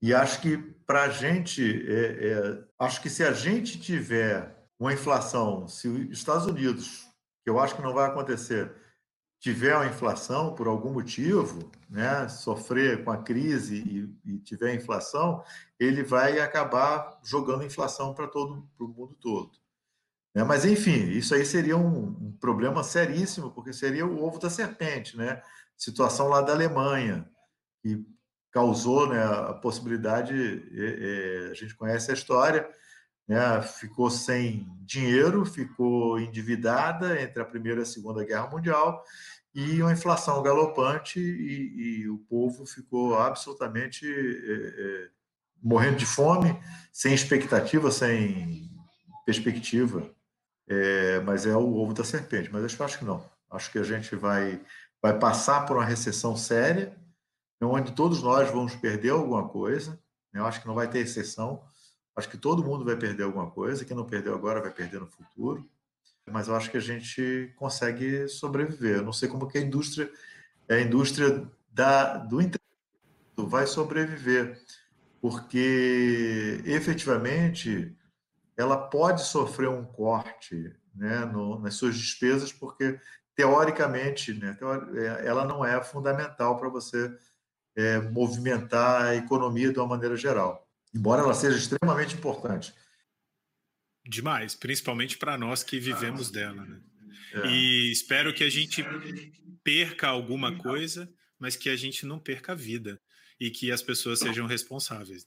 E 0.00 0.14
acho 0.14 0.40
que 0.40 0.56
para 0.86 1.04
a 1.04 1.08
gente, 1.08 1.62
é, 1.88 2.28
é, 2.28 2.64
acho 2.78 3.00
que 3.02 3.10
se 3.10 3.24
a 3.24 3.32
gente 3.32 3.80
tiver 3.80 4.56
uma 4.78 4.92
inflação, 4.92 5.66
se 5.66 5.88
os 5.88 6.10
Estados 6.10 6.46
Unidos, 6.46 7.08
que 7.42 7.50
eu 7.50 7.58
acho 7.58 7.74
que 7.74 7.82
não 7.82 7.92
vai 7.92 8.06
acontecer, 8.06 8.72
tiver 9.40 9.74
uma 9.74 9.86
inflação 9.86 10.54
por 10.54 10.66
algum 10.66 10.92
motivo, 10.92 11.70
né, 11.88 12.28
sofrer 12.28 13.04
com 13.04 13.10
a 13.10 13.22
crise 13.22 13.76
e, 14.24 14.32
e 14.34 14.38
tiver 14.38 14.74
inflação, 14.74 15.42
ele 15.78 16.02
vai 16.02 16.40
acabar 16.40 17.18
jogando 17.22 17.64
inflação 17.64 18.14
para 18.14 18.26
todo 18.26 18.68
o 18.78 18.88
mundo 18.88 19.14
todo. 19.14 19.58
Né? 20.34 20.44
Mas 20.44 20.64
enfim, 20.64 21.08
isso 21.10 21.34
aí 21.34 21.44
seria 21.44 21.76
um, 21.76 22.08
um, 22.08 22.32
problema 22.40 22.82
seríssimo, 22.82 23.50
porque 23.50 23.72
seria 23.72 24.06
o 24.06 24.22
ovo 24.22 24.38
da 24.38 24.50
serpente, 24.50 25.16
né? 25.16 25.42
Situação 25.78 26.28
lá 26.28 26.42
da 26.42 26.52
Alemanha 26.52 27.26
que 27.80 28.04
causou 28.50 29.08
né, 29.08 29.22
a 29.22 29.54
possibilidade, 29.54 30.34
é, 30.74 31.46
é, 31.46 31.50
a 31.50 31.54
gente 31.54 31.74
conhece 31.74 32.10
a 32.10 32.14
história, 32.14 32.68
né, 33.26 33.62
ficou 33.62 34.10
sem 34.10 34.66
dinheiro, 34.80 35.44
ficou 35.46 36.18
endividada 36.18 37.20
entre 37.22 37.40
a 37.40 37.46
Primeira 37.46 37.80
e 37.80 37.82
a 37.82 37.86
Segunda 37.86 38.24
Guerra 38.24 38.48
Mundial 38.48 39.04
e 39.54 39.80
uma 39.82 39.92
inflação 39.92 40.42
galopante 40.42 41.20
e, 41.20 42.00
e 42.00 42.08
o 42.08 42.18
povo 42.18 42.66
ficou 42.66 43.18
absolutamente 43.18 44.06
é, 44.06 45.08
morrendo 45.62 45.96
de 45.96 46.06
fome, 46.06 46.58
sem 46.92 47.14
expectativa, 47.14 47.90
sem 47.90 48.70
perspectiva. 49.24 50.10
É, 50.68 51.20
mas 51.20 51.46
é 51.46 51.56
o 51.56 51.74
ovo 51.76 51.94
da 51.94 52.04
serpente. 52.04 52.50
Mas 52.52 52.78
eu 52.78 52.84
acho 52.84 52.98
que 52.98 53.04
não. 53.04 53.24
Acho 53.50 53.72
que 53.72 53.78
a 53.78 53.82
gente 53.82 54.14
vai, 54.14 54.60
vai 55.02 55.18
passar 55.18 55.66
por 55.66 55.76
uma 55.76 55.84
recessão 55.84 56.36
séria, 56.36 56.96
onde 57.60 57.92
todos 57.92 58.22
nós 58.22 58.50
vamos 58.50 58.74
perder 58.76 59.10
alguma 59.10 59.48
coisa. 59.48 59.98
Eu 60.32 60.46
acho 60.46 60.60
que 60.60 60.66
não 60.66 60.74
vai 60.74 60.88
ter 60.88 61.00
exceção. 61.00 61.62
Acho 62.14 62.28
que 62.28 62.36
todo 62.36 62.64
mundo 62.64 62.84
vai 62.84 62.96
perder 62.96 63.24
alguma 63.24 63.50
coisa. 63.50 63.84
Quem 63.84 63.96
não 63.96 64.04
perdeu 64.04 64.34
agora 64.34 64.60
vai 64.60 64.70
perder 64.70 65.00
no 65.00 65.06
futuro. 65.06 65.68
Mas 66.30 66.48
eu 66.48 66.54
acho 66.54 66.70
que 66.70 66.76
a 66.76 66.80
gente 66.80 67.52
consegue 67.56 68.28
sobreviver. 68.28 68.96
Eu 68.96 69.04
não 69.04 69.12
sei 69.12 69.28
como 69.28 69.48
que 69.48 69.58
a 69.58 69.60
indústria, 69.60 70.10
a 70.68 70.78
indústria 70.78 71.48
da, 71.70 72.18
do 72.18 72.40
entretenimento 72.40 73.46
vai 73.48 73.66
sobreviver, 73.66 74.60
porque 75.20 76.60
efetivamente 76.64 77.96
ela 78.56 78.76
pode 78.76 79.24
sofrer 79.24 79.68
um 79.68 79.84
corte 79.84 80.74
né, 80.94 81.24
no, 81.24 81.60
nas 81.60 81.74
suas 81.74 81.96
despesas, 81.96 82.52
porque 82.52 82.98
teoricamente 83.38 84.34
né, 84.34 84.58
é, 84.96 85.26
ela 85.26 85.44
não 85.44 85.64
é 85.64 85.80
fundamental 85.80 86.58
para 86.58 86.68
você 86.68 87.16
é, 87.76 88.00
movimentar 88.00 89.02
a 89.02 89.14
economia 89.14 89.72
de 89.72 89.78
uma 89.78 89.86
maneira 89.86 90.16
geral 90.16 90.68
embora 90.94 91.22
ela 91.22 91.34
seja 91.34 91.56
extremamente 91.56 92.16
importante. 92.16 92.74
Demais, 94.06 94.54
principalmente 94.54 95.18
para 95.18 95.36
nós 95.36 95.62
que 95.62 95.78
vivemos 95.78 96.30
dela, 96.30 96.64
né? 96.64 96.80
É. 97.34 97.46
E 97.48 97.92
espero 97.92 98.32
que 98.32 98.42
a 98.42 98.48
gente 98.48 98.82
perca 99.62 100.08
alguma 100.08 100.56
coisa, 100.56 101.12
mas 101.38 101.56
que 101.56 101.68
a 101.68 101.76
gente 101.76 102.06
não 102.06 102.18
perca 102.18 102.52
a 102.52 102.54
vida 102.54 103.00
e 103.38 103.50
que 103.50 103.70
as 103.70 103.82
pessoas 103.82 104.18
sejam 104.18 104.46
responsáveis. 104.46 105.26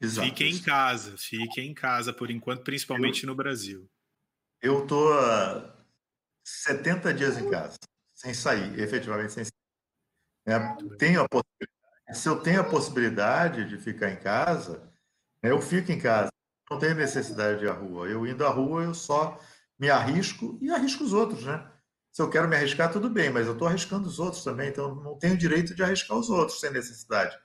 Exato. 0.00 0.28
Fiquem 0.28 0.54
em 0.54 0.58
casa, 0.60 1.16
fiquem 1.16 1.70
em 1.70 1.74
casa 1.74 2.12
por 2.12 2.30
enquanto, 2.30 2.64
principalmente 2.64 3.22
eu, 3.22 3.28
no 3.28 3.34
Brasil. 3.34 3.88
Eu 4.60 4.86
tô 4.86 5.08
70 6.64 7.14
dias 7.14 7.38
em 7.38 7.50
casa, 7.50 7.78
sem 8.14 8.34
sair, 8.34 8.78
efetivamente 8.78 9.32
sem 9.32 9.44
sair. 9.44 9.52
É, 10.46 10.96
tenho 10.96 11.22
a 11.22 11.28
possibilidade 11.28 11.78
se 12.12 12.28
eu 12.28 12.40
tenho 12.40 12.60
a 12.60 12.64
possibilidade 12.64 13.68
de 13.68 13.76
ficar 13.76 14.10
em 14.10 14.16
casa, 14.16 14.90
né, 15.42 15.50
eu 15.50 15.60
fico 15.60 15.92
em 15.92 15.98
casa. 15.98 16.30
Não 16.70 16.78
tenho 16.78 16.94
necessidade 16.94 17.58
de 17.58 17.64
ir 17.64 17.70
à 17.70 17.72
rua. 17.72 18.08
Eu 18.08 18.26
indo 18.26 18.44
à 18.44 18.50
rua, 18.50 18.82
eu 18.84 18.94
só 18.94 19.38
me 19.78 19.90
arrisco 19.90 20.58
e 20.60 20.70
arrisco 20.70 21.04
os 21.04 21.12
outros, 21.12 21.44
né? 21.44 21.70
Se 22.12 22.22
eu 22.22 22.30
quero 22.30 22.48
me 22.48 22.56
arriscar, 22.56 22.90
tudo 22.90 23.08
bem, 23.08 23.30
mas 23.30 23.46
eu 23.46 23.52
estou 23.52 23.68
arriscando 23.68 24.08
os 24.08 24.18
outros 24.18 24.42
também, 24.42 24.68
então 24.70 24.94
não 24.96 25.18
tenho 25.18 25.36
direito 25.36 25.74
de 25.74 25.82
arriscar 25.82 26.16
os 26.18 26.30
outros 26.30 26.60
sem 26.60 26.70
necessidade. 26.70 27.36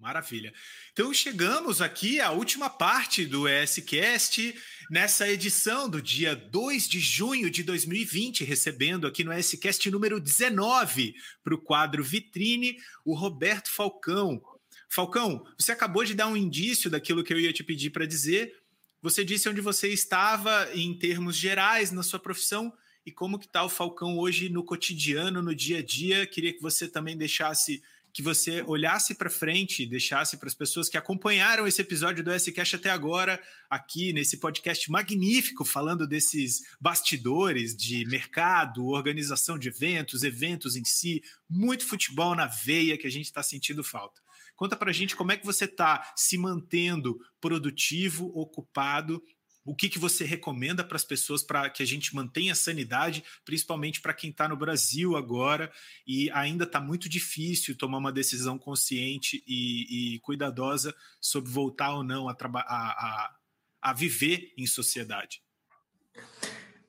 Maravilha. 0.00 0.50
Então 0.94 1.12
chegamos 1.12 1.82
aqui 1.82 2.20
à 2.20 2.30
última 2.30 2.70
parte 2.70 3.26
do 3.26 3.46
ESCast, 3.46 4.54
nessa 4.90 5.28
edição 5.28 5.90
do 5.90 6.00
dia 6.00 6.34
2 6.34 6.88
de 6.88 6.98
junho 6.98 7.50
de 7.50 7.62
2020, 7.62 8.42
recebendo 8.42 9.06
aqui 9.06 9.22
no 9.22 9.30
ESCast 9.30 9.90
número 9.90 10.18
19 10.18 11.14
para 11.44 11.54
o 11.54 11.58
quadro 11.58 12.02
Vitrine, 12.02 12.78
o 13.04 13.14
Roberto 13.14 13.70
Falcão. 13.70 14.40
Falcão, 14.88 15.46
você 15.58 15.70
acabou 15.70 16.02
de 16.02 16.14
dar 16.14 16.28
um 16.28 16.36
indício 16.36 16.88
daquilo 16.88 17.22
que 17.22 17.34
eu 17.34 17.38
ia 17.38 17.52
te 17.52 17.62
pedir 17.62 17.90
para 17.90 18.06
dizer. 18.06 18.56
Você 19.02 19.22
disse 19.22 19.50
onde 19.50 19.60
você 19.60 19.88
estava 19.88 20.70
em 20.74 20.98
termos 20.98 21.36
gerais 21.36 21.92
na 21.92 22.02
sua 22.02 22.18
profissão 22.18 22.72
e 23.04 23.12
como 23.12 23.38
que 23.38 23.46
está 23.46 23.62
o 23.62 23.68
Falcão 23.68 24.18
hoje 24.18 24.48
no 24.48 24.64
cotidiano, 24.64 25.42
no 25.42 25.54
dia 25.54 25.80
a 25.80 25.82
dia. 25.82 26.26
Queria 26.26 26.54
que 26.54 26.62
você 26.62 26.88
também 26.88 27.18
deixasse 27.18 27.82
que 28.12 28.22
você 28.22 28.62
olhasse 28.62 29.14
para 29.14 29.30
frente 29.30 29.82
e 29.82 29.86
deixasse 29.86 30.36
para 30.36 30.48
as 30.48 30.54
pessoas 30.54 30.88
que 30.88 30.96
acompanharam 30.96 31.66
esse 31.66 31.80
episódio 31.80 32.24
do 32.24 32.32
S-Cash 32.32 32.74
até 32.74 32.90
agora, 32.90 33.40
aqui 33.68 34.12
nesse 34.12 34.38
podcast 34.38 34.90
magnífico, 34.90 35.64
falando 35.64 36.06
desses 36.06 36.62
bastidores 36.80 37.76
de 37.76 38.04
mercado, 38.06 38.86
organização 38.86 39.58
de 39.58 39.68
eventos, 39.68 40.22
eventos 40.22 40.76
em 40.76 40.84
si, 40.84 41.22
muito 41.48 41.86
futebol 41.86 42.34
na 42.34 42.46
veia 42.46 42.98
que 42.98 43.06
a 43.06 43.10
gente 43.10 43.26
está 43.26 43.42
sentindo 43.42 43.84
falta. 43.84 44.20
Conta 44.56 44.76
para 44.76 44.90
a 44.90 44.92
gente 44.92 45.16
como 45.16 45.32
é 45.32 45.36
que 45.36 45.46
você 45.46 45.64
está 45.64 46.12
se 46.14 46.36
mantendo 46.36 47.18
produtivo, 47.40 48.26
ocupado 48.34 49.22
o 49.64 49.74
que, 49.74 49.88
que 49.88 49.98
você 49.98 50.24
recomenda 50.24 50.82
para 50.82 50.96
as 50.96 51.04
pessoas 51.04 51.42
para 51.42 51.68
que 51.68 51.82
a 51.82 51.86
gente 51.86 52.14
mantenha 52.14 52.52
a 52.52 52.56
sanidade, 52.56 53.22
principalmente 53.44 54.00
para 54.00 54.14
quem 54.14 54.30
está 54.30 54.48
no 54.48 54.56
Brasil 54.56 55.16
agora 55.16 55.70
e 56.06 56.30
ainda 56.30 56.64
está 56.64 56.80
muito 56.80 57.08
difícil 57.08 57.76
tomar 57.76 57.98
uma 57.98 58.12
decisão 58.12 58.58
consciente 58.58 59.42
e, 59.46 60.14
e 60.14 60.20
cuidadosa 60.20 60.94
sobre 61.20 61.50
voltar 61.50 61.94
ou 61.94 62.02
não 62.02 62.28
a, 62.28 62.36
a, 62.42 63.34
a, 63.82 63.92
viver 63.92 64.52
em 64.56 64.66
sociedade? 64.66 65.42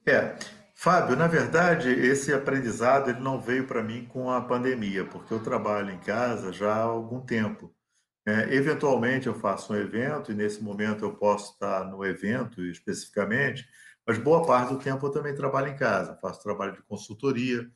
É, 0.05 0.37
Fábio, 0.73 1.15
na 1.15 1.27
verdade, 1.27 1.89
esse 1.89 2.33
aprendizado 2.33 3.09
ele 3.09 3.19
não 3.19 3.39
veio 3.39 3.67
para 3.67 3.83
mim 3.83 4.05
com 4.05 4.31
a 4.31 4.41
pandemia, 4.41 5.05
porque 5.05 5.33
eu 5.33 5.43
trabalho 5.43 5.91
em 5.91 5.99
casa 5.99 6.51
já 6.51 6.73
há 6.73 6.81
algum 6.81 7.19
tempo. 7.21 7.71
É, 8.25 8.53
eventualmente 8.53 9.27
eu 9.27 9.33
faço 9.33 9.73
um 9.73 9.75
evento 9.75 10.31
e 10.31 10.35
nesse 10.35 10.61
momento 10.61 11.03
eu 11.03 11.15
posso 11.15 11.53
estar 11.53 11.85
no 11.85 12.05
evento 12.05 12.63
especificamente, 12.63 13.67
mas 14.05 14.17
boa 14.19 14.45
parte 14.45 14.73
do 14.73 14.79
tempo 14.79 15.05
eu 15.05 15.11
também 15.11 15.33
trabalho 15.33 15.69
em 15.69 15.75
casa, 15.75 16.17
faço 16.21 16.43
trabalho 16.43 16.73
de 16.73 16.83
consultoria, 16.83 17.67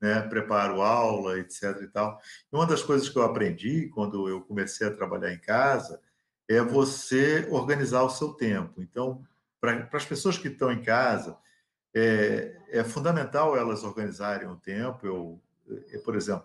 né, 0.00 0.20
preparo 0.22 0.82
aula, 0.82 1.38
etc. 1.38 1.80
E, 1.82 1.86
tal. 1.86 2.20
e 2.52 2.56
uma 2.56 2.66
das 2.66 2.82
coisas 2.82 3.08
que 3.08 3.16
eu 3.16 3.22
aprendi 3.22 3.88
quando 3.90 4.28
eu 4.28 4.40
comecei 4.40 4.88
a 4.88 4.94
trabalhar 4.94 5.32
em 5.32 5.38
casa 5.38 6.00
é 6.48 6.60
você 6.60 7.46
organizar 7.50 8.02
o 8.02 8.10
seu 8.10 8.32
tempo. 8.34 8.82
Então, 8.82 9.22
para 9.60 9.88
as 9.92 10.04
pessoas 10.04 10.36
que 10.36 10.48
estão 10.48 10.72
em 10.72 10.82
casa, 10.82 11.38
é, 11.94 12.56
é 12.68 12.82
fundamental 12.84 13.56
elas 13.56 13.84
organizarem 13.84 14.48
o 14.48 14.56
tempo. 14.56 15.06
Eu, 15.06 15.40
eu, 15.92 16.00
por 16.02 16.16
exemplo, 16.16 16.44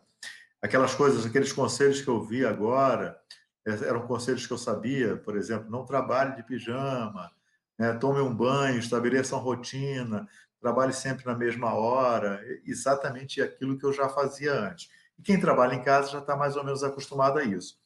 aquelas 0.62 0.94
coisas, 0.94 1.26
aqueles 1.26 1.52
conselhos 1.52 2.02
que 2.02 2.08
eu 2.08 2.22
vi 2.24 2.46
agora, 2.46 3.20
eram 3.68 4.08
conselhos 4.08 4.48
que 4.48 4.54
eu 4.54 4.58
sabia, 4.58 5.18
por 5.18 5.36
exemplo, 5.36 5.70
não 5.70 5.86
trabalhe 5.86 6.36
de 6.36 6.44
pijama, 6.44 7.32
né? 7.78 7.94
tome 7.94 8.22
um 8.22 8.34
banho, 8.34 8.80
estabeleça 8.80 9.36
uma 9.36 9.42
rotina, 9.42 10.28
trabalhe 10.62 10.94
sempre 10.94 11.26
na 11.26 11.36
mesma 11.36 11.74
hora, 11.74 12.42
exatamente 12.66 13.42
aquilo 13.42 13.78
que 13.78 13.86
eu 13.86 13.94
já 13.94 14.08
fazia 14.10 14.54
antes. 14.54 14.90
E 15.20 15.22
quem 15.22 15.40
trabalha 15.40 15.76
em 15.76 15.84
casa 15.84 16.12
já 16.12 16.20
está 16.20 16.36
mais 16.36 16.56
ou 16.56 16.64
menos 16.64 16.84
acostumado 16.84 17.40
a 17.40 17.44
isso. 17.44 17.78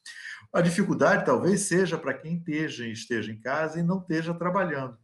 A 0.54 0.62
dificuldade 0.62 1.26
talvez 1.26 1.62
seja 1.62 1.98
para 1.98 2.14
quem 2.14 2.38
esteja, 2.38 2.86
esteja 2.86 3.32
em 3.32 3.40
casa 3.40 3.80
e 3.80 3.84
não 3.84 4.00
esteja 4.00 4.34
trabalhando. 4.34 4.98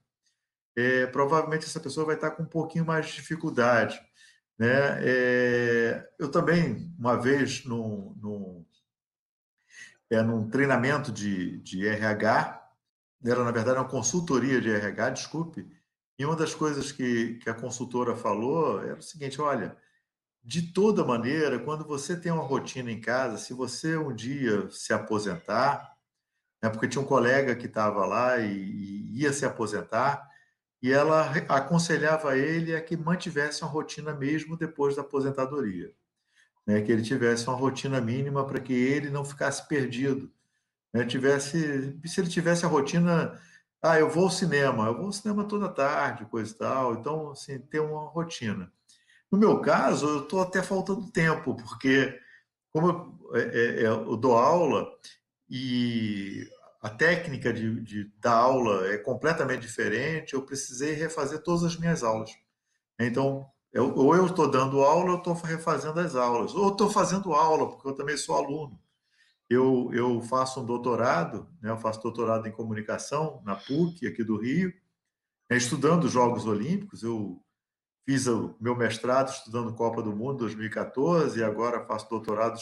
É, 0.76 1.08
provavelmente 1.08 1.66
essa 1.66 1.80
pessoa 1.80 2.06
vai 2.06 2.16
estar 2.16 2.32
com 2.32 2.44
um 2.44 2.48
pouquinho 2.48 2.86
mais 2.86 3.08
de 3.08 3.14
dificuldade. 3.14 4.00
Né? 4.60 5.00
É, 5.02 6.10
eu 6.20 6.30
também, 6.30 6.94
uma 7.00 7.16
vez, 7.16 7.64
num, 7.66 8.16
num, 8.22 8.66
é, 10.10 10.22
num 10.22 10.50
treinamento 10.50 11.12
de, 11.12 11.58
de 11.60 11.86
RH, 11.88 12.58
era, 13.26 13.44
na 13.44 13.52
verdade, 13.52 13.80
uma 13.80 13.88
consultoria 13.88 14.62
de 14.62 14.70
RH, 14.70 15.10
desculpe, 15.12 15.68
e 16.20 16.26
uma 16.26 16.36
das 16.36 16.54
coisas 16.56 16.92
que, 16.92 17.36
que 17.36 17.50
a 17.50 17.54
consultora 17.54 18.16
falou 18.16 18.82
era 18.84 19.00
o 19.00 19.04
seguinte: 19.04 19.40
olha, 19.42 19.78
de 20.44 20.74
toda 20.74 21.06
maneira, 21.06 21.60
quando 21.60 21.86
você 21.86 22.16
tem 22.16 22.32
uma 22.32 22.44
rotina 22.44 22.92
em 22.92 23.02
casa, 23.02 23.38
se 23.38 23.54
você 23.54 23.98
um 23.98 24.14
dia 24.14 24.70
se 24.72 24.94
aposentar, 24.94 25.96
né, 26.64 26.70
porque 26.70 26.88
tinha 26.88 27.02
um 27.02 27.06
colega 27.06 27.56
que 27.56 27.68
estava 27.68 28.06
lá 28.06 28.40
e, 28.40 28.52
e, 28.52 29.22
ia 29.22 29.34
se 29.34 29.46
aposentar, 29.46 30.28
e 30.82 30.92
ela 30.92 31.32
aconselhava 31.50 32.38
ele 32.38 32.76
a 32.76 32.82
que 32.82 32.96
mantivesse 32.96 33.62
uma 33.64 33.72
rotina 33.72 34.14
mesmo 34.14 34.58
depois 34.58 34.96
da 34.96 35.02
aposentadoria, 35.02 35.94
né, 36.68 36.82
que 36.82 36.92
ele 36.92 37.02
tivesse 37.02 37.48
uma 37.48 37.56
rotina 37.56 38.00
mínima 38.02 38.46
para 38.46 38.60
que 38.60 38.74
ele 38.74 39.10
não 39.10 39.26
ficasse 39.26 39.68
perdido, 39.68 40.32
né, 40.94 41.06
tivesse, 41.06 41.98
se 42.06 42.22
ele 42.22 42.30
tivesse 42.30 42.66
a 42.66 42.70
rotina 42.70 43.40
ah, 43.82 44.00
eu 44.00 44.10
vou 44.10 44.26
ao 44.26 44.30
cinema, 44.30 44.88
eu 44.88 44.96
vou 44.96 45.06
ao 45.06 45.12
cinema 45.12 45.44
toda 45.46 45.70
tarde, 45.70 46.26
coisa 46.26 46.52
e 46.52 46.58
tal. 46.58 46.94
Então, 46.96 47.32
assim, 47.32 47.60
ter 47.60 47.80
uma 47.80 48.08
rotina. 48.10 48.72
No 49.32 49.38
meu 49.38 49.62
caso, 49.62 50.08
eu 50.08 50.24
estou 50.24 50.42
até 50.42 50.64
faltando 50.64 51.12
tempo, 51.12 51.56
porque 51.56 52.20
como 52.72 52.88
eu, 53.32 53.36
é, 53.36 53.42
é, 53.42 53.84
é, 53.84 53.88
eu 53.88 54.18
dou 54.18 54.38
aula 54.38 54.88
e 55.50 56.48
a 56.82 56.90
técnica 56.90 57.54
de, 57.54 57.82
de, 57.82 58.12
dar 58.20 58.36
aula 58.36 58.88
é 58.88 58.98
completamente 58.98 59.62
diferente, 59.62 60.34
eu 60.34 60.44
precisei 60.44 60.94
refazer 60.94 61.40
todas 61.42 61.64
as 61.64 61.78
minhas 61.78 62.04
aulas. 62.04 62.32
Então, 63.00 63.50
eu, 63.74 63.94
ou 63.96 64.16
eu 64.16 64.26
estou 64.26 64.50
dando 64.50 64.82
aula, 64.82 65.12
ou 65.12 65.18
estou 65.18 65.34
refazendo 65.34 66.00
as 66.00 66.16
aulas, 66.16 66.54
ou 66.56 66.70
estou 66.70 66.90
fazendo 66.90 67.34
aula, 67.34 67.70
porque 67.70 67.88
eu 67.88 67.96
também 67.96 68.18
sou 68.18 68.36
aluno. 68.36 68.80
Eu, 69.50 69.90
eu 69.94 70.22
faço 70.22 70.62
um 70.62 70.66
doutorado, 70.66 71.48
né, 71.62 71.70
eu 71.70 71.78
faço 71.78 72.02
doutorado 72.02 72.48
em 72.48 72.52
comunicação 72.52 73.42
na 73.46 73.56
PUC, 73.56 74.06
aqui 74.06 74.24
do 74.24 74.38
Rio, 74.38 74.74
né, 75.50 75.56
estudando 75.58 76.06
os 76.06 76.12
Jogos 76.12 76.46
Olímpicos. 76.46 77.04
Eu 77.04 77.42
fiz 78.06 78.28
o 78.28 78.56
meu 78.60 78.76
mestrado 78.76 79.30
estudando 79.30 79.74
Copa 79.74 80.02
do 80.02 80.16
Mundo 80.16 80.40
2014 80.40 81.40
e 81.40 81.44
agora 81.44 81.86
faço 81.86 82.10
doutorado 82.10 82.60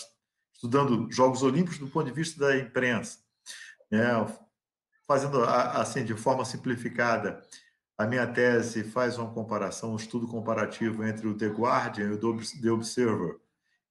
estudando 0.53 1.11
Jogos 1.11 1.41
Olímpicos 1.41 1.79
do 1.79 1.87
ponto 1.87 2.05
de 2.05 2.11
vista 2.11 2.39
da 2.39 2.57
imprensa. 2.57 3.19
Né, 3.89 4.07
fazendo 5.07 5.43
assim 5.43 6.03
de 6.03 6.15
forma 6.15 6.43
simplificada, 6.43 7.41
a 7.97 8.05
minha 8.05 8.27
tese 8.27 8.83
faz 8.83 9.17
uma 9.17 9.31
comparação, 9.31 9.93
um 9.93 9.95
estudo 9.95 10.27
comparativo 10.27 11.03
entre 11.03 11.27
o 11.27 11.35
The 11.35 11.47
Guardian 11.47 12.09
e 12.09 12.11
o 12.11 12.19
The 12.61 12.71
Observer 12.71 13.37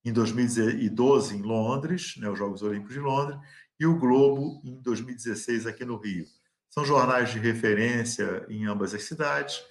em 0.03 0.13
2012 0.13 1.35
em 1.35 1.41
Londres, 1.41 2.15
né, 2.17 2.29
os 2.29 2.37
Jogos 2.37 2.61
Olímpicos 2.61 2.93
de 2.93 2.99
Londres, 2.99 3.39
e 3.79 3.87
o 3.87 3.97
Globo 3.97 4.61
em 4.63 4.79
2016 4.81 5.65
aqui 5.65 5.83
no 5.83 5.97
Rio. 5.97 6.25
São 6.69 6.85
jornais 6.85 7.31
de 7.31 7.39
referência 7.39 8.45
em 8.47 8.67
ambas 8.67 8.93
as 8.93 9.03
cidades. 9.03 9.63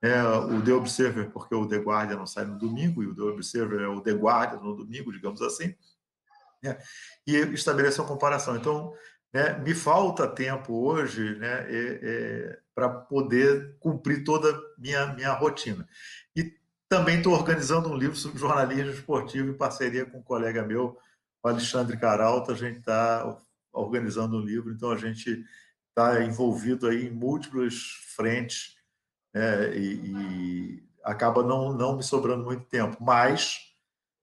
É, 0.00 0.22
o 0.22 0.62
The 0.62 0.72
Observer, 0.72 1.30
porque 1.30 1.54
o 1.54 1.66
The 1.66 1.78
Guardian 1.78 2.16
não 2.16 2.26
sai 2.26 2.44
no 2.44 2.56
domingo, 2.56 3.02
e 3.02 3.06
o 3.06 3.14
The 3.14 3.22
Observer 3.22 3.80
é 3.80 3.88
o 3.88 4.00
The 4.00 4.12
Guardian 4.12 4.60
no 4.60 4.76
domingo, 4.76 5.12
digamos 5.12 5.42
assim, 5.42 5.74
né, 6.62 6.78
e 7.26 7.36
estabelece 7.36 8.00
uma 8.00 8.08
comparação. 8.08 8.56
Então, 8.56 8.94
né, 9.32 9.58
me 9.58 9.74
falta 9.74 10.28
tempo 10.28 10.72
hoje 10.72 11.36
né, 11.36 11.66
é, 11.68 12.00
é, 12.02 12.58
para 12.80 12.88
poder 12.88 13.76
cumprir 13.78 14.24
toda 14.24 14.50
a 14.50 14.60
minha, 14.78 15.12
minha 15.12 15.32
rotina. 15.34 15.86
Também 16.88 17.18
estou 17.18 17.34
organizando 17.34 17.90
um 17.90 17.94
livro 17.94 18.16
sobre 18.16 18.40
jornalismo 18.40 18.90
esportivo 18.90 19.50
em 19.50 19.56
parceria 19.56 20.06
com 20.06 20.18
um 20.18 20.22
colega 20.22 20.64
meu, 20.64 20.98
o 21.40 21.48
Alexandre 21.48 21.96
Caralto. 21.98 22.50
A 22.50 22.54
gente 22.56 22.78
está 22.78 23.38
organizando 23.70 24.38
um 24.38 24.40
livro, 24.40 24.72
então 24.72 24.90
a 24.90 24.96
gente 24.96 25.44
está 25.90 26.24
envolvido 26.24 26.88
aí 26.88 27.06
em 27.06 27.10
múltiplas 27.10 27.74
frentes 28.16 28.76
é, 29.32 29.72
e, 29.76 29.94
e, 29.94 30.82
acaba 31.04 31.42
não, 31.42 31.72
não 31.74 31.98
me 31.98 32.02
sobrando 32.02 32.44
muito 32.44 32.64
tempo. 32.64 32.96
Mas 32.98 33.72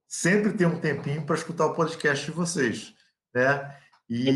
sempre 0.07 0.51
tem 0.51 0.65
um 0.65 0.81
tempinho 0.81 1.25
para 1.25 1.35
escutar 1.35 1.67
o 1.67 1.75
podcast 1.75 2.25
de 2.25 2.31
vocês, 2.31 2.93
né? 3.33 3.79
E, 4.09 4.27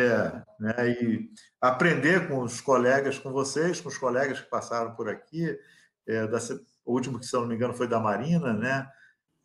é, 0.00 0.42
né? 0.58 0.90
E 0.90 1.30
aprender 1.60 2.28
com 2.28 2.40
os 2.40 2.60
colegas, 2.60 3.18
com 3.18 3.32
vocês, 3.32 3.80
com 3.80 3.88
os 3.88 3.98
colegas 3.98 4.40
que 4.40 4.50
passaram 4.50 4.94
por 4.94 5.08
aqui, 5.08 5.58
é, 6.06 6.26
da, 6.26 6.38
o 6.84 6.92
último 6.92 7.18
que, 7.18 7.26
se 7.26 7.34
não 7.34 7.46
me 7.46 7.54
engano, 7.54 7.74
foi 7.74 7.86
da 7.86 8.00
Marina, 8.00 8.52
né? 8.52 8.88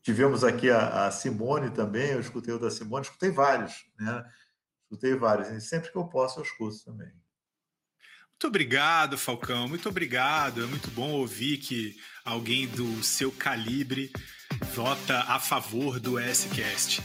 Tivemos 0.01 0.43
aqui 0.43 0.69
a, 0.69 1.07
a 1.07 1.11
Simone 1.11 1.69
também, 1.71 2.11
eu 2.11 2.19
escutei 2.19 2.53
o 2.53 2.59
da 2.59 2.69
Simone, 2.69 3.05
escutei 3.05 3.31
vários, 3.31 3.85
né? 3.99 4.25
Escutei 4.83 5.15
vários, 5.15 5.49
e 5.49 5.61
sempre 5.61 5.91
que 5.91 5.97
eu 5.97 6.05
posso 6.05 6.39
eu 6.39 6.43
escuto 6.43 6.83
também. 6.85 7.11
Muito 8.43 8.47
obrigado, 8.47 9.17
Falcão, 9.17 9.69
muito 9.69 9.87
obrigado. 9.87 10.63
É 10.63 10.65
muito 10.65 10.91
bom 10.91 11.11
ouvir 11.11 11.59
que 11.59 11.95
alguém 12.25 12.67
do 12.67 13.01
seu 13.01 13.31
calibre 13.31 14.11
vota 14.73 15.19
a 15.21 15.39
favor 15.39 15.99
do 15.99 16.19
S-Cast. 16.19 17.01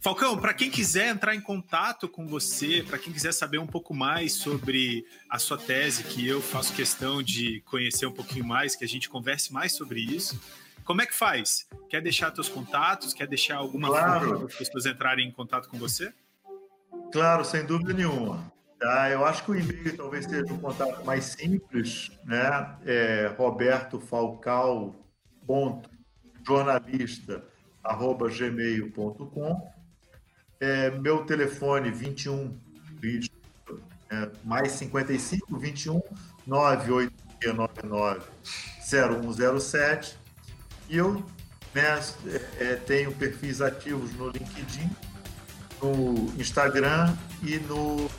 Falcão, 0.00 0.38
para 0.38 0.54
quem 0.54 0.70
quiser 0.70 1.08
entrar 1.08 1.34
em 1.34 1.40
contato 1.40 2.08
com 2.08 2.26
você, 2.26 2.84
para 2.86 2.98
quem 2.98 3.12
quiser 3.12 3.32
saber 3.32 3.58
um 3.58 3.66
pouco 3.66 3.94
mais 3.94 4.34
sobre 4.34 5.04
a 5.28 5.38
sua 5.38 5.58
tese, 5.58 6.04
que 6.04 6.26
eu 6.26 6.40
faço 6.40 6.72
questão 6.72 7.22
de 7.22 7.60
conhecer 7.62 8.06
um 8.06 8.12
pouquinho 8.12 8.44
mais, 8.44 8.76
que 8.76 8.84
a 8.84 8.88
gente 8.88 9.08
converse 9.08 9.52
mais 9.52 9.72
sobre 9.72 10.00
isso, 10.00 10.40
como 10.84 11.02
é 11.02 11.06
que 11.06 11.14
faz? 11.14 11.66
Quer 11.90 12.00
deixar 12.00 12.34
seus 12.34 12.48
contatos? 12.48 13.12
Quer 13.12 13.26
deixar 13.26 13.56
alguma 13.56 13.88
claro. 13.88 14.20
forma 14.20 14.36
para 14.38 14.46
as 14.46 14.54
pessoas 14.54 14.86
entrarem 14.86 15.28
em 15.28 15.30
contato 15.30 15.68
com 15.68 15.76
você? 15.76 16.12
Claro, 17.12 17.44
sem 17.44 17.66
dúvida 17.66 17.92
nenhuma. 17.92 18.50
Tá, 18.78 19.10
eu 19.10 19.26
acho 19.26 19.44
que 19.44 19.50
o 19.50 19.56
e-mail 19.56 19.96
talvez 19.96 20.24
seja 20.24 20.50
um 20.52 20.58
contato 20.58 21.04
mais 21.04 21.24
simples, 21.24 22.10
né? 22.24 22.76
É 22.86 23.28
é, 30.60 30.90
meu 30.90 31.24
telefone 31.24 31.90
21 31.90 32.58
20, 33.00 33.30
é, 34.10 34.28
mais 34.44 34.72
55 34.72 35.58
21 35.58 36.00
98699 36.46 38.22
0107 38.82 40.18
e 40.88 40.96
eu 40.96 41.22
né, 41.74 42.00
é, 42.58 42.74
tenho 42.74 43.12
perfis 43.12 43.60
ativos 43.60 44.12
no 44.14 44.30
LinkedIn, 44.30 44.90
no 45.82 46.32
Instagram 46.40 47.14
e 47.42 47.58
no, 47.58 48.10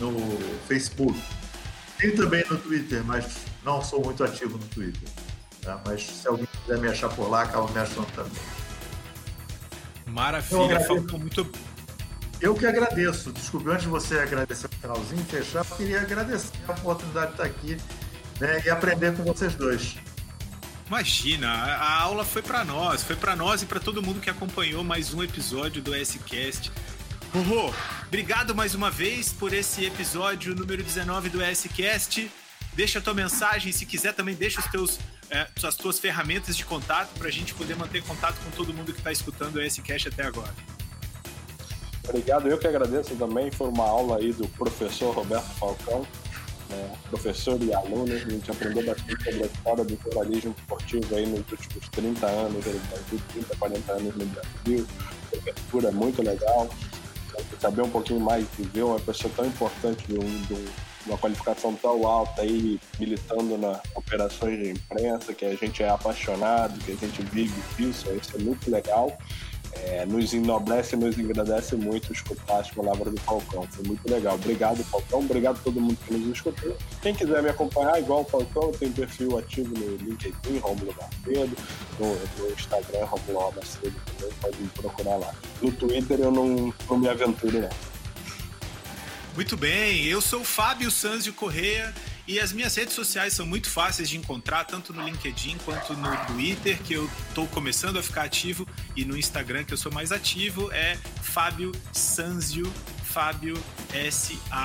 no 0.00 0.38
Facebook. 0.66 1.18
Tenho 1.98 2.16
também 2.16 2.44
no 2.50 2.58
Twitter, 2.58 3.04
mas 3.04 3.44
não 3.64 3.80
sou 3.82 4.04
muito 4.04 4.24
ativo 4.24 4.58
no 4.58 4.66
Twitter. 4.66 5.08
Tá? 5.62 5.80
Mas 5.86 6.04
se 6.04 6.28
alguém 6.28 6.46
quiser 6.46 6.78
me 6.78 6.88
achar 6.88 7.08
por 7.10 7.30
lá, 7.30 7.42
acaba 7.42 7.70
me 7.70 7.78
achando 7.78 8.10
também. 8.12 8.42
Maravilha, 10.14 10.80
Falcão, 10.80 11.18
muito. 11.18 11.44
Eu 12.40 12.54
que 12.54 12.64
agradeço. 12.64 13.32
Desculpe, 13.32 13.68
antes 13.68 13.82
de 13.82 13.88
você 13.88 14.20
agradecer 14.20 14.66
o 14.66 14.68
finalzinho, 14.68 15.24
fechar, 15.24 15.66
eu 15.68 15.76
queria 15.76 16.00
agradecer 16.02 16.52
a 16.68 16.72
oportunidade 16.72 17.26
de 17.26 17.32
estar 17.32 17.44
aqui 17.44 17.76
né, 18.40 18.62
e 18.64 18.70
aprender 18.70 19.16
com 19.16 19.24
vocês 19.24 19.56
dois. 19.56 19.96
Imagina, 20.86 21.48
a 21.48 22.00
aula 22.00 22.24
foi 22.24 22.42
para 22.42 22.64
nós, 22.64 23.02
foi 23.02 23.16
para 23.16 23.34
nós 23.34 23.62
e 23.62 23.66
para 23.66 23.80
todo 23.80 24.00
mundo 24.00 24.20
que 24.20 24.30
acompanhou 24.30 24.84
mais 24.84 25.12
um 25.12 25.20
episódio 25.20 25.82
do 25.82 25.92
S-Cast. 25.92 26.70
Rorô, 27.32 27.74
obrigado 28.06 28.54
mais 28.54 28.76
uma 28.76 28.92
vez 28.92 29.32
por 29.32 29.52
esse 29.52 29.84
episódio 29.84 30.54
número 30.54 30.84
19 30.84 31.28
do 31.28 31.42
S-Cast. 31.42 32.30
Deixa 32.74 33.00
a 33.00 33.02
tua 33.02 33.14
mensagem, 33.14 33.72
se 33.72 33.84
quiser 33.84 34.14
também 34.14 34.36
deixa 34.36 34.60
os 34.60 34.66
teus 34.66 35.00
é, 35.30 35.48
as 35.62 35.76
tuas 35.76 35.98
ferramentas 35.98 36.56
de 36.56 36.64
contato 36.64 37.10
para 37.18 37.28
a 37.28 37.30
gente 37.30 37.54
poder 37.54 37.76
manter 37.76 38.02
contato 38.02 38.36
com 38.44 38.50
todo 38.50 38.72
mundo 38.72 38.92
que 38.92 38.98
está 38.98 39.12
escutando 39.12 39.60
esse 39.60 39.82
cast 39.82 40.08
até 40.08 40.24
agora. 40.24 40.54
Obrigado, 42.08 42.48
eu 42.48 42.58
que 42.58 42.66
agradeço 42.66 43.14
também. 43.16 43.50
Foi 43.50 43.68
uma 43.68 43.84
aula 43.84 44.18
aí 44.18 44.32
do 44.32 44.46
professor 44.48 45.14
Roberto 45.14 45.48
Falcão, 45.54 46.06
né, 46.68 46.96
professor 47.08 47.60
e 47.62 47.72
aluno. 47.72 48.12
A 48.12 48.18
gente 48.18 48.50
aprendeu 48.50 48.84
bastante 48.84 49.24
sobre 49.24 49.42
a 49.42 49.46
história 49.46 49.84
do 49.84 49.98
jornalismo 50.02 50.54
esportivo 50.58 51.16
aí 51.16 51.26
nos 51.26 51.50
últimos 51.50 51.88
30 51.88 52.26
anos 52.26 52.66
no 52.66 52.80
Brasil, 52.80 53.20
30, 53.32 53.56
40 53.56 53.92
anos 53.92 54.16
no 54.16 54.26
Brasil. 54.26 54.86
Cobertura 55.30 55.90
muito 55.92 56.22
legal. 56.22 56.68
Saber 57.58 57.82
um 57.82 57.90
pouquinho 57.90 58.20
mais 58.20 58.46
de 58.56 58.62
ver 58.64 58.84
uma 58.84 59.00
pessoa 59.00 59.32
tão 59.34 59.46
importante 59.46 60.06
de 60.06 60.14
um, 60.14 60.42
de 60.42 60.54
um 60.54 60.66
uma 61.06 61.18
qualificação 61.18 61.74
tão 61.74 62.06
alta 62.06 62.42
aí, 62.42 62.80
militando 62.98 63.58
nas 63.58 63.80
operações 63.94 64.58
de 64.58 64.70
imprensa, 64.70 65.34
que 65.34 65.44
a 65.44 65.54
gente 65.54 65.82
é 65.82 65.88
apaixonado, 65.88 66.78
que 66.80 66.92
a 66.92 66.96
gente 66.96 67.22
vive 67.22 67.54
isso, 67.78 68.10
isso 68.12 68.36
é 68.36 68.38
muito 68.38 68.70
legal. 68.70 69.16
é, 69.82 70.06
nos 70.06 70.32
enobrece, 70.32 70.96
nos 70.96 71.18
engrandece 71.18 71.74
muito 71.74 72.12
escutar 72.12 72.60
as 72.60 72.70
palavras 72.70 73.12
do 73.12 73.20
Falcão. 73.20 73.66
Foi 73.70 73.84
muito 73.84 74.08
legal. 74.08 74.34
Obrigado, 74.34 74.82
Falcão. 74.84 75.20
Obrigado 75.20 75.56
a 75.56 75.60
todo 75.62 75.80
mundo 75.80 75.96
que 76.06 76.14
nos 76.14 76.36
escutou. 76.36 76.76
Quem 77.02 77.14
quiser 77.14 77.42
me 77.42 77.50
acompanhar, 77.50 77.98
igual 77.98 78.22
o 78.22 78.24
Falcão, 78.24 78.72
tem 78.72 78.92
perfil 78.92 79.38
ativo 79.38 79.74
no 79.76 79.96
LinkedIn, 79.96 80.58
Romulo 80.58 80.94
Macedo, 80.94 81.56
no, 81.98 82.44
no 82.44 82.52
Instagram, 82.52 83.04
Romulo 83.04 83.52
Macedo 83.56 83.94
também, 84.06 84.32
pode 84.40 84.56
me 84.58 84.68
procurar 84.68 85.16
lá. 85.16 85.34
No 85.60 85.72
Twitter 85.72 86.20
eu 86.20 86.30
não, 86.30 86.72
não 86.88 86.98
me 86.98 87.08
aventuro, 87.08 87.60
não. 87.60 87.93
Muito 89.34 89.56
bem, 89.56 90.04
eu 90.04 90.20
sou 90.20 90.42
o 90.42 90.44
Fábio 90.44 90.88
Sanzio 90.92 91.32
Correia 91.32 91.92
e 92.26 92.38
as 92.38 92.52
minhas 92.52 92.76
redes 92.76 92.94
sociais 92.94 93.32
são 93.32 93.44
muito 93.44 93.68
fáceis 93.68 94.08
de 94.08 94.16
encontrar, 94.16 94.64
tanto 94.64 94.92
no 94.92 95.02
LinkedIn 95.02 95.58
quanto 95.64 95.92
no 95.94 96.16
Twitter, 96.26 96.80
que 96.80 96.94
eu 96.94 97.10
estou 97.28 97.48
começando 97.48 97.98
a 97.98 98.02
ficar 98.02 98.22
ativo, 98.22 98.64
e 98.94 99.04
no 99.04 99.16
Instagram, 99.16 99.64
que 99.64 99.74
eu 99.74 99.76
sou 99.76 99.90
mais 99.90 100.12
ativo, 100.12 100.70
é 100.72 100.96
Fábio 101.20 101.72
Sanzio, 101.92 102.72
Fábio 103.02 103.60
S-A-N-Z-I-O. 103.92 104.64